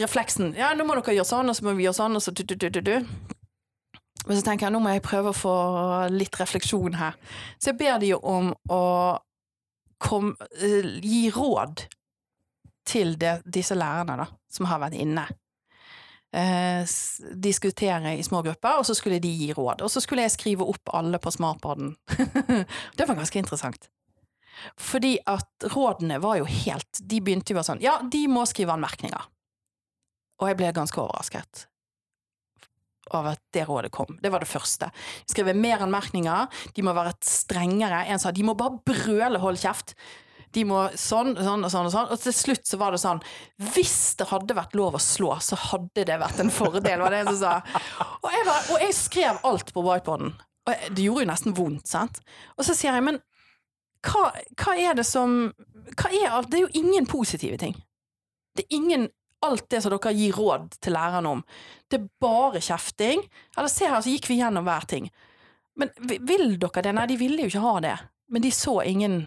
refleksen 0.00 0.54
Ja, 0.58 0.72
nå 0.74 0.86
må 0.86 0.96
dere 0.98 1.16
gjøre 1.16 1.28
sånn, 1.28 1.50
og 1.50 1.56
så 1.56 1.66
må 1.66 1.76
vi 1.78 1.86
gjøre 1.86 1.98
sånn, 2.00 2.18
og 2.18 2.24
så 2.24 2.34
du, 2.34 2.44
du, 2.44 2.56
du, 2.58 2.80
du. 2.80 2.94
Men 4.26 4.38
så 4.38 4.42
tenker 4.42 4.66
jeg 4.66 4.74
nå 4.74 4.80
må 4.82 4.92
jeg 4.96 5.04
prøve 5.06 5.30
å 5.30 5.36
få 5.36 5.54
litt 6.10 6.34
refleksjon 6.40 6.98
her. 6.98 7.14
Så 7.62 7.70
jeg 7.70 7.78
ber 7.80 8.00
de 8.02 8.12
om 8.18 8.50
å 8.72 8.82
kom, 9.98 10.36
eh, 10.60 10.86
gi 11.02 11.30
råd 11.30 11.86
til 12.86 13.16
de, 13.18 13.38
disse 13.44 13.74
lærerne 13.74 14.16
da, 14.22 14.28
som 14.52 14.68
har 14.70 14.80
vært 14.82 14.98
inne. 15.00 15.26
Eh, 16.36 16.84
diskutere 17.40 18.16
i 18.18 18.22
små 18.22 18.42
grupper, 18.42 18.80
og 18.80 18.86
så 18.86 18.94
skulle 18.94 19.20
de 19.22 19.30
gi 19.30 19.52
råd. 19.56 19.82
Og 19.82 19.90
så 19.90 20.02
skulle 20.04 20.26
jeg 20.26 20.34
skrive 20.34 20.66
opp 20.68 20.92
alle 20.94 21.18
på 21.22 21.32
smartboarden. 21.32 21.94
det 22.98 23.08
var 23.08 23.16
ganske 23.16 23.38
interessant. 23.40 23.88
Fordi 24.80 25.16
at 25.28 25.68
rådene 25.74 26.16
var 26.22 26.38
jo 26.38 26.46
helt 26.48 27.02
De 27.04 27.18
begynte 27.20 27.52
jo 27.52 27.58
å 27.58 27.58
være 27.58 27.66
sånn 27.66 27.82
Ja, 27.84 27.98
de 28.00 28.22
må 28.32 28.46
skrive 28.48 28.72
anmerkninger. 28.72 29.26
Og 30.40 30.48
jeg 30.48 30.56
ble 30.56 30.70
ganske 30.72 31.00
overrasket 31.02 31.66
over 33.14 33.34
at 33.36 33.42
det 33.54 33.66
rådet 33.68 33.92
kom. 33.94 34.18
Det 34.22 34.32
var 34.32 34.42
det 34.42 34.50
første. 34.50 34.90
Skrive 35.28 35.54
mer 35.56 35.84
anmerkninger, 35.86 36.46
de 36.74 36.84
må 36.86 36.94
være 36.96 37.14
strengere. 37.24 38.04
En 38.10 38.22
sa 38.22 38.32
de 38.34 38.46
må 38.46 38.56
bare 38.58 38.80
brøle 38.86 39.38
'hold 39.38 39.60
kjeft'. 39.62 39.94
De 40.52 40.64
må 40.64 40.86
sånn, 40.96 41.34
sånn 41.36 41.64
og 41.66 41.70
sånn 41.70 41.86
og 41.86 41.92
sånn. 41.92 42.10
Og 42.14 42.20
til 42.20 42.32
slutt 42.32 42.66
så 42.66 42.78
var 42.80 42.94
det 42.94 43.00
sånn 43.02 43.20
Hvis 43.58 44.16
det 44.16 44.28
hadde 44.30 44.56
vært 44.56 44.74
lov 44.74 44.94
å 44.94 45.02
slå, 45.02 45.36
så 45.40 45.56
hadde 45.56 46.06
det 46.08 46.18
vært 46.18 46.40
en 46.40 46.50
fordel, 46.50 47.00
var 47.00 47.10
det 47.10 47.20
en 47.20 47.32
som 47.34 47.36
sa. 47.36 47.80
Og 48.22 48.30
jeg, 48.32 48.46
var, 48.46 48.70
og 48.70 48.80
jeg 48.80 48.94
skrev 48.94 49.40
alt 49.44 49.72
på 49.74 49.84
whiteboarden. 49.84 50.32
Og 50.66 50.86
det 50.96 51.02
gjorde 51.02 51.26
jo 51.26 51.30
nesten 51.30 51.56
vondt, 51.56 51.86
sant. 51.86 52.20
Og 52.56 52.64
så 52.64 52.74
sier 52.74 52.94
jeg, 52.94 53.04
men 53.04 53.20
hva, 54.06 54.30
hva 54.56 54.76
er 54.78 54.94
det 54.94 55.06
som 55.06 55.52
hva 55.94 56.10
er 56.10 56.32
alt? 56.32 56.50
Det 56.50 56.58
er 56.58 56.66
jo 56.66 56.82
ingen 56.82 57.06
positive 57.06 57.58
ting. 57.60 57.76
Det 58.56 58.64
er 58.64 58.76
ingen 58.78 59.08
alt 59.44 59.68
det 59.70 59.82
som 59.82 59.92
dere 59.92 60.12
gir 60.16 60.36
råd 60.36 60.76
til 60.80 60.96
læreren 60.96 61.28
om. 61.28 61.42
Det 61.90 62.00
er 62.00 62.10
bare 62.22 62.62
kjefting. 62.64 63.24
Eller 63.56 63.72
se 63.72 63.88
her, 63.88 64.00
så 64.02 64.12
gikk 64.12 64.30
vi 64.30 64.40
gjennom 64.40 64.66
hver 64.66 64.86
ting. 64.88 65.08
Men 65.76 65.92
vil 66.00 66.56
dere 66.60 66.84
det? 66.84 66.94
Nei, 66.96 67.08
de 67.10 67.18
ville 67.20 67.44
jo 67.44 67.52
ikke 67.52 67.64
ha 67.64 67.74
det. 67.84 67.96
Men 68.32 68.42
de 68.42 68.52
så 68.54 68.78
ingen 68.82 69.18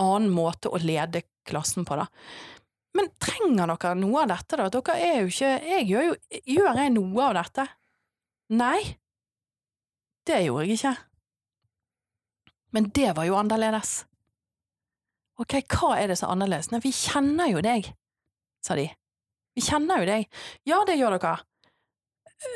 annen 0.00 0.32
måte 0.32 0.72
å 0.72 0.80
lede 0.80 1.22
klassen 1.48 1.86
på, 1.88 1.96
da. 2.00 2.08
Men 2.96 3.12
trenger 3.22 3.70
dere 3.70 3.94
noe 3.98 4.24
av 4.24 4.32
dette, 4.32 4.58
da? 4.58 4.66
Dere 4.74 4.96
er 4.98 5.20
jo 5.22 5.30
ikke 5.30 5.50
Jeg 5.62 5.84
gjør 5.86 6.08
jo 6.08 6.14
Gjør 6.56 6.80
jeg 6.82 6.92
noe 6.96 7.28
av 7.28 7.36
dette? 7.38 7.66
Nei. 8.58 8.80
Det 10.26 10.40
gjorde 10.42 10.66
jeg 10.66 10.78
ikke. 10.80 10.94
Men 12.74 12.90
det 12.94 13.12
var 13.16 13.26
jo 13.26 13.38
annerledes. 13.38 13.92
Ok, 15.40 15.56
hva 15.72 15.94
er 15.98 16.10
det 16.10 16.18
er 16.18 16.28
annerledes? 16.28 16.70
Nei, 16.70 16.82
vi 16.82 16.92
kjenner 16.94 17.50
jo 17.50 17.62
deg, 17.64 17.88
sa 18.64 18.76
de. 18.78 18.88
Vi 19.56 19.64
kjenner 19.64 20.02
jo 20.02 20.08
deg. 20.08 20.26
Ja, 20.68 20.82
det 20.86 20.98
gjør 21.00 21.16
dere. 21.18 21.38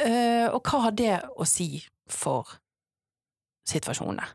Uh, 0.00 0.48
og 0.54 0.62
hva 0.64 0.86
har 0.86 0.94
det 0.96 1.16
å 1.36 1.44
si 1.48 1.76
for 2.08 2.48
situasjonene? 3.68 4.26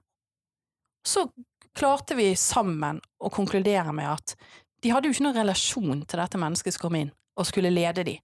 Så 1.05 1.25
klarte 1.73 2.17
vi 2.17 2.33
sammen 2.37 2.99
å 3.17 3.31
konkludere 3.33 3.93
med 3.95 4.11
at 4.11 4.35
de 4.83 4.91
hadde 4.93 5.09
jo 5.09 5.15
ikke 5.15 5.25
noen 5.25 5.39
relasjon 5.41 6.03
til 6.05 6.21
dette 6.21 6.39
mennesket 6.39 6.75
som 6.75 6.85
kom 6.85 6.97
inn, 6.99 7.13
og 7.39 7.47
skulle 7.47 7.71
lede 7.73 8.05
de. 8.07 8.17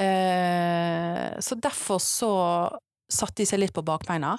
Uh, 0.00 1.36
så 1.42 1.58
derfor 1.60 2.00
så 2.02 2.32
satte 3.10 3.42
de 3.42 3.48
seg 3.50 3.60
litt 3.60 3.76
på 3.76 3.84
bakbeina. 3.84 4.36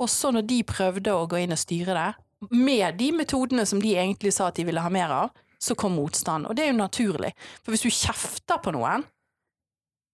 Og 0.00 0.08
så 0.08 0.30
når 0.32 0.46
de 0.48 0.62
prøvde 0.64 1.12
å 1.12 1.28
gå 1.28 1.42
inn 1.42 1.52
og 1.52 1.60
styre 1.60 1.96
det, 1.96 2.10
med 2.56 2.96
de 2.96 3.10
metodene 3.12 3.66
som 3.68 3.82
de 3.82 3.92
egentlig 4.00 4.32
sa 4.32 4.48
at 4.48 4.56
de 4.56 4.64
ville 4.64 4.80
ha 4.80 4.92
mer 4.92 5.12
av, 5.12 5.34
så 5.60 5.76
kom 5.78 5.96
motstand. 5.98 6.48
Og 6.48 6.56
det 6.56 6.64
er 6.64 6.72
jo 6.72 6.80
naturlig. 6.80 7.34
For 7.60 7.74
hvis 7.74 7.84
du 7.84 7.92
kjefter 7.92 8.60
på 8.64 8.72
noen, 8.74 9.04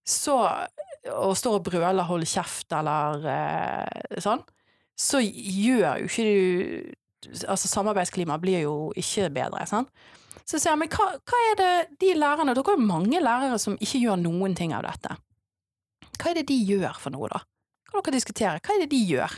så, 0.07 0.37
og 1.11 1.35
står 1.39 1.59
og 1.59 1.65
brøler 1.67 2.07
'hold 2.07 2.27
kjeft' 2.27 2.77
eller 2.79 3.27
eh, 3.31 4.21
sånn, 4.23 4.43
så 4.97 5.21
gjør 5.21 6.03
jo 6.03 6.11
ikke 6.11 6.29
du 6.31 6.95
Altså 7.27 7.67
samarbeidsklimaet 7.67 8.41
blir 8.41 8.61
jo 8.63 8.93
ikke 8.95 9.31
bedre, 9.35 9.65
sant. 9.67 9.89
Så 10.47 10.61
sier 10.61 10.71
jeg, 10.71 10.79
men 10.79 10.91
hva, 10.93 11.07
hva 11.27 11.39
er 11.51 11.57
det 11.59 11.99
de 11.99 12.13
lærerne 12.15 12.55
Dere 12.55 12.69
har 12.69 12.77
jo 12.77 12.87
mange 12.87 13.19
lærere 13.19 13.59
som 13.59 13.75
ikke 13.83 13.99
gjør 13.99 14.21
noen 14.21 14.55
ting 14.55 14.75
av 14.77 14.85
dette. 14.87 15.17
Hva 16.21 16.31
er 16.31 16.39
det 16.39 16.47
de 16.47 16.59
gjør 16.69 17.01
for 17.03 17.11
noe, 17.11 17.31
da? 17.33 17.41
Kan 17.89 17.99
dere 17.99 18.15
diskutere? 18.15 18.61
Hva 18.63 18.77
er 18.77 18.85
det 18.85 18.93
de 18.93 19.01
gjør? 19.11 19.35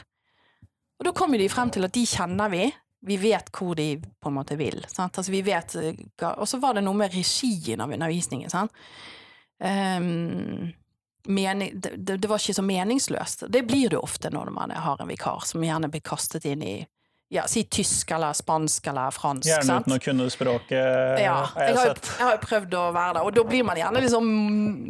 Og 0.99 1.09
da 1.09 1.15
kommer 1.17 1.41
de 1.41 1.49
frem 1.49 1.73
til 1.73 1.87
at 1.87 1.95
de 1.95 2.05
kjenner 2.11 2.53
vi. 2.53 2.67
Vi 3.07 3.17
vet 3.17 3.51
hvor 3.55 3.77
de 3.79 3.93
på 3.99 4.31
en 4.31 4.35
måte 4.35 4.57
vil. 4.59 4.81
Altså 4.99 5.31
vi 5.31 5.43
vet, 5.47 5.75
eh, 5.79 6.01
og 6.35 6.49
så 6.51 6.59
var 6.59 6.75
det 6.75 6.83
noe 6.87 6.99
med 6.99 7.15
regien 7.15 7.81
av 7.81 7.93
undervisningen. 7.95 8.51
Sant? 8.51 8.75
Ehm, 9.63 10.73
mening, 11.29 11.81
det, 11.81 12.17
det 12.17 12.29
var 12.29 12.39
ikke 12.43 12.55
så 12.59 12.65
meningsløst. 12.67 13.47
Det 13.49 13.63
blir 13.67 13.91
det 13.95 13.99
ofte 14.03 14.31
når 14.35 14.51
man 14.55 14.71
har 14.75 15.03
en 15.03 15.11
vikar 15.11 15.45
som 15.47 15.63
gjerne 15.65 15.91
blir 15.93 16.03
kastet 16.07 16.47
inn 16.49 16.63
i 16.63 16.77
ja, 17.29 17.43
si 17.45 17.67
tysk 17.69 18.11
eller 18.17 18.33
spansk 18.33 18.87
eller 18.89 19.13
fransk. 19.13 19.49
Gjerne 19.51 19.67
sant? 19.69 19.87
uten 19.87 19.99
å 19.99 20.01
kunne 20.01 20.29
språket, 20.33 20.79
Ja, 21.21 21.43
jeg 21.61 21.75
har, 21.77 21.91
sett. 21.91 22.09
jeg 22.17 22.25
har 22.25 22.39
prøvd 22.41 22.77
å 22.79 22.85
være 22.97 23.19
der, 23.19 23.27
og 23.27 23.35
da 23.37 23.45
blir 23.45 23.67
man 23.69 23.77
gjerne 23.77 24.01
liksom 24.01 24.31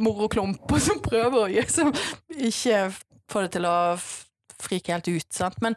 moroklump 0.07 0.77
som 0.87 1.01
prøver 1.03 1.41
å 1.41 1.49
liksom, 1.51 1.91
ikke 2.31 2.85
få 3.29 3.43
det 3.45 3.57
til 3.57 3.67
å 3.67 3.79
frike 4.63 4.95
helt 4.95 5.11
ut. 5.11 5.27
Sant? 5.35 5.59
Men 5.67 5.75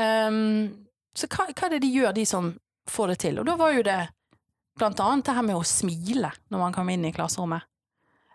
ehm, 0.00 0.83
Så 1.14 1.28
hva, 1.30 1.46
hva 1.50 1.68
er 1.68 1.76
det 1.76 1.84
de 1.84 1.92
gjør, 1.94 2.12
de 2.16 2.26
som 2.26 2.50
får 2.90 3.14
det 3.14 3.18
til? 3.24 3.40
Og 3.40 3.46
da 3.48 3.56
var 3.58 3.74
jo 3.76 3.84
det 3.86 4.00
blant 4.78 5.00
annet 5.00 5.28
det 5.28 5.36
her 5.36 5.46
med 5.46 5.58
å 5.58 5.66
smile 5.66 6.32
når 6.50 6.62
man 6.62 6.74
kommer 6.74 6.96
inn 6.96 7.06
i 7.06 7.14
klasserommet. 7.14 7.66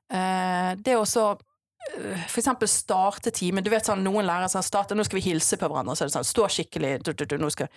Eh, 0.10 0.72
det 0.80 0.96
å 0.98 1.06
så 1.06 1.26
eh, 1.34 2.22
for 2.28 2.42
eksempel 2.42 2.72
starte 2.72 3.34
timen. 3.36 3.66
Du 3.66 3.72
vet 3.74 3.86
sånn, 3.86 4.06
Noen 4.06 4.28
lærere 4.28 4.50
sånn, 4.52 4.66
starter, 4.66 4.98
nå 4.98 5.06
skal 5.08 5.20
vi 5.20 5.28
hilse 5.28 5.60
på 5.60 5.68
hverandre. 5.68 5.98
Så 5.98 6.06
er 6.06 6.12
det 6.12 6.18
sånn, 6.18 6.30
stå 6.32 6.48
skikkelig 6.56 6.94
du, 7.04 7.14
du, 7.14 7.26
du, 7.28 7.38
nå 7.42 7.52
skal... 7.54 7.70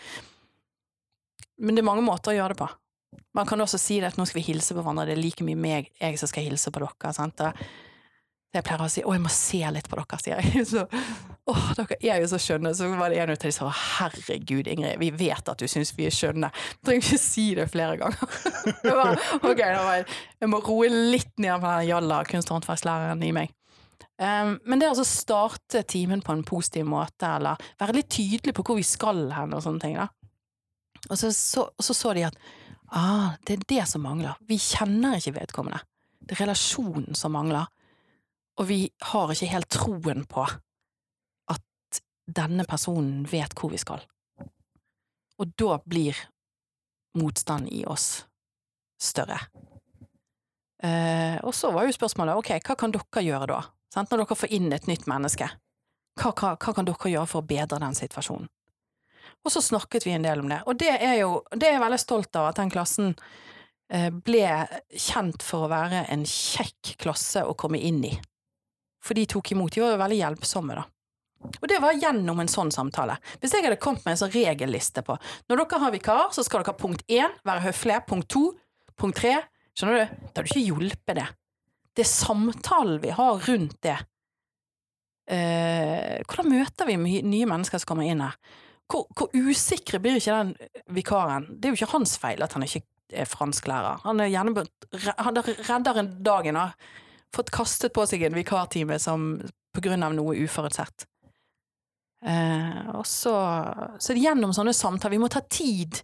Men 1.63 1.77
det 1.77 1.83
er 1.83 1.91
mange 1.91 2.07
måter 2.07 2.33
å 2.33 2.39
gjøre 2.39 2.55
det 2.55 2.63
på. 2.63 2.71
Man 3.37 3.49
kan 3.49 3.61
også 3.61 3.81
si 3.81 3.99
det 4.01 4.13
at 4.13 4.19
nå 4.21 4.25
skal 4.29 4.41
vi 4.41 4.49
hilse 4.53 4.75
på 4.75 4.81
hverandre, 4.81 5.11
det 5.11 5.19
er 5.19 5.21
like 5.21 5.45
mye 5.45 5.59
meg, 5.59 5.91
jeg 6.01 6.21
som 6.21 6.31
skal 6.31 6.47
hilse 6.47 6.73
på 6.73 6.81
dere. 6.81 7.13
Sant? 7.17 7.43
Og 8.53 8.59
Jeg 8.59 8.65
pleier 8.67 8.83
å 8.85 8.89
si 8.93 9.01
'å, 9.01 9.13
jeg 9.17 9.23
må 9.25 9.31
se 9.33 9.61
litt 9.73 9.87
på 9.89 9.97
dere', 9.97 10.19
sier 10.21 10.41
jeg. 10.45 10.67
Så, 10.73 10.83
å, 11.49 11.55
dere 11.79 11.97
er 12.05 12.21
jo 12.21 12.29
så 12.29 12.39
skjønne. 12.39 12.75
Så 12.77 12.91
var 13.01 13.09
det 13.09 13.23
en 13.23 13.33
av 13.33 13.39
de 13.41 13.53
som 13.53 13.71
sa 13.71 13.79
'herregud, 14.05 14.69
Ingrid, 14.69 14.99
vi 15.01 15.09
vet 15.11 15.49
at 15.49 15.59
du 15.59 15.65
syns 15.67 15.95
vi 15.97 16.05
er 16.07 16.13
skjønne'. 16.13 16.53
Du 16.53 16.91
trenger 16.91 17.07
ikke 17.07 17.19
si 17.23 17.47
det 17.57 17.71
flere 17.73 17.97
ganger. 17.97 18.21
Jeg, 18.85 18.93
bare, 18.93 19.17
ok, 19.41 19.57
da 19.57 19.81
var 19.83 19.97
jeg, 19.97 20.07
jeg 20.45 20.53
må 20.53 20.61
roe 20.61 20.93
litt 20.93 21.33
ned 21.41 21.65
på 21.65 21.73
den 21.73 21.89
jalla 21.89 22.23
kunst- 22.29 22.53
og 22.53 22.61
håndverkslæreren 22.61 23.25
i 23.25 23.33
meg. 23.33 23.57
Um, 24.21 24.59
men 24.69 24.79
det 24.79 24.93
å 24.93 25.07
starte 25.09 25.83
timen 25.89 26.21
på 26.23 26.35
en 26.37 26.45
positiv 26.47 26.85
måte, 26.87 27.27
eller 27.41 27.59
være 27.81 27.97
litt 27.97 28.13
tydelig 28.13 28.55
på 28.55 28.63
hvor 28.69 28.77
vi 28.79 28.85
skal 28.87 29.25
hen, 29.33 29.57
og 29.57 29.65
sånne 29.65 29.83
ting, 29.83 29.97
da. 29.99 30.11
Og 31.09 31.17
så 31.19 31.33
så, 31.35 31.65
så, 31.81 31.97
så 31.97 32.13
de 32.15 32.29
at 32.29 32.37
ah, 32.93 33.33
det 33.49 33.57
er 33.57 33.65
det 33.73 33.87
som 33.91 34.05
mangler. 34.05 34.37
Vi 34.47 34.61
kjenner 34.61 35.17
ikke 35.19 35.41
vedkommende. 35.41 35.81
Det 36.23 36.37
er 36.37 36.45
relasjonen 36.45 37.17
som 37.19 37.35
mangler. 37.35 37.67
Og 38.63 38.69
vi 38.69 38.85
har 39.11 39.33
ikke 39.35 39.51
helt 39.51 39.73
troen 39.75 40.23
på 40.31 40.45
at 40.47 42.03
denne 42.31 42.63
personen 42.69 43.25
vet 43.27 43.57
hvor 43.59 43.73
vi 43.73 43.81
skal. 43.83 44.05
Og 45.43 45.55
da 45.59 45.81
blir 45.83 46.15
motstand 47.19 47.67
i 47.75 47.83
oss 47.91 48.23
større. 49.03 49.41
Eh, 50.83 51.39
og 51.43 51.55
så 51.55 51.73
var 51.75 51.87
jo 51.87 51.95
spørsmålet 51.95 52.39
ok, 52.39 52.55
hva 52.63 52.79
kan 52.79 52.95
dere 52.95 53.27
gjøre 53.27 53.51
da? 53.51 53.61
Sant? 53.93 54.11
Når 54.11 54.23
dere 54.23 54.39
får 54.39 54.55
inn 54.55 54.73
et 54.75 54.89
nytt 54.91 55.07
menneske, 55.11 55.51
hva, 56.19 56.31
hva, 56.31 56.55
hva 56.55 56.75
kan 56.75 56.87
dere 56.87 57.13
gjøre 57.13 57.31
for 57.31 57.43
å 57.43 57.49
bedre 57.51 57.83
den 57.83 57.99
situasjonen? 57.99 58.51
Og 59.43 59.51
så 59.51 59.63
snakket 59.63 60.07
vi 60.07 60.15
en 60.15 60.27
del 60.27 60.43
om 60.43 60.51
det, 60.51 60.61
og 60.71 60.79
det 60.79 60.93
er 60.95 61.17
jo 61.25 61.41
det 61.51 61.67
er 61.67 61.77
jeg 61.77 61.83
veldig 61.83 61.99
stolt 61.99 62.39
av, 62.39 62.53
at 62.53 62.59
den 62.61 62.71
klassen 62.71 63.15
eh, 63.91 64.11
ble 64.15 64.47
kjent 64.95 65.43
for 65.43 65.67
å 65.67 65.73
være 65.73 66.05
en 66.15 66.23
kjekk 66.29 66.95
klasse 67.03 67.43
å 67.43 67.57
komme 67.59 67.83
inn 67.83 68.05
i. 68.07 68.13
For 69.03 69.19
de 69.19 69.27
tok 69.27 69.53
imot, 69.55 69.75
de 69.75 69.83
var 69.83 69.95
jo 69.95 70.03
veldig 70.03 70.19
hjelpsomme, 70.21 70.79
da. 70.79 70.87
Og 71.59 71.65
det 71.67 71.81
var 71.83 71.99
gjennom 71.99 72.39
en 72.39 72.51
sånn 72.51 72.71
samtale. 72.71 73.17
Hvis 73.43 73.57
jeg 73.57 73.65
hadde 73.67 73.81
kommet 73.83 74.05
med 74.07 74.15
en 74.15 74.21
sånn 74.21 74.31
regelliste 74.31 75.03
på 75.03 75.17
Når 75.51 75.65
dere 75.65 75.81
har 75.83 75.95
vikar, 75.95 76.29
så 76.35 76.45
skal 76.47 76.63
dere 76.63 76.79
punkt 76.79 77.03
én 77.11 77.35
være 77.43 77.65
høflige, 77.65 78.05
punkt 78.07 78.31
to, 78.31 78.45
punkt 78.95 79.19
tre 79.19 79.41
Skjønner 79.73 80.03
du? 80.03 80.17
Det 80.21 80.37
hadde 80.37 80.51
ikke 80.51 80.67
hjulpet 80.67 81.17
det. 81.17 81.29
Det 81.97 82.05
er 82.05 82.09
samtalen 82.11 82.99
vi 83.01 83.13
har 83.17 83.39
rundt 83.47 83.79
det. 83.85 83.95
Eh, 85.33 86.19
hvordan 86.27 86.51
møter 86.51 86.89
vi 86.91 86.99
nye 87.25 87.49
mennesker 87.49 87.81
som 87.81 87.93
kommer 87.93 88.09
inn 88.09 88.21
her? 88.21 88.37
Hvor, 88.91 89.07
hvor, 89.17 89.31
usikre 89.33 90.01
blir 90.03 90.19
ikke 90.19 90.37
den 90.37 90.53
vikaren? 90.93 91.47
Det 91.57 91.69
er 91.69 91.73
jo 91.73 91.81
ikke 91.81 91.95
hans 91.95 92.19
feil 92.21 92.45
at 92.45 92.53
han 92.53 92.67
ikke 92.67 92.85
er 93.23 93.29
fransklærer. 93.29 94.03
Han 94.05 94.21
er 94.21 94.33
gjerne 94.33 94.67
redder 94.93 96.03
en 96.03 96.13
dagen 96.25 96.61
har 96.61 96.77
fått 97.35 97.51
kastet 97.55 97.95
på 97.95 98.05
seg 98.09 98.27
en 98.27 98.37
vikartime 98.37 98.99
som 99.01 99.35
på 99.73 99.81
grunn 99.85 100.05
av 100.05 100.15
noe 100.17 100.37
uforutsett. 100.45 101.07
Eh, 102.23 102.91
og 102.95 103.07
så, 103.09 103.35
så 103.99 104.15
gjennom 104.15 104.53
sånne 104.55 104.71
samtaler 104.77 105.17
Vi 105.17 105.19
må 105.25 105.27
ta 105.33 105.41
tid 105.43 105.97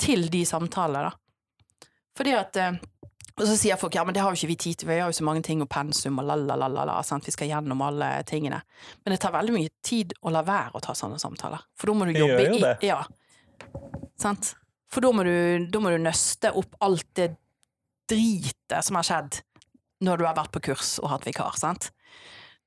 til 0.00 0.30
de 0.32 0.40
samtalene, 0.48 1.10
da. 1.10 1.90
Fordi 2.16 2.32
at 2.38 2.56
eh, 2.56 2.78
Og 3.36 3.42
så 3.44 3.56
sier 3.58 3.76
folk 3.76 3.98
ja, 3.98 4.06
men 4.08 4.16
det 4.16 4.22
har 4.24 4.32
jo 4.32 4.38
ikke 4.40 4.48
vi 4.54 4.56
tid 4.62 4.78
til, 4.80 4.88
vi 4.88 4.96
har 4.96 5.10
jo 5.12 5.18
så 5.18 5.26
mange 5.28 5.42
ting 5.44 5.60
og 5.60 5.68
pensum 5.68 6.22
og 6.22 6.24
la-la-la-la, 6.30 6.96
vi 7.26 7.34
skal 7.34 7.52
gjennom 7.52 7.84
alle 7.84 8.08
tingene. 8.26 8.62
Men 9.04 9.14
det 9.14 9.20
tar 9.22 9.34
veldig 9.36 9.54
mye 9.54 9.74
tid 9.84 10.16
å 10.24 10.32
la 10.32 10.42
være 10.46 10.74
å 10.74 10.82
ta 10.82 10.96
sånne 10.96 11.20
samtaler. 11.22 11.60
For 11.76 11.92
da 11.92 11.98
må 11.98 12.08
du 12.08 12.16
jobbe 12.16 12.40
jo 12.48 12.56
i 12.56 12.62
det. 12.64 12.72
Ja. 12.88 13.02
Sant? 14.18 14.54
For 14.90 15.04
da 15.04 15.12
må, 15.14 15.22
du, 15.22 15.68
da 15.70 15.82
må 15.84 15.92
du 15.92 16.00
nøste 16.00 16.50
opp 16.56 16.80
alt 16.82 17.06
det 17.20 17.28
dritet 18.08 18.80
som 18.82 18.98
har 18.98 19.06
skjedd 19.06 19.42
når 20.04 20.20
du 20.20 20.26
har 20.28 20.36
vært 20.38 20.52
på 20.54 20.62
kurs 20.70 20.96
og 21.02 21.10
hatt 21.12 21.26
vikar, 21.26 21.56
sant? 21.58 21.90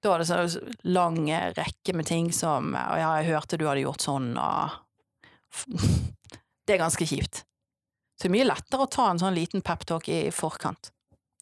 Da 0.01 0.15
er 0.15 0.23
det 0.23 0.29
så 0.29 0.63
lang 0.89 1.27
rekke 1.55 1.93
med 1.93 2.07
ting 2.09 2.31
som 2.33 2.71
Og 2.73 2.95
ja, 2.97 3.11
jeg 3.19 3.35
hørte 3.35 3.59
du 3.59 3.67
hadde 3.69 3.83
gjort 3.83 4.01
sånn, 4.01 4.31
og 4.41 4.79
Det 6.65 6.75
er 6.75 6.81
ganske 6.81 7.05
kjipt. 7.05 7.43
Så 8.15 8.27
det 8.27 8.29
er 8.29 8.35
mye 8.37 8.47
lettere 8.47 8.85
å 8.85 8.89
ta 8.91 9.07
en 9.11 9.19
sånn 9.19 9.35
liten 9.35 9.63
peptalk 9.65 10.07
i 10.13 10.19
forkant. 10.33 10.91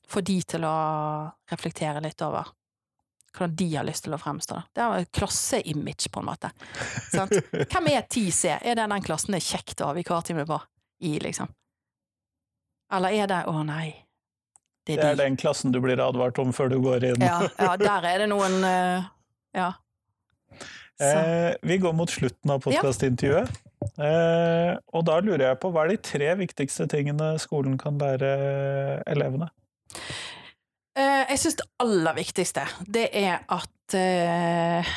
Få 0.09 0.23
de 0.25 0.39
til 0.47 0.63
å 0.65 0.77
reflektere 1.51 2.01
litt 2.01 2.23
over 2.25 2.47
hvordan 3.35 3.55
de 3.55 3.67
har 3.75 3.85
lyst 3.85 4.07
til 4.07 4.15
å 4.15 4.19
fremstå. 4.19 4.57
Det 4.73 4.81
er 4.81 5.03
jo 5.03 5.09
klasseimage, 5.19 6.09
på 6.09 6.21
en 6.23 6.29
måte. 6.31 6.49
Sant? 7.11 7.35
Hvem 7.51 7.91
er 7.91 8.07
10C? 8.07 8.55
Er 8.57 8.79
det 8.79 8.87
den 8.89 9.05
klassen 9.05 9.35
det 9.35 9.43
er 9.43 9.49
kjekt 9.51 9.83
å 9.83 9.91
ha 9.91 9.97
vikartime 9.97 10.47
på 10.49 10.57
i, 11.05 11.17
liksom? 11.21 11.51
Eller 12.95 13.19
er 13.21 13.29
det 13.29 13.43
Å, 13.51 13.59
nei. 13.67 13.91
Det 14.89 15.03
Det 15.03 15.05
er 15.05 15.15
er 15.15 15.21
den 15.23 15.37
klassen 15.37 15.73
du 15.75 15.79
blir 15.83 16.01
advart 16.01 16.39
om 16.41 16.53
før 16.55 16.71
du 16.73 16.79
går 16.81 17.05
inn. 17.11 17.21
Ja, 17.21 17.43
ja, 17.59 17.75
der 17.77 18.07
er 18.09 18.25
det 18.25 18.29
noen 18.31 18.63
eh, 18.63 19.09
Ja. 19.55 19.73
Eh, 20.99 21.55
vi 21.63 21.77
går 21.79 21.93
mot 21.95 22.11
slutten 22.11 22.51
av 22.51 22.59
podkastintervjuet. 22.65 23.53
Eh, 23.79 24.73
og 24.91 25.05
da 25.07 25.19
lurer 25.23 25.45
jeg 25.45 25.59
på 25.61 25.71
hva 25.71 25.85
er 25.85 25.93
de 25.93 26.01
tre 26.03 26.33
viktigste 26.41 26.89
tingene 26.91 27.31
skolen 27.39 27.77
kan 27.79 27.95
lære 28.01 28.33
elevene? 29.07 29.47
Eh, 30.99 31.23
jeg 31.31 31.39
syns 31.39 31.59
det 31.61 31.67
aller 31.79 32.17
viktigste, 32.17 32.65
det 32.83 33.05
er 33.15 33.45
at 33.47 33.95
eh, 33.95 34.93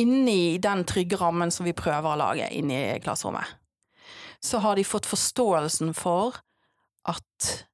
inni 0.00 0.56
den 0.64 0.86
trygge 0.88 1.18
rammen 1.20 1.52
som 1.52 1.68
vi 1.68 1.76
prøver 1.76 2.14
å 2.14 2.20
lage 2.20 2.48
inni 2.56 2.80
klasserommet, 3.04 3.44
så 4.40 4.62
har 4.64 4.78
de 4.78 4.86
fått 4.86 5.08
forståelsen 5.10 5.92
for 5.98 6.40
at 7.08 7.67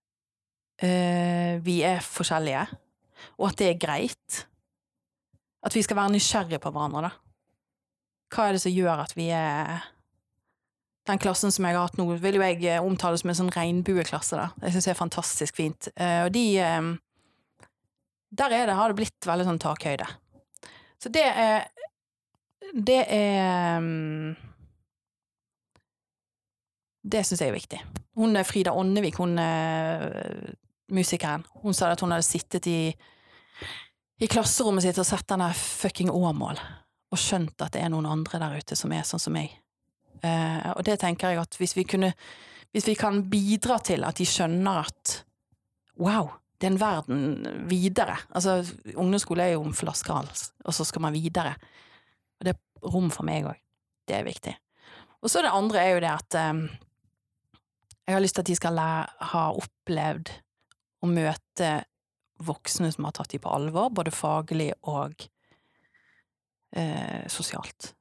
eh, 0.82 1.60
vi 1.64 1.80
er 1.86 2.02
forskjellige, 2.04 2.64
og 3.38 3.48
at 3.50 3.60
det 3.60 3.68
er 3.70 3.80
greit. 3.80 4.44
At 5.64 5.74
vi 5.74 5.82
skal 5.82 5.96
være 5.96 6.14
nysgjerrige 6.14 6.60
på 6.60 6.72
hverandre, 6.74 7.08
da. 7.08 7.12
Hva 8.34 8.48
er 8.48 8.56
det 8.56 8.64
som 8.64 8.74
gjør 8.74 9.04
at 9.04 9.12
vi 9.16 9.28
er 9.34 9.90
Den 11.04 11.20
klassen 11.20 11.52
som 11.52 11.66
jeg 11.68 11.76
har 11.76 11.84
hatt 11.84 11.98
nå, 12.00 12.06
vil 12.16 12.38
jo 12.38 12.40
jeg 12.40 12.62
eh, 12.64 12.80
omtale 12.80 13.18
som 13.20 13.28
en 13.28 13.36
sånn 13.36 13.52
regnbueklasse, 13.52 14.38
da. 14.40 14.46
Jeg 14.64 14.72
syns 14.72 14.86
det 14.88 14.92
er 14.94 15.02
fantastisk 15.02 15.58
fint. 15.58 15.88
Eh, 16.00 16.22
og 16.24 16.30
de 16.32 16.44
eh, 16.64 16.86
Der 18.32 18.54
er 18.56 18.66
det, 18.66 18.76
har 18.78 18.88
det 18.88 18.96
blitt 19.02 19.28
veldig 19.28 19.44
sånn 19.50 19.60
takhøyde. 19.60 20.08
Så 20.96 21.12
det 21.12 21.26
er 21.28 21.68
Det 22.72 23.02
er 23.12 23.84
mm, 23.84 24.32
Det 27.04 27.20
syns 27.28 27.44
jeg 27.44 27.52
er 27.52 27.58
viktig. 27.58 27.82
Hun 28.16 28.36
er 28.40 28.48
Frida 28.48 28.72
Åndevik, 28.72 29.20
hun 29.20 29.36
musikeren. 30.94 31.44
Hun 31.62 31.74
sa 31.76 31.90
at 31.92 32.02
hun 32.04 32.14
hadde 32.14 32.26
sittet 32.26 32.68
i, 32.70 32.94
i 34.22 34.30
klasserommet 34.30 34.86
sitt 34.86 35.00
og 35.00 35.08
sett 35.08 35.26
denne 35.30 35.50
fucking 35.58 36.12
Åmål, 36.12 36.60
og 37.12 37.20
skjønt 37.20 37.60
at 37.64 37.74
det 37.74 37.84
er 37.84 37.92
noen 37.92 38.08
andre 38.10 38.40
der 38.42 38.56
ute 38.58 38.78
som 38.78 38.94
er 38.94 39.06
sånn 39.06 39.22
som 39.22 39.36
meg. 39.36 39.52
Eh, 40.24 40.70
og 40.74 40.82
det 40.86 40.98
tenker 41.02 41.34
jeg 41.34 41.42
at 41.42 41.58
hvis 41.60 41.76
vi 41.76 41.84
kunne 41.84 42.14
Hvis 42.74 42.88
vi 42.88 42.94
kan 42.98 43.20
bidra 43.30 43.76
til 43.78 44.02
at 44.02 44.18
de 44.18 44.24
skjønner 44.26 44.80
at 44.80 45.10
wow, 45.94 46.32
det 46.58 46.66
er 46.66 46.72
en 46.72 46.80
verden 46.80 47.68
videre. 47.70 48.16
Altså, 48.34 48.64
ungdomsskole 48.96 49.44
er 49.44 49.52
jo 49.52 49.62
en 49.62 49.76
flaskehals, 49.78 50.48
og 50.64 50.74
så 50.74 50.82
skal 50.88 51.04
man 51.04 51.14
videre. 51.14 51.52
Og 52.40 52.48
det 52.48 52.56
er 52.56 52.90
rom 52.90 53.12
for 53.14 53.22
meg 53.22 53.46
òg. 53.46 53.60
Det 54.02 54.16
er 54.18 54.26
viktig. 54.26 54.56
Og 55.22 55.30
så 55.30 55.44
det 55.46 55.54
andre 55.54 55.84
er 55.84 55.94
jo 55.94 56.02
det 56.02 56.10
at 56.10 56.38
eh, 56.40 56.64
jeg 58.08 58.16
har 58.16 58.24
lyst 58.24 58.34
til 58.36 58.42
at 58.42 58.50
de 58.50 58.58
skal 58.58 58.80
ha 59.30 59.44
opplevd 59.54 60.34
å 61.04 61.10
møte 61.10 61.74
voksne 62.44 62.90
som 62.92 63.06
har 63.06 63.14
tatt 63.16 63.34
dem 63.34 63.42
på 63.44 63.52
alvor, 63.52 63.92
både 63.94 64.12
faglig 64.14 64.72
og 64.90 65.26
eh, 66.76 67.26
sosialt. 67.30 67.92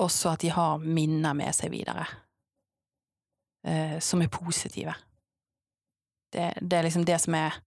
Også 0.00 0.32
at 0.32 0.44
de 0.44 0.52
har 0.54 0.80
minner 0.84 1.36
med 1.36 1.54
seg 1.56 1.72
videre, 1.72 2.06
eh, 3.66 3.98
som 4.00 4.22
er 4.22 4.32
positive. 4.32 4.94
Det, 6.30 6.52
det 6.62 6.78
er 6.78 6.86
liksom 6.86 7.04
det 7.08 7.18
som 7.20 7.34
er 7.36 7.58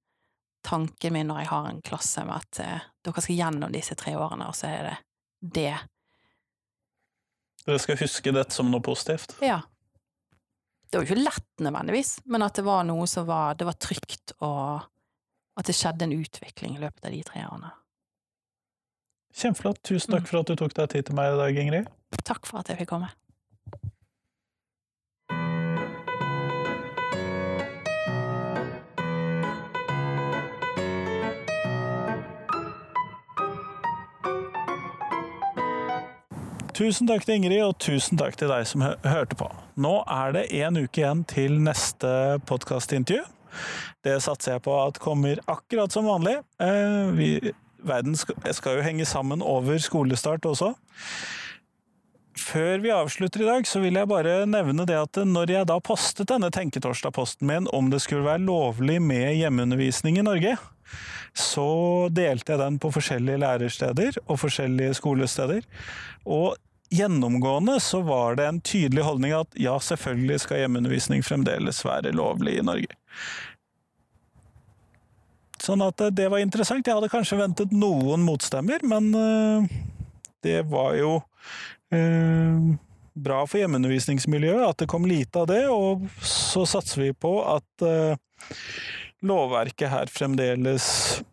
tanken 0.64 1.14
min 1.14 1.28
når 1.28 1.44
jeg 1.44 1.52
har 1.52 1.68
en 1.70 1.82
klasse, 1.84 2.24
med 2.26 2.40
at 2.40 2.62
eh, 2.64 2.88
dere 3.04 3.26
skal 3.26 3.42
gjennom 3.42 3.74
disse 3.74 3.98
tre 4.00 4.16
årene, 4.16 4.48
og 4.48 4.56
så 4.58 4.72
er 4.72 4.88
det 4.88 4.96
det. 5.60 5.76
Dere 7.68 7.80
skal 7.84 8.00
huske 8.00 8.34
dette 8.36 8.56
som 8.56 8.72
noe 8.72 8.84
positivt. 8.84 9.36
Ja. 9.44 9.62
Det 10.94 11.00
var 11.00 11.08
jo 11.08 11.16
ikke 11.16 11.24
lett 11.26 11.62
nødvendigvis, 11.66 12.10
men 12.30 12.44
at 12.46 12.54
det 12.60 12.64
var 12.68 12.84
noe 12.86 13.08
som 13.10 13.26
var, 13.26 13.56
det 13.58 13.66
var 13.66 13.74
trygt, 13.82 14.36
og 14.46 14.84
at 15.58 15.66
det 15.66 15.74
skjedde 15.74 16.06
en 16.06 16.14
utvikling 16.14 16.76
i 16.78 16.82
løpet 16.84 17.08
av 17.10 17.16
de 17.16 17.22
tre 17.26 17.42
årene. 17.48 17.72
Kjempeflott. 19.34 19.80
Tusen 19.82 20.14
takk 20.14 20.22
Mm. 20.22 20.30
for 20.30 20.40
at 20.44 20.52
du 20.52 20.56
tok 20.56 20.74
deg 20.78 20.90
tid 20.94 21.06
til 21.08 21.16
meg 21.18 21.34
i 21.34 21.38
dag, 21.40 21.58
Ingrid. 21.58 21.88
Takk 22.24 22.46
for 22.46 22.60
at 22.62 22.70
jeg 22.70 22.78
fikk 22.78 22.92
komme. 22.94 23.10
Tusen 36.74 37.06
takk 37.06 37.22
til 37.28 37.38
Ingrid, 37.38 37.62
og 37.62 37.76
tusen 37.78 38.18
takk 38.18 38.34
til 38.40 38.50
deg 38.50 38.66
som 38.66 38.82
hørte 38.82 39.38
på. 39.38 39.46
Nå 39.78 40.00
er 40.10 40.34
det 40.34 40.48
en 40.58 40.80
uke 40.82 41.04
igjen 41.04 41.22
til 41.30 41.60
neste 41.62 42.40
podkastintervju. 42.50 43.22
Det 44.02 44.16
satser 44.26 44.56
jeg 44.56 44.64
på 44.66 44.74
at 44.82 44.98
kommer 45.02 45.38
akkurat 45.46 45.94
som 45.94 46.10
vanlig. 46.10 46.40
Eh, 46.58 47.12
vi, 47.14 47.30
verden 47.86 48.18
skal 48.18 48.80
jo 48.80 48.86
henge 48.86 49.06
sammen 49.06 49.46
over 49.46 49.78
skolestart 49.78 50.48
også. 50.50 50.72
Før 52.42 52.82
vi 52.82 52.90
avslutter 52.96 53.44
i 53.44 53.52
dag, 53.52 53.70
så 53.70 53.84
vil 53.84 54.00
jeg 54.00 54.10
bare 54.10 54.40
nevne 54.50 54.88
det 54.90 54.98
at 54.98 55.22
når 55.30 55.54
jeg 55.54 55.70
da 55.70 55.78
postet 55.78 56.32
denne 56.34 56.50
Tenketorsdag-posten 56.54 57.46
min 57.50 57.70
om 57.70 57.94
det 57.94 58.02
skulle 58.02 58.26
være 58.26 58.48
lovlig 58.50 58.98
med 58.98 59.38
hjemmeundervisning 59.38 60.18
i 60.18 60.26
Norge, 60.26 60.58
så 61.34 62.10
delte 62.14 62.54
jeg 62.54 62.62
den 62.62 62.78
på 62.82 62.92
forskjellige 62.94 63.42
lærersteder 63.42 64.20
og 64.28 64.38
forskjellige 64.44 64.94
skolesteder. 65.00 65.66
Og 66.30 66.54
gjennomgående 66.94 67.80
så 67.82 68.04
var 68.06 68.38
det 68.38 68.46
en 68.48 68.62
tydelig 68.62 69.06
holdning 69.06 69.34
at 69.38 69.58
ja, 69.58 69.74
selvfølgelig 69.82 70.44
skal 70.44 70.64
hjemmeundervisning 70.64 71.26
fremdeles 71.26 71.82
være 71.86 72.14
lovlig 72.14 72.60
i 72.60 72.66
Norge. 72.66 73.00
Sånn 75.64 75.84
at 75.86 76.02
eh, 76.04 76.14
det 76.14 76.30
var 76.32 76.44
interessant. 76.44 76.86
Jeg 76.86 76.98
hadde 76.98 77.12
kanskje 77.12 77.40
ventet 77.40 77.74
noen 77.74 78.26
motstemmer, 78.26 78.84
men 78.86 79.10
eh, 79.18 79.78
det 80.44 80.60
var 80.70 80.98
jo 81.00 81.16
eh, 81.96 82.74
bra 83.14 83.44
for 83.48 83.62
hjemmeundervisningsmiljøet 83.62 84.68
at 84.68 84.84
det 84.84 84.90
kom 84.92 85.08
lite 85.10 85.44
av 85.44 85.50
det, 85.50 85.64
og 85.72 86.04
så 86.22 86.66
satser 86.70 87.08
vi 87.08 87.14
på 87.16 87.38
at 87.46 87.88
lovverket 89.24 89.92
her 89.92 90.12
fremdeles 90.12 91.24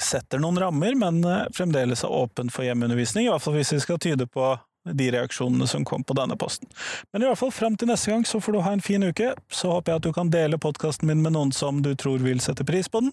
setter 0.00 0.40
noen 0.40 0.58
rammer, 0.58 0.94
men 0.96 1.20
eh, 1.24 1.46
fremdeles 1.52 2.04
er 2.04 2.12
åpen 2.12 2.50
for 2.52 2.64
hjemmeundervisning, 2.64 3.26
i 3.26 3.32
hvert 3.32 3.44
fall 3.44 3.58
hvis 3.58 3.74
vi 3.76 3.80
skal 3.84 4.00
tyde 4.00 4.26
på 4.26 4.54
de 4.96 5.10
reaksjonene 5.12 5.66
som 5.68 5.84
kom 5.84 6.04
på 6.04 6.16
denne 6.16 6.36
posten. 6.40 6.68
Men 7.12 7.22
i 7.22 7.28
hvert 7.28 7.38
fall 7.38 7.52
fram 7.52 7.76
til 7.76 7.90
neste 7.90 8.10
gang 8.10 8.24
så 8.24 8.40
får 8.40 8.56
du 8.56 8.62
ha 8.64 8.72
en 8.72 8.80
fin 8.80 9.04
uke. 9.04 9.34
Så 9.52 9.68
håper 9.74 9.92
jeg 9.92 10.00
at 10.00 10.06
du 10.08 10.14
kan 10.16 10.30
dele 10.32 10.58
podkasten 10.58 11.08
min 11.10 11.20
med 11.20 11.36
noen 11.36 11.52
som 11.52 11.82
du 11.84 11.92
tror 12.00 12.24
vil 12.24 12.40
sette 12.40 12.64
pris 12.64 12.88
på 12.88 13.02
den. 13.04 13.12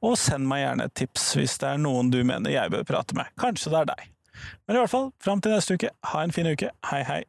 Og 0.00 0.16
send 0.16 0.48
meg 0.48 0.62
gjerne 0.62 0.88
et 0.88 0.96
tips 0.96 1.26
hvis 1.36 1.58
det 1.60 1.74
er 1.74 1.82
noen 1.84 2.08
du 2.12 2.22
mener 2.24 2.54
jeg 2.54 2.72
bør 2.72 2.86
prate 2.88 3.18
med. 3.18 3.28
Kanskje 3.40 3.74
det 3.74 3.82
er 3.82 3.90
deg. 3.92 4.06
Men 4.64 4.78
i 4.78 4.80
hvert 4.80 4.94
fall, 4.94 5.10
fram 5.20 5.44
til 5.44 5.52
neste 5.52 5.76
uke, 5.76 5.92
ha 6.14 6.24
en 6.24 6.32
fin 6.32 6.48
uke. 6.48 6.72
Hei, 6.88 7.02
hei. 7.04 7.20